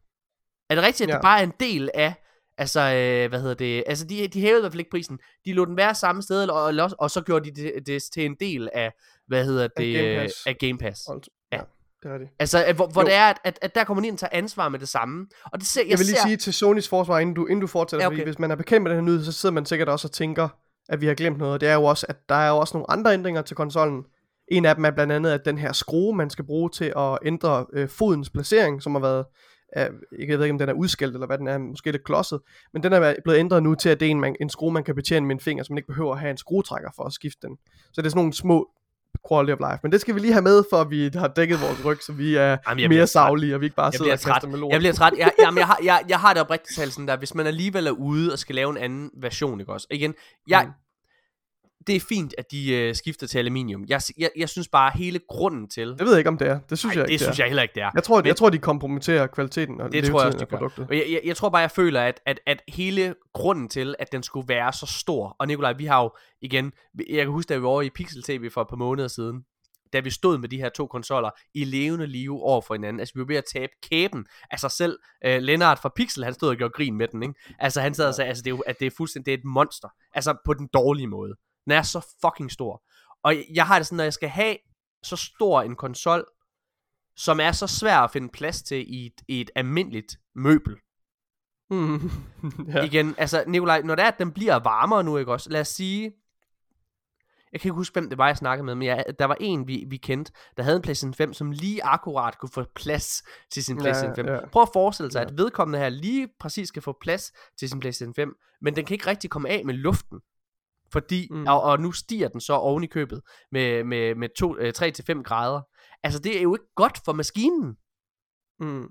[0.71, 1.15] Er det rigtigt, at ja.
[1.19, 2.15] Det bare er en del af,
[2.59, 5.19] altså, øh, hvad hedder det, altså de, de hævede i hvert fald ikke prisen.
[5.45, 8.25] De lod den være samme sted, eller, også- og så gjorde de det, det til
[8.27, 8.93] en del af,
[9.27, 10.47] hvad hedder det, Game øh, Pass.
[10.47, 11.07] af Game Pass.
[11.07, 11.57] Og- Ja.
[11.57, 11.63] ja.
[12.03, 12.29] Det er det.
[12.39, 13.07] Altså, at, hvor, hvor Jo.
[13.07, 15.27] det er, at, at, at der kommer de ind og tager ansvar med det samme.
[15.45, 17.61] Og det ser, jeg, Jeg vil lige ser, sige til Sonys forsvar, inden du, inden
[17.61, 18.17] du fortsætter, Ja, okay.
[18.17, 20.13] fordi hvis man er bekendt med den her nyhed, så sidder man sikkert også og
[20.13, 20.49] tænker,
[20.89, 21.55] at vi har glemt noget.
[21.55, 24.05] Og det er jo også, at der er jo også nogle andre ændringer til konsollen.
[24.53, 27.19] En af dem er blandt andet, at den her skrue, man skal bruge til at
[27.25, 29.25] ændre øh, fodens placering, som har været,
[29.77, 29.87] øh,
[30.29, 32.41] jeg ved ikke om den er udskældt, eller hvad den er, måske lidt klodset,
[32.73, 34.85] men den er blevet ændret nu til, at det er en, man, en skrue, man
[34.85, 37.13] kan betjene med en finger, så man ikke behøver at have en skruetrækker for at
[37.13, 37.57] skifte den.
[37.93, 38.69] Så det er sådan nogle små
[39.29, 39.79] quality of life.
[39.83, 42.13] Men det skal vi lige have med, for at vi har dækket vores ryg, så
[42.13, 44.51] vi er Jamen, mere savlige, og vi ikke bare sidder og kaster træt.
[44.51, 44.73] med lort.
[44.73, 45.13] Jeg bliver træt.
[45.19, 47.87] Jeg, jamen, jeg, har, jeg, jeg har det oprigtigt talt sådan der, hvis man alligevel
[47.87, 49.87] er ude og skal lave en anden version, ikke også?
[49.91, 50.15] Igen,
[50.49, 50.73] jeg, Mm.
[51.87, 53.85] Det er fint, at de øh, skifter til aluminium.
[53.89, 55.89] Jeg, jeg, jeg synes bare, hele grunden til...
[55.89, 56.59] Det ved jeg ikke, om det er.
[56.71, 57.43] Det synes Ej, jeg ikke, det synes er.
[57.43, 57.91] jeg heller ikke, det er.
[57.95, 60.87] Jeg tror, Men- jeg tror, de kompromitterer kvaliteten og Det tror jeg også, de produktet.
[60.91, 64.13] Og jeg, jeg, jeg tror bare, jeg føler, at, at, at hele grunden til, at
[64.13, 66.11] den skulle være så stor, og Nikolaj, vi har jo
[66.41, 66.73] igen,
[67.09, 69.45] jeg kan huske, da vi var over i Pixel TV for et par måneder siden,
[69.93, 73.01] da vi stod med de her to konsoller i levende live over for hinanden.
[73.01, 74.99] Altså, vi var ved at tabe kæben af sig selv.
[75.27, 77.35] Uh, Lennart fra Pixel, han stod og gjorde grin med den, ikke?
[77.59, 79.39] Altså, han sad og sagde, altså, det er, jo, at det er fuldstændig, det er
[79.39, 79.89] et monster.
[80.15, 81.35] Altså, på den dårlige måde.
[81.65, 82.83] Den er så fucking stor.
[83.25, 84.57] Og jeg har det sådan, når jeg skal have
[85.03, 86.25] så stor en konsol,
[87.17, 90.77] som er så svær at finde plads til i et, i et almindeligt møbel.
[91.71, 91.95] Mm.
[91.97, 92.09] Ja.
[92.79, 92.85] ja.
[92.85, 95.51] Igen, altså Nikolaj, når det er, at den bliver varmere nu, ikke også?
[95.51, 96.13] Lad os sige,
[97.53, 99.67] jeg kan ikke huske, hvem det var, jeg snakkede med, men jeg, der var en,
[99.69, 103.65] vi, vi kendte, der havde en PlayStation 5, som lige akkurat kunne få plads til
[103.65, 104.27] sin Ja, PlayStation 5.
[104.27, 104.47] ja.
[104.53, 105.27] Prøv at forestille sig, Ja.
[105.29, 108.95] at vedkommende her lige præcis skal få plads til sin PlayStation 5, men den kan
[108.95, 110.21] ikke rigtig komme af med luften.
[110.93, 111.47] Fordi, mm.
[111.47, 113.21] Og, og nu stiger den så oven i købet
[113.53, 115.61] med, med, med to, øh, 3-5 grader.
[116.03, 117.77] Altså, det er jo ikke godt for maskinen.
[118.61, 118.89] Mm.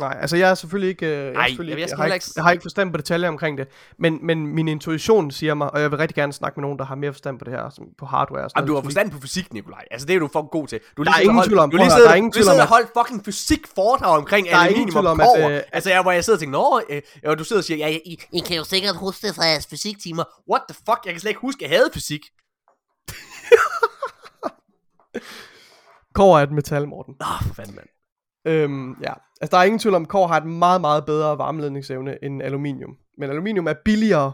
[0.00, 2.04] Nej, altså jeg er selvfølgelig ikke, øh, jeg, selvfølgelig jeg- jeg ikke, skal jeg, har
[2.04, 3.68] ikke, ikke- jeg har ikke forstand på detaljer omkring det,
[3.98, 6.84] men, men min intuition siger mig, og jeg vil rigtig gerne snakke med nogen, der
[6.84, 9.10] har mere forstand på det her, som på hardware og sådan Jamen, du har forstand
[9.10, 9.84] på fysik, Nikolaj.
[9.90, 10.80] Altså, det er du for god til.
[10.96, 12.30] Du Der er lige siddet ingen tvivl om- du lige at siddet, der er ingen
[12.32, 15.20] du tvivl sidder om, og holdt fucking fysik foredrag omkring Der er aluminium og om,
[15.20, 17.64] at, øh, Altså, jeg, hvor jeg sidder og tænker, nå, øh, og du sidder og
[17.64, 20.24] siger, ja, I, I kan jo sikkert huske det fra jeres fysiktimer.
[20.50, 22.20] what the fuck, jeg kan slet ikke huske, at jeg havde fysik.
[26.14, 27.14] Kår er et metal, Morten.
[27.20, 27.86] Nå, for fanden, mand.
[28.48, 31.38] Øhm, ja, altså der er ingen tvivl om, at kår har et meget, meget bedre
[31.38, 32.96] varmeledningsevne end aluminium.
[33.18, 34.32] Men aluminium er billigere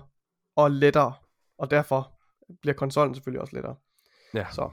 [0.56, 1.12] og lettere,
[1.58, 2.12] og derfor
[2.62, 3.74] bliver konsollen selvfølgelig også lettere.
[4.34, 4.46] Ja.
[4.52, 4.70] Så.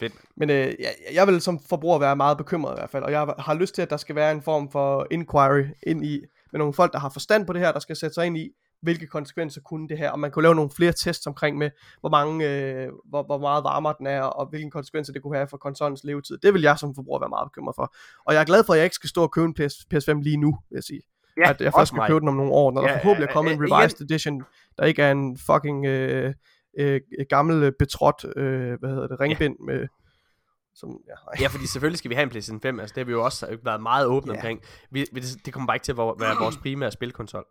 [0.00, 0.12] Fedt.
[0.36, 3.34] Men øh, jeg, jeg vil som forbruger være meget bekymret i hvert fald, og jeg
[3.38, 6.20] har lyst til, at der skal være en form for inquiry ind i,
[6.52, 8.50] med nogle folk, der har forstand på det her, der skal sætte sig ind i,
[8.82, 12.08] hvilke konsekvenser kunne det her, og man kunne lave nogle flere tests omkring med, hvor,
[12.08, 15.56] mange, øh, hvor, hvor meget varmere den er, og hvilke konsekvenser det kunne have for
[15.56, 16.38] konsollens levetid.
[16.38, 17.94] Det vil jeg som forbruger være meget bekymret for.
[18.26, 20.20] Og jeg er glad for, at jeg ikke skal stå og købe en PS, PS5
[20.22, 21.00] lige nu, vil jeg sige.
[21.36, 22.06] Ja, at jeg først skal mig.
[22.08, 23.76] købe den om nogle år, når Ja, der forhåbentlig er ja, kommet en ja, igen.
[23.76, 24.42] revised edition,
[24.78, 26.34] der ikke er en fucking øh,
[26.78, 29.86] øh, gammel øh, betrådt, øh, hvad hedder det, ringbind med
[30.74, 31.34] Som, ja, nej.
[31.40, 33.58] Ja, fordi selvfølgelig skal vi have en PlayStation 5, altså det har vi jo også
[33.64, 34.38] været meget åbne Ja.
[34.38, 34.60] omkring.
[34.90, 37.44] Vi, vi, det, kommer bare ikke til at være vores primære spilkonsol.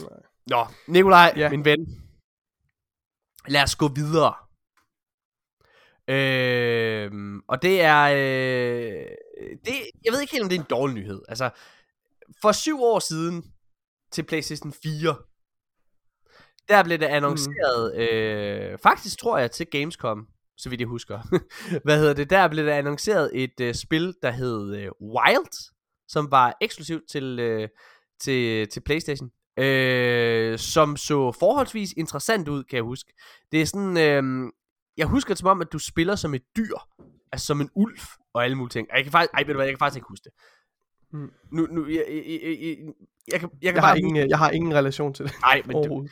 [0.00, 0.22] Nej.
[0.46, 1.50] Nå, Nikolaj, Ja.
[1.50, 1.86] min ven.
[3.48, 4.34] Lad os gå videre.
[6.08, 8.02] Øhm, og det er...
[8.02, 9.06] Øh,
[9.64, 9.72] det,
[10.04, 11.22] jeg ved ikke helt, om det er en dårlig nyhed.
[11.28, 11.50] Altså,
[12.42, 13.52] for syv år siden
[14.12, 15.16] til PlayStation 4,
[16.68, 21.20] der blev det annonceret, øh, faktisk tror jeg til Gamescom, så vidt jeg husker.
[21.84, 22.30] Hvad hedder det?
[22.30, 25.72] Der blev det annonceret et øh, spil, der hed øh, Wild,
[26.08, 27.68] som var eksklusivt til, øh,
[28.20, 29.30] til, til PlayStation.
[29.56, 33.12] Øh, som så forholdsvis interessant ud, kan jeg huske.
[33.52, 34.52] Det er sådan, øh,
[34.96, 36.76] jeg husker det som om, at du spiller som et dyr,
[37.32, 38.00] altså som en ulv
[38.34, 38.88] og alle mulige ting.
[38.90, 40.32] Og Jeg kan faktisk, ej, ved du hvad, jeg kan faktisk ikke huske det.
[41.12, 41.32] Mm.
[41.52, 42.76] Nu, nu, jeg, jeg, jeg, jeg,
[43.32, 45.62] jeg, kan, jeg kan Jeg har, bare ingen, jeg har ingen relation til det Nej,
[45.66, 46.08] men du,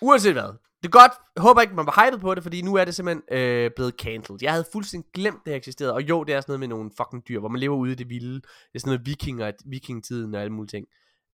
[0.00, 0.52] uanset hvad.
[0.82, 1.12] Det er godt.
[1.36, 3.94] Jeg håber ikke, man var hyped på det, fordi nu er det simpelthen øh, blevet
[3.98, 4.38] cancelled.
[4.42, 5.94] Jeg havde fuldstændig glemt, det eksisterede.
[5.94, 7.94] Og jo, det er sådan noget med nogle fucking dyr, hvor man lever ude i
[7.94, 8.34] det vilde.
[8.34, 10.86] Det er sådan noget vikinger, vikingetiden og alle mulige ting.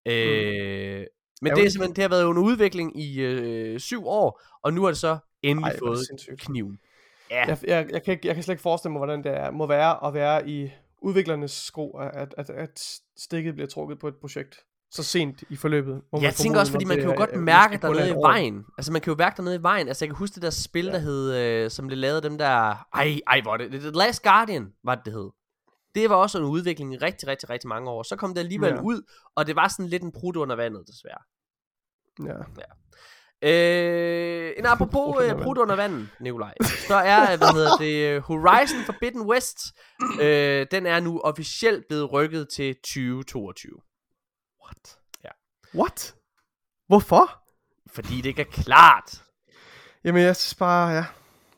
[0.05, 1.05] Øh,
[1.41, 4.81] men det, er simpelthen, det har været under udvikling i øh, syv år, og nu
[4.81, 5.95] har det så endelig Ej, hvor er
[6.29, 6.79] fået kniven.
[7.31, 9.51] Ja, Jeg, jeg, jeg, kan ikke, jeg kan slet ikke forestille mig, hvordan det er,
[9.51, 10.71] må være at være i
[11.01, 14.55] udviklernes sko, at, at, at stikket bliver trukket på et projekt
[14.91, 16.01] så sent i forløbet.
[16.11, 17.95] man jeg tænker formode, også, fordi man kan jo er, godt øh, mærke måske kun
[17.95, 18.65] dernede et i vejen.
[18.77, 19.87] Altså, man kan jo mærke dernede i vejen.
[19.87, 22.85] Altså, jeg kan huske det der spil, der hed, øh, som blev lavet dem der...
[22.93, 23.81] Ej, ej, hvor er det...
[23.81, 25.29] The Last Guardian, var det, det hed.
[25.95, 28.03] Det var også en udvikling i rigtig, rigtig, rigtig mange år.
[28.03, 28.81] Så kom det alligevel Ja.
[28.81, 29.01] ud,
[29.35, 31.21] og det var sådan lidt en brud under vandet, desværre.
[32.25, 32.63] Ja.
[33.45, 35.43] Øh, en apropos Brudt under øh, vandet.
[35.43, 36.53] brudt under vandet, Nikolaj.
[36.87, 39.57] Så er, hvad hedder det, øh, Horizon Forbidden West,
[40.21, 43.71] øh, den er nu officielt blevet rykket til 2022.
[44.65, 44.97] What?
[45.23, 45.29] Ja.
[45.79, 46.15] What?
[46.87, 47.43] Hvorfor?
[47.87, 49.23] Fordi det ikke er klart.
[50.03, 51.05] Jamen, jeg synes bare, ja.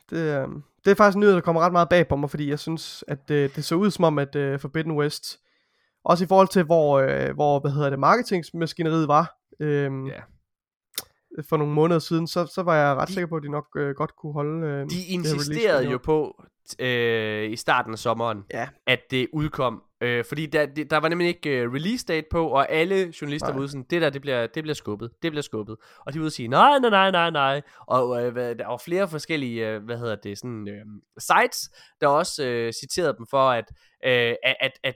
[0.10, 0.48] Det, øh,
[0.86, 3.04] det er faktisk en nyhed, der kommer ret meget bag på mig, fordi jeg synes,
[3.08, 5.40] at øh, det så ud som om, at øh, Forbidden West,
[6.06, 10.22] også i forhold til, hvor, øh, hvor hvad hedder det, marketingsmaskineriet var, øh, Ja.
[11.50, 13.96] for nogle måneder siden, så, så var jeg ret sikker på, at de nok øh,
[13.96, 16.44] godt kunne holde øh, De insisterede jo på
[16.80, 18.68] øh, i starten af sommeren, Ja.
[18.88, 19.84] at det udkom.
[20.02, 23.48] Øh, fordi der, det, der var nemlig ikke øh, release date på, og alle journalister
[23.48, 23.54] Nej.
[23.54, 25.76] var ude sådan, det der, det bliver, det bliver skubbet, det bliver skubbet.
[26.06, 27.62] Og de var ude og sige, nej, nej, nej, nej, nej.
[27.88, 30.86] Og øh, hvad, der var flere forskellige, øh, hvad hedder det, sådan øh,
[31.20, 31.70] sites,
[32.02, 33.66] der også øh, citerede dem for, at,
[34.06, 34.96] øh, at, at, at,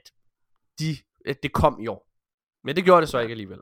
[0.79, 2.07] de, at det kom i år.
[2.63, 3.59] Men det gjorde det så ikke alligevel.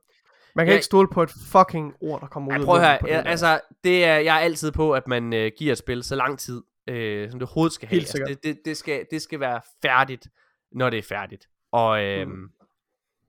[0.56, 2.82] Man kan Jeg- ikke stole på et fucking ord, der kommer ud af prøv at
[2.82, 5.78] munden høre, jeg, altså, det er, jeg er altid på, at man øh, giver et
[5.78, 8.00] spil så lang tid, øh, som det overhovedet skal have.
[8.00, 10.28] Helt Altså, det, det, det, skal, det skal være færdigt,
[10.72, 11.48] når det er færdigt.
[11.72, 12.50] Og, øh, Mm.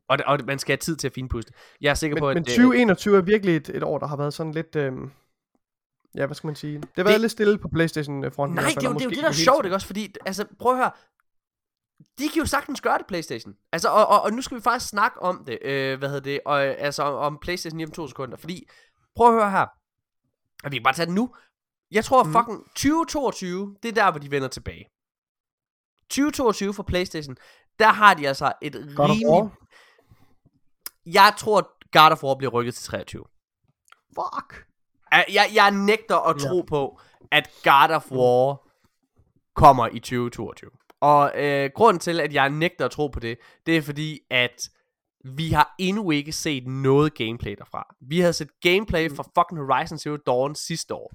[0.09, 1.53] og, og man skal have tid til at finpuste.
[1.81, 2.35] Jeg er sikker men, på, at...
[2.37, 4.77] men øh, 2021 er virkelig et, et år, der har været sådan lidt...
[4.77, 4.93] Øh,
[6.15, 6.75] ja, hvad skal man sige?
[6.79, 8.55] Det har været Det- lidt stille på Playstation-fronten.
[8.57, 9.87] Nej, det er jo det, er jo det der er sjovt, ikke også?
[9.87, 10.91] Fordi, altså, prøv at høre.
[12.19, 13.55] De kan jo sagtens gøre det, Playstation.
[13.73, 15.59] Altså, og, og, og nu skal vi faktisk snakke om det.
[15.63, 16.41] Øh, hvad hedder det?
[16.45, 18.37] Og, øh, altså, om, om Playstation lige om to sekunder.
[18.37, 18.69] Fordi,
[19.17, 19.67] prøv at høre her.
[20.65, 21.35] Og vi kan bare tage det nu.
[21.91, 22.33] Jeg tror Mhm.
[22.33, 24.85] fucking 2022, det er der, hvor de vender tilbage.
[26.11, 27.37] 2022 for Playstation,
[27.79, 29.27] der har de altså et God of rimelig...
[29.29, 29.51] War.
[31.07, 31.61] Jeg tror,
[31.93, 33.25] God of War bliver rykket til 23.
[34.15, 34.65] Fuck.
[35.13, 36.49] Jeg, jeg, nægter at Ja.
[36.49, 37.01] tro på,
[37.31, 38.69] at God of War
[39.55, 40.71] kommer i 2022.
[41.01, 44.69] Og øh, grunden til, at jeg nægter at tro på det, det er fordi, at
[45.25, 47.95] vi har endnu ikke set noget gameplay derfra.
[48.01, 51.13] Vi har set gameplay fra fucking Horizon Zero Dawn sidste år.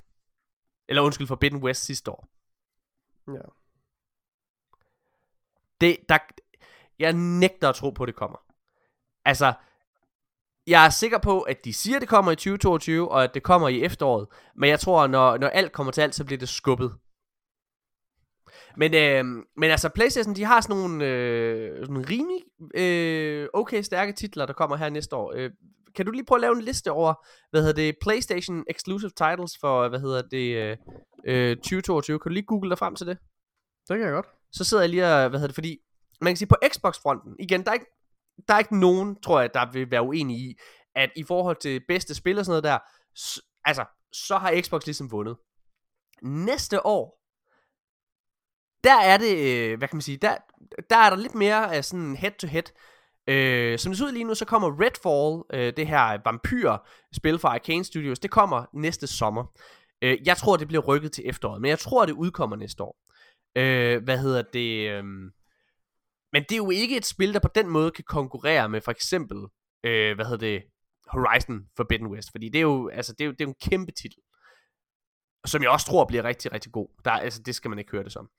[0.89, 2.27] Eller undskyld, Forbidden West sidste år.
[3.27, 3.41] Ja.
[5.81, 6.17] Det, der,
[6.99, 8.37] jeg nægter at tro på, at det kommer.
[9.25, 9.53] Altså,
[10.67, 13.43] jeg er sikker på, at de siger, at det kommer i 2022, og at det
[13.43, 14.27] kommer i efteråret.
[14.55, 16.93] Men jeg tror, når, når alt kommer til alt, så bliver det skubbet.
[18.77, 19.25] Men, øh,
[19.57, 22.43] men altså, Playstation, de har sådan nogle, øh, sådan rimelig
[22.75, 25.33] øh, okay stærke titler, der kommer her næste år.
[25.35, 25.51] Øh,
[25.95, 27.13] kan du lige prøve at lave en liste over,
[27.49, 30.77] hvad hedder det, PlayStation Exclusive Titles for, hvad hedder det, øh,
[31.51, 32.19] øh, 2022?
[32.19, 33.17] Kan du lige google dig frem til det?
[33.87, 34.27] Det kan jeg godt.
[34.51, 35.77] så sidder jeg lige og, hvad hedder det, fordi,
[36.21, 37.85] man kan sige på Xbox-fronten, igen, der er ikke,
[38.47, 40.55] der er ikke nogen, tror jeg, der vil være uenige i,
[40.95, 42.79] at i forhold til bedste spil og sådan noget der,
[43.19, 45.37] s- altså, så har Xbox ligesom vundet.
[46.21, 47.19] Næste år,
[48.83, 50.37] der er det, øh, hvad kan man sige, der,
[50.89, 52.63] der er der lidt mere af sådan head-to-head.
[53.27, 57.53] Øh, som det ser ud lige nu, så kommer Redfall, øh, det her vampyr-spil fra
[57.53, 59.45] Arcane Studios, det kommer næste sommer.
[60.01, 62.97] Øh, jeg tror, det bliver rykket til efteråret, men jeg tror, det udkommer næste år.
[63.55, 64.89] Øh, hvad hedder det?
[64.89, 65.03] Øh,
[66.33, 68.91] men det er jo ikke et spil, der på den måde kan konkurrere med for
[68.91, 69.37] eksempel,
[69.83, 70.63] øh, hvad hedder det,
[71.07, 72.31] Horizon Forbidden West.
[72.31, 74.19] Fordi det er jo, altså, det er jo, det er jo en kæmpe titel.
[75.45, 76.87] Som jeg også tror bliver rigtig, rigtig god.
[77.05, 78.29] Der, altså, det skal man ikke høre det som.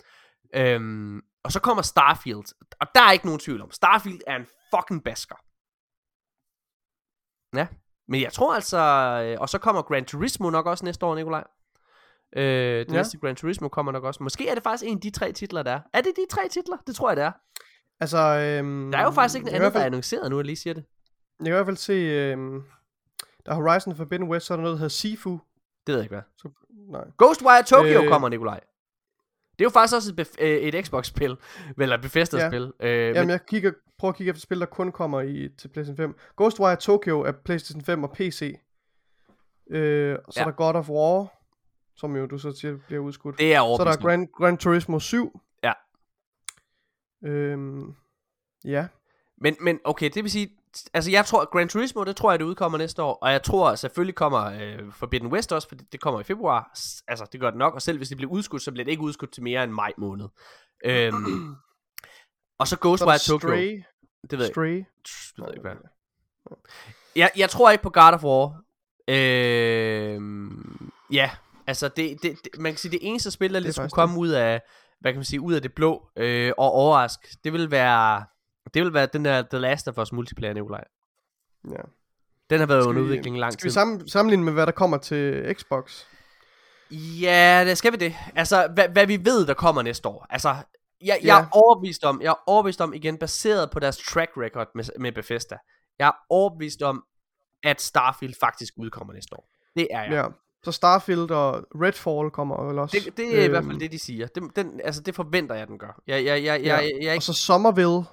[0.57, 4.47] Øhm, og så kommer Starfield, og der er ikke nogen tvivl om, Starfield er en
[4.75, 5.37] fucking basker.
[7.57, 7.67] Ja,
[8.09, 8.79] men jeg tror altså,
[9.27, 11.45] øh, og så kommer Gran Turismo nok også næste år, Nikolaj.
[12.37, 12.93] Øh, det ja.
[12.93, 14.23] Næste Gran Turismo kommer nok også.
[14.23, 15.81] Måske er det faktisk en af de tre titler, der er.
[15.93, 16.77] Er det de tre titler?
[16.87, 17.33] Det tror jeg, det er.
[18.01, 20.37] Altså, øhm, Der er jo faktisk ikke noget kan andet, der er fald- annonceret nu,
[20.39, 20.85] jeg lige siger det.
[21.41, 22.63] Jeg kan i hvert fald se, øhm,
[23.47, 25.31] der er Horizon Forbidden West, så er der noget, der hedder Sifu.
[25.87, 26.23] Det ved jeg ikke, hvad.
[26.37, 27.05] Så, nej.
[27.19, 28.09] Ghostwire Tokyo Øh.
[28.09, 28.61] kommer, Nikolaj.
[29.59, 31.37] Det er jo faktisk også et, bef- øh, et Xbox-spil,
[31.81, 32.73] eller et Bethesda-spil.
[32.81, 35.69] Øh, Jamen, men, jeg kigger, prøver at kigge efter spil, der kun kommer i, til
[35.69, 36.17] PlayStation 5.
[36.37, 38.59] Ghostwire Tokyo er PlayStation 5 og PC.
[39.71, 40.45] Øh, og så Ja.
[40.45, 41.33] er der God of War,
[41.97, 43.39] som jo du så siger bliver udskudt.
[43.39, 43.97] det er så er der.
[43.97, 45.41] Gran, Gran Turismo 7.
[45.63, 45.73] Ja.
[47.25, 47.95] Øhm,
[48.65, 48.87] ja.
[49.39, 50.59] Men, men okay, det vil sige,
[50.95, 53.75] altså jeg tror, Gran Turismo, det tror jeg, det udkommer næste år, og jeg tror
[53.75, 56.71] selvfølgelig kommer øh, Forbidden West også, for det, kommer i februar,
[57.09, 59.03] altså det gør det nok, og selv hvis det bliver udskudt, så bliver det ikke
[59.03, 60.29] udskudt til mere end maj måned.
[60.85, 61.57] Øhm,
[62.61, 63.83] og så Ghostwire Tokyo, Stray.
[64.31, 64.77] det ved jeg, Stray.
[64.77, 64.91] ikke.
[65.05, 65.77] det ved jeg ikke, hvad.
[67.17, 68.65] Jeg, jeg tror ikke på God of War.
[69.09, 71.31] Øhm, ja,
[71.67, 73.95] altså det, det, det, man kan sige, det eneste spil, der er lidt skulle faktisk
[73.95, 74.63] komme ud af,
[75.01, 78.25] hvad kan man sige, ud af det blå, øh, og overrask, det vil være,
[78.75, 80.85] det vil være den der The Last of Us multiplayer, Nikolaj.
[81.71, 81.77] Ja.
[82.51, 83.69] Den har været Skal under vi- udvikling lang Skal tid.
[83.69, 86.05] vi sammen, sammenligne med, hvad der kommer til Xbox?
[86.91, 88.15] Ja, det skal vi det.
[88.35, 90.27] Altså, hvad, hvad vi ved, der kommer næste år.
[90.31, 90.59] Altså, jeg,
[91.01, 91.41] jeg Ja.
[91.41, 95.13] er overbevist om, jeg er overbevist om, igen, baseret på deres track record med, med
[95.13, 95.59] Bethesda,
[95.99, 97.05] jeg er overbevist om,
[97.63, 99.49] at Starfield faktisk udkommer næste år.
[99.77, 100.13] Det er jeg.
[100.13, 100.25] Ja.
[100.65, 103.01] Så Starfield og Redfall kommer vel også.
[103.05, 104.27] Det, det er i hvert Øhm, fald det, de siger.
[104.27, 106.01] Det, den, altså, det forventer jeg, den gør.
[106.07, 108.05] Jeg, jeg, jeg, jeg, jeg, jeg, jeg, Og så Somerville.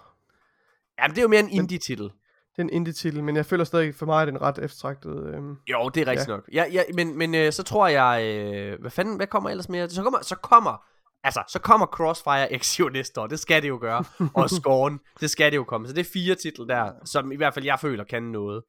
[1.01, 2.03] Jamen, det er jo mere en indie-titel.
[2.03, 5.33] Det er en indie-titel, men jeg føler stadig, for mig er den ret eftertragtet.
[5.33, 6.33] Øhm, Jo, det er rigtigt ja.
[6.33, 6.43] nok.
[6.53, 9.89] Ja, ja, men men øh, så tror jeg, øh, hvad fanden, hvad kommer ellers mere?
[9.89, 10.83] Så kommer, så kommer,
[11.23, 13.27] altså, så kommer Crossfire X jo næste år.
[13.27, 14.03] Det skal det jo gøre.
[14.35, 15.87] Og Scorn, det skal det jo komme.
[15.87, 18.63] Så det er fire titler der, som i hvert fald jeg føler kan noget.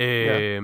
[0.00, 0.62] Øh,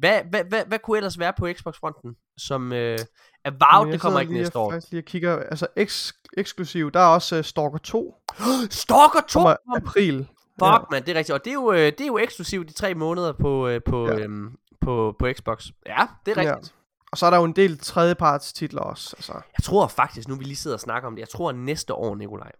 [0.00, 2.14] hvad, hvad, hvad, hvad kunne ellers være på Xbox-fronten?
[2.38, 2.98] Som øh,
[3.44, 4.70] Avowed, men det jeg kommer ikke lige næste år.
[4.70, 8.14] faktisk lige kigger, altså eks- eksklusiv, der er også uh, Stalker 2,
[8.70, 9.38] Stalker 2!
[9.40, 10.28] kommer april.
[10.58, 10.78] Fuck, ja.
[10.90, 11.34] man, det er rigtigt.
[11.34, 14.06] Og det er jo, øh, det er jo eksklusivt de tre måneder på, øh, på,
[14.06, 14.16] Ja.
[14.16, 14.24] ja.
[14.24, 15.66] øhm, på, på Xbox.
[15.86, 16.54] Ja, det er Ja.
[16.54, 16.74] rigtigt.
[17.12, 19.16] Og så er der jo en del tredjeparts titler også.
[19.16, 19.32] Altså.
[19.32, 22.14] Jeg tror faktisk, nu vi lige sidder og snakker om det, jeg tror næste år,
[22.14, 22.52] Nikolaj,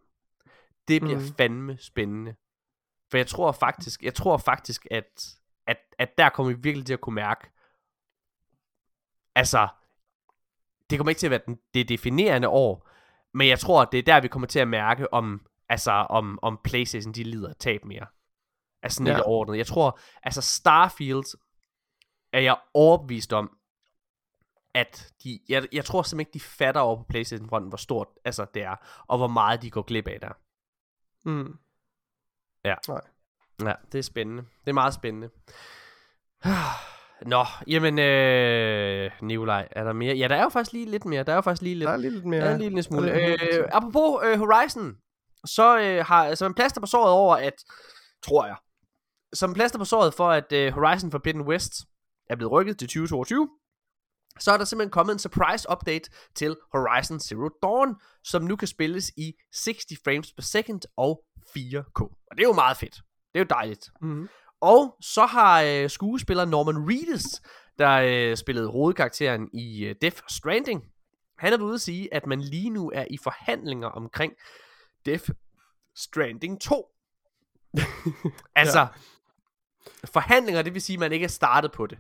[0.89, 1.35] det bliver mm.
[1.39, 2.35] Fandme spændende.
[3.11, 5.35] For jeg tror faktisk, jeg tror faktisk, at,
[5.67, 7.51] at, at der kommer vi virkelig til at kunne mærke,
[9.35, 9.69] altså,
[10.91, 12.89] det kommer ikke til at være den, det definerende år,
[13.35, 16.39] men jeg tror, at det er der, vi kommer til at mærke, om, altså, om,
[16.43, 18.07] om Playstation, de lider tab mere.
[18.83, 19.13] Altså sådan Ja.
[19.13, 19.59] lidt overordnet.
[19.59, 21.25] Jeg tror, altså Starfield,
[22.33, 23.57] er jeg overbevist om,
[24.75, 28.47] at de, jeg, jeg tror simpelthen ikke, de fatter over på Playstation-fronten, hvor stort altså,
[28.55, 30.33] det er, og hvor meget de går glip af der.
[31.25, 31.59] Mm.
[32.65, 34.43] Ja, det er spændende.
[34.43, 35.31] Det er meget spændende.
[37.23, 40.15] Nå, jamen, øh, Nikolaj, er der mere?
[40.15, 41.23] Ja, der er jo faktisk lige lidt mere.
[41.23, 41.87] Der er jo faktisk lige lidt.
[41.87, 42.45] Der er lige lidt mere.
[42.45, 43.07] Ja, smule.
[43.07, 43.63] Der er lidt mere.
[43.63, 44.97] Øh, apropos øh, Horizon,
[45.47, 47.55] så øh, har som en plaster på såret over, at,
[48.23, 48.57] tror jeg,
[49.35, 51.73] som plaster på såret for, at øh, Horizon Forbidden West
[52.31, 53.49] er blevet rykket til 2022,
[54.39, 58.69] så er der simpelthen kommet en surprise update til Horizon Zero Dawn, som nu kan
[58.69, 62.01] spilles i 60 frames per second og 4K.
[62.01, 62.95] Og det er jo meget fedt.
[63.33, 63.91] Det er jo dejligt.
[64.03, 64.29] Mm.
[64.61, 67.25] Og så har øh, skuespiller Norman Reedus,
[67.79, 70.85] der øh, spillede hovedkarakteren i øh, Death Stranding,
[71.39, 74.33] han er ude at sige, at man lige nu er i forhandlinger omkring
[75.07, 75.31] Death
[75.97, 76.93] Stranding 2.
[78.55, 78.87] altså, ja.
[80.05, 81.99] forhandlinger, det vil sige, at man ikke er startet på det.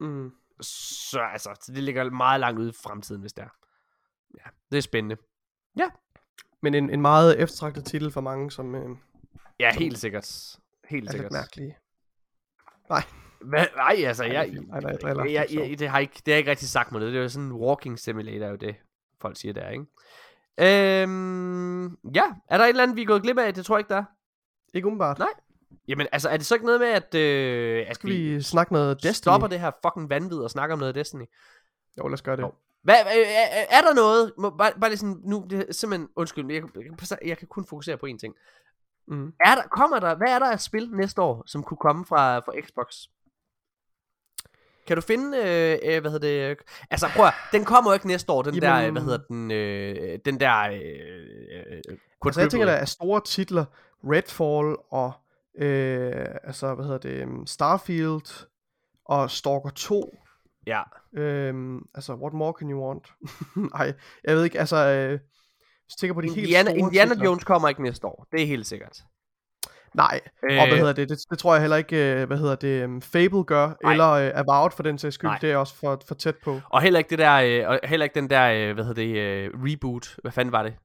[0.00, 0.32] Mm.
[0.60, 3.48] Så altså, så det ligger meget langt ude i fremtiden, hvis det er.
[4.38, 5.16] Ja, det er spændende.
[6.62, 8.96] Men en, en meget eftertragtet titel for mange, som øh,
[9.60, 10.56] Ja, helt sikkert.
[10.88, 11.32] Helt er lidt sikkert.
[11.32, 11.76] mærkelige.
[13.40, 13.66] Hvad?
[13.76, 14.68] Nej, altså, Nej, jeg, er fint.
[14.68, 16.98] Nej, nej, jeg jeg, Det jeg, det, har ikke, det har ikke rigtig sagt mig
[16.98, 17.12] noget.
[17.12, 18.76] Det er jo sådan en walking simulator, jo det,
[19.20, 19.84] folk siger der, ikke?
[20.60, 23.54] Øhm, ja, er der et eller andet, vi er gået glip af?
[23.54, 24.04] Det tror jeg ikke, der er.
[24.74, 25.18] Ikke umiddelbart.
[25.18, 25.28] Nej.
[25.88, 28.96] Jamen, altså, er det så ikke noget med, at, øh, at Skal vi snakke noget
[28.96, 29.12] Destiny?
[29.12, 31.24] stopper det her fucking vanvid og snakker om noget Destiny?
[31.98, 32.42] Jo, lad os gøre det.
[32.42, 32.52] Jo.
[32.82, 36.08] Hvad, øh, er, er der noget, må, bare, bare lige sådan, nu, det er simpelthen,
[36.16, 36.62] undskyld, jeg,
[37.10, 38.34] jeg, jeg kan kun fokusere på én ting.
[39.08, 39.32] Mm.
[39.44, 42.38] Er der, kommer der, hvad er der af spil næste år, som kunne komme fra,
[42.38, 43.06] fra Xbox?
[44.88, 46.56] Kan du finde, øh, øh, hvad hedder det, øh,
[46.90, 49.18] altså prøv at, den kommer jo ikke næste år, den Jamen- der, øh, hvad hedder
[49.28, 50.80] den, øh, den der, øh,
[51.72, 51.82] øh,
[52.26, 53.64] Altså, jeg tænker, der er store titler.
[54.04, 55.12] Redfall og,
[55.58, 58.46] øh, altså, hvad hedder det, um, Starfield
[59.04, 60.14] og Stalker 2.
[60.66, 60.82] Ja,
[61.14, 63.12] Øhm, altså, what more can you want?
[63.80, 63.94] Ej,
[64.24, 65.18] jeg ved ikke, altså, øh,
[65.84, 67.24] Hvis tænker på de helt Indiana, store Indiana titler.
[67.24, 68.26] Jones kommer ikke næste år.
[68.32, 69.02] Det er helt sikkert.
[69.94, 71.08] Nej, øh, og hvad hedder det?
[71.08, 71.18] det?
[71.30, 73.92] Det tror jeg heller ikke, øh, hvad hedder det, um, Fable gør, Nej.
[73.92, 75.30] eller øh, Avowed for den sags skyld.
[75.30, 75.38] Nej.
[75.38, 76.60] Det er også for, for tæt på.
[76.68, 79.16] Og heller ikke det der, øh, og heller ikke den der, øh, hvad hedder det,
[79.16, 80.16] øh, reboot.
[80.22, 80.76] Hvad fanden var det?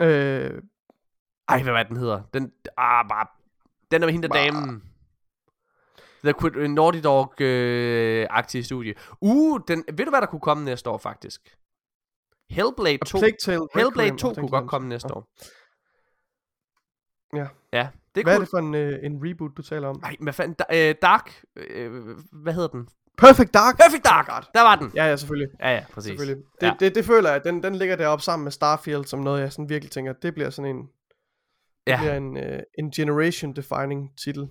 [0.00, 0.62] Øh,
[1.48, 2.22] Ej, hvad var det, den hedder?
[2.34, 3.26] Den, ah, bare,
[3.90, 4.82] den er med hende der damen.
[6.24, 8.94] The Quid, øh, Naughty Dog-agtige studie.
[9.20, 11.40] Uh, den, ved du hvad der kunne komme næste år, faktisk?
[12.50, 13.18] Hellblade 2.
[13.18, 15.28] Plague Tale Hellblade Requiem, 2 og den kunne godt komme næste år.
[17.34, 17.46] Ja.
[17.72, 18.44] Ja, det Hvad er kunne...
[18.44, 20.00] det for en, øh, en reboot, du taler om?
[20.00, 20.54] Nej, hvad fanden?
[20.70, 22.88] Da, øh, Dark, øh, hvad hedder den?
[23.18, 23.76] Perfect Dark!
[23.76, 24.26] Perfect Oh Dark!
[24.28, 24.42] God.
[24.54, 24.92] Der var den.
[24.94, 25.48] Ja, ja, selvfølgelig.
[25.60, 26.08] Ja, ja, præcis.
[26.08, 26.44] selvfølgelig.
[26.60, 26.72] Det, Ja.
[26.80, 29.68] det, det føler jeg, den, den ligger deroppe sammen med Starfield, som noget, jeg sådan
[29.68, 30.82] virkelig tænker, det bliver sådan en,
[31.86, 31.96] det Ja.
[31.98, 34.48] bliver en, øh, en generation-defining titel.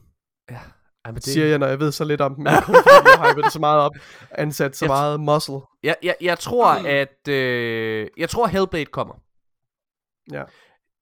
[0.51, 0.59] Ja.
[1.05, 3.43] Ej, men Det siger jeg, når jeg ved så lidt om fordi jeg har hypet
[3.43, 3.91] det så meget op,
[4.31, 5.59] ansat så Jeg- meget muscle.
[5.83, 7.27] Jeg, jeg, jeg tror, at...
[7.29, 9.15] Øh, jeg tror, Hellblade kommer.
[10.31, 10.43] Ja.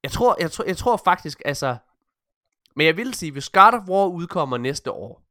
[0.06, 1.76] Jeg tror, jeg, tror, jeg tror faktisk, altså...
[2.76, 5.22] Men jeg vil sige, hvis God of War udkommer næste år,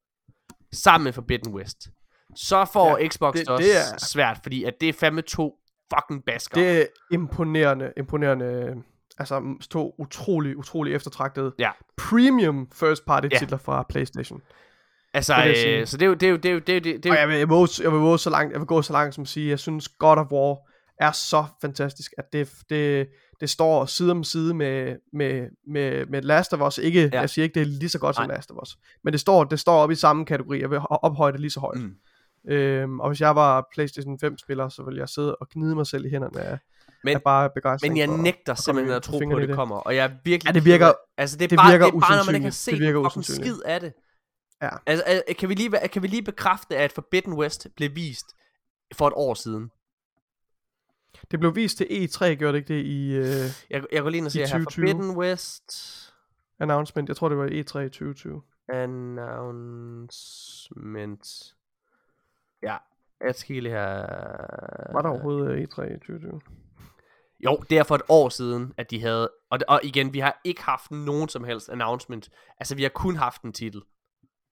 [0.73, 1.89] sammen med Forbidden West,
[2.37, 4.89] så får Ja, Xbox det, det- det også det det er- svært, fordi at det
[4.89, 5.55] er fandme to
[5.95, 6.55] fucking basker.
[6.61, 8.77] Det er imponerende, imponerende, øh,
[9.19, 11.71] altså to utrolig, utrolig eftertragtede Ja.
[11.97, 13.39] premium first party Ja.
[13.39, 14.43] titler fra Playstation.
[15.15, 16.59] altså, det vil jeg øh, så det er jo det er jo det er jo
[16.59, 18.25] det er jo, det er Og jo, jeg vil, jeg, vil, også- jeg, vil også
[18.25, 20.59] så langt, jeg vil gå så langt som at sige, jeg synes God of War
[21.01, 23.09] er så fantastisk, at det, det,
[23.41, 26.79] det står side om side med, med, med, med Last of Us.
[26.79, 27.21] Ikke, Ja.
[27.21, 28.37] Jeg siger ikke, det er lige så godt som Nej.
[28.37, 28.77] Last of Us.
[29.05, 30.61] Men det står, det står op i samme kategori.
[30.61, 31.81] Jeg vil ophøje det lige så højt.
[31.81, 31.95] Mm.
[32.53, 35.87] Øhm, og hvis jeg var Playstation 5 spiller, så ville jeg sidde og gnide mig
[35.87, 36.59] selv i hænderne af,
[37.05, 37.93] Men- af bare begejstring.
[37.93, 39.77] Men jeg nægter komme simpelthen at tro på, at det kommer.
[39.77, 40.49] Og jeg er virkelig...
[40.49, 42.45] Ja, det virker- Altså, det er, det bare, virker det er bare, når man ikke
[42.45, 43.93] har set Det virker en skid af det.
[44.63, 44.69] Ja.
[44.87, 48.27] Altså, kan vi, lige, kan vi lige bekræfte, at Forbidden West blev vist
[48.95, 49.71] for et år siden?
[51.31, 53.25] Det blev vist til E3, gjorde det ikke det i øh,
[53.71, 54.89] Jeg, jeg går lige ind og siger her, 2020.
[54.89, 55.73] Forbidden West
[56.59, 57.09] announcement?
[57.09, 58.43] Jeg tror, det var E E3 i 2020.
[58.69, 61.55] announcement.
[62.63, 62.77] Ja,
[63.21, 63.97] jeg skal lige her.
[64.93, 66.41] Var der overhovedet øh, E3 i 2020?
[67.45, 69.31] Jo, det er for et år siden, at de havde...
[69.51, 72.31] Og, og igen, vi har ikke haft nogen som helst announcement.
[72.59, 73.83] Altså, vi har kun haft en titel.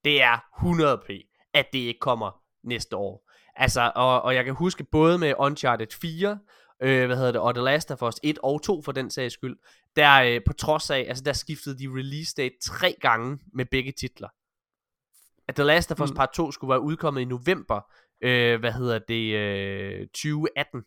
[0.04, 3.30] Det er 100p, at det ikke kommer næste år.
[3.56, 6.38] Altså, og, og jeg kan huske både med Uncharted 4,
[6.82, 9.34] øh, hvad hedder det, og The Last of Us 1 og 2 for den sags
[9.34, 9.56] skyld,
[9.96, 13.92] der øh, på trods af, altså der skiftede de release date tre gange med begge
[13.92, 14.28] titler.
[15.48, 16.16] At The Last of Us Mm.
[16.16, 17.80] Part 2 skulle være udkommet i november,
[18.20, 20.84] øh, hvad hedder det, øh, 2018,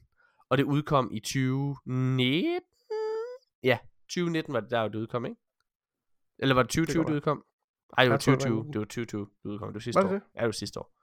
[0.49, 2.61] og det udkom i 2019?
[3.63, 3.77] Ja,
[4.09, 5.37] 2019 var det der, det udkom, ikke?
[6.39, 7.17] Eller var det 2020, godt det, være.
[7.17, 7.43] udkom?
[7.97, 8.65] Ej, det var Jeg tror, det var 2020.
[8.67, 9.67] en- Det var 2020, det udkom.
[9.69, 10.13] Det var sidste Var det år.
[10.13, 10.23] det?
[10.35, 10.94] Ja, det var sidste år.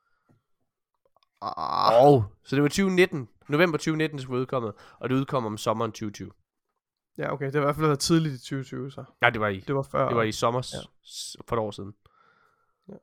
[1.42, 3.28] Oh, så det var 2019.
[3.48, 4.72] November 2019, det skulle udkommet.
[5.00, 6.30] Og det udkom om sommeren 2020.
[7.18, 7.46] Ja, okay.
[7.46, 9.04] Det har i hvert fald tidligt i 2020, så.
[9.20, 10.08] Nej, det var i, Det var før.
[10.08, 10.78] det var i sommer ja.
[11.48, 11.92] for et år siden.
[12.88, 12.94] Ja.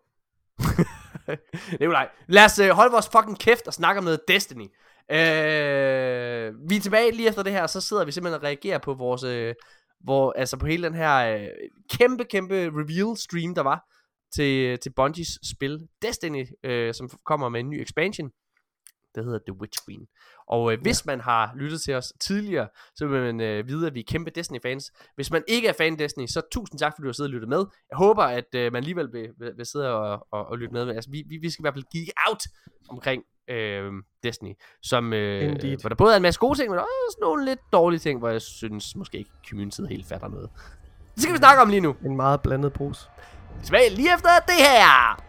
[1.71, 2.09] det er jo nej.
[2.27, 4.67] Lad os øh, holde vores fucking kæft og snakke om noget Destiny.
[5.11, 8.77] Øh, vi er tilbage lige efter det her, og så sidder vi simpelthen og reagerer
[8.77, 9.55] på vores, øh,
[9.99, 11.47] hvor, altså på hele den her øh,
[11.89, 13.85] kæmpe, kæmpe reveal stream, der var
[14.35, 18.31] til, til Bungies spil Destiny, øh, som kommer med en ny expansion.
[19.15, 20.07] Det hedder The Witch Queen.
[20.47, 23.93] Og øh, hvis man har lyttet til os tidligere, så vil man øh, vide, at
[23.93, 24.91] vi er kæmpe Destiny-fans.
[25.15, 27.33] Hvis man ikke er fan af Destiny, så tusind tak, fordi du har siddet og
[27.33, 27.65] lyttet med.
[27.89, 30.89] Jeg håber, at øh, man alligevel vil, vil, vil sidde og, og, og lytte med.
[30.89, 32.43] Altså, vi, vi, vi skal i hvert fald geek out
[32.89, 33.91] omkring øh,
[34.23, 35.77] Destiny, som, øh, Indeed.
[35.77, 38.29] hvor der både er en masse gode ting, men også nogle lidt dårlige ting, hvor
[38.29, 40.49] jeg synes måske ikke, communityet helt fatter noget.
[41.13, 41.95] Det skal vi snakke om lige nu.
[42.05, 43.09] En meget blandet pose.
[43.63, 45.21] Tilbage lige efter det her.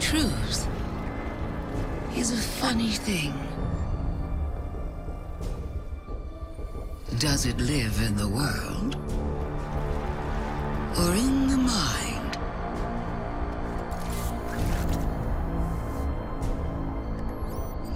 [0.00, 0.66] Truth
[2.16, 3.34] is a funny thing.
[7.18, 8.96] Does it live in the world?
[10.96, 12.09] Or in the mind?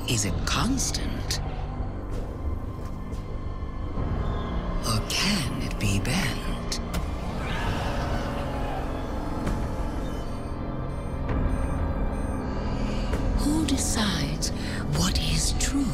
[0.07, 1.41] Is it constant?
[4.86, 6.81] Or can it be bent?
[13.39, 14.50] Who decides
[14.99, 15.86] what is true?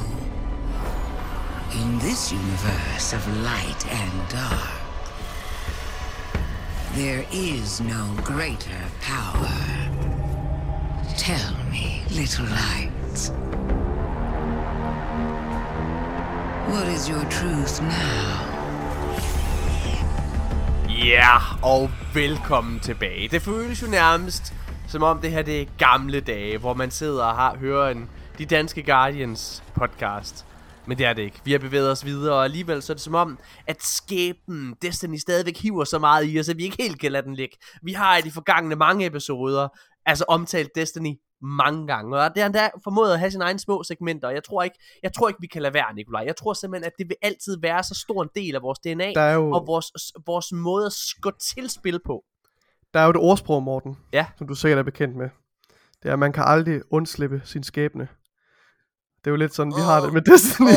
[1.81, 4.81] In this universe of light and dark,
[6.95, 9.49] there is no greater power.
[11.17, 13.31] Tell me, little lights.
[16.71, 17.91] What is your truth now?
[21.05, 23.29] Ja, og velkommen tilbage.
[23.29, 24.55] Det føles jo nærmest
[24.89, 28.09] som om det her det er gamle dage, hvor man sidder og har hører en
[28.39, 30.47] De Danske Guardians podcast.
[30.87, 31.41] Men det er det ikke.
[31.45, 35.17] Vi har bevæget os videre, og alligevel så er det som om, at skæbnen Destiny
[35.17, 37.57] stadigvæk hiver så meget i os, at vi ikke helt kan lade den ligge.
[37.83, 39.69] Vi har i de forgangne mange episoder,
[40.07, 43.83] altså omtalt Destiny mange gange, og det har endda formået at have sine egne små
[43.83, 46.23] segmenter, jeg tror ikke, jeg tror ikke vi kan lade være, Nikolaj.
[46.27, 49.13] Jeg tror simpelthen, at det vil altid være så stor en del af vores DNA,
[49.15, 49.87] Der er jo, og vores,
[50.27, 52.25] vores måde at gå til spil på.
[52.95, 54.27] der er jo et ordsprog, Morten, Ja.
[54.39, 55.29] som du sikkert er bekendt med.
[56.03, 58.09] Det er, at man kan aldrig undslippe sin skæbne.
[59.19, 60.69] Det er jo lidt sådan, vi har det med Destiny.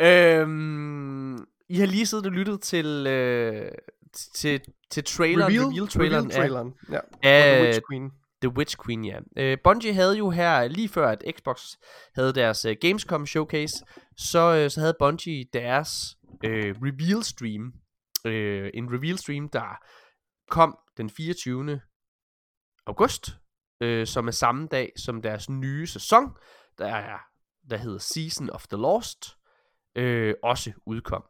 [0.00, 1.34] øhm,
[1.68, 3.70] I har lige siddet og lyttet til, øh,
[4.34, 6.74] til, til traileren, reveal, reveal traileren, reveal traileren.
[6.90, 7.00] Ja.
[7.22, 8.10] af, The af Witch Queen.
[8.40, 9.18] The Witch Queen, ja.
[9.36, 11.74] Øh, Bungie havde jo her, lige før at Xbox
[12.14, 13.84] havde deres øh, Gamescom showcase,
[14.16, 17.72] så, øh, så havde Bungie deres øh, reveal stream.
[18.24, 19.78] Øh, en reveal stream, der
[20.50, 21.80] kom den 24.
[22.86, 23.30] august,
[23.80, 26.24] øh, som er samme dag som deres nye sæson,
[26.78, 27.18] der er
[27.70, 29.36] der hedder Season of the Lost,
[29.96, 31.24] øh, også udkom.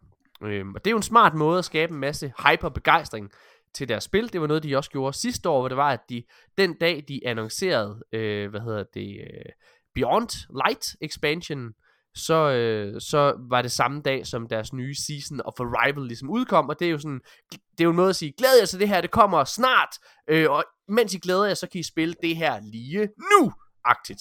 [0.44, 3.30] Øh, og det er jo en smart måde at skabe en masse hype og begejstring
[3.74, 4.32] til deres spil.
[4.32, 6.22] Det var noget, de også gjorde sidste år, hvor det var, at de
[6.58, 9.52] den dag, de annoncerede, øh, hvad hedder det, øh,
[9.94, 10.28] Beyond
[10.64, 11.72] Light expansion,
[12.14, 16.68] så, øh, så var det samme dag, som deres nye Season of Arrival ligesom udkom,
[16.68, 18.80] og det er jo sådan, det er jo en måde at sige, glæd jer til
[18.80, 19.88] det her, det kommer snart,
[20.28, 23.52] øh, og mens I glæder jer, så kan I spille det her lige nu,
[23.84, 24.20] agtigt.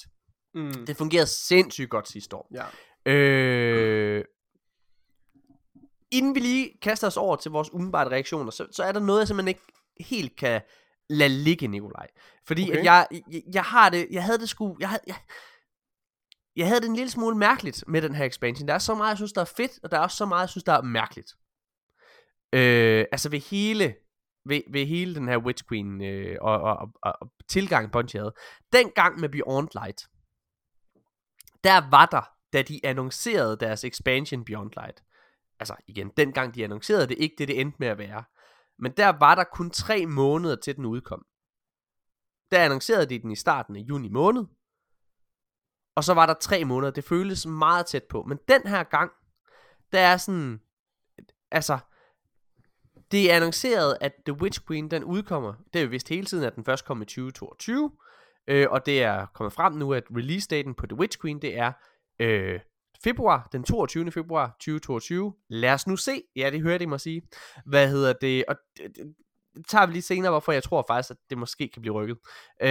[0.53, 0.85] Mm.
[0.85, 2.51] Det fungerede sindssygt godt sidste år.
[2.53, 3.11] Ja.
[3.11, 4.23] Øh,
[6.11, 9.19] inden vi lige kaster os over til vores umiddelbare reaktioner, så, så er der noget,
[9.19, 9.61] jeg simpelthen ikke
[9.99, 10.61] helt kan
[11.09, 12.07] lade ligge, Nikolaj.
[12.47, 12.79] Fordi okay.
[12.79, 15.15] At jeg, jeg, jeg har det, jeg havde det sgu, jeg havde, jeg,
[16.55, 18.67] jeg havde det en lille smule mærkeligt med den her expansion.
[18.67, 20.41] Der er så meget, jeg synes, der er fedt, og der er også så meget,
[20.41, 21.35] jeg synes, der er mærkeligt.
[22.53, 23.95] Øh, altså ved hele,
[24.45, 28.19] ved, ved hele den her Witch Queen øh, og, og, og, og, og tilgang Bungie
[28.19, 28.33] havde.
[28.73, 30.07] Dengang med Beyond Light,
[31.63, 35.03] der var der, da de annoncerede deres expansion Beyond Light.
[35.59, 38.23] Altså igen, dengang de annoncerede det, ikke det det endte med at være.
[38.79, 41.25] Men der var der kun tre måneder til den udkom.
[42.51, 44.45] Der annoncerede de den i starten af juni måned.
[45.95, 46.91] Og så var der tre måneder.
[46.91, 48.23] Det føles meget tæt på.
[48.23, 49.11] Men den her gang,
[49.91, 50.61] der er sådan...
[51.51, 51.79] Altså,
[53.11, 55.53] det er annonceret, at The Witch Queen, den udkommer.
[55.73, 57.91] Det er jo vist hele tiden, at den først kom i 2022.
[58.47, 61.71] Øh, og det er kommet frem nu, at release-daten på The Witch Queen, det er
[62.19, 62.59] øh,
[63.03, 64.11] februar, den 22.
[64.11, 65.33] februar 2022.
[65.49, 66.23] Lad os nu se.
[66.35, 67.21] Ja, det hørte I mig sige.
[67.65, 68.45] Hvad hedder det?
[68.47, 69.15] Og det, det,
[69.55, 72.17] det tager vi lige senere, hvorfor jeg tror faktisk, at det måske kan blive rykket.
[72.61, 72.69] Øh,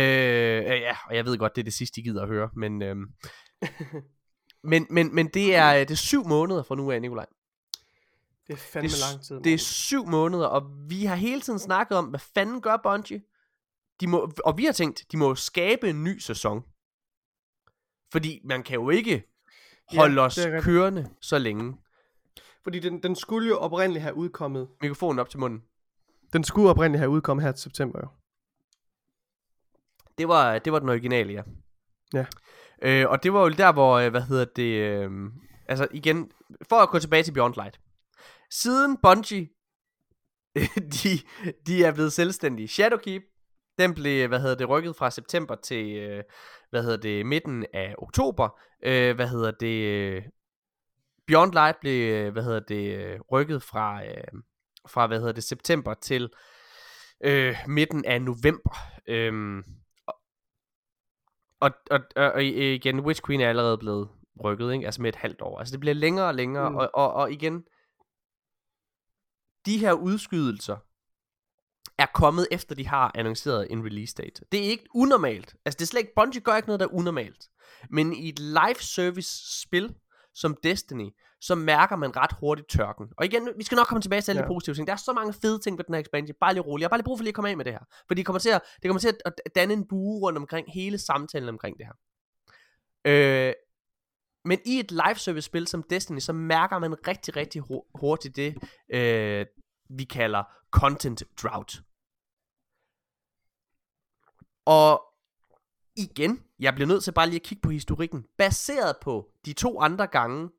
[0.59, 2.83] øh, ja, og jeg ved godt, det er det sidste, I gider at høre, men...
[2.83, 2.97] Øh,
[4.71, 7.27] men, men, men det er, det er syv måneder fra nu af, Nikolaj.
[8.47, 9.41] Det er fandme Det er, lang tid.
[9.41, 13.23] det er syv måneder, og vi har hele tiden snakket om, hvad fanden gør Bungie?
[14.01, 16.63] De må, og vi har tænkt, de må skabe en ny sæson.
[18.13, 19.36] Fordi man kan jo ikke
[19.93, 21.77] Ja, holde os det kørende så længe.
[22.63, 24.69] Fordi den, den skulle jo oprindeligt have udkommet.
[24.83, 25.63] Mikrofonen op til munden.
[26.33, 28.09] Den skulle oprindeligt have udkommet her til september jo.
[30.19, 31.43] Det var, det var den originale, ja.
[32.15, 32.27] Ja.
[32.83, 35.11] Øh, og det var jo der, hvor, øh, hvad hedder det, øh,
[35.69, 36.31] altså igen,
[36.69, 37.81] for at gå tilbage til Beyond Light.
[38.51, 39.49] Siden Bungie,
[41.03, 41.09] de,
[41.67, 42.69] de er blevet selvstændige.
[42.69, 43.23] Shadowkeep,
[43.79, 46.25] den blev, hvad hedder det, rykket fra september til, øh,
[46.77, 48.61] hvad hedder det, midten af oktober.
[48.83, 50.23] Øh, hvad hedder det, øh,
[51.27, 54.43] Beyond Light blev, øh, hvad hedder det, øh, rykket fra, øh,
[54.89, 56.31] fra, hvad hedder det, september til
[57.25, 58.77] øh, midten af november.
[59.07, 59.65] Øhm,
[61.61, 64.09] og, og, og, igen, Witch Queen er allerede blevet
[64.45, 64.87] rykket, ikke?
[64.87, 65.59] altså med et halvt år.
[65.59, 66.77] Altså det bliver længere og længere, mm.
[66.77, 67.65] og, og, og igen,
[69.67, 70.77] de her udskydelser
[71.99, 74.43] er kommet efter de har annonceret en release date.
[74.53, 75.55] Det er ikke unormalt.
[75.65, 77.49] Altså det er slet ikke, Bungie gør ikke noget, der er unormalt.
[77.91, 79.95] Men i et live service spil
[80.35, 83.07] som Destiny, så mærker man ret hurtigt tørken.
[83.17, 84.45] Og igen, vi skal nok komme tilbage til alle ja.
[84.45, 84.87] De positive ting.
[84.87, 86.37] Der er så mange fede ting ved den her expansion.
[86.41, 86.83] Bare lige roligt.
[86.83, 87.81] Jeg har bare lige brug for lige at komme af med det her.
[88.09, 90.99] For det kommer til at, det kommer til at danne en bue rundt omkring hele
[90.99, 91.95] samtalen omkring det her.
[93.05, 93.53] Øh,
[94.45, 98.37] men i et live service spil som Destiny, så mærker man rigtig, rigtig hu- hurtigt
[98.37, 98.55] det,
[98.95, 99.47] øh,
[99.89, 101.83] vi kalder content drought.
[104.65, 105.03] Og
[105.97, 108.27] igen, jeg bliver nødt til bare lige at kigge på historikken.
[108.39, 110.51] Baseret på de to andre gange,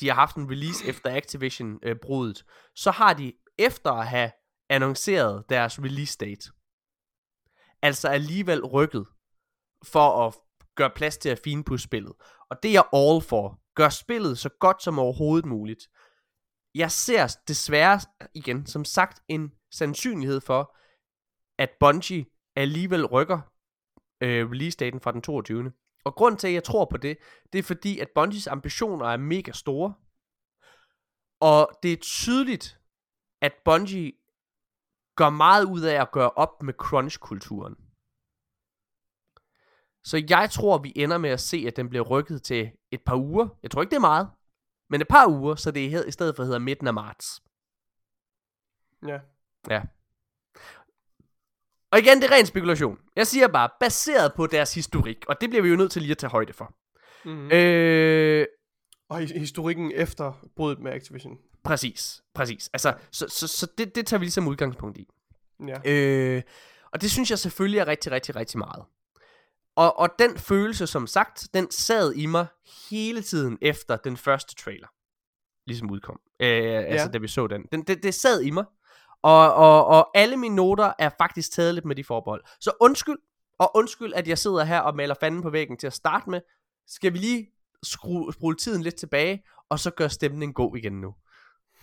[0.00, 2.44] de har haft en release efter Activision-brudet,
[2.74, 4.32] så har de efter at have
[4.68, 6.50] annonceret deres release date,
[7.82, 9.06] altså alligevel rykket
[9.84, 10.34] for at
[10.74, 12.12] gøre plads til at finpudse spillet.
[12.50, 13.60] Og det er jeg all for.
[13.74, 15.88] Gør spillet så godt som overhovedet muligt
[16.74, 18.00] jeg ser desværre,
[18.34, 20.76] igen, som sagt, en sandsynlighed for,
[21.58, 22.26] at Bungie
[22.56, 23.40] alligevel rykker
[24.22, 25.72] øh, release-daten fra den 22.
[26.04, 27.18] Og grund til, at jeg tror på det,
[27.52, 29.94] det er fordi, at Bungies ambitioner er mega store.
[31.40, 32.80] Og det er tydeligt,
[33.40, 34.12] at Bungie
[35.16, 37.76] gør meget ud af at gøre op med crunch-kulturen.
[40.04, 43.16] Så jeg tror, vi ender med at se, at den bliver rykket til et par
[43.16, 43.48] uger.
[43.62, 44.30] Jeg tror ikke, det er meget.
[44.92, 47.42] Men et par uger, så det er i stedet for hedder midten af marts.
[49.06, 49.18] Ja.
[49.70, 49.82] Ja.
[51.90, 52.98] Og igen, det er ren spekulation.
[53.16, 56.10] Jeg siger bare, baseret på deres historik, og det bliver vi jo nødt til lige
[56.12, 56.74] at tage højde for.
[57.24, 57.50] Mm-hmm.
[57.52, 58.46] Øh,
[59.08, 61.38] Og hi- historikken efter bruddet med Activision.
[61.64, 62.70] præcis, præcis.
[62.72, 65.08] Altså, så, så, så det, det tager vi ligesom udgangspunkt i.
[65.68, 65.90] Ja.
[65.92, 66.42] Øh,
[66.92, 68.84] og det synes jeg selvfølgelig er rigtig, rigtig, rigtig meget.
[69.76, 72.46] Og, og den følelse, som sagt, den sad i mig
[72.90, 74.88] hele tiden efter den første trailer.
[75.66, 76.20] Ligesom udkom.
[76.40, 77.62] Øh, altså, da vi så den.
[77.72, 78.64] den det, det sad i mig.
[79.22, 82.44] Og, og, og alle mine noter er faktisk taget lidt med de forbehold.
[82.60, 83.18] Så undskyld,
[83.58, 86.40] og undskyld, at jeg sidder her og maler fanden på væggen til at starte med.
[86.86, 87.50] Skal vi lige
[87.82, 91.14] skrue, spole tiden lidt tilbage, og så gøre stemningen god igen nu.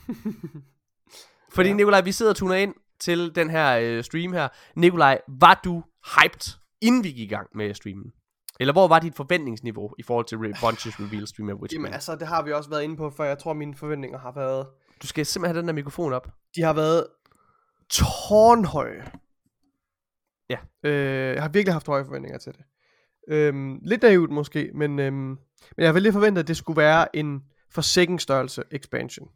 [1.56, 1.74] Fordi ja.
[1.74, 1.78] Ja.
[1.78, 4.48] Nikolaj, vi sidder og tuner ind til den her øh, stream her.
[4.76, 5.84] Nikolaj, var du
[6.16, 8.12] hyped, inden vi gik i gang med streamen?
[8.60, 12.16] Eller hvor var dit forventningsniveau i forhold til Bunches Reveal Stream af Witch Jamen altså,
[12.16, 14.68] det har vi også været inde på, for jeg tror, mine forventninger har været...
[15.02, 16.28] Du skal simpelthen have den der mikrofon op.
[16.56, 17.08] De har været
[17.90, 19.12] tårnhøje.
[20.50, 20.58] Ja.
[20.84, 22.62] Øh, jeg har virkelig haft høje forventninger til det.
[23.28, 25.38] Øhm, lidt naivt måske, men, øhm, men
[25.78, 27.42] jeg har virkelig forventet, at det skulle være en
[27.72, 29.30] forsikringsstørrelse expansion.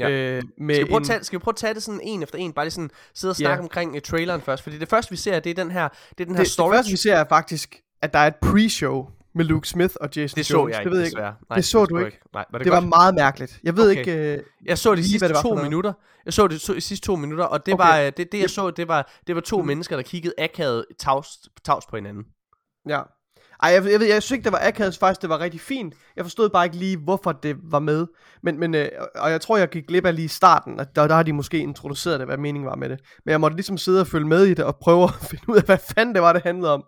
[0.00, 0.10] Ja.
[0.10, 2.00] Øh, med Skal vi, prøve en, at tage, skal vi prøve at tage det sådan
[2.02, 2.52] en efter en?
[2.52, 4.62] Bare lige sådan sidde og snakke omkring uh, traileren først.
[4.62, 6.52] Fordi det første vi ser, det er den her, det er den her det, det
[6.52, 6.76] storage.
[6.78, 10.36] første vi ser er faktisk, at der er et pre-show med Luke Smith og Jason
[10.36, 10.72] det så Jones.
[10.76, 11.16] jeg det ikke, ved ikke.
[11.16, 12.18] Nej, Det så du ikke.
[12.34, 12.82] Nej, var det, Det godt?
[12.84, 13.60] var meget mærkeligt.
[13.62, 13.98] Jeg ved Okay.
[14.00, 14.34] ikke...
[14.36, 15.92] Øh, Jeg så de lige, sidste det var to minutter.
[16.24, 17.84] Jeg så det to, de sidste to minutter, og det Okay.
[17.84, 18.50] var øh, det, det jeg Yep.
[18.50, 19.66] så, det var det var to Mm.
[19.66, 21.28] mennesker der kiggede akavet tavs,
[21.64, 22.24] tavs på hinanden.
[22.88, 23.00] Ja.
[23.62, 25.94] Ej, jeg, jeg, ved, jeg synes ikke, det var akavet, faktisk, det var rigtig fint.
[26.16, 28.06] Jeg forstod bare ikke lige, hvorfor det var med.
[28.42, 31.14] Men, men øh, og jeg tror, jeg gik glip af lige starten, at der, der
[31.14, 33.00] har de måske introduceret det, hvad meningen var med det.
[33.24, 35.56] Men jeg måtte ligesom sidde og følge med i det, og prøve at finde ud
[35.56, 36.84] af, hvad fanden det var, det handlede om.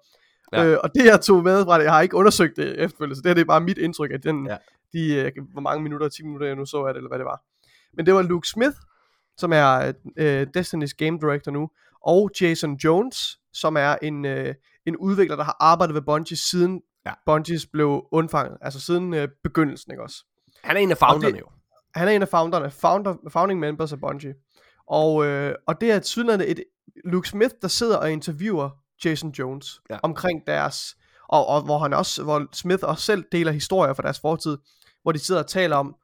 [0.52, 0.64] Ja.
[0.64, 3.22] Øh, og det jeg tog med fra det, jeg har ikke undersøgt det efterfølgende, så
[3.22, 4.56] det her det er bare mit indtryk af den, ja.
[4.92, 7.26] de, øh, hvor mange minutter, 10 minutter jeg nu så af det, eller hvad det
[7.26, 7.42] var.
[7.96, 8.76] Men det var Luke Smith,
[9.36, 11.68] som er øh, Destiny's Game Director nu,
[12.04, 14.54] og Jason Jones, som er en, øh,
[14.86, 17.12] en udvikler, der har arbejdet ved Bungie siden Ja.
[17.26, 20.16] Bungies blev undfanget, altså siden øh, begyndelsen, ikke også?
[20.64, 21.46] Han er en af founderne det- jo.
[21.94, 24.34] Han er en af founderne, founder, founding members af Bungie.
[24.86, 26.64] Og, øh, og det er tydeligvis et
[27.04, 28.70] Luke Smith, der sidder og interviewer
[29.04, 29.98] Jason Jones ja.
[30.02, 30.96] omkring deres,
[31.28, 34.58] og, og hvor han også, hvor Smith også selv deler historier fra deres fortid,
[35.02, 35.94] hvor de sidder og taler om,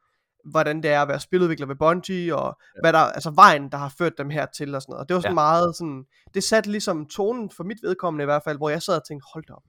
[0.45, 2.79] hvordan det er at være spiludvikler ved Bungie, og ja.
[2.83, 5.01] hvad der, altså vejen, der har ført dem hertil og sådan noget.
[5.01, 5.35] Og det var sådan Ja.
[5.35, 6.03] meget sådan,
[6.33, 9.25] det satte ligesom tonen for mit vedkommende i hvert fald, hvor jeg sad og tænkte,
[9.33, 9.63] hold da op.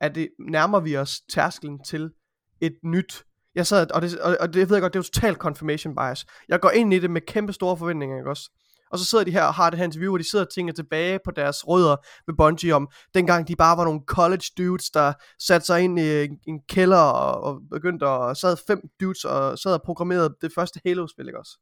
[0.00, 2.10] At det nærmer vi os tærskelen til
[2.60, 5.10] et nyt jeg sad, og det, og, og det ved jeg godt, det er jo
[5.12, 6.26] total confirmation bias.
[6.48, 8.50] Jeg går ind i det med kæmpe store forventninger, ikke også?
[8.90, 10.74] Og så sidder de her og har det her interview, hvor de sidder og tænker
[10.74, 11.96] tilbage på deres rødder
[12.26, 15.12] ved Bungie om, dengang de bare var nogle college dudes, der
[15.46, 19.72] satte sig ind i en, kælder og, og begyndte at, sad fem dudes og sad
[19.74, 21.58] og programmerede det første Halo-spil, ikke også?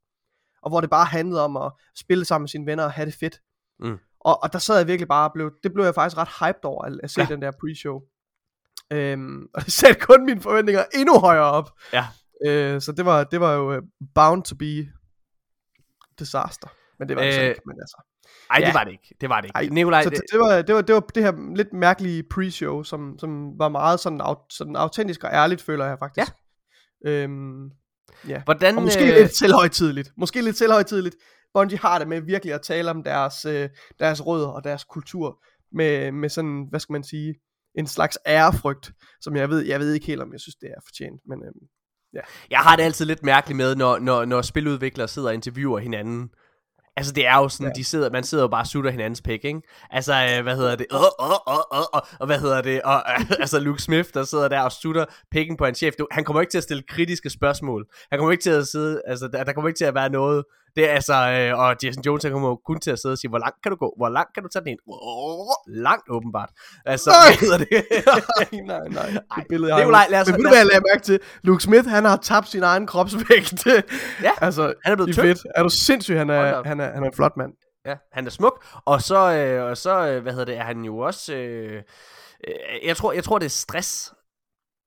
[0.62, 3.15] Og hvor det bare handlede om at spille sammen med sine venner og have det
[3.20, 3.41] fedt.
[3.81, 3.99] Mm.
[4.20, 6.65] Og, og der sad jeg virkelig bare og blev, det blev jeg faktisk ret hyped
[6.65, 7.26] over at, at se Ja.
[7.26, 8.09] den der pre-show.
[8.92, 11.70] Øhm, og det satte kun mine forventninger endnu højere op.
[11.92, 12.07] Ja.
[12.47, 13.83] Øh, så det var, det var jo uh,
[14.15, 14.86] bound to be
[16.18, 16.68] disaster.
[17.03, 18.03] Men det var det så Øh, ikke, men altså.
[18.51, 18.73] Ej, det Ja.
[18.73, 19.15] var det ikke.
[19.21, 19.57] Det var det ikke.
[19.57, 22.83] Ej, Nikolaj, Så det, det, var, det, var, det var det her lidt mærkelige pre-show,
[22.83, 26.33] som, som var meget sådan, aut, sådan autentisk og ærligt, føler jeg faktisk.
[27.05, 27.11] Ja.
[27.11, 27.71] Øhm,
[28.29, 28.43] ja.
[28.45, 28.77] hvordan...
[28.77, 30.13] Og måske øh, lidt selvhøjtidligt.
[30.17, 31.17] Måske lidt selvhøjtidligt.
[31.55, 35.43] Bungie har det med virkelig at tale om deres, øh, deres rødder og deres kultur.
[35.73, 37.35] Med, med sådan, hvad skal man sige,
[37.79, 40.81] en slags ærefrygt, som jeg ved, jeg ved ikke helt, om jeg synes, det er
[40.87, 41.21] fortjent.
[41.29, 41.69] Men øhm,
[42.51, 46.31] Jeg har det altid lidt mærkeligt med, når, når, når spiludviklere sidder og interviewer hinanden.
[46.97, 47.73] Altså, det er jo sådan, ja.
[47.73, 49.61] De sidder, man sidder jo bare og sutter hinandens pæk, ikke?
[49.91, 50.87] Altså, øh, hvad hedder det?
[50.93, 52.83] Åh, åh, åh, åh, og hvad hedder det?
[52.83, 55.95] Og, øh, altså, Luke Smith, der sidder der og sutter pikken på en chef.
[55.95, 57.87] Du, han kommer ikke til at stille kritiske spørgsmål.
[58.11, 60.45] Han kommer ikke til at sidde, altså, der, der kommer ikke til at være noget.
[60.76, 63.18] Det er altså, øh, og Jason Jones, han kommer jo kun til at sidde og
[63.18, 63.94] sige, hvor langt kan du gå?
[63.99, 64.78] Hvor langt kan du tage den ind?
[64.89, 65.47] Oh,
[65.86, 66.51] langt, åbenbart.
[66.86, 67.18] Altså, Nej!
[67.26, 67.70] hvad hedder det?
[68.73, 69.07] nej, nej, nej.
[69.31, 71.20] Ej, Det billede, jeg har lad os- Men ved du, hvad jeg lagde mærke til?
[71.42, 73.67] Luke Smith, han har tabt sin egen kropsvægt.
[74.23, 75.39] Ja, altså, han er blevet tynd.
[75.55, 77.52] Er du sindssyg, han er, han er, han er en flot mand.
[77.86, 80.84] Ja, han er smuk, og så, øh, og så øh, hvad hedder det, er han
[80.84, 81.83] jo også, øh,
[82.49, 82.55] øh,
[82.86, 84.12] jeg, tror, jeg tror, det er stress,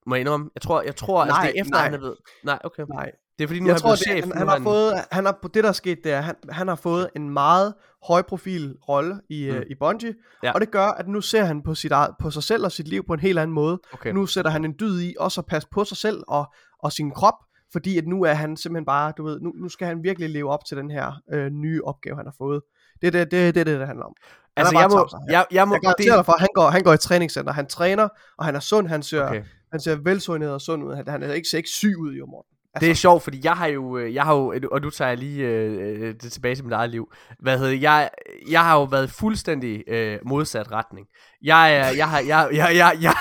[0.07, 0.49] må jeg indrømme.
[0.55, 1.83] Jeg tror, jeg tror altså, Nej, det er efter, nej.
[1.83, 2.83] han er blevet, nej, okay.
[2.89, 3.11] Nej.
[3.37, 4.23] Det er fordi, nu Jeg han tror, det, chef.
[4.23, 6.75] han, han, har fået, han har, det der er sket, det er, han, han har
[6.75, 7.73] fået en meget
[8.07, 9.55] høj profil rolle i, Mm.
[9.55, 9.75] øh, i.
[9.79, 10.51] Bungie, Ja.
[10.51, 12.87] og det gør, at nu ser han på, sit eget, på sig selv og sit
[12.87, 13.79] liv på en helt anden måde.
[13.93, 14.11] Okay.
[14.11, 17.11] Nu sætter han en dyd i også at passe på sig selv og, og sin
[17.11, 17.33] krop,
[17.71, 20.49] fordi at nu er han simpelthen bare, du ved, nu, nu skal han virkelig leve
[20.51, 22.61] op til den her øh, nye opgave, han har fået.
[23.01, 24.13] Det er det, det, det, det, det handler om.
[24.57, 25.31] Han altså, jeg må, han.
[25.31, 27.67] jeg, jeg må, Jeg garanterer dig for, at han går, han går i træningscenter, han
[27.67, 28.07] træner,
[28.37, 29.43] og han er sund, han ser, okay.
[29.71, 30.95] han ser velsundhed og sund ud.
[30.95, 32.54] Han, han er ikke, ser ikke syg ud, jo, Morten.
[32.79, 35.17] Det er sjovt, fordi jeg har jo, øh, jeg har jo, og nu tager jeg
[35.17, 37.13] lige øh, øh, det tilbage til mit eget liv.
[37.39, 38.09] Hvad hedder jeg,
[38.49, 41.07] jeg har jo været fuldstændig øh, modsat retning.
[41.43, 43.15] Jeg er, jeg har, jeg, jeg, jeg, jeg,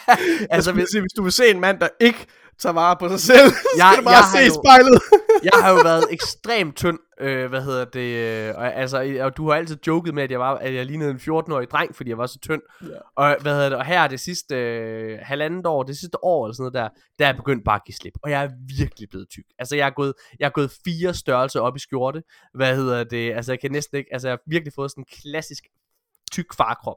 [0.50, 2.26] altså, hvis, hvis, hvis du vil se en mand, der ikke
[2.62, 3.38] tager vare på sig selv,
[3.78, 5.00] Jeg- skal bare jeg se har jo- spejlet.
[5.48, 9.48] jeg har jo været ekstremt tynd, øh, hvad hedder det, øh, og, altså, og du
[9.50, 12.18] har altid joket med, at jeg, var, at jeg lignede en 14-årig dreng, fordi jeg
[12.18, 12.62] var så tynd.
[12.82, 12.86] Ja.
[13.16, 16.54] Og, hvad hedder det, og her det sidste øh, halvandet år, det sidste år eller
[16.54, 18.12] sådan noget der, der er jeg begyndt bare at give slip.
[18.22, 18.48] Og jeg er
[18.78, 19.44] virkelig blevet tyk.
[19.58, 22.22] Altså jeg er gået, jeg er gået fire størrelser op i skjorte.
[22.54, 25.06] Hvad hedder det, altså jeg kan næsten ikke, altså jeg har virkelig fået sådan en
[25.22, 25.64] klassisk
[26.32, 26.96] tyk farkrop.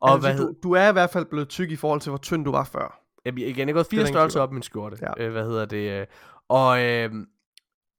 [0.00, 2.18] Og altså, hvad du, du er i hvert fald blevet tyk i forhold til, hvor
[2.18, 2.99] tynd du var før.
[3.24, 4.96] Jamen, igen, jeg er gået fire størrelser op i min skjorte.
[5.02, 5.24] Ja.
[5.24, 6.00] Øh, hvad hedder det?
[6.00, 6.06] øh,
[6.48, 7.10] Og, øh,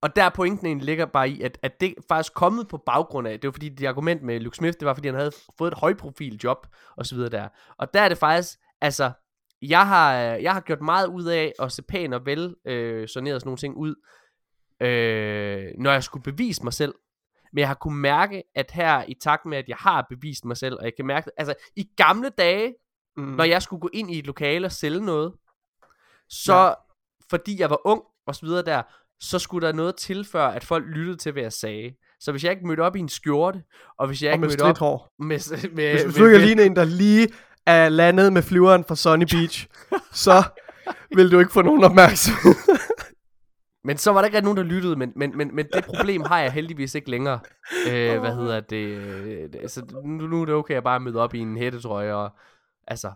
[0.02, 2.78] og der er pointen egentlig ligger bare i, at, at det er faktisk kommet på
[2.78, 5.32] baggrund af, det var fordi det argument med Luke Smith, det var fordi han havde
[5.58, 6.68] fået et højprofil job,
[6.98, 7.48] og så videre der.
[7.78, 9.12] Og der er det faktisk, altså,
[9.62, 13.42] jeg har, jeg har gjort meget ud af at se pæn og vel øh, soneret
[13.42, 13.96] sådan nogle ting ud,
[14.82, 16.94] øh, når jeg skulle bevise mig selv.
[17.54, 20.58] Men jeg har kunne mærke, at her i takt med, at jeg har bevist mig
[20.58, 22.74] selv, og jeg kan mærke, altså i gamle dage,
[23.18, 23.24] Mm.
[23.24, 25.34] når jeg skulle gå ind i et lokale og sælge noget,
[26.30, 26.74] så ja.
[27.30, 28.82] Fordi jeg var ung og så videre der,
[29.20, 31.92] så skulle der noget til, før at folk lyttede til, hvad jeg sagde.
[32.20, 33.64] Så hvis jeg ikke mødte op i en skjorte,
[34.00, 35.14] og hvis jeg og ikke med mødte op hår.
[35.20, 35.28] med,
[35.72, 37.28] med, Hvis du med, med, lige en, der lige
[37.66, 39.68] er landet med flyveren fra Sunny Beach,
[40.12, 40.44] så
[41.16, 42.56] vil du ikke få nogen opmærksomhed.
[43.84, 46.22] Men så var der ikke rigtig nogen, der lyttede, men, men, men, men det problem
[46.22, 47.40] har jeg heldigvis ikke længere.
[47.90, 48.86] Øh, hvad hedder det?
[48.86, 52.32] øh, Altså, nu, nu er det okay at bare møde op i en hættetrøje, og
[52.88, 53.12] altså...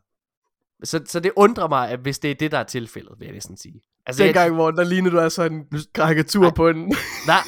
[0.84, 3.34] Så, så det undrer mig, at hvis det er det, der er tilfældet, vil jeg
[3.34, 3.82] næsten sige.
[4.06, 6.96] Altså, jeg- Dengang, hvor der lignede du altså en karikatur på en,
[7.26, 7.42] Hvad?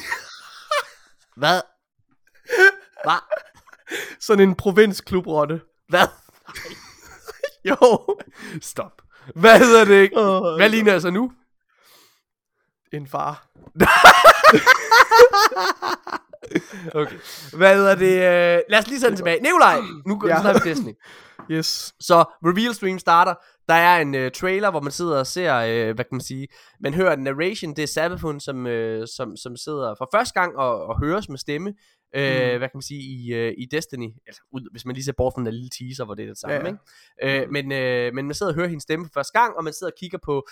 [1.36, 1.60] Hvad?
[3.04, 3.18] Hvad?
[4.20, 5.60] sådan en provinsklubrotte.
[5.88, 6.06] Hvad?
[7.64, 8.18] Jo.
[8.62, 9.02] Stop.
[9.34, 10.18] Hvad hedder det ikke?
[10.20, 11.32] Åh, Hvad ligner jeg så nu?
[12.92, 13.48] En far.
[16.94, 17.16] Okay.
[17.56, 18.12] Hvad hedder det?
[18.14, 19.40] Øh, lad os lige sende tilbage.
[19.42, 20.40] Nikolaj, nu går Ja.
[20.40, 20.92] snakker vi Disney.
[21.50, 21.94] Yes.
[22.00, 23.34] Så reveal stream starter.
[23.68, 26.48] Der er en øh, trailer, hvor man sidder og ser, øh, hvad kan man sige,
[26.80, 27.74] man hører en narration.
[27.76, 31.38] Det er Sabafun, som, øh, som, som sidder for første gang og, og høres med
[31.38, 31.68] stemme.
[31.68, 31.72] Øh,
[32.52, 32.58] Mm.
[32.58, 34.08] Hvad kan man sige, i, øh, i Destiny.
[34.26, 36.26] Altså, ud, hvis man lige ser bort fra den der lille teaser, hvor det er
[36.28, 36.66] det samme, Ja, ja.
[37.22, 37.42] ikke?
[37.44, 39.72] Øh, men, øh, men man sidder og hører hendes stemme for første gang, og man
[39.72, 40.42] sidder og kigger på øh,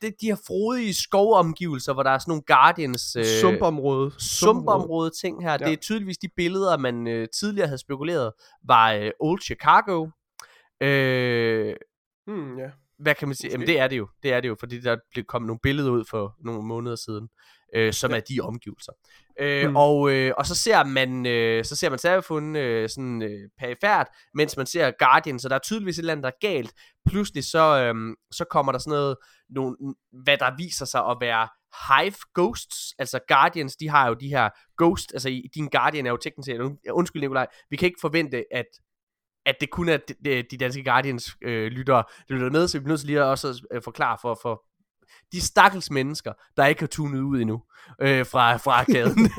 [0.00, 3.16] det, de her frodige skovomgivelser, hvor der er sådan nogle Guardians...
[3.16, 4.12] Øh, Sumpområde.
[4.18, 5.50] sumpområde ting her.
[5.52, 5.56] Ja.
[5.58, 8.32] Det er tydeligvis de billeder, man øh, tidligere havde spekuleret,
[8.64, 10.08] var øh, Old Chicago.
[10.80, 11.76] Øh,
[12.26, 12.70] Hmm, ja.
[12.98, 13.48] hvad kan man sige?
[13.48, 13.52] Måske.
[13.52, 14.08] Jamen det er det jo.
[14.22, 17.28] Det er det jo, fordi der blev kommet nogle billeder ud for nogle måneder siden,
[17.74, 18.16] øh, som ja.
[18.16, 18.92] er de omgivelser.
[19.40, 19.76] Øh, Mm.
[19.76, 24.06] og, øh, og så ser man øh, så ser man Savafun øh, sådan øh, perifært,
[24.34, 26.72] mens man ser Guardian, så der er tydeligvis et eller andet, der er galt.
[27.08, 27.94] Pludselig så, øh,
[28.30, 29.16] så kommer der sådan noget,
[29.50, 29.76] nogle,
[30.24, 31.48] hvad der viser sig at være
[31.88, 34.48] Hive Ghosts, altså Guardians, de har jo de her
[34.78, 36.60] Ghost, altså i- din Guardian er jo teknisk set,
[36.92, 38.66] undskyld Nikolaj, vi kan ikke forvente, at
[39.46, 42.84] at det kun er de, de, danske Guardians øh, lyttere, der lytter med, så vi
[42.84, 44.62] er nødt til lige også at øh, forklare for, for
[45.32, 47.62] de stakkels mennesker, der ikke har tunet ud endnu
[48.02, 49.30] øh, fra, fra arkaden.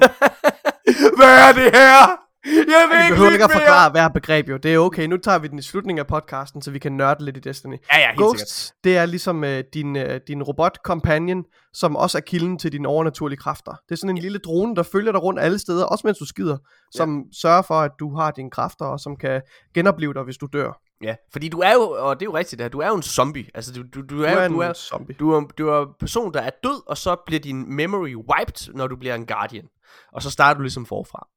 [1.17, 2.29] Hvad er det her?
[2.45, 4.57] Jeg vil Vi ikke behøver ikke at forklare hver begreb jo.
[4.57, 5.07] Det er okay.
[5.07, 7.71] Nu tager vi den i slutningen af podcasten, så vi kan nørde lidt i Destiny.
[7.71, 8.17] Ja, ja, helt sikkert.
[8.17, 11.43] Ghosts, det er ligesom øh, din, øh, din robot-companion,
[11.73, 13.71] som også er kilden til dine overnaturlige kræfter.
[13.71, 16.25] Det er sådan en lille drone, der følger dig rundt alle steder, også mens du
[16.25, 16.57] skider,
[16.91, 19.41] som sørger for, at du har dine kræfter, og som kan
[19.73, 20.88] genopleve dig, hvis du dør.
[21.03, 23.01] Ja, fordi du er jo, og det er jo rigtigt, at du er jo en
[23.03, 23.47] zombie.
[23.53, 25.15] Altså, du, du, du, Du er, er jo, du, er, zombie.
[25.19, 28.73] du, er, du er en person, der er død, og så bliver din memory wiped,
[28.73, 29.67] når du bliver en guardian.
[30.11, 31.27] Og så starter du ligesom forfra.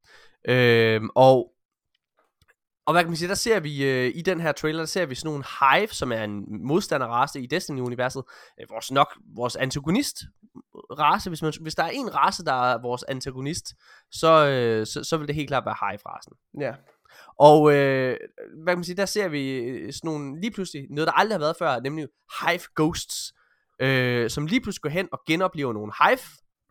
[0.48, 1.52] Øhm, og
[2.86, 5.06] og hvad kan man sige, der ser vi øh, i den her trailer, der ser
[5.06, 8.22] vi sådan nogle Hive, som er en modstanderrace i Destiny-universet.
[8.60, 10.16] Øh, vores nok, vores antagonist
[10.98, 13.74] race, hvis, man, hvis der er en race, der er vores antagonist,
[14.10, 16.32] så, øh, så, så vil det helt klart være Hive-racen.
[16.60, 16.72] Ja.
[17.38, 18.16] Og øh,
[18.62, 21.34] hvad kan man sige, der ser vi øh, sådan nogle, lige pludselig, noget der aldrig
[21.34, 22.06] har været før, nemlig
[22.40, 23.32] Hive Ghosts,
[23.80, 26.18] øh, som lige pludselig går hen og genoplever nogle Hive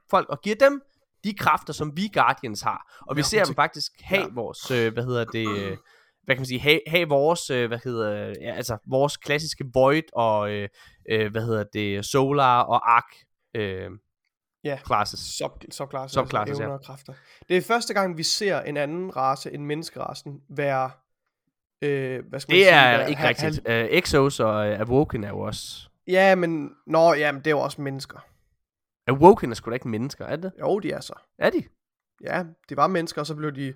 [0.10, 0.82] folk, og giver dem
[1.24, 3.02] de kræfter, som vi Guardians har.
[3.08, 4.28] Og vi Ja, ser dem faktisk have ja.
[4.36, 5.78] vores, øh, hvad hedder det, øh,
[6.24, 10.04] hvad kan man sige, have, have vores, øh, hvad hedder, ja, altså vores klassiske Void
[10.14, 10.70] og, øh,
[11.10, 13.16] øh, hvad hedder det, Solar og Ark,
[13.56, 13.90] øh,
[14.64, 15.20] Ja, classes.
[15.20, 16.68] sub, subclasses, Subclasses, altså ja.
[16.68, 17.14] evner og kræfter.
[17.50, 20.92] Det er første gang, vi ser en anden race end menneskerasen være,
[21.82, 23.60] øh, hvad skal man Det sige, er være- ikke rigtigt.
[23.68, 25.90] Uh, Exos og uh, Awoken er jo også...
[26.08, 28.20] Ja, men, nå, ja, men det er jo også mennesker.
[29.08, 30.52] Awoken er sgu da ikke mennesker, er det?
[30.60, 31.14] Jo, de er så.
[31.38, 31.64] Er de?
[32.24, 33.74] Ja, de var mennesker, og så blev de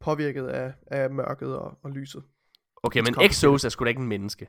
[0.00, 2.22] påvirket af, af mørket og, og lyset.
[2.82, 3.14] Okay, men.
[3.20, 4.48] Exos er sgu da ikke en menneske.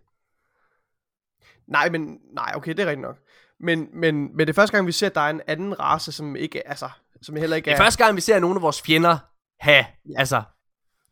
[1.68, 3.18] Nej, men, nej, okay, det er rigtigt nok.
[3.64, 6.12] Men, men, men det er første gang, vi ser, at der er en anden race,
[6.12, 6.90] som ikke, altså,
[7.22, 7.76] som heller ikke Det er...
[7.76, 9.18] er første gang, vi ser nogle af vores fjender
[9.60, 9.86] have,
[10.18, 10.44] altså,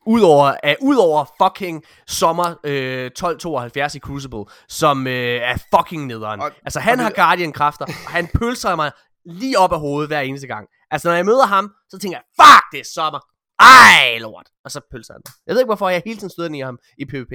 [0.07, 6.41] udover, uh, udover fucking sommer øh, 1272 i Crucible, som øh, er fucking nederen.
[6.41, 8.91] Og- altså, han og har Guardian-kræfter, og han pølser mig
[9.25, 10.67] lige op af hovedet hver eneste gang.
[10.91, 13.19] Altså, når jeg møder ham, så tænker jeg, fuck, det er sommer.
[13.59, 14.47] Ej, lort.
[14.65, 15.33] Og så pølser han mig.
[15.47, 17.33] Jeg ved ikke, hvorfor jeg hele tiden støder i ham i PvP.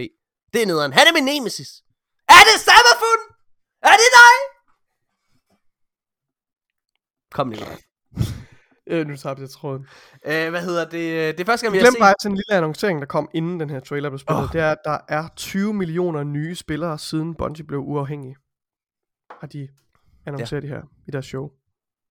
[0.52, 0.92] Det er nederen.
[0.92, 1.68] Han er min nemesis.
[2.28, 3.20] Er det Sabafun?
[3.82, 4.34] Er det dig?
[7.36, 7.66] Kom lige.
[8.88, 9.86] Øh, nu tabte jeg tråden.
[10.26, 11.38] Øh, hvad hedder det?
[11.38, 12.00] Det er første gang, vi Jeg har set...
[12.00, 14.44] bare sådan en lille annoncering, der kom inden den her trailer blev spillet.
[14.44, 14.52] Oh.
[14.52, 18.36] Det er, at der er 20 millioner nye spillere, siden Bungie blev uafhængig.
[19.40, 19.68] Har de
[20.26, 20.68] annonceret ja.
[20.68, 21.50] det her i deres show.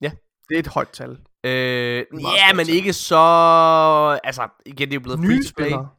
[0.01, 0.11] Ja.
[0.49, 1.11] Det er et højt tal.
[1.43, 1.51] Øh,
[2.21, 2.75] ja, men tal.
[2.75, 3.15] ikke så...
[4.23, 5.65] Altså, igen, det er jo blevet free to play.
[5.65, 5.89] spillere.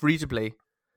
[0.00, 0.50] Free to play.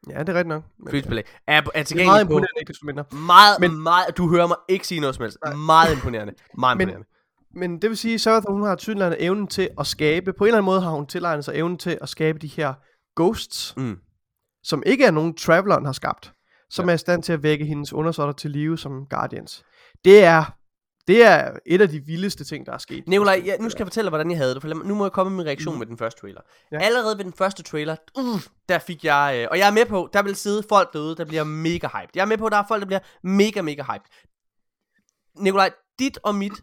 [0.09, 0.63] Ja, det er rigtigt nok.
[0.79, 1.23] Men Free to play.
[1.47, 3.03] Er, er det er meget imponerende, ikke desto mindre.
[3.11, 4.17] Meget, men, meget...
[4.17, 5.37] Du hører mig ikke sige noget som helst.
[5.45, 5.55] Nej.
[5.55, 6.33] Meget imponerende.
[6.57, 6.97] Meget imponerende.
[6.97, 7.18] Men
[7.53, 10.57] det vil sige, at Sarathon, hun har tydeligvis evnen til at skabe, på en eller
[10.57, 12.73] anden måde har hun tilegnet sig evnen til at skabe de her
[13.15, 13.97] ghosts, Mm.
[14.63, 16.33] som ikke er nogen Traveleren har skabt,
[16.69, 16.91] som ja.
[16.91, 19.63] er i stand til at vække hendes undersåtter til live som Guardians.
[20.05, 20.55] Det er,
[21.07, 23.07] det er et af de vildeste ting, der er sket.
[23.07, 24.61] Nikolaj, ja, nu skal jeg fortælle dig, hvordan jeg havde det.
[24.61, 25.79] For nu må jeg komme med min reaktion mm.
[25.79, 26.41] med den første trailer.
[26.71, 26.79] Ja.
[26.79, 29.35] Allerede ved den første trailer, uh, der fik jeg...
[29.37, 32.09] Øh, og jeg er med på, der vil sidde folk derude, der bliver mega hyped.
[32.15, 34.09] Jeg er med på, der er folk, der bliver mega, mega hyped.
[35.43, 36.53] Nikolaj, dit og mit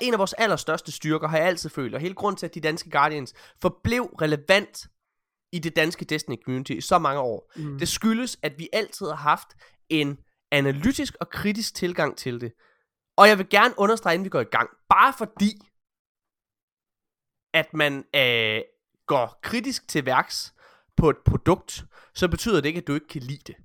[0.00, 1.94] en af vores allerstørste styrker, har jeg altid følt.
[1.94, 4.86] Og hele grunden til, at de danske Guardians forblev relevant
[5.52, 7.52] i det danske Destiny community i så mange år.
[7.56, 7.78] Mm.
[7.78, 9.48] Det skyldes, at vi altid har haft
[9.88, 10.18] en
[10.50, 12.52] analytisk og kritisk tilgang til det.
[13.16, 15.52] Og jeg vil gerne understrege, inden vi går i gang, bare fordi,
[17.54, 18.62] at man øh,
[19.06, 20.54] går kritisk til værks
[20.96, 23.56] på et produkt, så betyder det ikke, at du ikke kan lide det.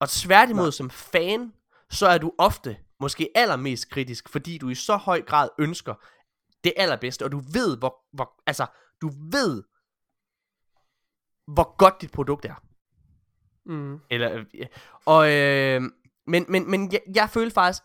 [0.00, 1.52] Og tværtimod som fan,
[1.90, 5.94] så er du ofte måske allermest kritisk, fordi du i så høj grad ønsker
[6.64, 8.66] det allerbedste, og du ved, hvor, hvor altså,
[9.02, 9.62] du ved,
[11.46, 12.54] hvor godt dit produkt er.
[13.66, 13.98] Mm.
[14.10, 14.44] Eller,
[15.06, 15.82] og, øh,
[16.26, 17.82] men, men, men jeg, jeg føler faktisk,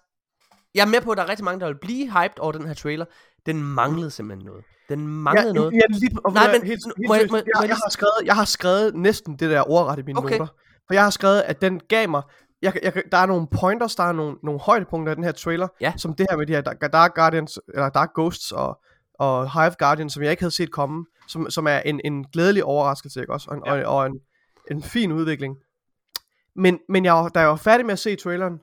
[0.76, 2.68] jeg er med på, at der er rigtig mange, der vil blive hyped over den
[2.68, 3.06] her trailer.
[3.46, 4.64] Den manglede simpelthen noget.
[4.90, 5.74] Den manglede ja, noget.
[5.74, 7.38] Ja, lige, og Nej, men helt, helt må jeg- må
[7.68, 10.38] har skrevet, jeg har skrevet næsten det der ordret i mine Okay.
[10.38, 10.54] noter.
[10.88, 12.22] For jeg har skrevet, at den gav mig...
[12.62, 15.68] Jeg, jeg, der er nogle pointers, der er nogle, nogle højdepunkter i den her trailer,
[15.82, 15.94] Ja.
[15.98, 18.82] som det her med de her Dark Guardians, eller Dark Ghosts og,
[19.20, 22.64] og Hive Guardians, som jeg ikke havde set komme, som, som er en, en glædelig
[22.64, 23.48] overraskelse, ikke også?
[23.52, 23.88] Og, Ja.
[23.88, 24.20] og, og en,
[24.72, 25.56] en fin udvikling.
[26.56, 28.60] Men, men jeg, da jeg var færdig med at se traileren,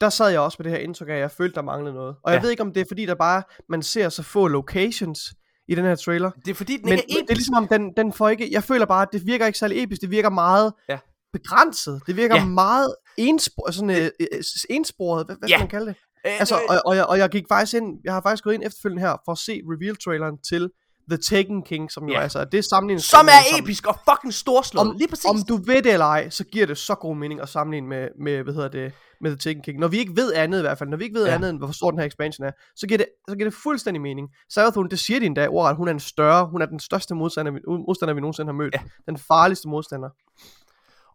[0.00, 2.16] der sad jeg også med det her indtryk af, at jeg følte, der manglede noget.
[2.22, 2.42] Og jeg Ja.
[2.42, 5.20] ved ikke, om det er fordi, der bare, man ser så få locations
[5.68, 7.68] i den her trailer, Det er fordi, den men, ikke er det er ligesom om,
[7.68, 8.48] den, den får ikke...
[8.52, 10.00] Jeg føler bare, at det virker ikke særlig episk.
[10.00, 10.98] Det virker meget Ja.
[11.32, 12.00] Begrænset.
[12.06, 12.44] Det virker Ja.
[12.44, 15.26] meget enspor, sådan, øh, øh, ensporet.
[15.26, 15.54] Hvad, hvad Ja.
[15.54, 15.94] skal man kalde det?
[16.26, 17.86] Øh, Altså, øh, og, og, jeg, og jeg gik faktisk ind...
[18.04, 20.70] Jeg har faktisk gået ind efterfølgende her for at se reveal-traileren til
[21.10, 22.20] The Taken King, som jo Ja.
[22.20, 22.44] altså...
[22.44, 23.04] Det sammenlignet...
[23.04, 24.88] som er episk og fucking storslået.
[24.88, 25.24] Om, Lige præcis.
[25.24, 28.08] om du ved det eller ej, så giver det så god mening at sammenligne med,
[28.20, 29.78] med hvad hedder det, med The Taken King.
[29.78, 31.34] Når vi ikke ved andet i hvert fald, når vi ikke ved Ja.
[31.34, 34.00] andet end, hvor stor den her expansion er, så giver det, så giver det fuldstændig
[34.02, 34.28] mening.
[34.54, 37.52] Sarathun, det siger de endda ordret, hun er en større, hun er den største modstander,
[37.86, 38.74] modstander, vi nogensinde har mødt.
[38.74, 38.80] Ja.
[39.06, 40.08] Den farligste modstander.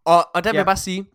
[0.04, 0.58] Og, og der vil Ja.
[0.60, 1.06] jeg bare sige,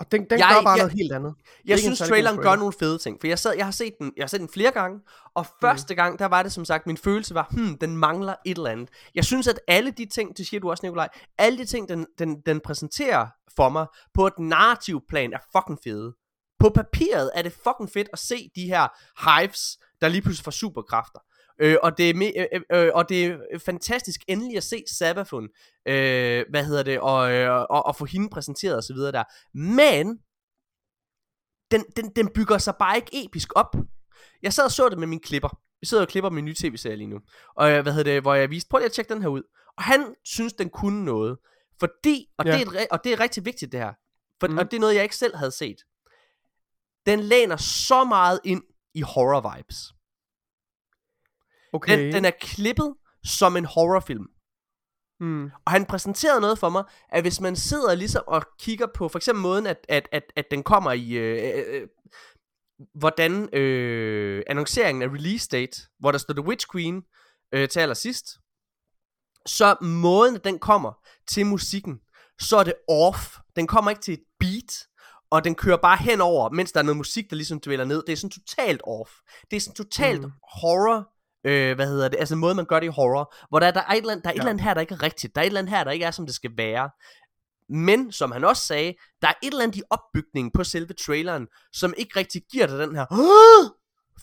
[0.00, 1.34] Og den, den Jeg- gør bare jeg- noget helt andet.
[1.64, 2.56] Jeg synes, traileren gør trailer.
[2.58, 3.16] nogle fede ting.
[3.20, 5.00] For jeg, sad, jeg, har set den, jeg har set den flere gange.
[5.34, 5.56] Og Mm.
[5.60, 8.70] første gang, der var det som sagt, min følelse var, hmm, den mangler et eller
[8.70, 8.88] andet.
[9.14, 12.06] Jeg synes, at alle de ting, det siger du også, Nikolaj, alle de ting, den,
[12.18, 13.26] den, den præsenterer
[13.56, 16.12] for mig på et narrativ plan, er fucking fede.
[16.58, 18.88] På papiret er det fucking fedt at se de her
[19.30, 21.18] hives, der lige pludselig får superkræfter.
[21.62, 24.84] Øh, og, det er me- øh, øh, øh, og det er fantastisk endelig at se
[24.98, 25.48] Sabafun,
[25.88, 29.24] øh, hvad hedder det, og, øh, og, og få hende præsenteret og så videre der.
[29.58, 30.18] Men,
[31.70, 33.76] den, den, den bygger sig bare ikke episk op.
[34.42, 35.60] Jeg sad og så det med min klipper.
[35.80, 37.18] Vi sidder og klipper min nye tv-serie lige nu.
[37.56, 39.42] Og øh, hvad hedder det, hvor jeg viste, prøv lige at tjekke den her ud.
[39.76, 41.38] Og han synes, den kunne noget.
[41.80, 42.52] Fordi, og, Ja.
[42.52, 43.92] det, er et, og det er rigtig vigtigt det her.
[44.40, 44.58] For, mm.
[44.58, 45.76] Og det er noget, jeg ikke selv havde set.
[47.06, 48.62] Den læner så meget ind
[48.94, 49.76] i horror vibes.
[51.72, 51.98] Okay.
[51.98, 52.94] Den, den er klippet
[53.24, 54.26] som en horrorfilm.
[55.20, 55.50] hmm.
[55.64, 59.18] Og han præsenterede noget for mig, at hvis man sidder ligesom og kigger på for
[59.18, 61.12] eksempel måden, at, at, at, at den kommer i...
[61.12, 61.88] Øh, øh,
[62.94, 67.02] hvordan øh, annonceringen af release date, hvor der står The Witch Queen
[67.52, 68.26] øh, til allersidst,
[69.46, 70.92] så måden, at den kommer
[71.28, 72.00] til musikken,
[72.40, 73.38] så er det off.
[73.56, 74.86] Den kommer ikke til et beat,
[75.30, 78.02] og den kører bare henover, mens der er noget musik, der ligesom dvæler ned.
[78.06, 79.10] Det er sådan totalt off.
[79.50, 80.32] Det er sådan totalt mm.
[80.60, 81.08] horror,
[81.44, 83.80] øh, hvad hedder det, altså en måde, man gør det i horror, hvor der, der
[83.80, 85.34] er, et eller andet, der er et eller andet her, der ikke er rigtigt.
[85.34, 86.90] Der er et eller andet her, der ikke er, som det skal være.
[87.68, 91.46] Men, som han også sagde, der er et eller andet i opbygningen på selve traileren,
[91.72, 93.06] som ikke rigtig giver dig den her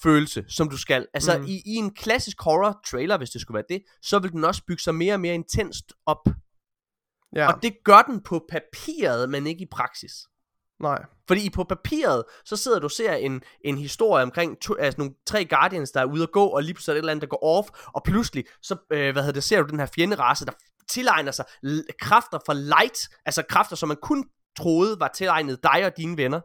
[0.04, 1.08] følelse, som du skal.
[1.14, 1.46] Altså, mm.
[1.46, 4.62] i, i en klassisk horror trailer, hvis det skulle være det, så vil den også
[4.68, 6.28] bygge sig mere og mere intenst op.
[7.36, 7.54] Ja.
[7.54, 10.14] Og det gør den på papiret, men ikke i praksis.
[10.80, 11.06] Nej.
[11.30, 15.14] Fordi på papiret, så sidder du og ser en, en historie omkring to, altså nogle
[15.26, 17.22] tre Guardians, der er ude at gå, og lige pludselig er det et eller andet,
[17.22, 20.46] der går off, og pludselig, så øh, hvad hedder det, ser du den her fjenderace,
[20.46, 20.52] der
[20.90, 21.46] tilegner sig
[22.02, 24.26] kræfter fra light, altså kræfter, som man kun
[24.58, 26.42] troede var tilegnet dig og dine venner.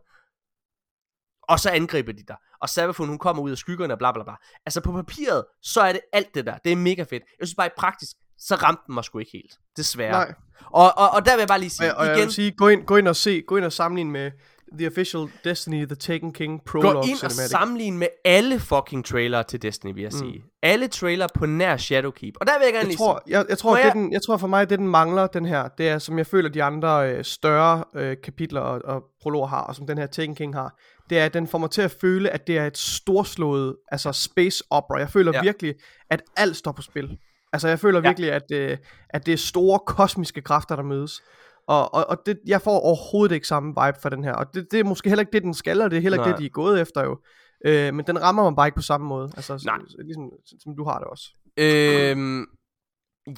[1.48, 2.36] Og så angriber de dig.
[2.60, 4.32] Og Savafun, hun kommer ud af skyggerne og bla bla bla.
[4.66, 6.58] Altså på papiret, så er det alt det der.
[6.64, 7.22] Det er mega fedt.
[7.40, 9.58] Jeg synes bare i praktisk, så ramte den mig sgu ikke helt.
[9.76, 10.10] Desværre.
[10.12, 10.34] Nej.
[10.64, 12.24] Og, og, og der vil jeg bare lige Og, sige jeg- og jeg igen.
[12.24, 14.30] vil sige, gå ind, gå ind og se, gå ind og sammenligne med
[14.78, 17.50] The Official Destiny The Taken King Prologue Gå ind og Cinematic.
[17.50, 20.42] sammenligne med alle fucking trailer til Destiny, vil jeg sige.
[20.62, 22.34] Alle trailer på nær Shadowkeep.
[22.40, 24.22] Og der vil jeg gerne jeg tror, jeg, jeg, tror, Må det jeg- den, jeg
[24.22, 27.10] tror for mig, det den mangler, den her, det er, som jeg føler, de andre
[27.12, 30.78] øh, større øh, kapitler og, og prologer har, og som den her Taken King har,
[31.10, 34.12] det er, at den får mig til at føle, at det er et storslået, altså
[34.12, 34.98] space opera.
[34.98, 35.42] Jeg føler Ja.
[35.42, 35.74] virkelig,
[36.10, 37.18] at alt står på spil.
[37.52, 38.08] Altså, jeg føler ja.
[38.08, 38.76] virkelig, at, øh,
[39.10, 41.22] at det er store kosmiske kræfter, der mødes.
[41.68, 44.32] Og, og, og det, jeg får overhovedet ikke samme vibe for den her.
[44.32, 46.28] Og det, det er måske heller ikke det, den skal, og det er heller ikke
[46.28, 46.32] Nej.
[46.36, 47.18] det, de er gået efter jo.
[47.66, 49.32] Øh, men den rammer mig bare ikke på samme måde.
[49.36, 49.78] Altså, Nej.
[49.88, 50.30] så, ligesom,
[50.62, 51.24] som du har det også.
[51.56, 52.46] Øhm,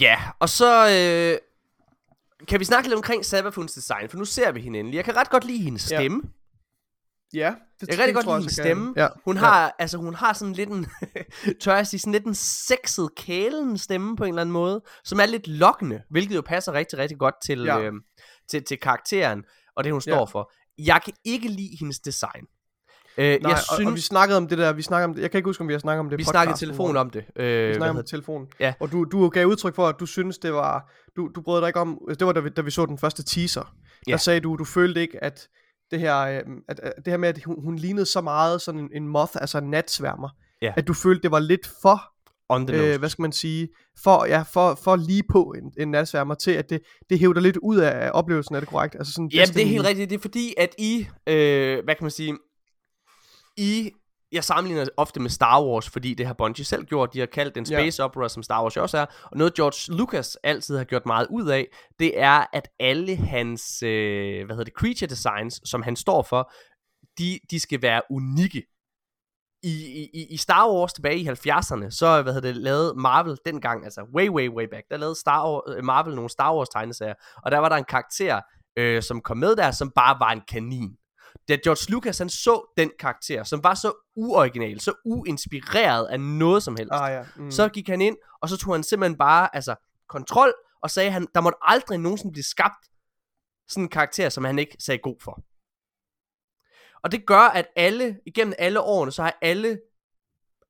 [0.01, 1.39] ja, og så øh,
[2.49, 4.97] kan vi snakke lidt omkring Sabafuns design, for nu ser vi hende endelig.
[4.97, 5.97] Jeg kan ret godt lide hendes Ja.
[5.99, 6.23] stemme.
[7.35, 8.95] Ja, det, Jeg kan rigtig godt lide hendes stemme.
[8.97, 9.09] Ja.
[9.25, 9.41] Hun ja.
[9.43, 10.87] har, altså hun har sådan lidt en,
[11.63, 15.21] tør jeg sige, sådan lidt en sexet kælen stemme på en eller anden måde, som
[15.21, 17.81] er lidt lokkende, hvilket jo passer rigtig, rigtig godt til, Ja.
[17.81, 17.93] øh,
[18.50, 19.44] til, til karakteren,
[19.76, 20.25] og det hun står Ja.
[20.25, 20.52] for.
[20.78, 22.47] Jeg kan ikke lide hendes design.
[23.18, 25.23] Øh, Nej, jeg og, synes, og vi snakkede om det der, vi snakkede om det,
[25.23, 26.97] jeg kan ikke huske, om vi har snakket om det vi snakkede i podcasten, telefon
[26.97, 27.25] om det.
[27.36, 28.49] Øh, Vi snakkede om det telefonen.
[28.60, 28.75] Ja.
[28.81, 31.68] Og du, du gav udtryk for, at du synes det var, du, du brød dig
[31.68, 33.75] ikke om, det var da vi, da vi så den første teaser.
[34.07, 34.12] Ja.
[34.12, 35.49] Der sagde du, du følte ikke, at
[35.91, 38.81] det her, øh, at, at det her med, at hun, hun lignede så meget sådan
[38.81, 40.28] en, en moth, altså en natsværmer,
[40.62, 40.73] Ja.
[40.76, 42.02] at du følte, det var lidt for,
[42.49, 42.89] on the nose.
[42.92, 43.68] øh, hvad skal man sige,
[44.02, 47.57] for, ja, for, for lige på en, en natsværmer til, at det, det hævder lidt
[47.57, 48.94] ud af oplevelsen, er det korrekt?
[48.94, 50.10] Altså sådan Jamen, det er helt rigtigt.
[50.10, 52.36] Det er fordi, at I, øh, hvad kan man sige,
[53.57, 53.91] I,
[54.33, 57.12] jeg sammenligner ofte med Star Wars, fordi det har Bungie selv gjort.
[57.15, 57.78] De har kaldt den Ja.
[57.81, 59.07] space opera, som Star Wars også er.
[59.25, 61.66] Og noget George Lucas altid har gjort meget ud af,
[61.99, 66.52] det er, at alle hans, øh, hvad hedder det, creature designs, som han står for,
[67.18, 68.62] de, de skal være unikke.
[69.67, 73.85] I, i, i Star Wars tilbage i 70'erne, så hvad hedder det, lavede Marvel dengang,
[73.85, 77.15] altså way, way, way back, der lavede Star Wars, øh, Marvel nogle Star Wars tegneserier,
[77.43, 78.41] og der var der en karakter,
[78.77, 80.91] øh, som kom med der, som bare var en kanin.
[81.49, 86.62] Da George Lucas han så den karakter, som var så uoriginal, så uinspireret af noget
[86.62, 87.25] som helst, Ah, ja.
[87.36, 87.51] Mm.
[87.51, 89.75] så gik han ind, og så tog han simpelthen bare altså,
[90.09, 92.86] kontrol, og sagde, han, der måtte aldrig nogensinde blive skabt
[93.69, 95.43] sådan en karakter, som han ikke sagde god for.
[97.07, 99.78] Og det gør, at alle, igennem alle årene, så har alle,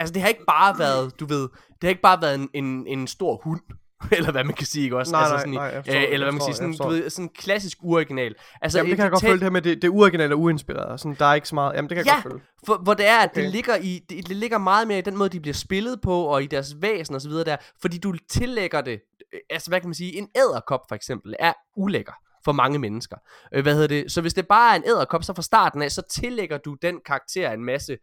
[0.00, 2.86] altså det har ikke bare været, du ved, det har ikke bare været en, en,
[2.86, 3.60] en stor hund,
[4.16, 5.12] eller hvad man kan sige, ikke også?
[5.12, 6.72] Nej, altså nej, sådan, i- nej, jeg forstår øh, eller hvad man kan sige, sådan,
[6.76, 8.34] du ved, sådan klassisk uoriginal.
[8.62, 10.40] Altså, Jamen, det et kan jeg godt følge det her med, det, det uoriginalt og
[10.40, 11.00] uinspireret.
[11.00, 11.74] Sådan, der er ikke så meget.
[11.74, 12.44] Jamen, det kan jeg Ja, godt følge.
[12.66, 13.42] For, hvor det er, at okay.
[13.42, 16.22] det, ligger i, det, det ligger meget mere i den måde, de bliver spillet på,
[16.24, 19.00] og i deres væsen og så videre der, fordi du tillægger det,
[19.34, 22.12] øh, altså hvad kan man sige, en æderkop for eksempel, er ulækker
[22.46, 23.16] for mange mennesker.
[23.54, 24.12] Øh, hvad hedder det?
[24.12, 27.00] Så hvis det bare er en æderkop, så fra starten af, så tillægger du den
[27.06, 27.98] karakter en masse,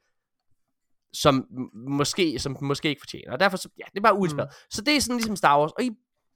[1.13, 3.31] som måske, som måske ikke fortjener.
[3.31, 4.49] Og derfor, så, ja, det er bare uinspireret.
[4.51, 4.67] Mm.
[4.71, 5.71] Så det er sådan ligesom Star Wars.
[5.71, 5.91] Og i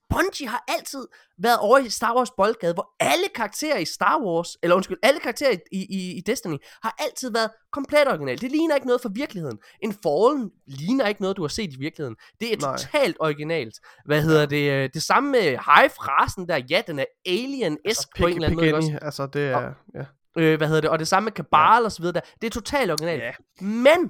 [0.10, 4.58] Bungie har altid været over i Star Wars boldgade, hvor alle karakterer i Star Wars,
[4.64, 8.42] eller undskyld, alle karakterer i, i, i Destiny, har altid været komplet original.
[8.42, 9.60] Det ligner ikke noget fra virkeligheden.
[9.84, 12.16] En Fallen ligner ikke noget, du har set i virkeligheden.
[12.40, 12.77] Det er Nej.
[12.77, 13.76] totalt originalt.
[14.06, 14.72] Hvad hedder det?
[14.72, 19.00] øh, Det samme med Hive-rasen der, ja, den er alien-esk på en eller anden måde.
[19.02, 20.06] altså det er, ja.
[20.38, 20.90] Øh, hvad hedder det?
[20.90, 22.22] Og det samme med Kabal og så videre der.
[22.42, 23.22] Det er totalt originalt.
[23.61, 24.10] Men,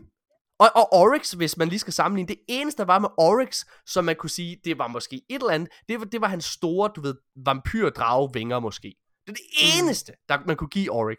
[0.60, 4.06] og, og Oryx, hvis man lige skal sammenligne, det eneste, der var med Oryx, som
[4.06, 6.92] man kunne sige, det var måske et eller andet, det var, det var hans store,
[6.95, 8.95] du ved, vampyr-drage-vinger måske.
[9.27, 9.42] Det er det
[9.82, 9.86] Mm.
[9.86, 11.18] eneste, der man kunne give Oryx.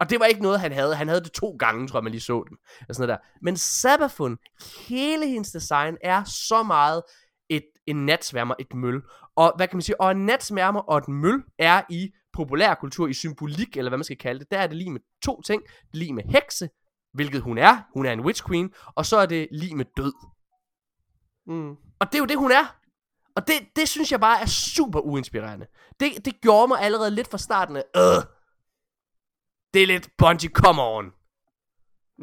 [0.00, 0.94] Og det var ikke noget, han havde.
[0.96, 2.58] Han havde det to gange, tror jeg, man lige så dem.
[2.88, 3.26] Og sådan noget der.
[3.42, 4.38] Men Sabafun,
[4.88, 7.02] hele hendes design er så meget
[7.48, 9.02] et, en natsværmer, et møl.
[9.36, 10.00] Og hvad kan man sige?
[10.00, 14.18] Og en natsværmer og et møl er i populærkultur, i symbolik, eller hvad man skal
[14.18, 14.50] kalde det.
[14.50, 15.62] Der er det lige med to ting.
[15.62, 16.68] Det er lige med hekse,
[17.12, 17.76] hvilket hun er.
[17.94, 18.72] Hun er en Witch Queen.
[18.94, 20.12] Og så er det lige med død.
[21.46, 21.70] Mm.
[22.00, 22.76] Og det er jo det, hun er.
[23.36, 25.66] Og det, det synes jeg bare er super uinspirerende.
[26.00, 28.22] Det, det gjorde mig allerede lidt fra starten af, øh,
[29.74, 31.12] det er lidt Bungie, come on.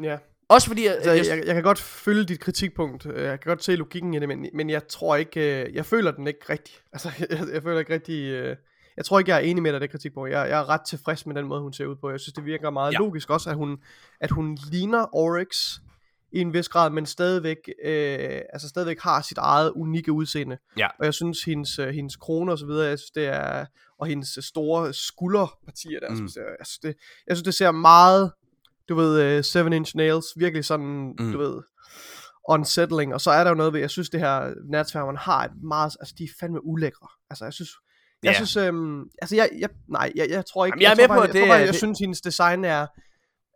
[0.02, 0.18] Ja.
[0.48, 3.06] Også fordi, jeg, Altså, jeg, jeg, jeg kan godt følge dit kritikpunkt.
[3.06, 6.10] Jeg kan godt se logikken i det, men, men jeg tror ikke, øh, jeg føler
[6.10, 6.74] den ikke rigtig.
[6.92, 8.56] Altså, jeg, jeg føler ikke rigtig, øh,
[8.98, 10.30] jeg tror ikke, jeg er enig med dig det kritikpunkt.
[10.30, 12.10] Jeg, jeg er ret tilfreds med den måde, hun ser ud på.
[12.10, 12.98] Jeg synes, det virker meget Ja.
[12.98, 13.78] logisk også, at hun,
[14.20, 15.78] at hun ligner Oryx
[16.32, 20.58] i en vis grad, men stadigvæk, øh, altså stadigvæk har sit eget unikke udseende.
[20.76, 20.86] Ja.
[20.98, 23.66] Og jeg synes, hendes, øh, hendes krone og så videre, jeg synes, det er,
[23.98, 26.14] og hendes store skulderpartier der, Mm.
[26.16, 26.22] mm.
[26.58, 26.94] jeg, synes, det,
[27.26, 28.32] jeg synes, det ser meget,
[28.88, 31.32] du ved, uh, Seven Inch Nails, virkelig sådan, Mm.
[31.32, 31.62] du ved,
[32.48, 35.50] unsettling, og så er der jo noget ved, jeg synes det her natsfærgerne har et
[35.62, 37.70] meget, altså de er fandme ulækre, altså jeg synes,
[38.24, 41.08] jeg synes, øhm, altså jeg, jeg, nej, jeg, jeg tror ikke, Jamen, jeg er med
[41.08, 42.86] på, jeg, at jeg, det tror bare, er- jeg det- synes, hendes design er,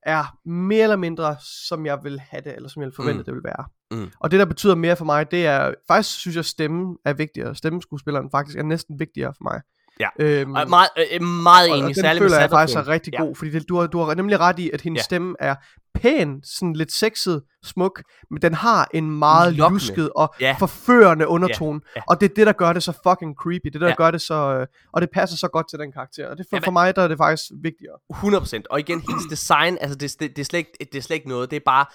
[0.06, 1.36] er mere eller mindre,
[1.68, 3.24] som jeg vil have det, eller som jeg ville forvente, mm.
[3.24, 3.64] det vil være.
[3.90, 4.10] Mm.
[4.20, 7.54] Og det, der betyder mere for mig, det er, faktisk synes jeg, stemmen er vigtigere.
[7.54, 9.60] Stemmeskuespilleren faktisk er næsten vigtigere for mig.
[10.00, 10.08] Ja.
[10.20, 13.12] Øhm, og meget, øh, meget og, enig, og den særligt føler jeg faktisk er rigtig
[13.12, 13.22] Ja.
[13.22, 15.00] god, fordi det, du, har, du har nemlig ret i, at hendes Ja.
[15.00, 15.04] ja.
[15.04, 15.54] stemme er
[15.94, 19.74] pæn, sådan lidt sexet, smuk, men den har en meget Lokkende.
[19.80, 20.56] lusket og Ja.
[20.58, 22.00] forførende undertone, ja.
[22.08, 23.94] og det er det, der gør det så fucking creepy, det er der Ja.
[23.94, 26.56] gør det så, øh, og det passer så godt til den karakter, og det for,
[26.56, 27.96] Jamen- for mig, der er det faktisk vigtigere.
[28.14, 28.66] 100%.
[28.70, 31.28] Og igen, hendes design, altså det, det, det, er slet ikke, det er slet ikke
[31.28, 31.50] noget.
[31.50, 31.86] Det er bare,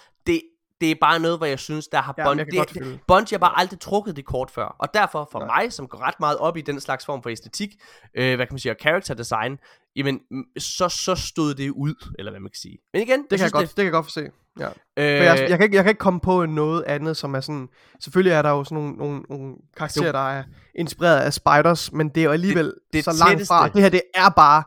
[0.81, 2.99] det, det er bare noget, hvor jeg synes, der har Ja, Bond, det, det.
[3.07, 4.75] Bungie har bare aldrig trukket det kort før.
[4.79, 5.63] Og derfor for Nej.
[5.63, 7.69] mig, som går ret meget op i den slags form for æstetik,
[8.17, 9.57] øh, hvad kan man sige, og character design,
[9.95, 12.77] jamen, mm, så, så stod det ud, eller hvad man kan sige.
[12.93, 14.29] Men igen, Det kan, jeg godt, det, kan jeg godt se.
[14.59, 14.67] Ja.
[14.97, 17.67] øh, jeg, jeg, kan ikke, jeg kan ikke komme på noget andet, som er sådan...
[17.99, 20.43] Selvfølgelig er der jo sådan nogle, nogle, nogle karakterer, der er
[20.75, 23.67] inspireret af spiders, men det er jo alligevel det det, det så langt tætteste- fra.
[23.67, 24.63] Det her, det er bare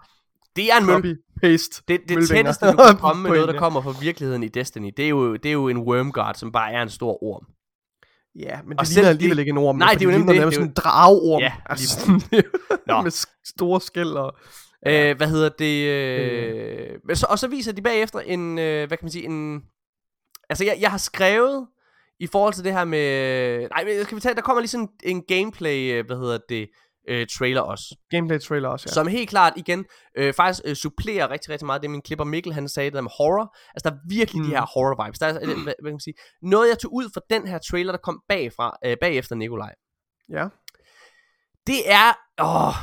[0.56, 1.18] det er en møl.
[1.44, 1.82] Copy-paste.
[1.88, 5.04] Det, det tætteste, du kan komme med noget, der kommer fra virkeligheden i Destiny, det
[5.04, 7.46] er jo, det er jo en Wormguard, som bare er en stor orm.
[8.38, 9.76] Ja, men det ligner det- alligevel ikke en orm.
[9.76, 10.40] Nej, det er jo nemlig det.
[10.40, 11.40] Det er sådan en drageorm.
[11.40, 12.20] Ja, altså, sådan,
[13.04, 14.36] med store skæld og...
[14.86, 15.88] Øh, hvad hedder det?
[15.88, 19.62] Øh, men så, og så viser de bagefter en, øh, hvad kan man sige, en...
[20.50, 21.66] Altså, jeg, jeg har skrevet
[22.20, 23.58] i forhold til det her med...
[23.68, 26.68] Nej, men skal vi tage, der kommer lige sådan en gameplay, øh, hvad hedder det,
[27.08, 27.96] øh, trailer også.
[28.10, 28.92] Gameplay trailer også, ja.
[28.92, 29.84] Som helt klart igen,
[30.16, 33.00] øh, faktisk øh, supplerer rigtig, rigtig meget det, min klipper Mikkel, han sagde, det der
[33.00, 33.56] med horror.
[33.74, 34.44] Altså, der er virkelig mm.
[34.46, 34.54] de Mm.
[34.54, 35.18] her horror vibes.
[35.18, 37.58] Der er, øh, hvad, hvad kan man sige, noget jeg tog ud fra den her
[37.70, 39.74] trailer, der kom bagfra, øh, bagefter Nikolaj.
[40.28, 40.48] Ja.
[41.66, 42.12] Det er...
[42.38, 42.74] Åh.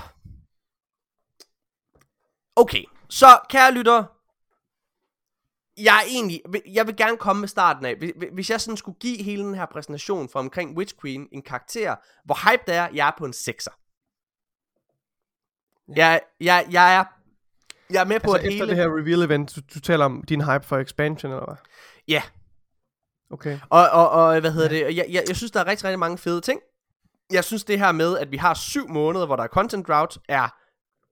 [2.55, 4.03] Okay, så kære lytter,
[5.83, 6.41] jeg er egentlig,
[6.73, 7.95] jeg vil gerne komme med starten af.
[8.33, 11.95] Hvis- jeg sådan skulle give hele den her præsentation fra omkring Witch Queen en karakter,
[12.25, 13.86] hvor hype det er, jeg er på en 6'er.
[15.95, 17.03] Jeg, jeg, jeg er
[17.89, 18.67] jeg er med på, Altså at efter hele...
[18.67, 21.55] det her reveal event, du, du taler om din hype for expansion, eller hvad?
[22.07, 22.21] Ja,
[23.31, 23.59] Okay.
[23.69, 24.81] Og, og, og hvad hedder det?
[24.81, 26.59] Jeg, jeg, jeg synes, der er rigtig, rigtig mange fede ting.
[27.31, 30.17] Jeg synes, det her med, at vi har syv måneder, hvor der er content drought,
[30.29, 30.47] er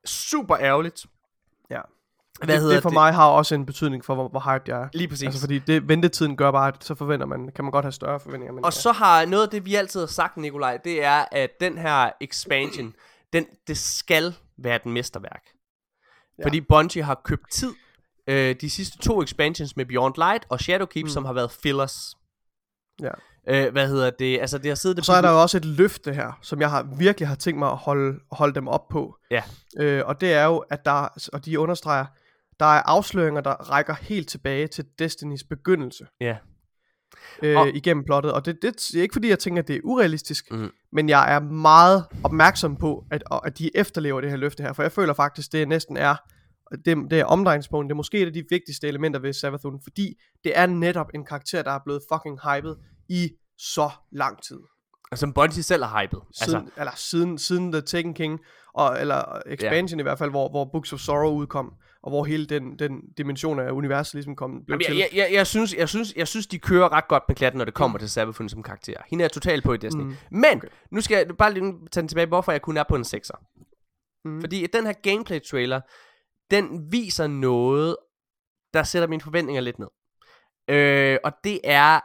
[0.05, 1.05] super ærgerligt.
[1.69, 1.81] Ja.
[2.43, 4.81] Hvad det, hedder det for mig har også en betydning for, hvor, hvor hyped jeg
[4.81, 4.87] er.
[4.93, 5.25] Lige præcis.
[5.25, 8.19] Altså fordi det, ventetiden gør bare, at så forventer man, kan man godt have større
[8.19, 8.53] forventninger.
[8.53, 11.49] Men Og så har noget af det, vi altid har sagt, Nikolaj, det er, at
[11.59, 12.93] den her expansion,
[13.33, 15.43] den, det skal være et mesterværk.
[16.39, 16.45] Ja.
[16.45, 17.73] Fordi Bungie har købt tid.
[18.27, 21.09] Øh, de sidste to expansions med Beyond Light og Shadowkeep, mm.
[21.09, 22.15] som har været fillers.
[23.01, 23.11] Ja.
[23.47, 24.39] Øh, hvad hedder det?
[24.39, 24.99] Altså, det har siddet...
[24.99, 27.59] Og så er der jo også et løfte her, som jeg har virkelig har tænkt
[27.59, 29.17] mig at holde, holde dem op på.
[29.31, 29.43] Ja.
[29.79, 32.05] Øh, og det er jo, at der, og de understreger,
[32.59, 36.37] der er afsløringer, der rækker helt tilbage til Destinys begyndelse Ja.
[37.43, 38.33] Øh, Og- og, igennem plottet.
[38.33, 40.71] Og det, det er ikke fordi, jeg tænker, at det er urealistisk, Mhm.
[40.91, 44.73] men jeg er meget opmærksom på, at, og at de efterlever det her løfte her.
[44.73, 46.15] For jeg føler faktisk, det næsten er,
[46.85, 50.13] det, det er omdrejningspunktet, det er måske et af de vigtigste elementer ved Savathun, fordi
[50.43, 52.75] det er netop en karakter, der er blevet fucking hyped
[53.09, 54.59] i så lang tid.
[55.15, 56.19] Som Bungie selv har hypet.
[56.43, 58.39] Siden, Altså, eller siden, siden The Taken King,
[58.73, 60.01] og, eller expansion ja.
[60.01, 61.73] i hvert fald, hvor, hvor Books of Sorrow udkom,
[62.05, 64.97] og hvor hele den, den dimension af universet ligesom kom, blev Jamen, til.
[64.97, 67.65] jeg, jeg, jeg, synes, jeg, synes, jeg synes, de kører ret godt med klatten, når
[67.65, 69.01] det kommer til Sabathun som karakter.
[69.07, 70.03] Hende er totalt på i Destiny.
[70.03, 70.09] Mm.
[70.09, 70.15] Mm.
[70.31, 70.67] Men, okay.
[70.91, 73.65] nu skal jeg bare lige tage den tilbage, hvorfor jeg kun er på en 6'er.
[74.25, 74.41] Mm.
[74.41, 75.81] Fordi den her gameplay-trailer,
[76.51, 77.97] den viser noget,
[78.73, 79.87] der sætter mine forventninger lidt ned.
[80.67, 81.99] Øh, og det er,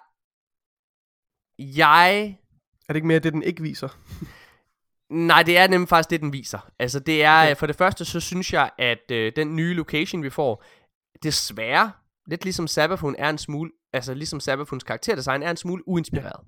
[1.58, 2.38] jeg
[2.88, 3.88] Er det ikke mere det, den ikke viser?
[5.10, 6.70] Nej, det er nemlig faktisk det, den viser.
[6.78, 7.46] Altså, det er, Okay.
[7.50, 7.56] okay.
[7.58, 10.64] for det første, så synes jeg, at øh, den nye location, vi får,
[11.22, 11.92] desværre,
[12.26, 16.40] lidt ligesom Sabathun er en smule, altså ligesom Sabathuns karakterdesign er en smule uinspireret.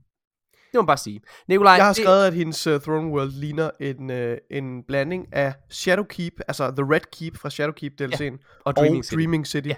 [0.52, 1.20] Det må man bare sige.
[1.48, 5.26] Nikolaj, Jeg har det, skrevet, at hendes uh, Throne World ligner en, uh, en blanding
[5.34, 9.14] af Shadowkeep, altså The Red Keep fra Shadowkeep DLC'en, og og Dreaming City.
[9.14, 9.68] Dreaming City.
[9.68, 9.74] Ja.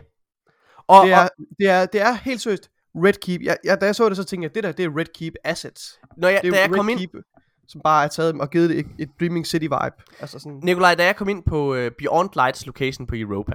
[0.88, 3.40] Og, Det er, og det er, det er helt seriøst Red Keep.
[3.42, 5.34] Jeg, jeg, da jeg så det, så tænkte jeg, det der, det er Red Keep
[5.44, 6.00] Assets.
[6.16, 7.10] når jeg, Det er da jeg Red kom ind, Keep,
[7.68, 10.02] som bare er taget og givet det et, et Dreaming City vibe.
[10.20, 13.52] Altså sådan, Nikolaj, da jeg kom ind på uh, Beyond Lights location på Europa,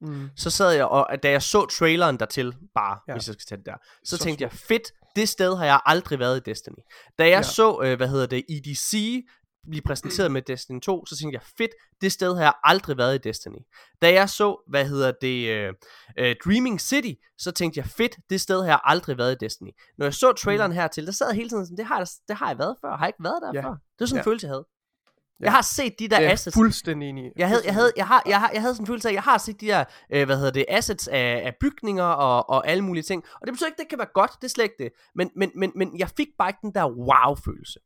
[0.00, 3.12] mm, så sad jeg, og da jeg så traileren dertil, bare, ja.
[3.12, 4.62] Hvis jeg skal tage det der, så, Så tænkte jeg, smukt.
[4.62, 6.82] fedt, det sted har jeg aldrig været i Destiny.
[7.18, 7.30] Da jeg.
[7.30, 7.42] Ja.
[7.42, 9.24] så, øh, hvad hedder det, EDC
[9.70, 13.14] blive præsenteret med Destiny 2, så tænkte jeg, fedt, det sted har jeg aldrig været
[13.14, 13.58] i Destiny.
[14.02, 15.74] Da jeg så, hvad hedder det, øh,
[16.18, 19.70] øh, Dreaming City, så tænkte jeg, fedt, det sted har jeg aldrig været i Destiny.
[19.98, 22.36] Når jeg så traileren hertil, der sad jeg hele tiden sådan, det har, jeg, det
[22.36, 23.62] har jeg været før, har jeg ikke været der Ja.
[23.68, 23.70] før?
[23.72, 24.30] Det var sådan en Ja.
[24.30, 24.66] følelse, jeg havde.
[25.40, 25.44] Ja.
[25.44, 28.06] Jeg har set de der er jeg assets, fuldstændig enig jeg havde, jeg havde, jeg
[28.06, 29.84] har, jeg har, jeg havde sådan en følelse af, at jeg har set de der,
[30.12, 33.24] øh, hvad hedder det, assets af, af bygninger og, og alle mulige ting.
[33.40, 34.92] Og det betyder ikke, det kan være godt, det er slet ikke det.
[35.14, 37.78] Men, men, men, men jeg fik bare ikke den der wow-følelse.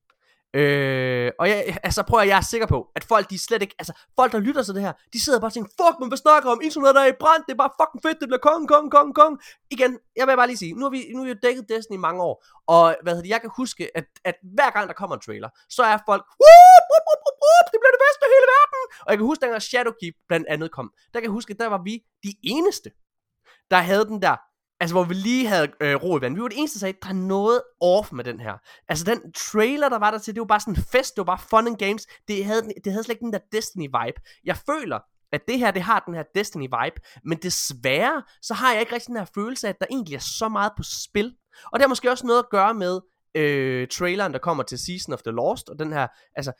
[0.60, 3.76] Øh, og jeg, altså prøv at jeg er sikker på, at folk de slet ikke,
[3.78, 6.20] altså folk der lytter til det her, de sidder bare og tænker, fuck man, hvad
[6.26, 8.86] snakker om, internet er i brand, det er bare fucking fedt, det bliver kong, kong,
[8.96, 9.34] kong, kong.
[9.74, 11.96] Igen, jeg vil bare lige sige, nu har vi, nu har vi jo dækket Destiny
[12.00, 12.34] i mange år,
[12.74, 15.50] og hvad hedder det, jeg kan huske, at, at hver gang der kommer en trailer,
[15.76, 18.82] så er folk, whoop, whoop, whoop, whoop, whoop, det bliver det bedste i hele verden.
[19.04, 21.70] Og jeg kan huske, dengang Shadowkeep blandt andet kom, der kan jeg huske, at der
[21.74, 21.94] var vi
[22.26, 22.88] de eneste,
[23.72, 24.36] der havde den der,
[24.82, 26.36] altså hvor vi lige havde øh, ro i vandet.
[26.36, 28.54] Vi var det eneste, der sagde, der er noget off med den her.
[28.88, 31.36] Altså den trailer, der var der til, det var bare sådan en fest, det var
[31.36, 32.06] bare fun and games.
[32.28, 34.40] Det havde, det havde slet ikke den der Destiny-vibe.
[34.44, 34.98] Jeg føler,
[35.32, 39.08] at det her, det har den her Destiny-vibe, men desværre, så har jeg ikke rigtig
[39.08, 41.34] den her følelse af, at der egentlig er så meget på spil.
[41.64, 43.00] Og det har måske også noget at gøre med
[43.34, 46.52] øh, traileren, der kommer til Season of the Lost, og den her, altså,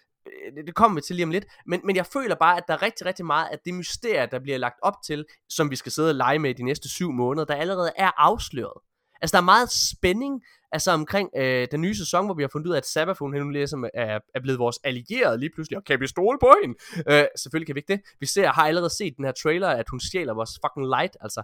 [0.57, 2.75] det- det kommer vi til lige om lidt, men, men jeg føler bare, at der
[2.75, 5.93] er rigtig, rigtig meget af det mysterie, der bliver lagt op til, som vi skal
[5.93, 8.81] sidde og lege med de næste syv måneder, der allerede er afsløret.
[9.23, 10.43] Altså, der er meget spænding,
[10.73, 13.53] altså omkring øh, den nye sæson, hvor vi har fundet ud af, at Sabathun, hende
[13.53, 16.79] ligesom er, er blevet vores allierede lige pludselig, og kan vi stole på hende?
[17.11, 18.01] Øh, selvfølgelig kan vi ikke det.
[18.21, 21.43] Vi ser, har allerede set den her trailer, at hun stjæler vores fucking light, altså.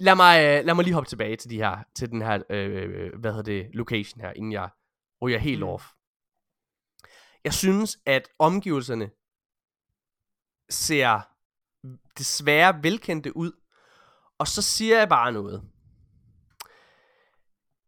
[0.00, 3.10] Lad mig, øh, lad mig lige hoppe tilbage til, de her, til den her, øh,
[3.20, 4.68] hvad hedder det, location her, inden jeg
[5.22, 5.68] ryger helt Mm.
[5.68, 5.84] off.
[7.46, 9.10] Jeg synes, at omgivelserne
[10.70, 11.20] ser
[12.18, 13.52] desværre velkendte ud,
[14.38, 15.62] og så siger jeg bare noget.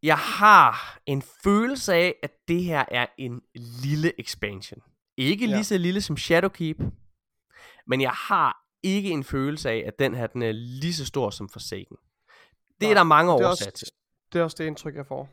[0.02, 3.40] Jeg har en følelse af, at det her er en
[3.82, 4.82] lille expansion.
[5.16, 5.54] Ikke Ja.
[5.54, 6.76] lige så lille som Shadowkeep,
[7.86, 11.30] men jeg har ikke en følelse af, at den her den er lige så stor
[11.30, 11.96] som Forsaken.
[11.96, 13.88] Det Nej, er der mange er årsager til.
[14.32, 15.28] Det er også det indtryk, jeg får.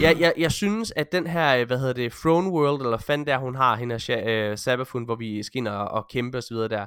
[0.00, 3.26] jeg, jeg, jeg synes, at den her, øh, hvad hedder det, Throne World, eller fanden
[3.26, 6.38] der hun har, hende her uh, øh, Sabafun, hvor vi skal ind og, og kæmpe
[6.38, 6.86] og så videre der.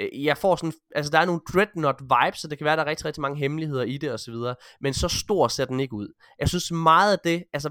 [0.00, 2.82] Øh, jeg får sådan, altså der er nogle Dreadnought vibes, så det kan være, der
[2.82, 4.54] er rigtig, rigtig mange hemmeligheder i det og så videre.
[4.80, 6.08] Men så stor ser den ikke ud.
[6.38, 7.70] Jeg synes meget af det, altså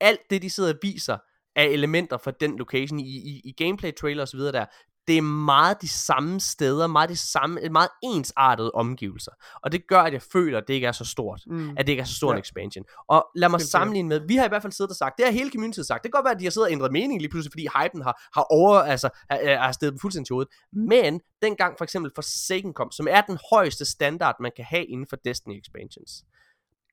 [0.00, 1.18] alt det, de sidder og viser
[1.56, 4.66] af elementer fra den location i, i, i gameplay trailer og så videre der,
[5.06, 9.30] det er meget de samme steder, meget de samme, meget ensartede omgivelser.
[9.62, 11.70] Og det gør, at jeg føler, at det ikke er så stort Mm.
[11.70, 12.34] at det ikke er så stor ja.
[12.36, 12.84] en expansion.
[13.08, 15.32] Og lad mig sammenligne med, vi har i hvert fald siddet og sagt, det har
[15.32, 17.30] hele communityet sagt, det kan godt være, at de har siddet og ændret mening lige
[17.30, 20.52] pludselig, fordi hypen har, har over, altså, har, har stedet dem fuldstændig til hovedet.
[20.72, 25.06] Men dengang for eksempel Forsaken kom, som er den højeste standard, man kan have inden
[25.06, 26.24] for Destiny expansions,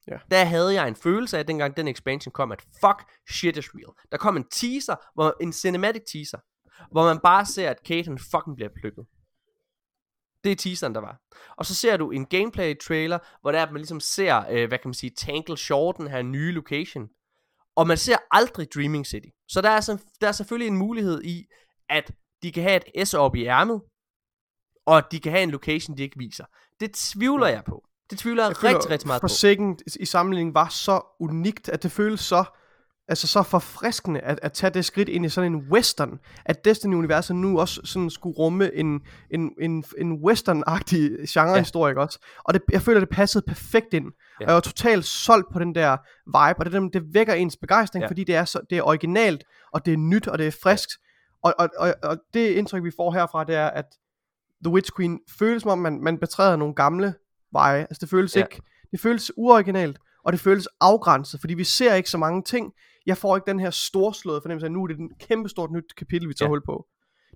[0.07, 0.17] Ja.
[0.31, 3.69] der havde jeg en følelse af, at dengang den expansion kom, at fuck, shit is
[3.75, 3.93] real.
[4.11, 6.37] Der kom en teaser, hvor, en cinematic teaser,
[6.91, 9.05] hvor man bare ser, at Kate han fucking bliver plukket.
[10.43, 11.21] Det er teaseren, der var.
[11.57, 14.67] Og så ser du en gameplay trailer, hvor der er, at man ligesom ser, øh,
[14.67, 17.09] hvad kan man sige, Tangle Shore, den her nye location.
[17.75, 19.27] Og man ser aldrig Dreaming City.
[19.47, 21.45] Så der er, så, der er selvfølgelig en mulighed i,
[21.89, 22.11] at
[22.43, 23.81] de kan have et S op i ærmet,
[24.85, 26.45] og at de kan have en location, de ikke viser.
[26.79, 27.85] Det tvivler jeg på.
[28.09, 29.27] Det tvivler jeg, føler, rigtig, rigtig meget på.
[29.27, 32.43] Forsaken i sammenligning var så unikt, at det føles så
[33.09, 37.35] altså så forfriskende at, at tage det skridt ind i sådan en western, at Destiny-universet
[37.35, 41.99] nu også sådan skulle rumme en, en, en, en western-agtig genrehistorie, ja.
[41.99, 42.19] også?
[42.43, 44.05] Og det, jeg føler, det passede perfekt ind.
[44.05, 44.45] Ja.
[44.45, 48.03] Og jeg var totalt solgt på den der vibe, og det, det, vækker ens begejstring,
[48.03, 48.07] Ja.
[48.07, 50.91] fordi det er, så, det er originalt, og det er nyt, og det er friskt.
[51.43, 53.85] Og, og, og, og det indtryk, vi får herfra, det er, at
[54.63, 57.13] The Witch Queen føles som om, man, man betræder nogle gamle
[57.53, 57.81] veje.
[57.81, 58.41] Altså det føles ja.
[58.41, 62.73] ikke, det føles uoriginalt, og det føles afgrænset, fordi vi ser ikke så mange ting.
[63.09, 65.95] Jeg får ikke den her storslåede fornemmelse af, at nu er det et kæmpestort nyt
[65.97, 66.49] kapitel, vi tager Ja.
[66.49, 66.85] hul på.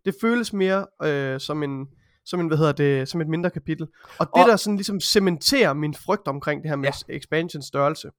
[0.06, 1.88] Det føles mere øh, som en,
[2.26, 3.88] som en, hvad hedder det, som et mindre kapitel.
[4.20, 7.16] Og det, Og- der sådan ligesom cementerer min frygt omkring det her med ja.
[7.16, 8.10] expansion størrelse.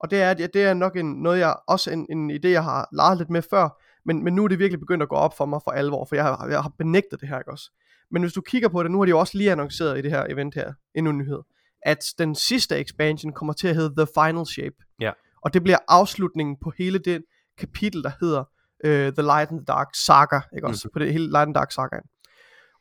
[0.00, 2.88] Og det er, det er nok en, noget, jeg også en, en idé, jeg har
[2.92, 5.46] leget lidt med før, men, men nu er det virkelig begyndt at gå op for
[5.46, 7.70] mig for alvor, for jeg har, jeg har benægtet det her, ikke også?
[8.10, 10.10] Men hvis du kigger på det, nu har de jo også lige annonceret i det
[10.10, 11.38] her event her, endnu en nyhed,
[11.82, 14.76] at den sidste expansion kommer til at hedde The Final Shape.
[15.00, 15.12] Ja.
[15.42, 17.24] Og det bliver afslutningen på hele det
[17.58, 18.40] kapitel, der hedder
[18.84, 20.88] uh, The Light and the Dark Saga, ikke også?
[20.88, 20.90] Mm.
[20.92, 21.98] På det hele Light and Dark Saga.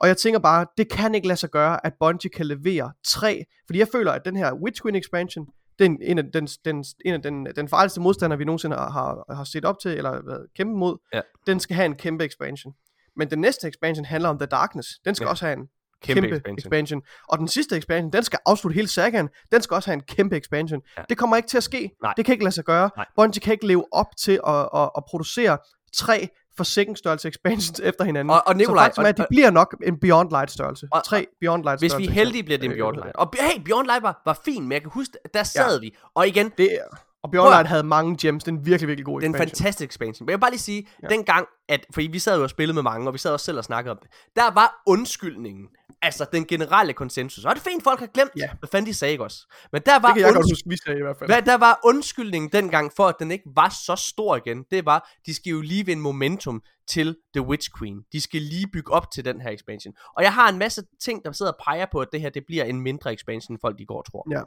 [0.02, 3.46] Og jeg tænker bare, det kan ikke lade sig gøre, at Bungie kan levere tre,
[3.66, 5.48] fordi jeg føler, at den her Witch Queen expansion,
[5.80, 9.36] den, en af, den, den, en af den, den farligste modstander, vi nogensinde har, har,
[9.36, 11.22] har set op til, eller været kæmpe mod, Ja.
[11.48, 12.74] den skal have en kæmpe expansion.
[13.16, 14.90] Men den næste expansion handler om The Darkness.
[15.06, 15.30] Den skal ja.
[15.30, 15.68] også have en
[16.04, 16.58] Kæmpe kæmpe, expansion.
[16.58, 17.02] expansion.
[17.30, 19.30] Og den sidste expansion, den skal afslutte hele sagaen.
[19.52, 20.82] Den skal også have en kæmpe expansion.
[20.98, 21.04] Ja.
[21.10, 21.92] Det kommer ikke til at ske.
[22.04, 22.14] Nej.
[22.18, 22.90] Det kan ikke lade sig gøre.
[22.98, 23.06] Nej.
[23.16, 25.58] Bungie kan ikke leve op til at, at, at producere
[25.94, 28.30] tre forsikringsstørrelse expansions efter hinanden.
[28.30, 30.88] Og- og Nikolaj, så faktum er, og- at de bliver nok en Beyond Light størrelse.
[30.92, 32.12] Og- tre Beyond Light Hvis størrelse.
[32.12, 33.16] vi er heldige, bliver det en Beyond Light.
[33.16, 35.80] Og hey, Beyond Light var, var fin, men jeg kan huske, der sad Ja.
[35.80, 35.96] vi.
[36.16, 38.44] Og igen, Det er, og Beyond Prøv at- Light havde mange gems.
[38.44, 39.56] Det er en virkelig, virkelig god Det er en expansion.
[39.64, 40.26] fantastisk expansion.
[40.26, 41.08] Men jeg vil bare lige sige, ja.
[41.08, 43.58] Dengang, at, fordi vi sad jo og spillede med mange, og vi sad også selv
[43.58, 45.68] og snakkede om det, der var undskyldningen,
[46.02, 47.46] altså den generelle konsensus.
[47.46, 48.50] Og det er fint, folk har glemt, Ja.
[48.60, 49.54] hvad fanden de sagde, ikke også?
[49.72, 51.30] Men der var, det kan jeg godt huske, vi sagde i hvert fald.
[51.30, 55.10] hvad der var undskyldningen dengang for, at den ikke var så stor igen, det var,
[55.26, 57.98] de skal jo lige vinde momentum til The Witch Queen.
[58.14, 59.94] De skal lige bygge op til den her expansion.
[60.18, 62.44] Og jeg har en masse ting, der sidder og peger på, at det her det
[62.48, 64.28] bliver en mindre expansion, end folk de går tror.
[64.32, 64.42] Ja.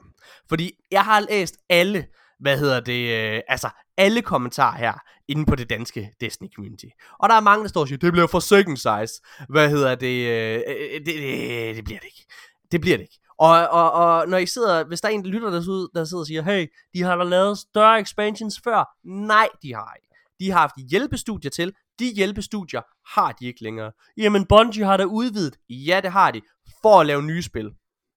[0.49, 2.07] Fordi jeg har læst alle,
[2.41, 4.93] hvad hedder det, øh, altså alle kommentarer her,
[5.28, 6.86] inde på det danske Destiny community.
[7.19, 9.23] Og der er mange, der står og siger, det bliver for second size.
[9.49, 12.27] Hvad hedder det, øh, øh, det, det, det bliver det ikke.
[12.73, 13.19] Det bliver det ikke.
[13.39, 16.20] Og, og, og når I sidder, hvis der er en, der lytter derude, der sidder
[16.20, 18.89] og siger, hey, de har da lavet større expansions før.
[19.05, 20.09] Nej, de har ikke.
[20.41, 21.73] De har haft hjælpestudier til.
[21.99, 22.81] De hjælpestudier
[23.15, 23.93] har de ikke længere.
[24.17, 25.57] Jamen, Bungie har da udvidet.
[25.69, 26.41] Ja, det har de.
[26.83, 27.70] For at lave nye spil.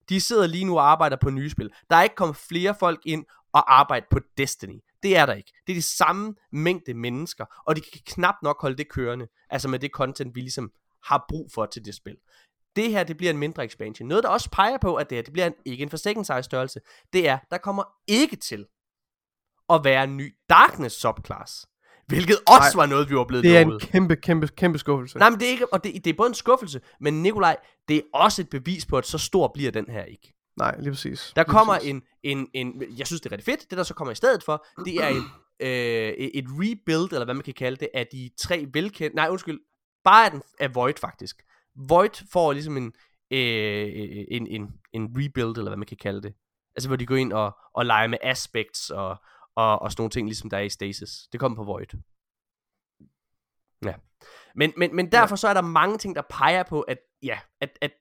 [0.09, 1.69] De sidder lige nu og arbejder på nye spil.
[1.89, 4.79] Der er ikke kommet flere folk ind og arbejde på Destiny.
[5.03, 5.51] Det er der ikke.
[5.67, 9.27] Det er de samme mængde mennesker, og de kan knap nok holde det kørende.
[9.49, 10.71] Altså med det content, vi ligesom
[11.03, 12.17] har brug for til det spil.
[12.75, 14.07] Det her, det bliver en mindre expansion.
[14.07, 16.25] Noget, der også peger på, at det her, det bliver en, ikke en for second
[16.25, 16.79] size størrelse,
[17.13, 18.65] det er, der kommer ikke til
[19.69, 21.65] at være en ny Darkness subclass.
[22.07, 23.81] Hvilket også Nej, var noget, vi var blevet Det er en lovet.
[23.81, 25.17] kæmpe, kæmpe, kæmpe skuffelse.
[25.19, 27.97] Nej, men det er ikke, og det, det er både en skuffelse, men Nikolaj, det
[27.97, 30.34] er også et bevis på, at så stor bliver den her ikke.
[30.57, 31.33] Nej, lige præcis.
[31.35, 31.89] Der Lige kommer præcis.
[31.89, 34.43] en, en, en, jeg synes det er rigtig fedt, det der så kommer i stedet
[34.43, 35.23] for, det er en,
[35.67, 39.59] øh, et rebuild, eller hvad man kan kalde det, af de tre velkendte, nej undskyld,
[40.03, 41.43] bare af, den, af Void faktisk.
[41.75, 42.93] Void får ligesom en,
[43.31, 46.33] øh, en, en, en rebuild, eller hvad man kan kalde det.
[46.75, 49.17] Altså hvor de går ind og, og leger med aspects og,
[49.55, 51.09] og, og sådan nogle ting, ligesom der er i Stasis.
[51.31, 52.01] Det kommer på Void.
[53.85, 53.93] Ja.
[54.55, 57.77] Men, men, men derfor så er der mange ting, der peger på, at ja, at,
[57.81, 57.91] at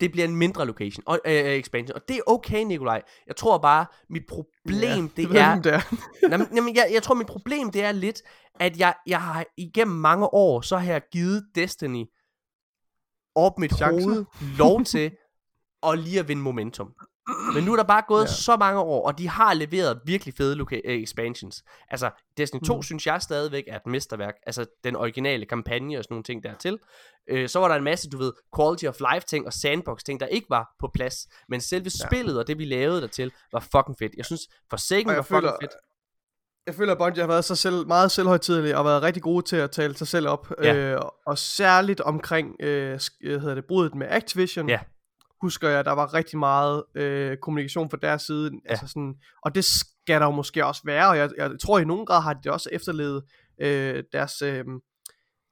[0.00, 1.94] det bliver en mindre location og øh, øh, expansion.
[1.94, 3.02] Og det er okay, Nikolaj.
[3.26, 5.52] Jeg tror bare, mit problem, Ja, det, er...
[5.52, 5.80] om det er.
[6.30, 8.22] Jamen, jamen, jeg, jeg tror, mit problem, det er lidt,
[8.60, 12.04] at jeg, jeg har igennem mange år, så har jeg givet Destiny
[13.34, 14.08] op mit Chancer.
[14.08, 14.24] hoved
[14.58, 15.10] lov til
[15.82, 16.94] at lige at vinde momentum.
[17.54, 18.26] Men nu er der bare gået ja.
[18.26, 21.62] Så mange år, og de har leveret virkelig fede loca- øh, expansions.
[21.88, 22.82] Altså, Destiny 2 Mhm.
[22.82, 24.34] synes jeg stadigvæk er et mesterværk.
[24.46, 26.78] Altså, den originale kampagne og sådan nogle ting dertil.
[27.30, 30.20] Øh, så var der en masse, du ved, quality of life ting og sandbox ting,
[30.20, 31.26] der ikke var på plads.
[31.48, 32.06] Men selve Ja.
[32.06, 34.12] spillet og det, vi lavede dertil, var fucking fedt.
[34.16, 35.72] Jeg synes, Forsaken Og var jeg fucking føler, fedt.
[36.66, 39.56] jeg føler, at Bungie har været så selv, meget selvhøjtidelig og været rigtig gode til
[39.56, 40.52] at tale sig selv op.
[40.62, 40.74] Ja.
[40.76, 42.88] Øh, og særligt omkring øh,
[43.20, 44.68] hvad hedder det, brudet med Activision.
[44.68, 44.78] Ja.
[45.42, 48.50] Husker jeg, der var rigtig meget øh, kommunikation fra deres side.
[48.64, 48.70] Ja.
[48.70, 51.08] Altså sådan, og det skal der jo måske også være.
[51.08, 53.22] Og jeg, jeg tror, i nogen grad har de også efterlevet
[53.60, 54.42] øh, deres...
[54.42, 54.64] Øh,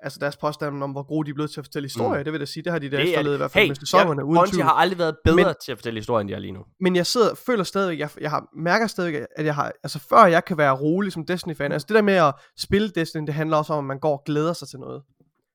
[0.02, 2.24] Altså deres påstand om, hvor gode de er blevet til at fortælle historier, mm.
[2.24, 3.68] det vil jeg sige, det har de da Det er- efterlevet i hvert fald Hey,
[3.70, 4.62] med sæsonerne, ja, tvivl.
[4.62, 6.64] har aldrig været bedre Men- til at fortælle historien, end de er lige nu.
[6.80, 10.24] Men jeg sidder, føler stadigvæk, jeg, jeg har, mærker stadigvæk, at jeg har, altså før
[10.26, 13.56] jeg kan være rolig som Destiny-fan, altså det der med at spille Destiny, det handler
[13.56, 15.02] også om, at man går og glæder sig til noget.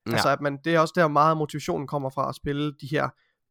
[0.06, 0.12] Ja.
[0.12, 3.08] Altså at man, det er også der meget motivationen kommer fra at spille de her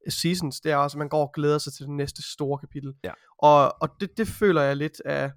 [0.10, 2.94] seasons, det er også, at man går og glæder sig til det næste store kapitel.
[3.04, 3.12] Ja.
[3.40, 5.32] Og, og det, det føler jeg lidt af,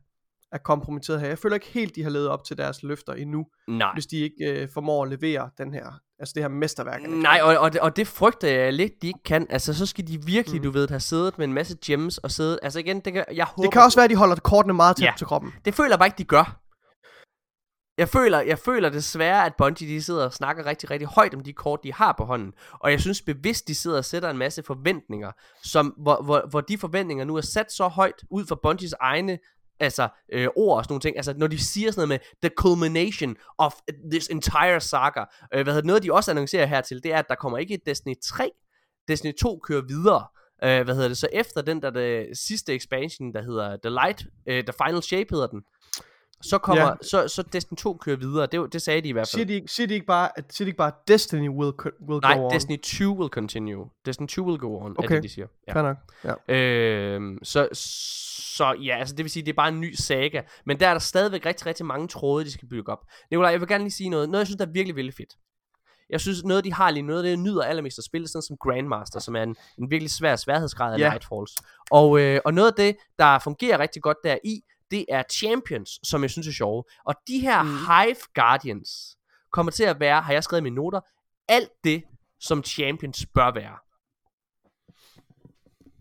[0.53, 1.29] er kompromitteret her.
[1.29, 3.93] Jeg føler ikke helt, de har levet op til deres løfter endnu, Nej.
[3.95, 7.01] hvis de ikke øh, formår at levere den her, altså det her mesterværk.
[7.09, 9.47] Nej, og, og, det, og det frygter jeg lidt, de ikke kan.
[9.51, 10.65] Altså, så skal de virkelig, mm.
[10.65, 12.59] du ved, have siddet med en masse gems og siddet...
[12.63, 13.63] Altså igen, det kan, jeg håber...
[13.63, 15.13] Det kan også være, at de holder kortene meget tæt Ja.
[15.19, 15.53] til kroppen.
[15.65, 16.61] Det føler jeg bare ikke, de gør.
[18.03, 21.41] Jeg føler, jeg føler desværre, at Bungie de sidder og snakker rigtig, rigtig højt om
[21.41, 22.53] de kort, de har på hånden.
[22.73, 25.33] Og jeg synes bevidst, de sidder og sætter en masse forventninger,
[25.65, 29.39] som, hvor, hvor, hvor de forventninger nu er sat så højt ud fra Bungies egne
[29.81, 31.17] altså, øh, ord og sådan nogle ting.
[31.17, 33.75] Altså, når de siger sådan noget med the culmination of
[34.11, 35.21] this entire saga.
[35.55, 35.85] Øh, hvad hedder det?
[35.85, 38.51] Noget, de også annoncerer hertil, det er, at der kommer ikke et Destiny 3.
[39.09, 40.27] Destiny 2 kører videre.
[40.65, 41.19] Øh, hvad hedder det?
[41.19, 45.29] Så efter den der det sidste expansion, der hedder The Light, øh, The Final Shape
[45.31, 45.63] hedder den,
[46.43, 46.93] så kommer, Ja.
[47.03, 48.47] så, så Destiny 2 kører videre.
[48.47, 49.49] Det, det sagde de i hvert Siger fald.
[49.49, 51.73] de, ikke- siger de ikke bare, at, siger de ikke bare, Destiny will,
[52.09, 52.53] will Nej, go on?
[52.53, 53.91] Destiny 2 will continue.
[54.07, 55.15] Destiny 2 will go on, er Okay.
[55.15, 55.47] det, de siger.
[55.69, 55.73] Ja.
[55.75, 55.97] Fair nok.
[56.49, 56.55] Ja.
[56.55, 57.69] Øhm, så,
[58.57, 60.43] så ja, altså det vil sige, det er bare en ny saga.
[60.67, 62.99] Men der er der stadigvæk rigtig, rigtig mange tråde, de skal bygge op.
[63.31, 64.29] Nikolaj, jeg vil gerne lige sige noget.
[64.31, 65.35] Noget, jeg synes, der er virkelig, virkelig fedt.
[66.11, 68.57] Jeg synes, noget de har lige, noget det, jeg nyder allermest at spille, sådan som
[68.57, 71.11] Grandmaster, som er en, en virkelig svær sværhedsgrad af Ja.
[71.11, 71.53] Nightfalls.
[71.91, 74.61] Og, øh, og noget af det, der fungerer rigtig godt der i,
[74.93, 76.85] det er Champions, som jeg synes er sjove.
[77.07, 77.69] Og de her Mm.
[77.69, 79.17] Hive Guardians
[79.53, 81.01] kommer til at være, har jeg skrevet i mine noter,
[81.49, 82.03] alt det,
[82.41, 83.77] som Champions bør være.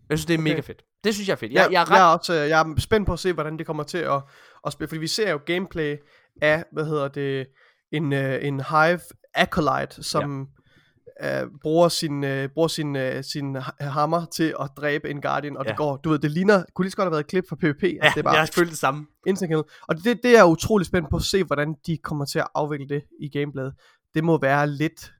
[0.08, 0.50] Jeg synes, det er okay.
[0.50, 0.82] Mega fedt.
[1.04, 1.52] Det synes jeg er fedt.
[1.52, 1.96] Jeg, Jeg, jeg er ret...
[1.96, 4.22] jeg, er også, øh, jeg er spændt på at se, hvordan det kommer til at,
[4.66, 5.96] at spille, fordi vi ser jo gameplay
[6.42, 7.46] af, hvad hedder det,
[7.92, 9.00] en, øh, en Hive
[9.34, 10.61] Acolyte, som ja.
[11.22, 15.56] Øh, bruger sin, øh, bruger sin, øh, sin ha- hammer til at dræbe en Guardian,
[15.56, 15.68] og ja.
[15.70, 17.56] Det går, du ved, det ligner, kunne lige så godt have været et klip fra
[17.56, 19.06] PvP, ja, altså, det er bare jeg har følt det samme.
[19.26, 19.62] kill.
[19.88, 22.48] Og det, det er jeg utrolig spændt på at se, hvordan de kommer til at
[22.54, 23.74] afvikle det i gameplayet.
[24.14, 25.12] Det må være lidt,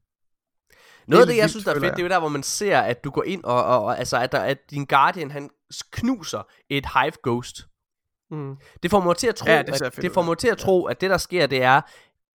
[1.08, 2.78] Noget af det, jeg synes, der er fedt, det er jo der, hvor man ser,
[2.80, 5.50] at du går ind og, og, og altså, at, der, at din Guardian, han
[5.92, 7.66] knuser et Hive Ghost.
[8.30, 10.58] mm, Det får mig til at tro, Ja, det at, det får mig til at
[10.58, 11.80] tro, at det der sker, det er,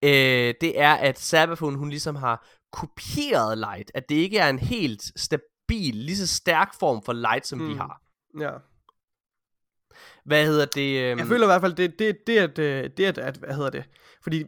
[0.03, 3.91] øh, det er, at Sabafon, hun ligesom har kopieret Light.
[3.93, 7.65] At det ikke er en helt stabil, lige så stærk form for Light, som mm.
[7.67, 7.79] de Mm.
[7.79, 8.01] har.
[8.39, 8.51] ja.
[10.25, 10.99] Hvad hedder det?
[11.03, 13.55] Øhm, Jeg føler i hvert fald, det, det, det, at, øh, det at, at, hvad
[13.55, 13.83] hedder det,
[14.23, 14.43] fordi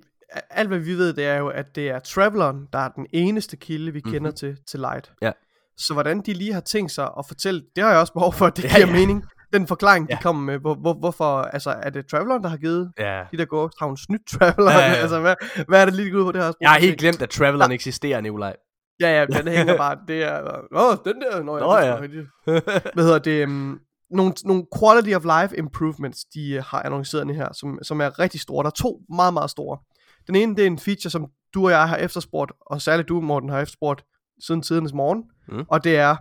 [0.49, 3.57] alt hvad vi ved, det er jo, at det er Traveleren, der er den eneste
[3.57, 4.11] kilde, vi mm-hmm.
[4.13, 5.11] kender til, til Light.
[5.21, 5.31] Ja.
[5.77, 8.45] Så hvordan de lige har tænkt sig at fortælle, det har jeg også behov for,
[8.45, 8.93] at det Ja, giver ja.
[8.93, 9.25] mening.
[9.53, 10.21] Den forklaring, de Ja.
[10.21, 13.23] kommer med, hvor, hvor, hvorfor, altså er det Traveleren, der har givet Ja.
[13.31, 14.95] de der ghost, har hun snydt Traveleren, Ja, ja, ja.
[15.01, 15.35] altså hvad,
[15.67, 16.51] hvad er det lige ud på, det her?
[16.61, 18.55] Jeg har helt glemt, at Traveleren eksisterer, Nikolaj.
[18.99, 20.41] Ja, ja, den hænger bare, det er,
[20.75, 21.95] åh, den der, nå, ja, Nå, ja.
[22.93, 23.79] hvad hedder det, um,
[24.11, 28.19] nogle, nogle quality of life improvements, de uh, har annonceret nu her, som, som er
[28.19, 28.63] rigtig store.
[28.63, 29.77] Der er to meget, meget store.
[30.27, 33.21] Den ene, det er en feature, som du og jeg har efterspurgt, og særligt du,
[33.21, 34.03] Morten, har efterspurgt
[34.45, 35.65] siden tidernes morgen, Mm.
[35.69, 36.15] og det er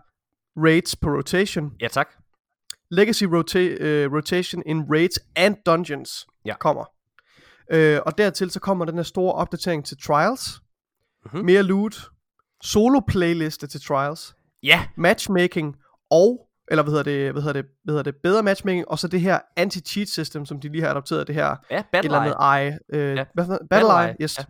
[0.57, 1.71] raids på rotation.
[1.81, 2.09] Ja, tak.
[2.91, 6.55] Legacy rota- uh, rotation in raids and dungeons Ja.
[6.61, 6.85] kommer.
[7.75, 10.61] Uh, og dertil så kommer den her store opdatering til Trials.
[11.33, 11.45] Mhm.
[11.45, 12.09] Mere loot.
[12.63, 15.77] Solo playliste til Trials Ja, matchmaking
[16.11, 19.09] og eller hvad hedder det, hvad hedder det, hvad hedder det, bedre matchmaking, og så
[19.09, 22.73] det her anti-cheat system, som de lige har adopteret, det her ja, Battle eller andet
[22.93, 23.01] Eye.
[23.01, 23.25] øh, Ja.
[23.37, 24.39] Battle Battle Eye, yes.
[24.39, 24.45] ja.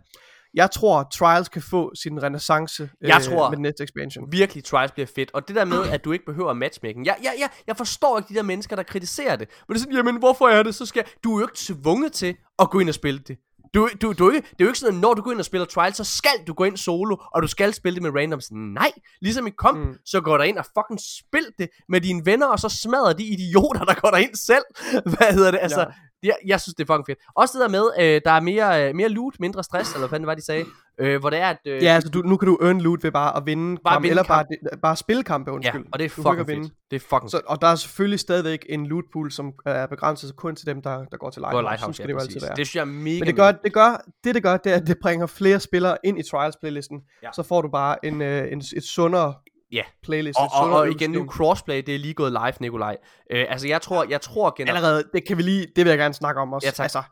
[0.53, 4.31] Jeg tror, Trials kan få sin renaissance Jeg øh, tror- med den næste expansion.
[4.31, 5.31] virkelig Trials bliver fedt.
[5.33, 7.05] Og det der med, at du ikke behøver matchmaking.
[7.05, 9.47] Jeg, jeg, jeg, jeg forstår ikke de der mennesker, der kritiserer det.
[9.67, 11.03] Men det er sådan, jamen hvorfor er det, så skal...
[11.23, 13.37] Du er jo ikke tvunget til at gå ind og spille det.
[13.73, 15.45] Du, du, du ikke, det er jo ikke sådan, at når du går ind og
[15.45, 18.51] spiller Trials, så skal du gå ind solo, og du skal spille det med randoms.
[18.51, 19.93] Nej, ligesom i komp, Mm.
[20.05, 23.23] så går der ind og fucking spil det med dine venner, og så smadrer de
[23.23, 24.63] idioter, der går ind selv.
[25.17, 25.59] Hvad hedder det?
[25.61, 25.85] Altså, Ja.
[26.23, 27.19] Jeg, jeg synes, det er fucking fedt.
[27.35, 30.09] Også det der med, øh, der er mere, øh, mere loot, mindre stress, eller hvad
[30.09, 30.65] fanden var, de sagde.
[31.01, 31.57] Øh, hvor det er, at...
[31.65, 34.03] Øh, Ja, altså du, nu kan du earn loot ved bare at vinde Bare kampe,
[34.03, 34.71] vinde eller bare, kamp.
[34.71, 35.85] det- bare spille kampe, ja, undskyld.
[35.93, 36.73] og det er fucking at fedt.
[36.91, 40.35] Det er fucking Så, og der er selvfølgelig stadigvæk en loot pool, som er begrænset
[40.35, 41.63] kun til dem, der, der går til Går Lighthouse.
[41.63, 42.55] Lighthouse, Sådan skal ja, det altid være.
[42.55, 44.75] Det synes jeg er mega Men det gør, det gør, det det gør, det er,
[44.75, 47.01] at det bringer flere spillere ind i Trials playlisten.
[47.23, 47.29] Ja.
[47.35, 49.33] Så får du bare en, øh, en, et sundere
[49.71, 49.83] Ja.
[50.03, 50.39] playlist.
[50.39, 52.97] Og, og, og igen nu crossplay, det er lige gået live, Nikolaj.
[53.31, 54.77] Øh, altså jeg tror, jeg tror generelt...
[54.77, 56.67] Allerede, det kan vi lige, det vil jeg gerne snakke om også.
[56.67, 56.83] Ja, tak.
[56.83, 57.03] Altså,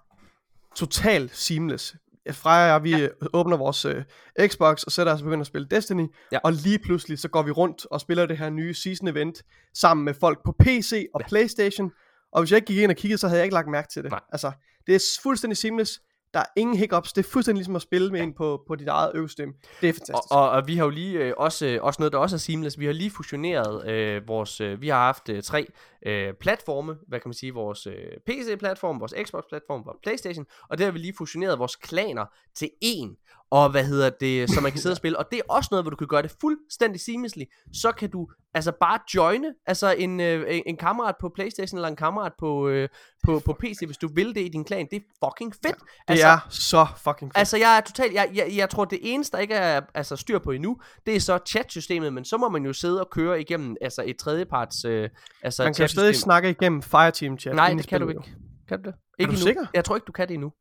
[0.76, 1.96] total seamless.
[2.32, 3.08] Freja og jeg, vi ja.
[3.34, 4.04] åbner vores øh,
[4.48, 6.08] Xbox og sætter os og begynder at spille Destiny.
[6.32, 6.40] Ja.
[6.44, 10.06] Og lige pludselig, så går vi rundt og spiller det her nye season event sammen
[10.06, 11.28] med folk på PC og ja.
[11.28, 11.92] Playstation.
[12.32, 14.04] Og hvis jeg ikke gik ind og kiggede, så havde jeg ikke lagt mærke til
[14.04, 14.12] det.
[14.12, 14.20] Nej.
[14.32, 14.52] Altså,
[14.88, 16.02] det er fuldstændig seamless.
[16.34, 17.14] Der er ingen hiccups.
[17.14, 19.54] Det er fuldstændig ligesom at spille med en på, på dit eget øvesystem.
[19.82, 20.32] Det er fantastisk.
[20.32, 22.38] Og, og, og vi har jo lige øh, også, øh, også noget, der også er
[22.38, 22.80] seamless.
[22.80, 24.62] Vi har lige fusioneret øh, vores...
[24.62, 25.68] Øh, vi har haft øh, tre
[26.06, 26.98] øh, platforme.
[27.08, 27.54] Hvad kan man sige?
[27.54, 27.94] Vores øh,
[28.26, 30.46] PC-platform, vores Xbox-platform, vores Playstation.
[30.70, 32.26] Og der har vi lige fusioneret vores klaner
[32.56, 33.37] til én.
[33.50, 35.18] Og hvad hedder det, så man kan sidde og spille.
[35.18, 37.44] Og det er også noget, hvor du kan gøre det fuldstændig seamlessly.
[37.74, 41.96] Så kan du altså bare joine altså en, øh, en, kammerat på Playstation eller en
[41.96, 42.90] kammerat på, øh,
[43.26, 44.88] på, på PC, hvis du vil det i din klan.
[44.92, 45.76] Det er fucking fedt.
[45.76, 47.38] det altså, er så fucking fedt.
[47.38, 50.40] Altså, jeg er totalt, jeg, jeg, jeg tror, det eneste, der ikke er altså, styr
[50.40, 53.76] på endnu, det er så chatsystemet, men så må man jo sidde og køre igennem
[53.82, 55.10] altså, et tredjeparts øh,
[55.44, 57.56] altså, Man kan jo stadig snakke igennem Fireteam chat.
[57.56, 58.22] Nej, det kan du ikke.
[58.68, 58.96] Kan du det?
[59.20, 59.46] Ikke du endnu.
[59.46, 59.66] sikker?
[59.74, 60.52] Jeg tror ikke, du kan det endnu.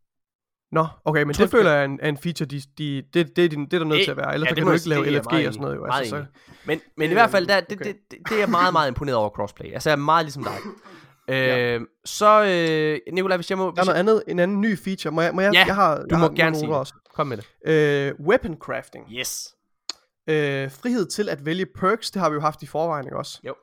[0.76, 3.36] Nå, okay, men Tror det føler jeg er en, er en feature, de, de, det,
[3.36, 4.88] det, er din- det er der nødt til at være, ellers ja, kan du ikke
[4.88, 5.76] lave LFG og sådan noget.
[5.76, 5.86] Jo.
[5.90, 6.24] Altså, så,
[6.64, 7.84] Men, men i hvert fald, der, det, okay.
[7.84, 9.72] det, det, det er jeg meget, meget imponeret over crossplay.
[9.72, 10.54] Altså, jeg er meget ligesom dig.
[11.34, 13.64] øh, så, øh, Nikolaj, hvis jeg må...
[13.64, 15.12] der er Hvis noget andet, en anden ny feature.
[15.12, 16.94] Må jeg, må jeg, Ja, jeg har, du jeg må har gerne sige også.
[17.14, 17.46] Kom med det.
[17.66, 19.04] Øh, weapon crafting.
[19.12, 19.54] Yes.
[20.28, 23.40] Øh, frihed til at vælge perks, det har vi jo haft i forvejen, ikke også?
[23.46, 23.54] Jo.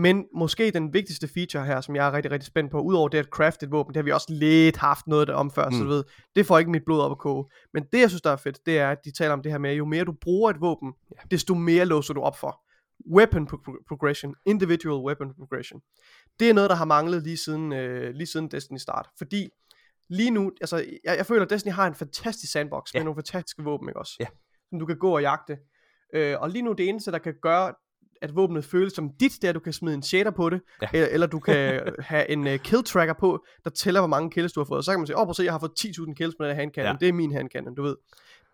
[0.00, 3.18] Men måske den vigtigste feature her, som jeg er rigtig, rigtig spændt på, udover det
[3.18, 5.72] at crafte et våben, det har vi også lidt haft noget der om før, mm.
[5.72, 5.84] så Mm.
[5.84, 6.04] du ved,
[6.36, 7.44] det får ikke mit blod op at koge.
[7.74, 9.58] Men det, jeg synes, der er fedt, det er, at de taler om det her
[9.58, 11.22] med, jo mere du bruger et våben, Ja.
[11.30, 12.60] desto mere låser du op for.
[13.14, 15.80] Weapon pro- progression, individual weapon progression.
[16.40, 19.08] Det er noget, der har manglet lige siden, øh, lige siden Destiny start.
[19.18, 19.48] Fordi
[20.10, 22.98] lige nu, altså, jeg, jeg føler, at Destiny har en fantastisk sandbox Ja.
[22.98, 24.16] med nogle fantastiske våben, ikke også?
[24.20, 24.26] Ja.
[24.70, 25.58] som du kan gå og jagte.
[26.14, 27.74] Øh, og lige nu det eneste, der kan gøre,
[28.22, 30.88] at våbnet føles som dit, er, at du kan smide en shader på det, Ja.
[30.92, 34.52] eller, eller du kan have en uh, kill tracker på, der tæller, hvor mange kills
[34.52, 34.84] du har fået.
[34.84, 36.48] Så kan man sige, åh, oh, prøv at se, jeg har fået 10.000 kills med
[36.48, 36.98] den her handcannon, ja.
[37.00, 37.96] det er min handcannon, du ved.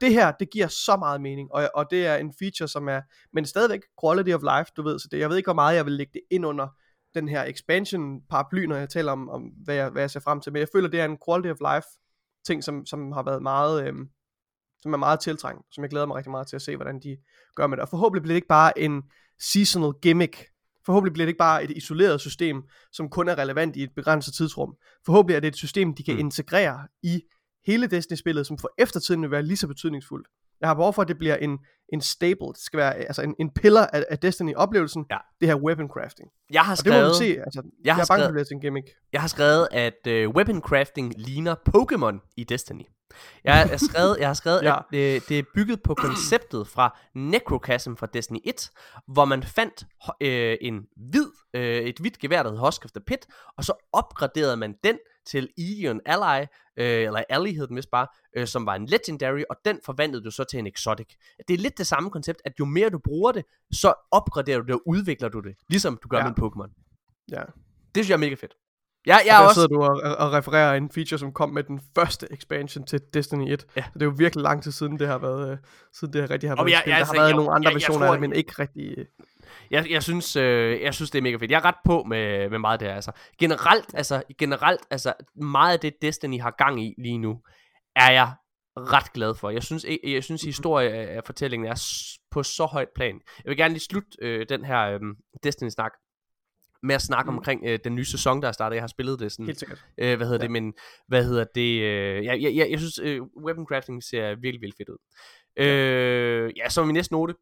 [0.01, 3.01] Det her, det giver så meget mening, og, og det er en feature, som er,
[3.33, 5.85] men stadigvæk quality of life, du ved, så det, jeg ved ikke, hvor meget jeg
[5.85, 6.69] vil lægge det ind under
[7.15, 10.41] den her expansion paraply, når jeg taler om, om hvad, jeg, hvad jeg ser frem
[10.41, 11.87] til, men jeg føler, det er en quality of life
[12.47, 14.09] ting, som, som har været meget, øhm,
[14.83, 17.17] som er meget tiltrængt, som jeg glæder mig rigtig meget til at se, hvordan de
[17.57, 17.83] gør med det.
[17.83, 19.03] Og forhåbentlig bliver det ikke bare en
[19.41, 20.45] seasonal gimmick.
[20.87, 24.35] Forhåbentlig bliver det ikke bare et isoleret system, som kun er relevant i et begrænset
[24.35, 24.75] tidsrum.
[25.07, 26.21] Forhåbentlig er det et system, de kan Mm.
[26.21, 27.23] integrere i
[27.67, 30.29] hele Destiny-spillet, som for eftertiden vil være lige så betydningsfuldt.
[30.61, 31.59] Jeg har behov for, at det bliver en,
[31.93, 35.17] en staple, det skal være altså en, en pillar af, af Destiny-oplevelsen, Ja.
[35.41, 36.29] det her weapon crafting.
[36.51, 38.29] Jeg har Og det må vi skrevet, se, altså, jeg jeg, har er bange for,
[38.29, 38.87] skrevet- at det en gimmick.
[39.13, 42.83] jeg har skrevet at øh, weapon crafting ligner Pokémon i Destiny.
[43.45, 44.79] Jeg har skrevet, jeg har skrevet Ja.
[44.79, 48.71] at øh, det er bygget på konceptet fra Necrochasm fra Destiny 1,
[49.07, 49.85] hvor man fandt
[50.21, 53.27] øh, en hvid, øh, et hvidt gevær, der hed Husk of the Pit,
[53.57, 56.43] og så opgraderede man den til Aeon Ally,
[56.77, 60.25] øh, eller Ally hed den vist bare, øh, som var en legendary, og den forvandlede
[60.25, 61.07] du så til en exotic.
[61.49, 64.67] Det er lidt det samme koncept, at jo mere du bruger det, så opgraderer du
[64.67, 66.25] det og udvikler du det, ligesom du gør Ja.
[66.29, 66.71] med en Pokémon.
[67.31, 67.41] Ja.
[67.95, 68.55] Det synes jeg er mega fedt.
[69.07, 69.55] Jeg, jeg Jeg er der også...
[69.55, 73.01] sidder du og, og- og refererer en feature, som kom med den første expansion til
[73.15, 73.67] Destiny 1.
[73.77, 73.83] Ja.
[73.83, 75.57] Så det er jo virkelig lang tid siden, det har været, øh,
[75.93, 77.51] siden det har rigtig har været jeg- jeg, jeg- Der har altså, været jeg- nogle
[77.53, 78.95] andre jeg- jeg versioner tror- af det, men ikke rigtig...
[78.99, 79.05] øh,
[79.71, 81.51] Jeg, jeg, synes, øh, jeg synes, det er mega fedt.
[81.51, 82.95] Jeg er ret på med, med meget af det her.
[82.95, 83.13] Altså.
[83.39, 87.41] Generelt, altså, generelt, altså, meget af det Destiny har gang i lige nu,
[87.97, 88.33] er jeg
[88.77, 89.51] ret glad for.
[89.51, 91.83] Jeg synes, jeg, jeg synes historie af fortællingen er
[92.31, 93.21] på så højt plan.
[93.45, 95.01] Jeg vil gerne lige slutte øh, den her øh,
[95.45, 95.93] Destiny-snak
[96.85, 97.37] med at snakke mm.
[97.37, 98.75] omkring øh, den nye sæson, der er startet.
[98.77, 99.85] Jeg har spillet det sådan Helt sikkert.
[99.99, 100.43] øh, hvad hedder Ja.
[100.43, 100.75] det, men
[101.09, 104.75] hvad hedder det, øh, jeg, jeg, jeg, jeg synes, øh, weapon crafting ser virkelig, virkelig
[104.79, 104.99] fedt ud.
[105.57, 107.35] Øh, ja, så min næste note,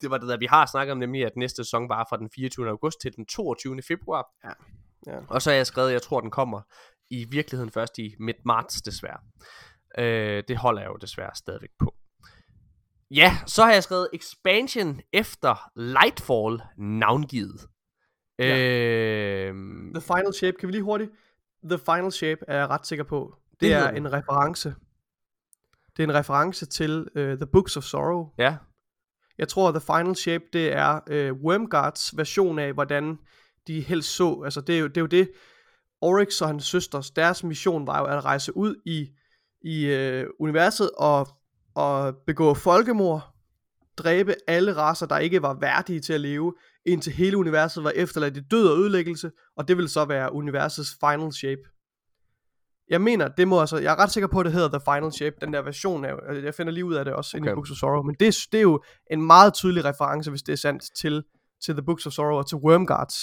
[0.00, 2.30] det var det der, vi har snakket om, nemlig at næste sæson var fra den
[2.34, 2.68] 24.
[2.68, 3.82] august til den 22.
[3.82, 4.26] februar.
[4.44, 4.52] Ja.
[5.06, 5.18] Ja.
[5.28, 6.60] Og så har jeg skrevet, at jeg tror, den kommer
[7.10, 9.18] i virkeligheden først i midt marts, desværre.
[9.98, 11.94] Øh, det holder jeg jo desværre stadigvæk på.
[13.10, 17.60] Ja, så har jeg skrevet expansion efter Lightfall navngivet.
[18.44, 19.48] Ja.
[19.48, 19.54] Øh,
[19.94, 21.10] The Final Shape, kan vi lige hurtigt?
[21.64, 23.34] The Final Shape er jeg ret sikker på.
[23.50, 24.74] Det, Det er en reference.
[25.96, 28.28] Det er en reference til uh, The Books of Sorrow.
[28.38, 28.56] ja,
[29.38, 33.18] Jeg tror, The Final Shape, det er uh, Wormguards version af, hvordan
[33.66, 34.42] de helst så.
[34.44, 35.30] Altså, det er jo det, er jo det
[36.00, 39.08] Oryx og hans søsters, deres mission var jo at rejse ud i,
[39.62, 41.28] i uh, universet og,
[41.74, 43.34] og begå folkemord,
[43.96, 46.54] dræbe alle raser, der ikke var værdige til at leve,
[46.86, 50.96] indtil hele universet var efterladt i død og ødelæggelse, og det vil så være universets
[51.00, 51.60] final shape.
[52.88, 55.12] Jeg mener, det må altså, jeg er ret sikker på, at det hedder The Final
[55.12, 57.38] Shape, den der version af, altså, jeg finder lige ud af det også okay.
[57.38, 60.30] inde i Books of Sorrow, men det, er- det er jo en meget tydelig reference,
[60.30, 61.24] hvis det er sandt, til,
[61.64, 63.14] til The Books of Sorrow og til Wormguards.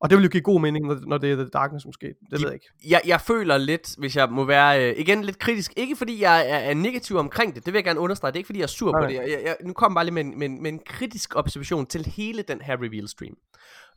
[0.00, 2.32] Og det vil jo give god mening, når, det er The Darkness måske, det De-
[2.32, 2.66] ved jeg ikke.
[2.88, 6.40] jeg, jeg føler lidt, hvis jeg må være øh, igen lidt kritisk, ikke fordi jeg
[6.50, 8.64] er, er negativ omkring det, det vil jeg gerne understrege, det er ikke fordi jeg
[8.64, 10.62] er sur Nej, på det, jeg, jeg, nu kommer bare lige med en, med, en,
[10.62, 13.34] med en kritisk observation til hele den her reveal stream.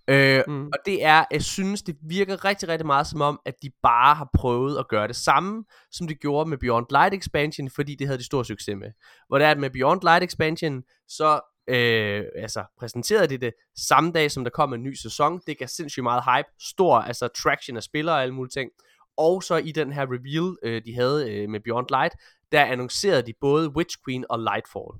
[0.07, 0.65] Øh, Mm.
[0.65, 4.15] Og det er, jeg synes, det virker rigtig, rigtig meget som om, at de bare
[4.15, 8.07] har prøvet at gøre det samme, som de gjorde med Beyond Light Expansion, fordi det
[8.07, 8.87] havde de stor succes med.
[9.27, 14.11] Hvor det er, at med Beyond Light Expansion, så øh, altså, præsenterede de det samme
[14.11, 15.41] dag, som der kom en ny sæson.
[15.47, 18.71] Det gav sindssygt meget hype, stor altså, traction af spillere og alle mulige ting.
[19.17, 22.15] Og så i den her reveal, øh, de havde øh, med Beyond Light,
[22.51, 24.99] der annoncerede de både Witch Queen og Lightfall.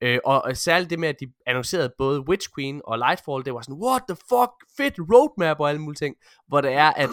[0.00, 3.54] Øh, og, og særligt det med, at de annoncerede både Witch Queen og Lightfall, det
[3.54, 6.16] var sådan, what the fuck, fedt roadmap og alle mulige ting,
[6.48, 7.10] hvor det er, at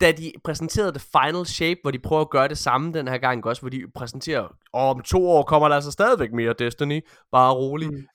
[0.00, 3.18] da de præsenterede The Final Shape, hvor de prøver at gøre det samme den her
[3.18, 7.00] gang også, hvor de præsenterer, og om to år kommer der altså stadigvæk mere Destiny,
[7.32, 7.88] bare rolig.
[7.90, 8.06] Mm.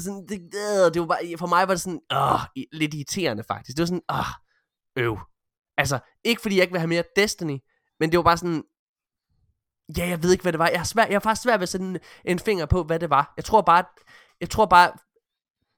[0.00, 0.40] Sådan, det,
[0.94, 2.40] det var bare, for mig var det sådan, åh,
[2.72, 3.76] lidt irriterende faktisk.
[3.76, 5.18] Det var sådan, åh, øv.
[5.78, 7.58] Altså, ikke fordi jeg ikke vil have mere Destiny,
[8.00, 8.64] men det var bare sådan,
[9.96, 10.68] ja, jeg ved ikke, hvad det var.
[10.68, 12.98] Jeg har, svær, jeg har faktisk svært ved at sætte en, en finger på, hvad
[12.98, 13.32] det var.
[13.36, 13.84] Jeg tror bare,
[14.40, 14.92] jeg tror bare,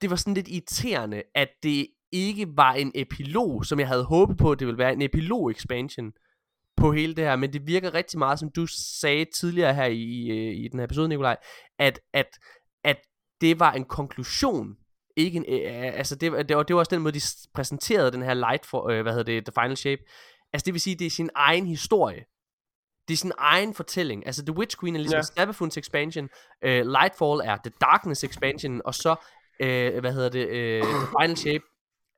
[0.01, 4.37] det var sådan lidt irriterende, at det ikke var en epilog, som jeg havde håbet
[4.37, 6.13] på, det ville være en epilog-expansion
[6.77, 8.67] på hele det her, men det virker rigtig meget, som du
[9.01, 11.37] sagde tidligere her i, i, i den her episode, Nikolaj,
[11.79, 12.27] at, at,
[12.85, 12.97] at
[13.41, 14.67] det var en konklusion,
[15.17, 17.21] ikke en, øh, altså det, var- det, var, det var også den måde, de
[17.55, 20.03] præsenterede den her light for, øh, hvad hedder det, The Final Shape,
[20.53, 22.25] altså det vil sige, det er sin egen historie,
[23.09, 25.23] det er sin egen fortælling, altså The Witch Queen er ligesom ja.
[25.23, 26.29] Stabafunds expansion,
[26.65, 29.17] øh, Lightfall er The Darkness expansion, og så,
[29.61, 31.65] øh, hvad hedder det, øh, The Final Shape,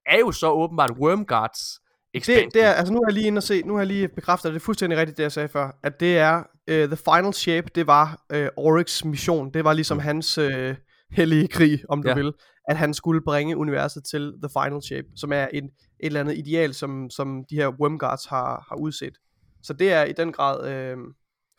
[0.06, 1.80] er jo så åbenbart Wormguards
[2.14, 2.44] expansion.
[2.44, 4.08] Det, det er, altså nu har jeg lige inde og se, nu har jeg lige
[4.08, 6.38] bekræftet, at det er fuldstændig rigtigt, det jeg sagde før, at det er
[6.70, 9.50] uh, The Final Shape, det var uh, Oryx mission.
[9.54, 10.02] Det var ligesom mm.
[10.02, 10.74] hans uh,
[11.10, 12.14] hellige krig, om du Ja.
[12.14, 12.32] vil.
[12.68, 16.38] At han skulle bringe universet til The Final Shape, som er en, et eller andet
[16.38, 19.18] ideal, som, som de her Wormguards har, har udset.
[19.62, 20.96] Så det er i den grad øh,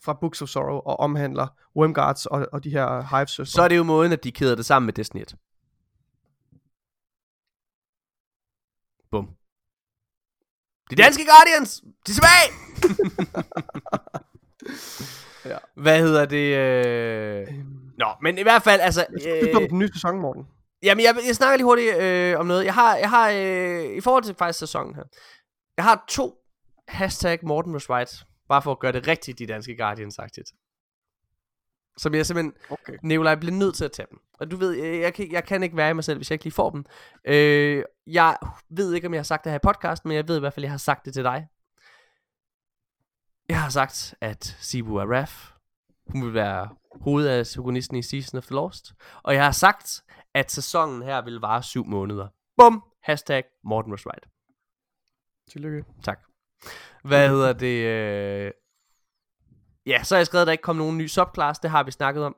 [0.06, 3.45] fra Books of Sorrow og omhandler Wormguards og, og de her Hive søstre.
[3.45, 5.35] Så er det jo måden, at de kæder det sammen med Destiny 1.
[9.16, 9.27] Bum.
[10.90, 11.82] De danske Guardians!
[12.08, 12.48] De er tilbage!
[15.45, 15.58] Ja.
[15.76, 16.58] Hvad hedder det?
[16.58, 17.48] Øh...
[17.98, 19.06] Nå, men i hvert fald, altså...
[19.27, 20.44] Øh, Øh, den nye sæson, Morten.
[20.84, 22.66] jamen, jeg, jeg snakker lige hurtigt øh, om noget.
[22.66, 25.03] Jeg har, jeg har øh, i forhold til faktisk sæsonen her,
[25.77, 26.34] jeg har to
[26.88, 28.11] hashtag Morten was right,
[28.50, 30.52] bare for at gøre det rigtigt, de danske Guardians-agtigt.
[31.98, 32.94] Som jeg simpelthen Okay.
[33.03, 34.19] Nikolaj bliver nødt til at tage dem.
[34.40, 36.35] Og du ved, jeg, jeg, kan, jeg kan ikke være i mig selv, hvis jeg
[36.35, 36.85] ikke lige får dem.
[37.27, 38.38] Øh, jeg
[38.69, 40.53] ved ikke, om jeg har sagt det her i podcasten, men jeg ved i hvert
[40.53, 41.48] fald, at jeg har sagt det til dig.
[43.50, 45.51] Jeg har sagt, at Sibu Araf,
[46.08, 46.69] hun vil være
[47.01, 48.93] hovedantagonisten i Season of the Lost.
[49.24, 50.03] Og jeg har sagt,
[50.34, 52.27] at sæsonen her vil vare syv måneder.
[52.58, 52.84] Bum!
[53.03, 54.25] Hashtag Morten was right.
[55.51, 55.85] Tillykke.
[56.03, 56.19] Tak.
[57.03, 57.85] Hvad hedder det?
[57.85, 58.51] Øh...
[59.85, 61.59] Ja, så har jeg skrevet, at der ikke kom nogen ny subclass.
[61.59, 62.35] Det har vi snakket om.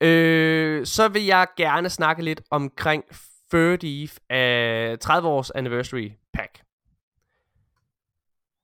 [0.00, 3.04] Øh, så vil jeg gerne snakke lidt omkring
[3.50, 6.62] Third Eve af 30 års anniversary pack.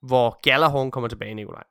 [0.02, 1.64] Hvor Galahorn kommer tilbage, Nikolaj.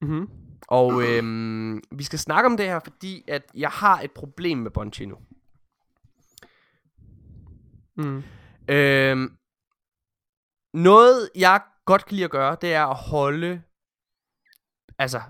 [0.00, 0.30] Mm-hmm.
[0.68, 4.70] Og øhm, vi skal snakke om det her, fordi at jeg har et problem med
[4.70, 5.18] Bungie nu.
[7.96, 8.22] Mm.
[8.68, 9.36] Øhm,
[10.74, 13.62] noget, jeg godt kan lide at gøre, det er at holde...
[14.98, 15.20] Altså,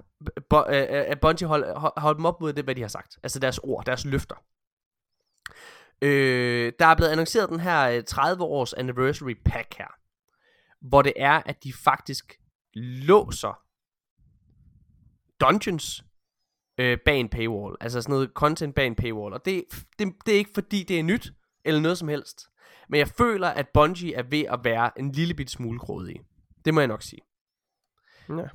[0.48, 2.88] bo, øh, øh, at Bungie holde, hold- holde dem op mod det, hvad de har
[2.88, 3.18] sagt.
[3.22, 4.34] Altså deres ord, deres løfter.
[6.02, 9.94] Øh, der er blevet annonceret den her øh, 30 års anniversary pack her.
[10.88, 12.38] Hvor det er, at de faktisk
[12.74, 13.62] låser
[15.40, 16.04] dungeons
[16.78, 17.76] øh, bag en paywall.
[17.80, 19.34] Altså sådan noget content bag en paywall.
[19.34, 19.64] Og det,
[19.98, 21.32] det, det er ikke fordi, det er nyt,
[21.64, 22.46] eller noget som helst.
[22.88, 26.20] Men jeg føler, at Bungie er ved at være en lille bit smule grådig.
[26.64, 27.20] Det må jeg nok sige.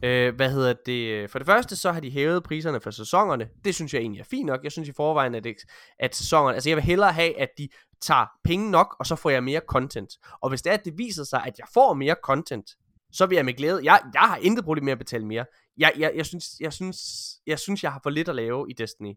[0.02, 0.08] Ja.
[0.10, 1.30] Øh, hvad hedder det?
[1.30, 3.50] For det første, så har de hævet priserne for sæsonerne.
[3.66, 4.64] Det synes jeg egentlig er fint nok.
[4.64, 5.56] Jeg synes i forvejen, at, det,
[6.00, 6.54] at sæsonerne...
[6.54, 7.68] Altså, jeg vil hellere have, at de
[8.02, 10.14] tager penge nok, og så får jeg mere content.
[10.42, 12.70] Og hvis det er, at det viser sig, at jeg får mere content,
[13.12, 13.80] så vil jeg med glæde...
[13.84, 15.46] Jeg, jeg har intet problem med at betale mere.
[15.78, 17.00] Jeg, jeg, jeg, synes, jeg, synes,
[17.48, 19.14] jeg synes, jeg har for lidt at lave i Destiny.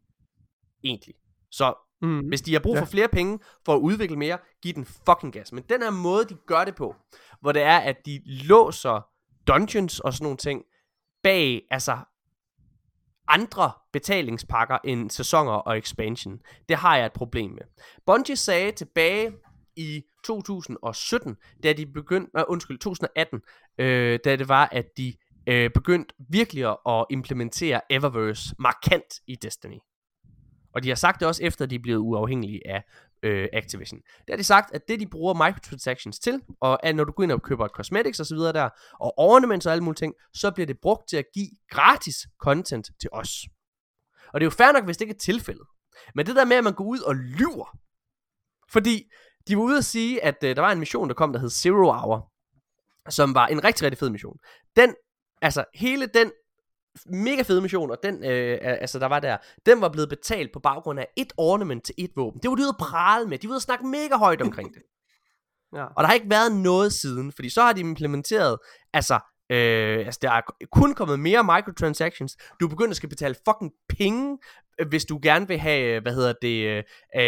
[0.85, 1.15] Egentlig.
[1.51, 2.19] Så Mm.
[2.20, 2.91] hvis de har brug for Ja.
[2.91, 5.53] flere penge for at udvikle mere, giv den fucking gas.
[5.53, 6.95] Men den her måde, de gør det på,
[7.41, 9.07] hvor det er, at de låser
[9.49, 10.62] dungeons og sådan nogle ting
[11.23, 11.99] bag, altså
[13.28, 17.62] andre betalingspakker end sæsoner og expansion, det har jeg et problem med.
[18.07, 19.33] Bungie sagde tilbage
[19.77, 23.41] i 2017, da de begyndte, nej, undskyld, 2018,
[23.78, 25.15] øh, da det var, at de
[25.47, 29.78] øh, begyndte virkelig at- at implementere Eververse markant i Destiny.
[30.75, 32.85] Og de har sagt det også efter, at de er blevet uafhængige af
[33.23, 34.01] øh, Activision.
[34.01, 37.23] Der har de sagt, at det de bruger microtransactions til, og at når du går
[37.23, 38.37] ind og køber cosmetics osv.
[38.37, 38.69] der,
[39.01, 42.91] og ornaments og alle mulige ting, så bliver det brugt til at give gratis content
[43.01, 43.31] til os.
[44.33, 45.67] Og det er jo fair nok, hvis det ikke er tilfældet.
[46.15, 47.79] Men det der med, at man går ud og lyver,
[48.71, 49.11] fordi
[49.49, 51.51] de var ude at sige, at øh, der var en mission, der kom, der hed
[51.51, 52.33] Zero Hour,
[53.11, 54.37] som var en rigtig, rigtig fed mission.
[54.77, 54.95] Den,
[55.43, 56.33] altså hele den
[57.07, 59.36] mega fede mission, og den, øh, altså der var der,
[59.67, 62.41] den var blevet betalt på baggrund af et ornament til et våben.
[62.43, 63.39] Det var de ude at prale med.
[63.39, 64.83] De var ude at snakke mega højt omkring det.
[65.75, 65.85] Ja.
[65.85, 68.59] Og der har ikke været noget siden, fordi så har de implementeret,
[68.93, 69.15] altså,
[69.51, 70.41] øh, altså der er
[70.73, 72.36] kun kommet mere microtransactions.
[72.60, 74.39] Du er begyndt at skal betale fucking penge,
[74.89, 76.82] hvis du gerne vil have, øh, hvad hedder det, øh,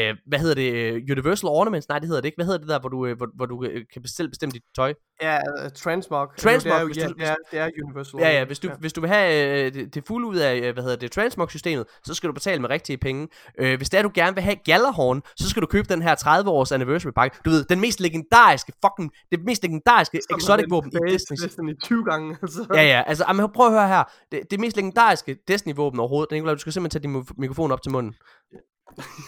[0.09, 2.69] øh, hvad hedder det, øh, Universal Ornaments, nej det hedder det ikke, hvad hedder det
[2.69, 3.61] der, hvor du, hvor, hvor du
[3.93, 4.95] kan selv bestemme dit tøj?
[5.23, 6.29] Ja, uh, Transmog.
[6.39, 8.21] Transmog, det er, jo- ja, du- det, er, det er Universal.
[8.21, 8.75] Ja, ja, hvis du, ja.
[8.81, 12.15] hvis du vil have øh, det, det fulde ud af, hvad hedder det, Transmog-systemet, så
[12.15, 13.29] skal du betale med rigtige penge.
[13.59, 16.15] Øh, hvis det er, du gerne vil have Galahorn, så skal du købe den her
[16.15, 17.37] 30-års anniversary pakke.
[17.45, 21.37] Du ved, den mest legendariske fucking, det mest legendariske Som exotic har våben i Destiny.
[21.45, 22.37] Destiny 20 gange.
[22.43, 22.67] Altså.
[22.75, 24.05] Ja, ja, altså, jamen, prøv at høre her.
[24.33, 27.93] Det, det mest legendariske Destiny-våben overhovedet, Nikolaj, du skal simpelthen tage din mikrofon op til
[27.93, 28.15] munden.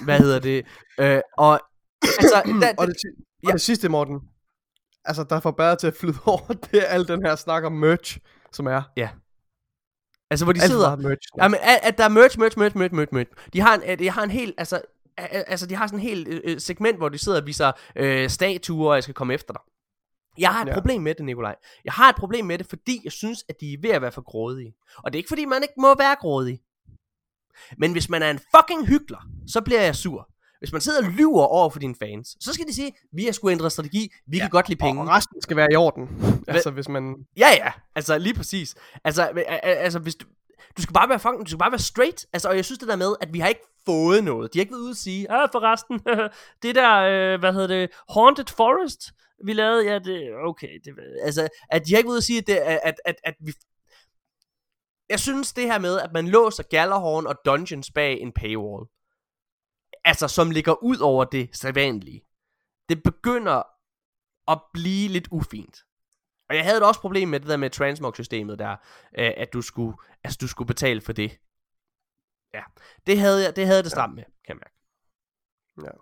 [0.04, 0.66] Hvad hedder det?
[1.00, 1.60] Øh, og,
[2.02, 2.94] altså, da, og, det,
[3.44, 3.52] og Ja.
[3.52, 4.20] det sidste, Morten,
[5.04, 7.72] altså der får bedre til at flyde over, det er al den her snak om
[7.72, 8.18] merch,
[8.52, 8.82] som er.
[10.30, 11.28] altså, hvor de Alt sidder, merch.
[11.38, 13.30] Jamen, at, at der er merch, merch, merch, merch, merch, merch.
[13.52, 14.82] De har en, de har en helt, altså,
[15.16, 18.30] altså, de har sådan en helt øh, øh, segment, hvor de sidder og viser øh,
[18.30, 19.62] statuer, og jeg skal komme efter dig.
[20.38, 20.70] Jeg har et Ja.
[20.70, 20.76] ja.
[20.80, 21.56] problem med det, Nikolaj.
[21.84, 24.12] Jeg har et problem med det, fordi jeg synes, at de er ved at være
[24.12, 24.74] for grådige.
[24.96, 26.60] Og det er ikke, fordi man ikke må være grådig.
[27.78, 30.28] Men hvis man er en fucking hyggelig, så bliver jeg sur.
[30.58, 33.32] Hvis man sidder og lyver over for dine fans, så skal de sige, vi har
[33.32, 34.42] sgu ændret strategi, vi ja.
[34.42, 35.00] kan godt lide penge.
[35.00, 36.08] Og resten skal være i orden.
[36.48, 37.14] altså hvis man...
[37.36, 37.72] Ja, ja.
[37.94, 38.74] Altså, lige præcis.
[39.04, 39.22] Altså,
[39.62, 40.26] altså hvis du,
[40.76, 42.26] du skal bare være fucking, du skal bare være straight.
[42.32, 44.52] Altså, og jeg synes det der med, at vi har ikke fået noget.
[44.52, 46.00] De har ikke været ude at sige, ah, forresten,
[46.62, 49.12] det der, øh, hvad hedder det, Haunted Forest,
[49.44, 52.38] vi lavede, ja, det, okay, det, altså, at de har ikke været ude at sige,
[52.38, 53.52] at, det, at, at, at, at vi,
[55.12, 58.86] jeg synes det her med, at man låser Gallerhorn og Dungeons bag en paywall,
[60.04, 62.22] altså som ligger ud over det sædvanlige,
[62.88, 63.62] det begynder
[64.48, 65.76] at blive lidt ufint.
[66.48, 68.70] Og jeg havde et også problem med det der med transmog-systemet der,
[69.18, 71.40] øh, at du skulle, altså du skulle betale for det.
[72.54, 72.62] Ja,
[73.06, 74.76] det havde jeg, det havde det stramt med, kan jeg mærke.
[75.86, 75.98] Ja.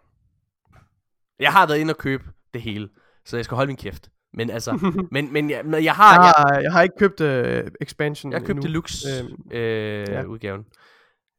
[1.39, 2.25] Jeg har været inde og købe
[2.55, 2.91] det hele,
[3.25, 4.11] så jeg skal holde min kæft.
[4.35, 4.73] Men altså,
[5.13, 8.33] men, men, jeg, men jeg har, Jeg, jeg, har, jeg har ikke købt uh, expansion
[8.33, 8.63] jeg købte endnu.
[8.67, 10.23] deluxe Øhm, øh, ja.
[10.25, 10.65] udgaven.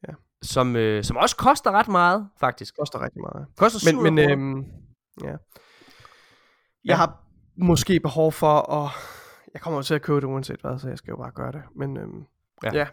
[0.07, 0.13] Ja.
[0.41, 2.77] Som, øh, som også koster ret meget, faktisk.
[2.79, 3.47] koster rigtig meget.
[3.57, 4.65] Koster 700 Men, men øhm,
[5.23, 5.35] ja.
[6.85, 7.23] Jeg har
[7.57, 8.91] måske behov for at...
[9.53, 11.51] Jeg kommer jo til at købe det uanset hvad, så jeg skal jo bare gøre
[11.51, 11.61] det.
[11.75, 12.23] Men øhm,
[12.63, 12.69] Ja.
[12.73, 12.87] ja.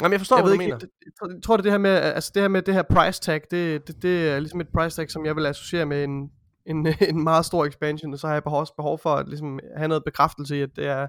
[0.00, 0.78] Jamen, jeg forstår, jeg hvad du ikke, mener.
[0.82, 2.82] jeg, jeg, tror- jeg tror det, det her med, altså det her med det her
[2.82, 6.04] price tag, det, det, det er ligesom et price tag, som jeg vil associere med
[6.04, 6.30] en,
[6.68, 9.58] en, en meget stor expansion, og så har jeg behov, også behov for at ligesom
[9.76, 11.06] have noget bekræftelse i, at det er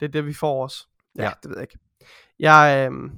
[0.00, 0.88] det, er det vi får os.
[1.18, 1.30] Ja, Ja.
[1.42, 1.78] det ved jeg ikke.
[2.38, 3.10] Jeg, øhm,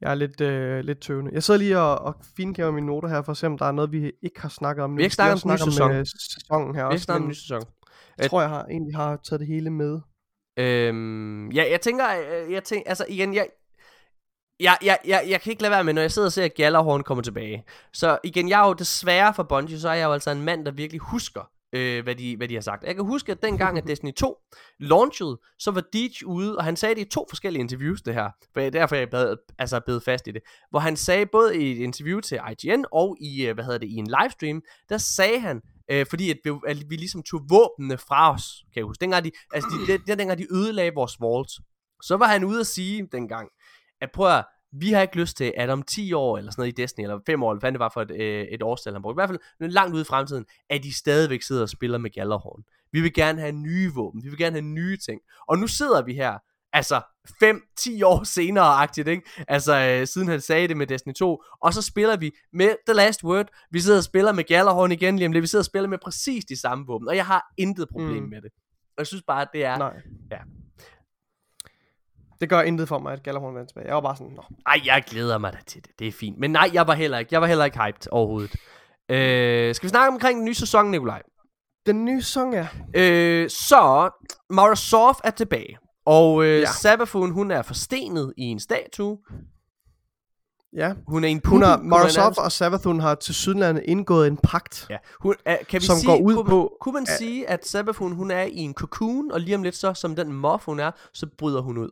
[0.00, 1.30] jeg er lidt, øh, lidt tøvende.
[1.34, 3.72] Jeg sidder lige og, og finkæver mine noter her, for at se, om der er
[3.72, 4.90] noget, vi ikke har snakket om.
[4.90, 4.96] nu.
[4.96, 7.22] Vi har ikke snakket om nye snakke øh, sæsonen her Vi har også, snart en
[7.22, 7.62] men ny sæson.
[8.18, 10.00] jeg tror, jeg har, egentlig har taget det hele med.
[10.58, 13.46] Øhm, ja, jeg tænker, øh, jeg tænker, altså igen, jeg,
[14.60, 16.54] jeg, jeg, jeg, jeg kan ikke lade være med, når jeg sidder og ser, at
[16.54, 17.64] Gjallarhorn kommer tilbage.
[17.92, 20.64] Så igen, jeg er jo desværre for Bungie, så er jeg jo altså en mand,
[20.64, 22.84] der virkelig husker, øh, hvad, de, hvad de har sagt.
[22.84, 24.36] Jeg kan huske, at dengang, at Destiny 2
[24.80, 28.30] launchede, så var Deej ude, og han sagde det i to forskellige interviews, det her.
[28.54, 30.42] For jeg- derfor er jeg blevet, altså blevet fast i det.
[30.70, 33.88] Hvor han sagde både i et interview til IGN, og i, øh, hvad hedder det,
[33.88, 37.98] i en livestream, der sagde han, øh, fordi at vi, at vi ligesom tog våbnene
[37.98, 39.00] fra os, kan jeg huske.
[39.00, 41.50] Dengang de, altså de, de, dengang de ødelagde vores vault,
[42.02, 43.48] så var han ude at sige dengang,
[44.00, 46.78] at prøv at, vi har ikke lyst til, at om 10 år, eller sådan noget
[46.78, 49.02] i Destiny, eller 5 år, eller hvad det var for et, øh, et årstal, han
[49.02, 49.28] brugte, i hvert
[49.60, 52.62] fald langt ude i fremtiden, at de stadigvæk sidder og spiller med Gallerhorn.
[52.92, 55.20] Vi vil gerne have nye våben, vi vil gerne have nye ting.
[55.48, 56.38] Og nu sidder vi her,
[56.72, 59.30] altså 5-10 år senere, agtigt, ikke?
[59.48, 62.94] Altså, øh, siden han sagde det med Destiny 2, og så spiller vi med The
[62.96, 65.66] Last Word, vi sidder og spiller med Gallerhorn igen lige om lidt, vi sidder og
[65.66, 68.28] spiller med præcis de samme våben, og jeg har intet problem Mm.
[68.28, 68.50] med det.
[68.96, 69.78] Og jeg synes bare, at det er...
[69.78, 69.94] Nej.
[70.30, 70.38] Ja.
[72.40, 73.86] Det gør intet for mig, at Gallerhorn vandt tilbage.
[73.86, 74.42] Jeg var bare sådan, Nå.
[74.66, 75.90] Ej, jeg glæder mig da til det.
[75.98, 76.38] Det er fint.
[76.38, 78.56] Men nej, jeg var heller ikke, jeg var heller ikke hyped overhovedet.
[79.08, 81.22] Øh, skal vi snakke omkring den nye sæson, Nikolaj?
[81.86, 82.66] Den nye sang er...
[82.94, 84.10] Øh, så,
[84.50, 85.78] Mara Sof er tilbage.
[86.06, 86.58] Og øh, ja.
[86.58, 86.66] Ja.
[86.66, 89.18] Sabafun, hun er forstenet i en statue.
[90.76, 90.92] Ja.
[91.08, 94.36] Hun er en Hun har, man Morozov nærmest- og Savathun har til Sydlandet indgået en
[94.36, 94.86] pagt.
[94.90, 97.18] Ja, hun, er, kan vi som sige, går ud kunne, man- på, Kunne man at-
[97.18, 100.32] sige, at Sabafun, hun er i en cocoon, og lige om lidt så, som den
[100.32, 101.90] moth hun er, så bryder hun ud.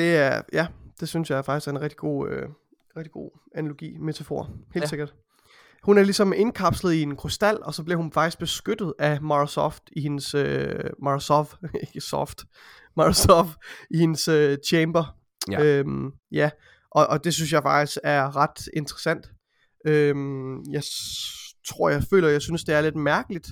[0.00, 0.66] Det er, ja,
[1.00, 2.48] det synes jeg faktisk er en rigtig god, øh,
[2.96, 4.50] rigtig god analogi, metafor.
[4.74, 4.88] Helt Ja.
[4.88, 5.14] sikkert.
[5.82, 9.82] Hun er ligesom indkapslet i en krystal, og så bliver hun faktisk beskyttet af Marasoft
[9.96, 11.46] i hendes, øh, Marasov,
[11.86, 12.44] ikke soft,
[12.96, 13.46] Marasov
[13.90, 15.16] i hendes øh, chamber.
[15.50, 15.64] Ja.
[15.64, 16.50] Øhm, ja.
[16.90, 19.30] Og, og det synes jeg faktisk er ret interessant.
[19.86, 20.82] Øhm, jeg
[21.68, 23.48] tror, jeg føler, jeg synes, det er lidt mærkeligt.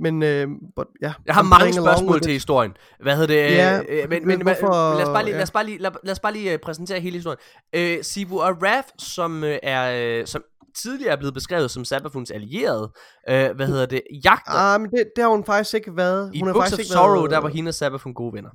[0.00, 2.72] Men øh, but, ja, Jeg har mange spørgsmål til historien.
[3.02, 3.56] Hvad hedder det?
[3.56, 5.36] Ja, øh, øh, men, men hvorfor- lad os bare lige, ja.
[5.36, 7.38] lad os bare lige, lad, lad os bare lige øh, præsentere hele historien.
[7.72, 10.42] Øh, Sibu Araf, som øh, er som
[10.82, 12.92] tidligere er blevet beskrevet som Sabafuns allierede,
[13.28, 14.02] øh, hvad hedder det?
[14.24, 16.30] Jagter Ah, men det, det har hun faktisk ikke været.
[16.34, 18.50] i hun har Books faktisk of Sorrow, været, der var hende og Sabafun gode venner.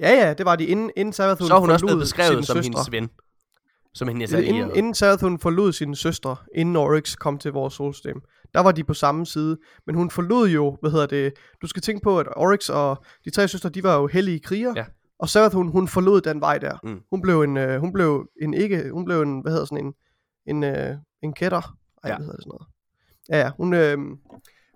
[0.00, 2.46] Ja, ja, det var de inden, inden Savathun Så er hun også blevet forlod beskrevet
[2.46, 2.62] som søstre.
[2.62, 3.08] hendes ven.
[3.94, 4.76] Som hendes Inden, allierede.
[4.78, 8.20] inden Savathun forlod sine søstre, inden Oryx kom til vores solsystem,
[8.58, 9.58] der var de på samme side.
[9.86, 13.30] Men hun forlod jo, hvad hedder det, du skal tænke på, at Oryx og de
[13.30, 14.72] tre søstre, de var jo hellige krigere.
[14.76, 14.84] Ja.
[15.18, 16.78] Og Savathun, hun forlod den vej der.
[16.84, 17.00] Mm.
[17.10, 19.94] Hun blev en, øh, hun blev en ikke, hun blev en, hvad hedder sådan en,
[20.46, 21.76] en, øh, en kætter.
[22.04, 22.16] Ej, Ja.
[22.16, 22.66] hvad hedder det sådan noget?
[23.28, 23.98] Ja, ja, hun, øh,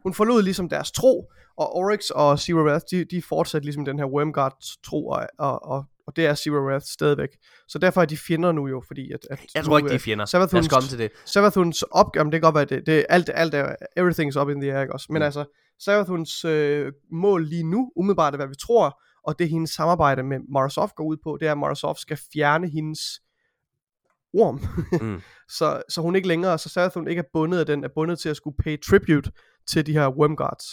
[0.02, 3.98] hun forlod ligesom deres tro, og Oryx og Zero Wrath, de, de fortsatte ligesom den
[3.98, 7.28] her Wormguard tro, og, og, og, og det er Zero Wrath stadigvæk.
[7.68, 9.18] Så derfor er de fjender nu jo, fordi at...
[9.30, 10.22] at Jeg nu, tror ikke, de er øh, fjender.
[10.22, 11.10] Lad os Savathuns, komme til det.
[11.24, 14.72] Savathuns opgave, det kan godt være, det, det alt, alt er, everything's up in the
[14.72, 15.06] air, ikke også?
[15.10, 15.24] Men Mm.
[15.24, 15.44] altså,
[15.80, 20.38] Savathuns øh, mål lige nu, umiddelbart er, hvad vi tror, og det hendes samarbejde med
[20.52, 23.00] Marasov går ud på, det er, at Marasov skal fjerne hendes
[24.34, 24.60] orm.
[25.00, 25.20] Mm.
[25.58, 28.28] så, så hun ikke længere, så Savathun ikke er bundet af den, er bundet til
[28.28, 29.30] at skulle pay tribute
[29.66, 30.64] til de her Wormguards.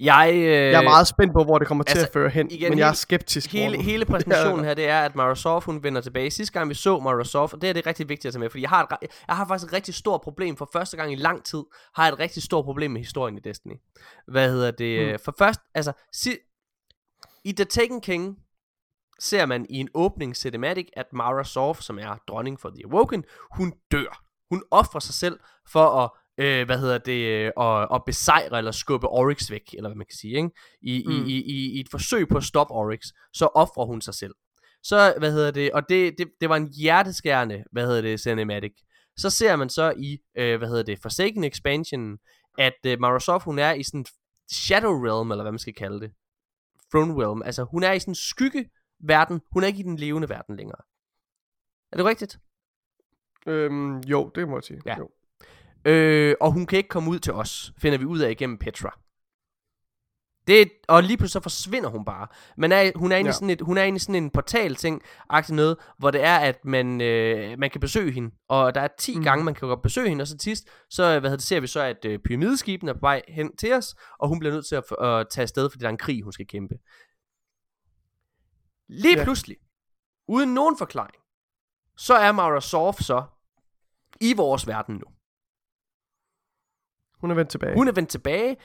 [0.00, 2.50] Jeg, øh, Jeg er meget spændt på, hvor det kommer til altså, at føre hen,
[2.50, 3.52] igen, men jeg er hele- skeptisk.
[3.52, 3.84] hele, Morten.
[3.84, 6.30] hele præsentationen her, det er, at Marasov, hun vender tilbage.
[6.30, 8.62] Sidste gang vi så Marasov, og det er det rigtig vigtigt at tage med, fordi
[8.62, 10.56] jeg har, et, jeg har faktisk et rigtig stort problem.
[10.56, 11.62] For første gang i lang tid
[11.94, 13.74] har jeg et rigtig stort problem med historien i Destiny.
[14.28, 15.12] Hvad hedder det?
[15.12, 15.18] Mm.
[15.24, 16.30] For først, altså, si,
[17.44, 18.36] i The Taken King,
[19.20, 23.24] ser man i en åbning cinematic, at Mara Sov, som er dronning for The Awoken,
[23.56, 24.22] hun dør.
[24.50, 25.38] Hun offrer sig selv
[25.72, 29.88] for at øh, hvad hedder det, øh, at, at besejre eller skubbe Oryx væk, eller
[29.88, 30.50] hvad man kan sige, ikke?
[30.82, 31.12] I, mm.
[31.12, 34.34] i, i, i, i et forsøg på at stoppe Oryx, så offrer hun sig selv.
[34.82, 38.72] Så, hvad hedder det, og det, det, det var en hjerteskærende, hvad hedder det, cinematic.
[39.16, 42.18] Så ser man så i, øh, hvad hedder det, Forsaken Expansion,
[42.58, 44.06] at øh, Mara Sov, hun er i sådan
[44.52, 46.12] Shadow Realm, eller hvad man skal kalde det.
[46.90, 50.28] Throne Realm, altså hun er i sådan en skyggeverden, hun er ikke i den levende
[50.28, 50.82] verden længere.
[51.92, 52.38] Er det rigtigt?
[53.46, 54.82] Øhm, jo, det må jeg sige.
[54.86, 54.98] Ja.
[54.98, 55.10] Jo.
[55.84, 58.98] Øh, og hun kan ikke komme ud til os, finder vi ud af igennem Petra.
[60.46, 62.26] Det, og lige pludselig så forsvinder hun bare.
[62.56, 63.32] Men er, hun er inde Ja.
[63.32, 65.02] sådan et, hun er inde i sådan en portal ting,
[65.50, 68.30] noget, hvor det er, at man, øh, man kan besøge hende.
[68.48, 69.18] Og der er 10 Mhm.
[69.20, 69.24] mm.
[69.24, 71.66] gange, man kan godt besøge hende, og så sidst, så hvad hedder det, ser vi
[71.66, 74.74] så, at øh, pyramideskibene er på vej hen til os, og hun bliver nødt til
[74.74, 76.74] at, at tage afsted, fordi der er en krig, hun skal kæmpe.
[78.88, 79.24] Lige Ja.
[79.24, 79.56] pludselig,
[80.28, 81.14] uden nogen forklaring,
[81.96, 83.22] så er Mara Sov så
[84.20, 85.04] i vores verden nu.
[87.20, 87.74] Hun er vendt tilbage.
[87.74, 88.56] Hun er vendt tilbage.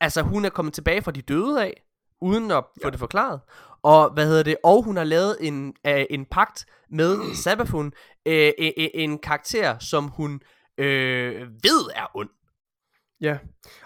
[0.00, 1.82] Altså, hun er kommet tilbage fra de døde af,
[2.20, 2.90] uden at få Ja.
[2.90, 3.40] det forklaret.
[3.82, 4.56] Og hvad hedder det?
[4.64, 7.92] Og hun har lavet en, øh, en pagt med Sabafun,
[8.28, 10.40] øh, øh, øh, en karakter, som hun
[10.78, 12.28] øh, ved er ond.
[13.20, 13.38] Ja,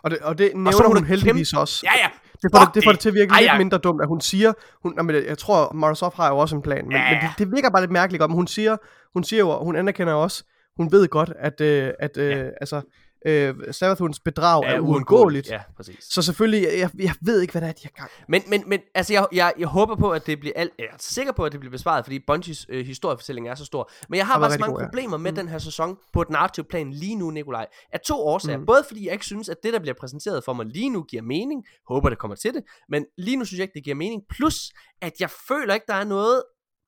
[0.03, 1.87] og det, og det nævner så er hun hun heldigvis også.
[1.87, 2.11] Ja, ja.
[2.43, 3.59] Det får, det, det får det til at virke Ej, lidt ja.
[3.59, 4.53] mindre dumt, at hun siger,
[4.83, 7.11] hun, jamen, jeg tror, Marasov har jo også en plan, men, Ja.
[7.11, 8.77] men det, det, virker bare lidt mærkeligt om, hun siger,
[9.13, 10.45] hun siger jo, hun anerkender også,
[10.77, 12.49] hun ved godt, at, øh, at øh, Ja.
[12.61, 12.81] altså,
[13.27, 15.49] øh, Sabathuns bedrag er, Er uundgåeligt.
[15.51, 16.05] Ja, præcis.
[16.11, 18.11] Så selvfølgelig, jeg, jeg, ved ikke, hvad det er, de har gang.
[18.29, 20.97] Men, men, men altså, jeg, jeg, jeg håber på, at det bliver alt, jeg er
[20.99, 23.91] sikker på, at det bliver besvaret, fordi Bungies øh, historiefortælling er så stor.
[24.09, 24.87] Men jeg har Har bare så mange god, ja.
[24.87, 25.37] problemer med Mm.
[25.37, 27.67] den her sæson på et narrativt plan lige nu, Nikolaj.
[27.93, 28.59] Af to årsager.
[28.59, 28.67] Mm.
[28.67, 31.23] Både fordi jeg ikke synes, at det, der bliver præsenteret for mig lige nu, giver
[31.23, 31.65] mening.
[31.89, 32.63] Håber, det kommer til det.
[32.89, 34.23] Men lige nu synes jeg ikke, det giver mening.
[34.31, 34.71] Plus,
[35.03, 36.43] at jeg føler ikke, der er noget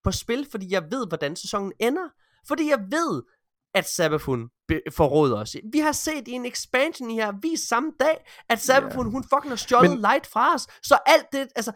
[0.04, 2.08] på spil, fordi jeg ved, hvordan sæsonen ender.
[2.48, 3.22] Fordi jeg ved,
[3.74, 4.48] at Sabafun
[4.96, 5.56] forråder os.
[5.72, 9.50] Vi har set i en expansion i her, vist samme dag, at Sabafun, hun fucking
[9.50, 10.66] har stjålet Men- light fra os.
[10.82, 11.72] Så alt det, altså,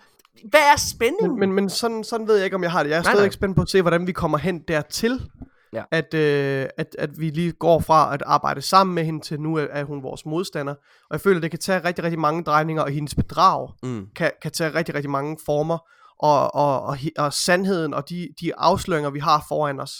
[0.50, 1.30] hvad er spændingen?
[1.30, 2.90] Men, men, men sådan, sådan ved jeg ikke, om jeg har det.
[2.90, 3.30] Jeg er Nej, stadig nej.
[3.32, 5.30] spændt på at se, hvordan vi kommer hen dertil.
[5.72, 5.82] Ja.
[5.90, 9.56] At, øh, at, at vi lige går fra at arbejde sammen med hende til nu
[9.56, 10.72] er, er hun vores modstander.
[10.74, 14.06] Og jeg føler, at det kan tage rigtig, rigtig mange drejninger, og hendes bedrag Mm.
[14.16, 15.78] kan, kan tage rigtig, rigtig mange former.
[16.18, 19.92] Og, og, og, og sandheden og de, de afsløringer, vi har foran os,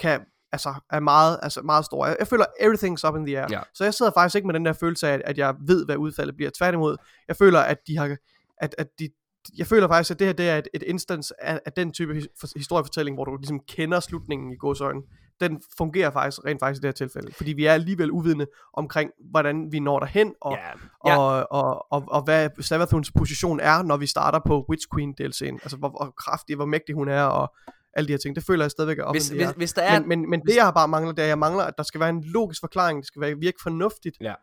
[0.00, 0.20] kan
[0.54, 2.06] altså er meget, altså meget store.
[2.06, 3.46] Jeg, jeg føler, everything's up in the air.
[3.50, 3.60] Ja.
[3.74, 6.36] Så jeg sidder faktisk ikke med den der følelse af, at, jeg ved, hvad udfaldet
[6.36, 6.50] bliver.
[6.58, 6.96] Tværtimod,
[7.28, 8.16] jeg føler, at de har,
[8.58, 9.08] at, at de,
[9.58, 12.14] jeg føler faktisk, at det her det er et, et instance af, af den type
[12.14, 15.00] his- for- historiefortælling, hvor du ligesom kender slutningen i godsøjne.
[15.40, 17.32] Den fungerer faktisk rent faktisk i det her tilfælde.
[17.36, 21.18] Fordi vi er alligevel uvidende omkring, hvordan vi når derhen, og, Ja, ja.
[21.18, 25.58] og, og, og, og hvad Savathuns position er, når vi starter på Witch Queen DLC'en.
[25.62, 27.54] Altså, hvor, hvor kraftig, hvor mægtig hun er, og
[27.96, 28.36] alle de her ting.
[28.36, 30.00] Det føler jeg stadigvæk er op Hvis, hvis, hvis der er...
[30.00, 32.00] Men, men, men det jeg bare mangler, det er, at jeg mangler, at der skal
[32.00, 32.98] være en logisk forklaring.
[32.98, 34.34] Det skal være, virke fornuftigt, Ja.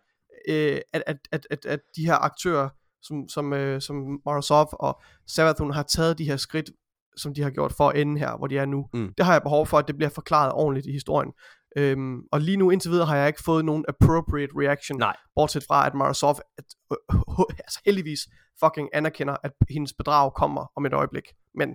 [0.50, 2.70] øh, at, at, at, at, at de her aktører,
[3.02, 6.70] som, som, øh, som Morozov og Savathun har taget de her skridt,
[7.18, 8.86] som de har gjort for at ende her, hvor de er nu.
[8.94, 9.14] Mm.
[9.18, 11.32] Det har jeg behov for, at det bliver forklaret ordentligt i historien.
[11.78, 15.16] Øhm, og lige nu indtil videre har jeg ikke fået nogen appropriate reaction, Nej.
[15.36, 16.98] bortset fra at Morozov at, øh,
[17.40, 18.20] øh, altså heldigvis
[18.64, 21.24] fucking anerkender, at hendes bedrag kommer om et øjeblik.
[21.56, 21.70] Men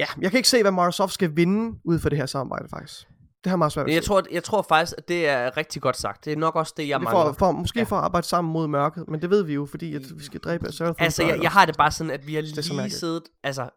[0.00, 3.06] ja, jeg kan ikke se, hvad Morozov skal vinde ud for det her samarbejde faktisk.
[3.44, 4.08] Det har meget svært at jeg se.
[4.08, 6.24] tror, jeg tror faktisk, at det er rigtig godt sagt.
[6.24, 7.32] Det er nok også det, jeg Det er mangler.
[7.32, 7.84] for, for, måske Ja.
[7.84, 10.40] for at arbejde sammen mod mørket, men det ved vi jo, fordi at vi skal
[10.40, 11.04] dræbe Seraphim.
[11.04, 13.00] Altså, jeg, jeg har det bare sådan, at vi har så lige mærkeligt.
[13.00, 13.22] siddet...
[13.42, 13.70] Altså,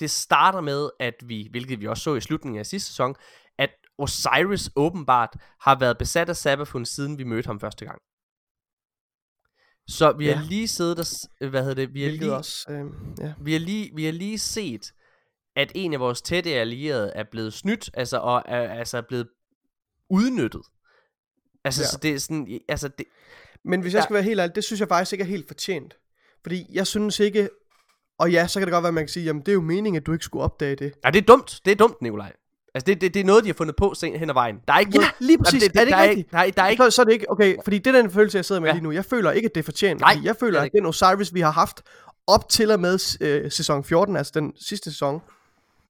[0.00, 3.14] det starter med, at vi, hvilket vi også så i slutningen af sidste sæson,
[3.58, 7.98] at Osiris åbenbart har været besat af Sabafun, siden vi mødte ham første gang.
[9.88, 10.34] Så vi Ja.
[10.36, 11.06] har lige siddet og...
[11.48, 11.94] Hvad hedder det?
[11.94, 12.84] Vi har lige, også, øh,
[13.20, 13.32] ja.
[13.40, 14.92] vi har lige, vi har lige set,
[15.56, 19.28] at en af vores tætte allierede er blevet snydt, altså, og er altså blevet
[20.10, 20.62] udnyttet.
[21.64, 21.86] Altså, Ja.
[21.86, 23.06] så det er sådan, altså, det,
[23.64, 24.02] Men hvis jeg Ja.
[24.04, 25.96] skal være helt ærlig, det synes jeg faktisk ikke er helt fortjent.
[26.42, 27.48] Fordi jeg synes ikke,
[28.18, 29.60] og ja, så kan det godt være, at man kan sige, jamen det er jo
[29.60, 30.92] meningen, at du ikke skulle opdage det.
[31.02, 32.32] nej, det er dumt, det er dumt, Nikolaj.
[32.74, 34.56] Altså, det, det, det er noget, de har fundet på sen hen ad vejen.
[34.68, 35.62] Der er ikke Ja, noget, lige præcis.
[35.62, 36.32] Jamen, er det der ikke er rigtigt?
[36.32, 36.82] Nej, der er ikke...
[36.84, 38.72] Så, så er det ikke, okay, fordi det er den følelse, jeg sidder med Ja.
[38.74, 38.76] ja.
[38.76, 38.90] lige nu.
[38.92, 40.00] Jeg føler ikke, at det er fortjent.
[40.00, 41.82] Nej, jeg det føler, er det at den Osiris, vi har haft
[42.26, 45.20] op til og med øh, sæson 14, altså den sidste sæson,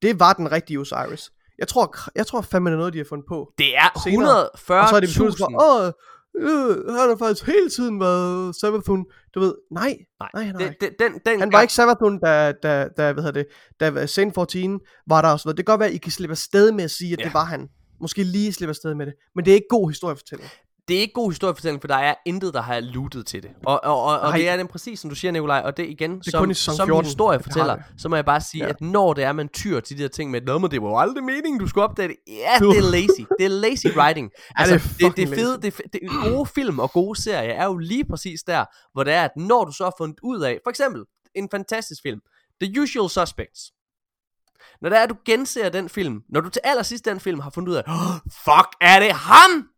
[0.02, 1.30] det var den rigtige Osiris.
[1.58, 3.52] Jeg tror, jeg tror fandme, det er noget, de har fundet på.
[3.58, 4.42] Det er senere.
[4.44, 4.74] 140.000.
[4.74, 5.92] Og så er det besluttet for, åh,
[6.38, 9.04] øh, han har faktisk hele tiden været Savathun.
[9.34, 10.62] Du ved, nej, Nej, nej, nej.
[10.62, 13.42] det, det, den, den Han var ikke Savathun, da, da, da, hvad hedder
[13.80, 15.56] det, da Sane 14 var der og så videre.
[15.56, 17.24] Det kan godt være, at I kan slippe afsted med at sige, at Ja.
[17.24, 17.68] det var han.
[18.00, 19.14] Måske lige slippe afsted med det.
[19.34, 20.48] Men det er ikke god historiefortælling.
[20.88, 23.50] Det er ikke god historiefortælling, for der er intet, der har lootet til det.
[23.66, 26.12] Og, og, og, og det er den præcis, som du siger, Nikolaj, og det igen,
[26.26, 28.66] er som, som 14, historiefortæller, det så må jeg bare sige, Ja.
[28.66, 28.70] ja.
[28.70, 30.88] at når det er, man tyr til de der ting med, Nå, men det var
[30.88, 32.16] jo aldrig meningen, du skulle opdage det.
[32.26, 33.20] Ja, det er lazy.
[33.38, 34.30] Det er lazy writing.
[34.56, 37.64] Altså, det er det, det, fucking fede, det, det, gode film og gode serier er
[37.64, 40.60] jo lige præcis der, hvor det er, at når du så har fundet ud af,
[40.64, 42.20] for eksempel, en fantastisk film,
[42.62, 43.60] The Usual Suspects.
[44.80, 47.50] Når det er, at du genser den film, når du til allersidst den film har
[47.50, 49.68] fundet ud af, oh, fuck, er det ham?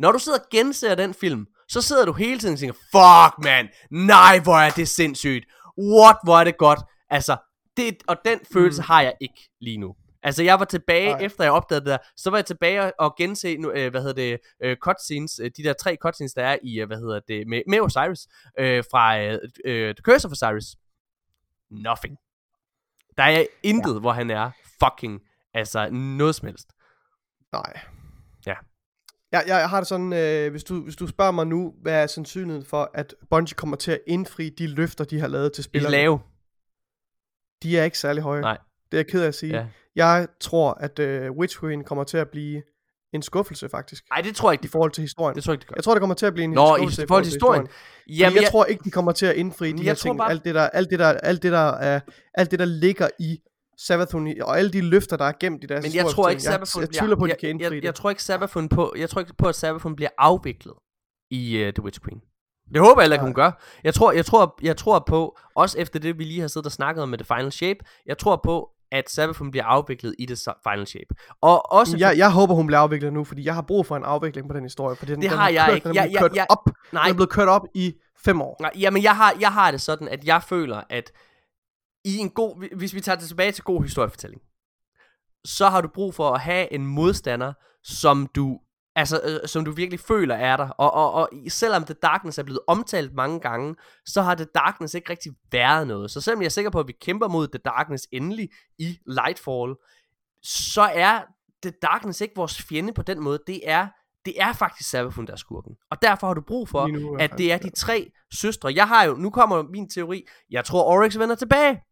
[0.00, 3.44] Når du sidder og genser den film, så sidder du hele tiden og tænker, fuck
[3.44, 5.44] man, nej hvor er det sindssygt,
[5.78, 6.80] what hvor er det godt,
[7.10, 7.36] altså,
[7.76, 8.86] det, og den følelse mm.
[8.86, 9.94] har jeg ikke lige nu.
[10.22, 11.10] Altså jeg var tilbage.
[11.12, 11.20] Nej.
[11.22, 14.00] efter jeg opdagede det der, så var jeg tilbage og- og gense, nu, øh, hvad
[14.00, 17.20] hedder det, øh, cutscenes, øh, de der tre cutscenes, der er i, øh, hvad hedder
[17.28, 20.66] det, med, med Osiris, øh, fra øh, øh, The Curse of Osiris.
[21.70, 22.16] Nothing.
[23.16, 23.98] Der er intet, ja.
[23.98, 24.50] hvor han er
[24.84, 25.20] fucking,
[25.54, 26.68] altså noget som helst.
[27.52, 27.80] Nej.
[28.46, 28.54] Ja.
[29.32, 32.06] Jeg, jeg, har det sådan, øh, hvis, du, hvis du spørger mig nu, hvad er
[32.06, 35.66] sandsynligheden for, at Bungie kommer til at indfri de løfter, de har lavet til De
[35.66, 35.96] er spillerne?
[35.96, 36.20] lave.
[37.62, 38.40] De er ikke særlig høje.
[38.40, 38.58] Nej.
[38.92, 39.56] Det er jeg ked af at sige.
[39.56, 39.66] Ja.
[39.96, 42.62] Jeg tror, at øh, Witch Queen kommer til at blive
[43.14, 44.04] en skuffelse, faktisk.
[44.10, 45.34] Nej, det tror jeg ikke, I forhold til historien.
[45.36, 45.74] det tror jeg ikke, det gør.
[45.76, 47.62] Jeg tror, det kommer til at blive en Nå, i skuffelse forhold til historien.
[47.62, 50.18] Jamen, Jamen, jeg, jeg, tror ikke, de kommer til at indfri de Jeg her ting.
[50.18, 52.00] bare- Alt det der, alt det der, alt det der, er,
[52.34, 53.40] alt det der ligger i
[53.86, 56.38] Savathun, i- og alle de løfter, der er gemt i deres men jeg tror ikke,
[56.38, 56.66] historiefortælling.
[56.66, 57.84] Sabathun jeg, jeg tvivler på, jeg, jeg, det.
[57.84, 60.74] jeg, tror ikke, Sabathun på, jeg tror ikke på, at Sabathun bliver afviklet
[61.30, 62.20] i uh, The Witch Queen.
[62.74, 63.62] Det håber jeg heller ikke, hun gør.
[63.84, 66.72] Jeg tror, jeg, tror, jeg tror på, også efter det, vi lige har siddet og
[66.72, 70.36] snakket om med The Final Shape, jeg tror på, at Sabathun bliver afviklet i The
[70.70, 71.14] Final Shape.
[71.42, 71.96] Og også...
[71.98, 74.54] jeg, jeg håber, hun bliver afviklet nu, fordi jeg har brug for en afvikling på
[74.54, 74.96] den historie.
[74.96, 75.88] For den, Det den har er jeg kørt, ikke.
[75.88, 76.70] Den er Jeg- jeg- kørt jeg- op.
[76.92, 77.94] nej, Den er blevet kørt op i
[78.24, 78.56] fem år.
[78.60, 81.12] Nej, jamen jeg har, jeg har det sådan, at jeg føler, at
[82.04, 84.42] i en god, hvis vi tager det tilbage til god historiefortælling,
[85.44, 88.60] så har du brug for at have en modstander, som du,
[88.96, 90.68] altså, øh, som du virkelig føler er der.
[90.68, 94.94] Og, og, og selvom The Darkness er blevet omtalt mange gange, så har The Darkness
[94.94, 96.10] ikke rigtig været noget.
[96.10, 98.48] Så selvom jeg er sikker på, at vi kæmper mod The Darkness endelig
[98.78, 99.74] i Lightfall,
[100.42, 101.22] så er
[101.62, 103.38] The Darkness ikke vores fjende på den måde.
[103.46, 103.88] Det er,
[104.24, 105.76] det er faktisk Savathun, der er skurken.
[105.90, 108.72] Og derfor har du brug for, nu at det er de tre søstre.
[108.74, 111.82] Jeg har jo, nu kommer min teori, jeg tror Oryx vender tilbage.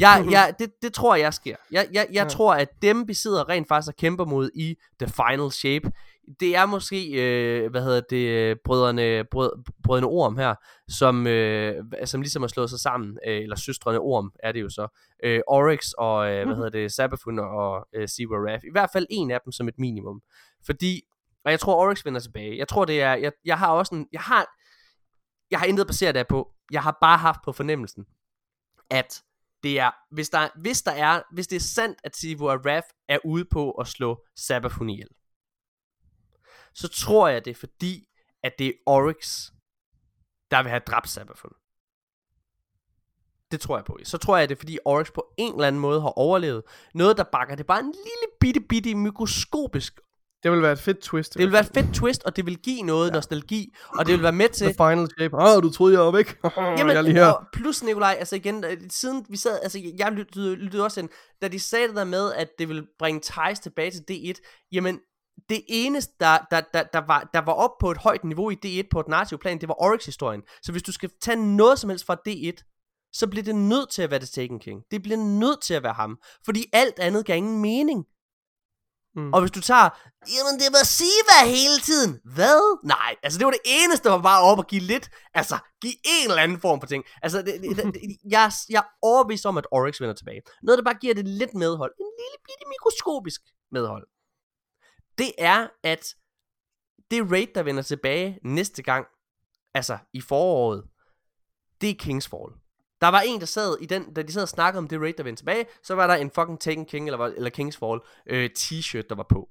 [0.00, 1.56] Jeg, jeg, det, det tror jeg sker.
[1.70, 2.28] Jeg, jeg, jeg Ja.
[2.28, 5.92] tror, at dem vi sidder rent faktisk og kæmper mod i The Final Shape,
[6.40, 10.54] det er måske, øh, hvad hedder det, brødrene, brød, brødrene Orm her,
[10.88, 14.68] som, øh, som ligesom har slået sig sammen, øh, eller søstrene Orm er det jo
[14.68, 18.64] så, øh, Oryx og, øh, hvad hedder det, Sabathun og øh, Zebra Wrath.
[18.64, 20.20] I hvert fald en af dem som et minimum.
[20.66, 21.02] Fordi,
[21.44, 22.58] og jeg tror Oryx vender tilbage.
[22.58, 24.46] Jeg tror det er, jeg, jeg har også en, jeg har,
[25.50, 26.50] jeg har intet at basere det på.
[26.72, 28.04] Jeg har bare haft på fornemmelsen,
[28.90, 29.22] at
[29.66, 32.60] det er, hvis der, hvis der er, hvis det er sandt, at Sivu og
[33.08, 35.08] er ude på at slå Sabafun ihjel,
[36.74, 38.08] så tror jeg, det er fordi,
[38.42, 39.50] at det er Oryx,
[40.50, 41.52] der vil have dræbt Sabafun.
[43.50, 43.98] Det tror jeg på.
[44.04, 46.62] Så tror jeg, det er fordi Oryx på en eller anden måde har overlevet.
[46.94, 50.00] Noget, der bakker det bare en lille bitte, bitte mikroskopisk.
[50.46, 51.34] Det vil være et fedt twist.
[51.34, 53.14] Det vil være et fedt twist, og det vil give noget ja.
[53.14, 54.66] nostalgi, og det vil være med til...
[54.66, 55.36] The final shape.
[55.38, 56.38] Oh, du troede, jeg var væk.
[56.56, 57.26] Jamen, jeg er lige her.
[57.26, 61.08] og plus Nikolaj, altså igen, øh, siden vi sad, altså jeg lyttede, lyttede også ind,
[61.42, 64.98] da de sagde det der med, at det ville bringe Thijs tilbage til D1, jamen,
[65.48, 68.56] det eneste, der, der, der, der, var, der var op på et højt niveau i
[68.66, 70.42] D1 på et narrativ plan, det var Oryx-historien.
[70.62, 72.72] Så hvis du skal tage noget som helst fra D1,
[73.12, 74.82] så bliver det nødt til at være The Taken King.
[74.90, 76.18] Det bliver nødt til at være ham.
[76.44, 78.04] Fordi alt andet gav ingen mening.
[79.16, 79.32] Mm.
[79.32, 79.88] Og hvis du tager,
[80.34, 82.20] jamen det var Siva hele tiden.
[82.24, 82.78] Hvad?
[82.84, 85.94] Nej, altså det var det eneste, der var bare op at give lidt, altså give
[86.04, 87.04] en eller anden form for ting.
[87.22, 88.02] Altså det, det, det,
[88.34, 90.42] jeg, jeg er overbevist om, at Oryx vender tilbage.
[90.62, 91.92] Noget, der bare giver det lidt medhold.
[92.00, 93.40] En lille bitte mikroskopisk
[93.72, 94.06] medhold.
[95.18, 96.14] Det er, at
[97.10, 99.06] det raid, der vender tilbage næste gang,
[99.74, 100.84] altså i foråret,
[101.80, 102.52] det er Kingsfall.
[103.00, 105.12] Der var en, der sad i den, da de sad og snakkede om det raid,
[105.14, 109.02] der vendte tilbage, så var der en fucking Taken King, eller, eller Kingsfall, øh, t-shirt,
[109.08, 109.48] der var på.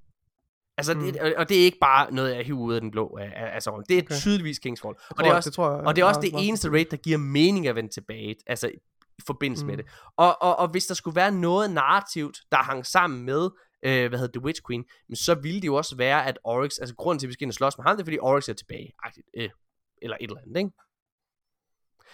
[0.78, 1.00] Altså, mm.
[1.02, 3.54] det, og- det er ikke bare noget, jeg hiver ud af den blå, af- af-
[3.54, 4.16] altså, det er okay.
[4.16, 4.96] Tydeligvis Kingsfall.
[5.10, 6.98] Og det er også, det tror jeg, og det er også det eneste raid, der
[6.98, 8.68] giver mening at vende tilbage, altså
[9.18, 9.68] i forbindelse mm.
[9.70, 9.86] med det.
[10.18, 13.50] Og, og, og hvis der skulle være noget narrativt, der hang sammen med,
[13.86, 16.78] øh, hvad hedder The Witch Queen, men så ville det jo også være, at Oryx,
[16.80, 18.50] altså grunden til, at vi skal ind og slås med ham, det er, fordi Oryx
[18.50, 18.94] er tilbage,
[19.38, 19.50] øh,
[20.02, 20.70] eller et eller andet, ikke?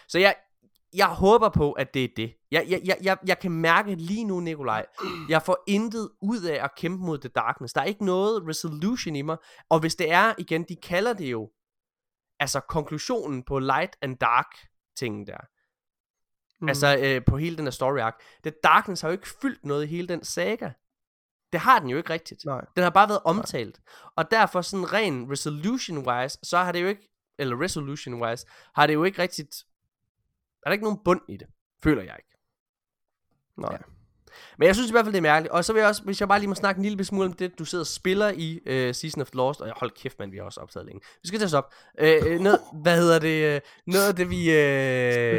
[0.08, 0.36] Så jeg,
[0.94, 2.34] jeg håber på, at det er det.
[2.52, 4.86] Jeg, jeg, jeg, jeg, jeg kan mærke lige nu, Nikolaj,
[5.30, 7.74] jeg får intet ud af at kæmpe mod The Darkness.
[7.74, 9.38] Der er ikke noget resolution i mig.
[9.70, 11.52] Og hvis det er, igen, de kalder det jo,
[12.40, 14.56] altså konklusionen på Light and Dark
[14.98, 15.38] tingen der.
[16.62, 16.70] Mm.
[16.70, 18.16] Altså øh, på hele den her story arc.
[18.44, 20.72] The Darkness har jo ikke fyldt noget i hele den saga.
[21.52, 22.46] Det har den jo ikke rigtigt.
[22.46, 22.66] Nej.
[22.76, 23.82] Den har bare været omtalt.
[24.16, 29.04] Og derfor sådan ren resolution-wise, så har det jo ikke, eller resolution-wise, har det jo
[29.04, 29.56] ikke rigtigt,
[30.64, 31.48] er der ikke nogen bund i det,
[31.84, 32.38] føler jeg ikke.
[33.58, 33.72] Nej.
[33.72, 33.78] Ja.
[34.58, 35.52] Men jeg synes i hvert fald, det er mærkeligt.
[35.52, 37.34] Og så vil jeg også, hvis jeg bare lige må snakke en lille smule om
[37.34, 39.62] det, du sidder og spiller i uh, Season of the Lost.
[39.62, 41.02] Og hold kæft, man, vi har også optaget længe.
[41.22, 41.74] Vi skal tage os op.
[42.02, 43.56] Uh, noget, hvad hedder det?
[43.56, 43.62] Uh,
[43.94, 44.50] noget af det, vi...
[44.50, 44.56] Uh,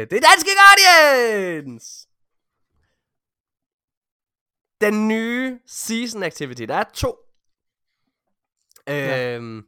[0.09, 2.07] det er Danske Guardians!
[4.81, 6.61] Den nye Season Activity.
[6.61, 7.15] Der er to.
[8.87, 9.35] Ja.
[9.35, 9.67] Øhm,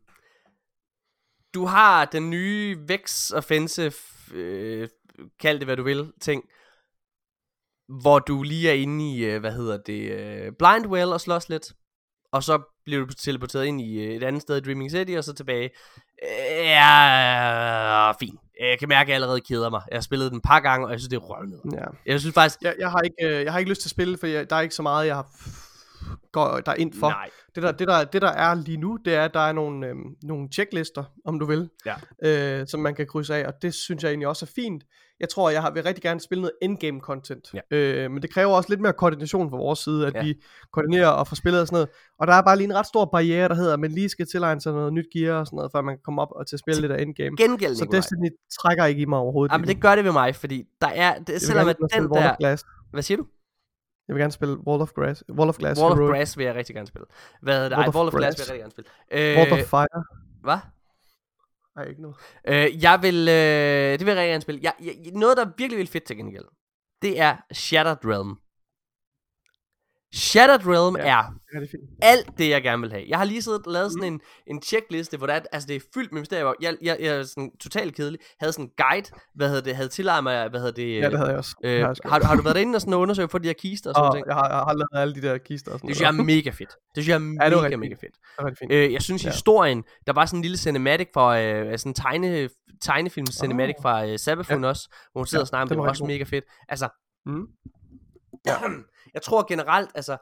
[1.53, 3.93] du har den nye Vex Offensive,
[4.33, 4.89] øh,
[5.39, 6.43] kald det hvad du vil, ting,
[8.01, 11.73] hvor du lige er inde i, øh, hvad hedder det, øh, Blindwell og slås lidt,
[12.31, 15.23] og så bliver du teleporteret ind i øh, et andet sted i Dreaming City, og
[15.23, 15.69] så tilbage.
[16.49, 18.39] Ja, fint.
[18.59, 19.81] Jeg kan mærke, at jeg allerede keder mig.
[19.91, 21.61] Jeg har spillet den et par gange, og jeg synes, det er røvnet.
[21.73, 21.85] Ja.
[22.05, 24.27] Jeg synes faktisk, Jeg, jeg, har ikke, jeg har ikke lyst til at spille, for
[24.27, 25.27] jeg, der er ikke så meget, jeg har
[26.31, 27.09] går der ind for.
[27.09, 27.29] nej.
[27.55, 29.87] Det der, det, der, det der er lige nu, det er, at der er nogle,
[29.87, 32.59] øh, nogle checklister, om du vil, Ja.
[32.59, 34.83] øh, som man kan krydse af, og det synes jeg egentlig også er fint.
[35.19, 37.77] Jeg tror, jeg har, vil rigtig gerne spille noget endgame content, Ja.
[37.77, 40.23] øh, men det kræver også lidt mere koordination fra vores side, at Ja.
[40.23, 40.33] vi
[40.73, 41.89] koordinerer og får spillet og sådan noget.
[42.19, 44.27] Og der er bare lige en ret stor barriere, der hedder, at man lige skal
[44.31, 46.55] tilegne sig noget nyt gear og sådan noget, før man kan komme op og til
[46.55, 47.37] at spille lidt af endgame.
[47.37, 47.87] Gengæld, Så.
[47.91, 48.29] Destiny
[48.61, 49.53] trækker ikke i mig overhovedet.
[49.53, 52.63] Ja, men det gør det ved mig, fordi der er, det, selvom at den der,
[52.91, 53.25] hvad siger du?
[54.07, 55.23] Jeg vil gerne spille Wall of Glass.
[55.29, 55.81] Wall of Glass.
[55.81, 56.17] Wall of Heroic.
[56.17, 57.05] Grass vil jeg rigtig gerne spille.
[57.41, 57.77] Hvad hedder det?
[57.77, 58.51] Wall Ej, of Wall of Glass Grass.
[58.51, 59.31] vil jeg rigtig gerne spille.
[59.31, 60.03] Øh, Wall of Fire.
[60.43, 60.57] Hvad?
[61.75, 62.15] Nej, ikke noget.
[62.47, 64.59] Øh, jeg vil, øh, det vil jeg rigtig gerne spille.
[64.63, 66.45] Jeg, jeg, noget, der er virkelig vildt fedt til gengæld,
[67.01, 68.37] det er Shattered Realm.
[70.15, 71.01] Shattered Realm Ja.
[71.03, 71.83] er Ja, det er fint.
[72.01, 73.03] alt det, jeg gerne vil have.
[73.07, 75.75] Jeg har lige siddet og lavet sådan en, en checkliste, hvor der er, altså det
[75.75, 76.53] er fyldt med mysterier.
[76.61, 78.19] Jeg, jeg, jeg er sådan totalt kedelig.
[78.39, 81.17] Havde sådan en guide, hvad hedder det, havde tilladet mig, hvad hedder det, Ja, det
[81.17, 81.55] havde jeg også.
[81.63, 82.09] øh, Det har, jeg sgu.
[82.09, 84.07] har, du- har du været derinde og sådan undersøge for de her kister og sådan
[84.07, 84.23] og noget?
[84.27, 86.23] jeg har, jeg har lavet alle de der kister og sådan Det synes jeg er
[86.23, 86.69] mega fedt.
[86.95, 88.01] Det synes jeg er Ja, det var mega, mega fedt.
[88.15, 88.71] Det er rigtig fint.
[88.71, 89.29] Øh, jeg synes Ja.
[89.29, 92.49] historien, der var sådan en lille cinematic for, øh, sådan en tegne,
[92.81, 93.81] tegnefilm cinematic Åh.
[93.81, 94.69] fra øh, Sabafun ja.
[94.69, 96.07] også, hvor hun sidder Ja, og snakker om det, var var også god.
[96.07, 96.43] mega fedt.
[96.69, 96.87] Altså,
[97.25, 97.45] Mm.
[99.15, 100.17] jeg tror generelt, altså,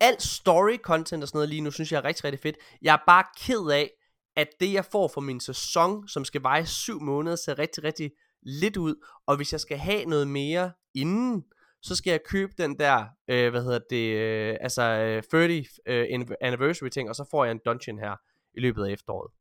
[0.00, 2.56] alt story content og sådan noget lige nu, synes jeg er rigtig, rigtig fedt.
[2.82, 3.90] Jeg er bare ked af,
[4.36, 8.10] at det jeg får for min sæson, som skal veje syv måneder, ser rigtig, rigtig
[8.42, 9.06] lidt ud.
[9.26, 11.44] Og hvis jeg skal have noget mere inden,
[11.82, 16.06] så skal jeg købe den der, øh, hvad hedder det, øh, altså øh, 30 øh,
[16.10, 18.16] anniv- anniversary ting, og så får jeg en dungeon her
[18.54, 19.32] i løbet af efteråret.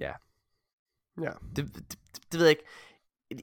[0.00, 0.12] Ja.
[1.22, 1.30] Ja.
[1.56, 1.98] Det, det,
[2.32, 2.64] det, ved jeg ikke.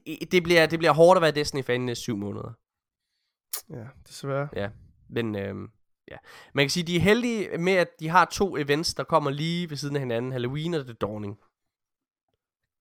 [0.06, 2.52] Det- Det bliver, det bliver hårdt at være Destiny-fan i næste syv måneder.
[3.70, 4.48] Ja, desværre.
[4.56, 4.70] Ja,
[5.08, 5.70] men øhm,
[6.10, 6.16] ja.
[6.54, 9.70] Man kan sige, de er heldige med, at de har to events, der kommer lige
[9.70, 10.32] ved siden af hinanden.
[10.32, 11.36] Halloween og The Dawning.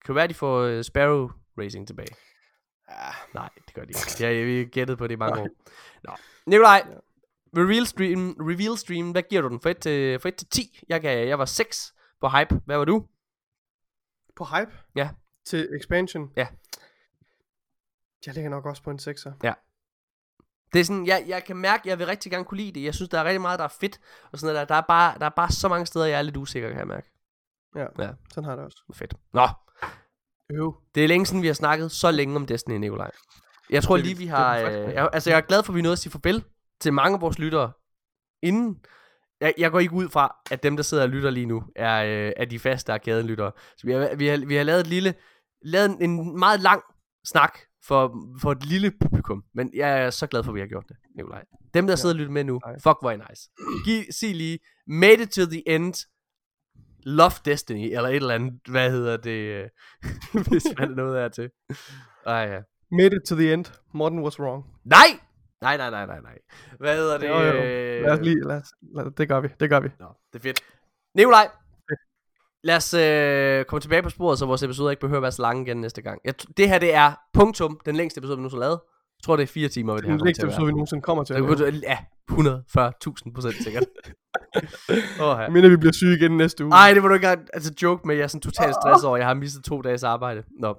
[0.05, 2.15] Kan det være, de får uh, Sparrow Racing tilbage?
[2.89, 2.95] Ja.
[3.33, 3.99] Nej, det gør de ikke.
[4.17, 5.47] Det har jeg gættet på det i mange år.
[6.03, 6.15] Nå.
[6.45, 6.87] Nikolaj,
[7.57, 9.59] reveal, stream, reveal stream, hvad giver du den?
[9.59, 10.79] For 1 til, for 1 til 10?
[10.89, 12.61] Jeg, gav, jeg var 6 på hype.
[12.65, 13.07] Hvad var du?
[14.35, 14.71] På hype?
[14.95, 15.09] Ja.
[15.45, 16.31] Til expansion?
[16.35, 16.47] Ja.
[18.25, 19.31] Jeg ligger nok også på en 6'er.
[20.73, 22.85] Det er sådan, jeg, jeg kan mærke, at jeg vil rigtig gerne kunne lide det.
[22.85, 23.99] Jeg synes, der er rigtig meget, der er fedt.
[24.31, 24.65] Og sådan der.
[24.65, 26.87] Der er bare, der er bare så mange steder, jeg er lidt usikker, kan jeg
[26.87, 27.09] mærke.
[27.75, 28.09] Ja, Ja.
[28.33, 28.83] sådan har det også.
[28.93, 29.13] Fedt.
[29.33, 29.47] Nå,
[30.49, 30.75] Øv.
[30.95, 33.11] Det er længe siden, vi har snakket så længe om Destiny, Nikolaj.
[33.69, 34.57] Jeg tror Det lige, vi har...
[34.59, 36.43] Det Øh, jeg, altså, jeg er glad for, at vi nåede at sige farvel
[36.81, 37.71] til mange af vores lyttere
[38.43, 38.79] inden.
[39.41, 42.03] Jeg, jeg går ikke ud fra, at dem, der sidder og lytter lige nu, er,
[42.03, 43.51] øh, er de faste arkadenlyttere.
[43.77, 45.13] Så vi har, vi, har, vi har lavet et lille...
[45.65, 46.83] Lavet en, en meget lang
[47.25, 49.43] snak for, for et lille publikum.
[49.53, 51.43] Men jeg er så glad for, at vi har gjort det, Nikolaj.
[51.73, 52.73] Dem, der sidder og lytter med nu, Nej.
[52.73, 53.49] fuck, hvor er nice.
[53.85, 55.93] Giv, sig lige, made it to the end,
[57.03, 59.69] love Destiny, eller et eller andet, hvad hedder det,
[60.49, 61.49] hvis man er noget af til.
[62.25, 62.61] Ej, ja.
[62.91, 63.65] Made it to the end.
[63.93, 64.65] Morten was wrong.
[64.85, 65.19] Nej!
[65.61, 66.37] Nej, nej, nej, nej, nej.
[66.79, 67.27] Hvad hedder det?
[67.27, 67.53] Jo, jo.
[68.01, 69.89] Lad os lige, lad os, lad, det gør vi, det gør vi.
[69.99, 70.59] Nå, det er fedt.
[71.15, 71.47] Nikolaj,
[72.63, 75.41] lad os øh, komme tilbage på sporet, så vores episoder ikke behøver at være så
[75.41, 76.21] lange igen næste gang.
[76.25, 78.79] Jeg, det her, det er punktum, den længste episode, vi nu har lavet.
[79.17, 81.23] Jeg tror, det er fire timer, hvad det her Den længste episode, vi nogensinde kommer
[81.23, 81.35] til.
[81.35, 81.97] Det ja,
[82.31, 83.83] 140.000 procent sikkert.
[85.21, 86.73] Åh, Jeg mener, vi bliver syge igen næste uge.
[86.73, 88.15] Ej, det må du ikke altså, joke med.
[88.15, 90.43] Jeg er sådan totalt stresset over, jeg har mistet to dages arbejde.
[90.59, 90.75] Nå.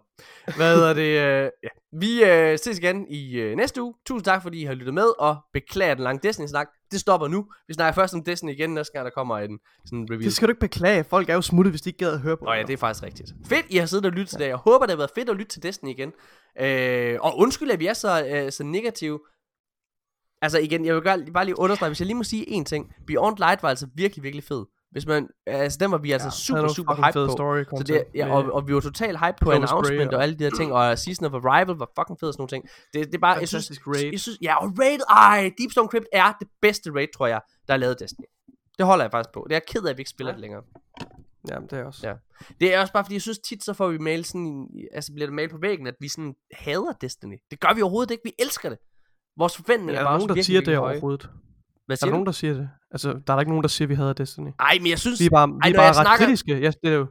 [0.56, 1.02] Hvad hedder det?
[1.02, 1.68] Øh, ja.
[2.00, 3.94] Vi øh, ses igen i øh, næste uge.
[4.06, 6.66] Tusind tak, fordi I har lyttet med, og beklager den lange Destiny-snak.
[6.92, 7.46] Det stopper nu.
[7.68, 10.24] Vi snakker først om Destiny igen, næste gang der kommer en sådan reveal.
[10.24, 11.04] Det skal du ikke beklage.
[11.04, 12.76] Folk er jo smuttet, hvis de ikke gad at høre på Nå ja, det er
[12.76, 13.32] faktisk rigtigt.
[13.48, 14.46] Fedt, I har siddet og lyttet til det.
[14.46, 16.12] Jeg håber, det har været fedt at lytte til Destiny igen.
[16.60, 19.20] Øh, og undskyld, at vi er så, øh, så negative.
[20.44, 22.92] Altså igen, jeg vil gøre, bare lige understrege, hvis jeg lige må sige en ting.
[23.06, 24.64] Beyond Light var altså virkelig, virkelig fed.
[24.90, 27.32] Hvis man, altså den var vi altså Ja, super, super hype på.
[27.32, 30.16] story Så content det, ja, og, og vi var totalt hype på Spray announcement og
[30.16, 32.48] og- alle de her ting, og Season of Arrival var fucking fed og sådan nogle
[32.48, 32.64] ting.
[32.94, 34.10] Det, det er bare, jeg synes, raid.
[34.12, 37.72] jeg synes, ja, og Raid, ej, Deepstone Crypt er det bedste raid, tror jeg, der
[37.74, 38.24] er lavet Destiny.
[38.78, 39.44] Det holder jeg faktisk på.
[39.48, 40.62] Det er jeg ked af, at vi ikke spiller det længere.
[41.50, 42.08] Jamen, det er også.
[42.08, 42.14] Ja.
[42.60, 45.26] Det er også bare fordi, jeg synes tit, så får vi mail sådan, altså bliver
[45.26, 47.36] det mail på væggen, at vi sådan hader Destiny.
[47.50, 48.78] Det gør vi overhovedet ikke, vi elsker det.
[49.38, 50.92] Vores forventninger er er der bare nogen, der virkelig, siger det virkelig høje.
[50.92, 51.30] overhovedet?
[51.86, 52.14] Hvad Er siger der du?
[52.16, 52.68] nogen, der siger det?
[52.90, 54.50] Altså, der er der ikke nogen, der siger, at vi hader Destiny.
[54.60, 56.58] Ej, men jeg synes, Vi er bare, vi Ej, er bare jeg ret snakker- kritiske.
[56.60, 57.06] Ja, det er jo...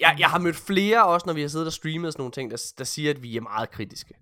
[0.00, 2.32] jeg, jeg har mødt flere også, når vi har siddet og streamet og sådan nogle
[2.32, 4.14] ting, der, der siger, at vi er meget kritiske.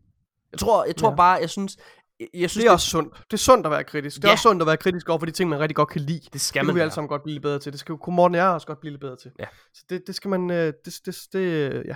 [0.52, 1.16] Jeg tror, jeg tror Ja.
[1.16, 1.76] bare, jeg synes,
[2.20, 3.14] jeg, jeg synes Det er også sundt.
[3.16, 4.16] Det er sundt at være kritisk.
[4.16, 4.32] Det er Ja.
[4.32, 6.20] også sundt at være kritisk over for de ting, man rigtig godt kan lide.
[6.32, 7.72] det skal Det man vi alle sammen godt blive lidt bedre til.
[7.72, 9.30] Det skal jo Morten og jeg også godt blive lidt bedre til.
[9.39, 9.44] Ja.
[9.74, 10.50] Så det, det skal man...
[10.50, 11.94] Øh, det, det, det, ja.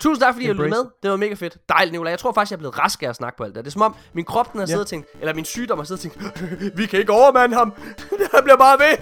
[0.00, 0.90] Tusind tak, fordi I lyttede Embrace med.
[1.02, 1.56] Det var mega fedt.
[1.68, 2.10] Dejligt, Nicolaj.
[2.10, 3.64] Jeg tror faktisk, jeg er blevet rask af at snakke på alt det.
[3.64, 4.66] Det er som om, min krop den har Ja.
[4.66, 6.42] siddet og tænkt, eller min sygdom har siddet og tænkt,
[6.78, 7.72] vi kan ikke overmande ham.
[8.34, 8.96] Han bliver bare ved.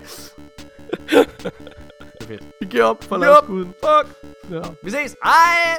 [1.08, 2.42] det er fedt.
[2.60, 3.44] Vi giver op for Vi giver op.
[3.44, 3.66] skuden.
[3.84, 4.14] Fuck.
[4.50, 4.60] Ja.
[4.82, 5.16] Vi ses.
[5.24, 5.78] Hej.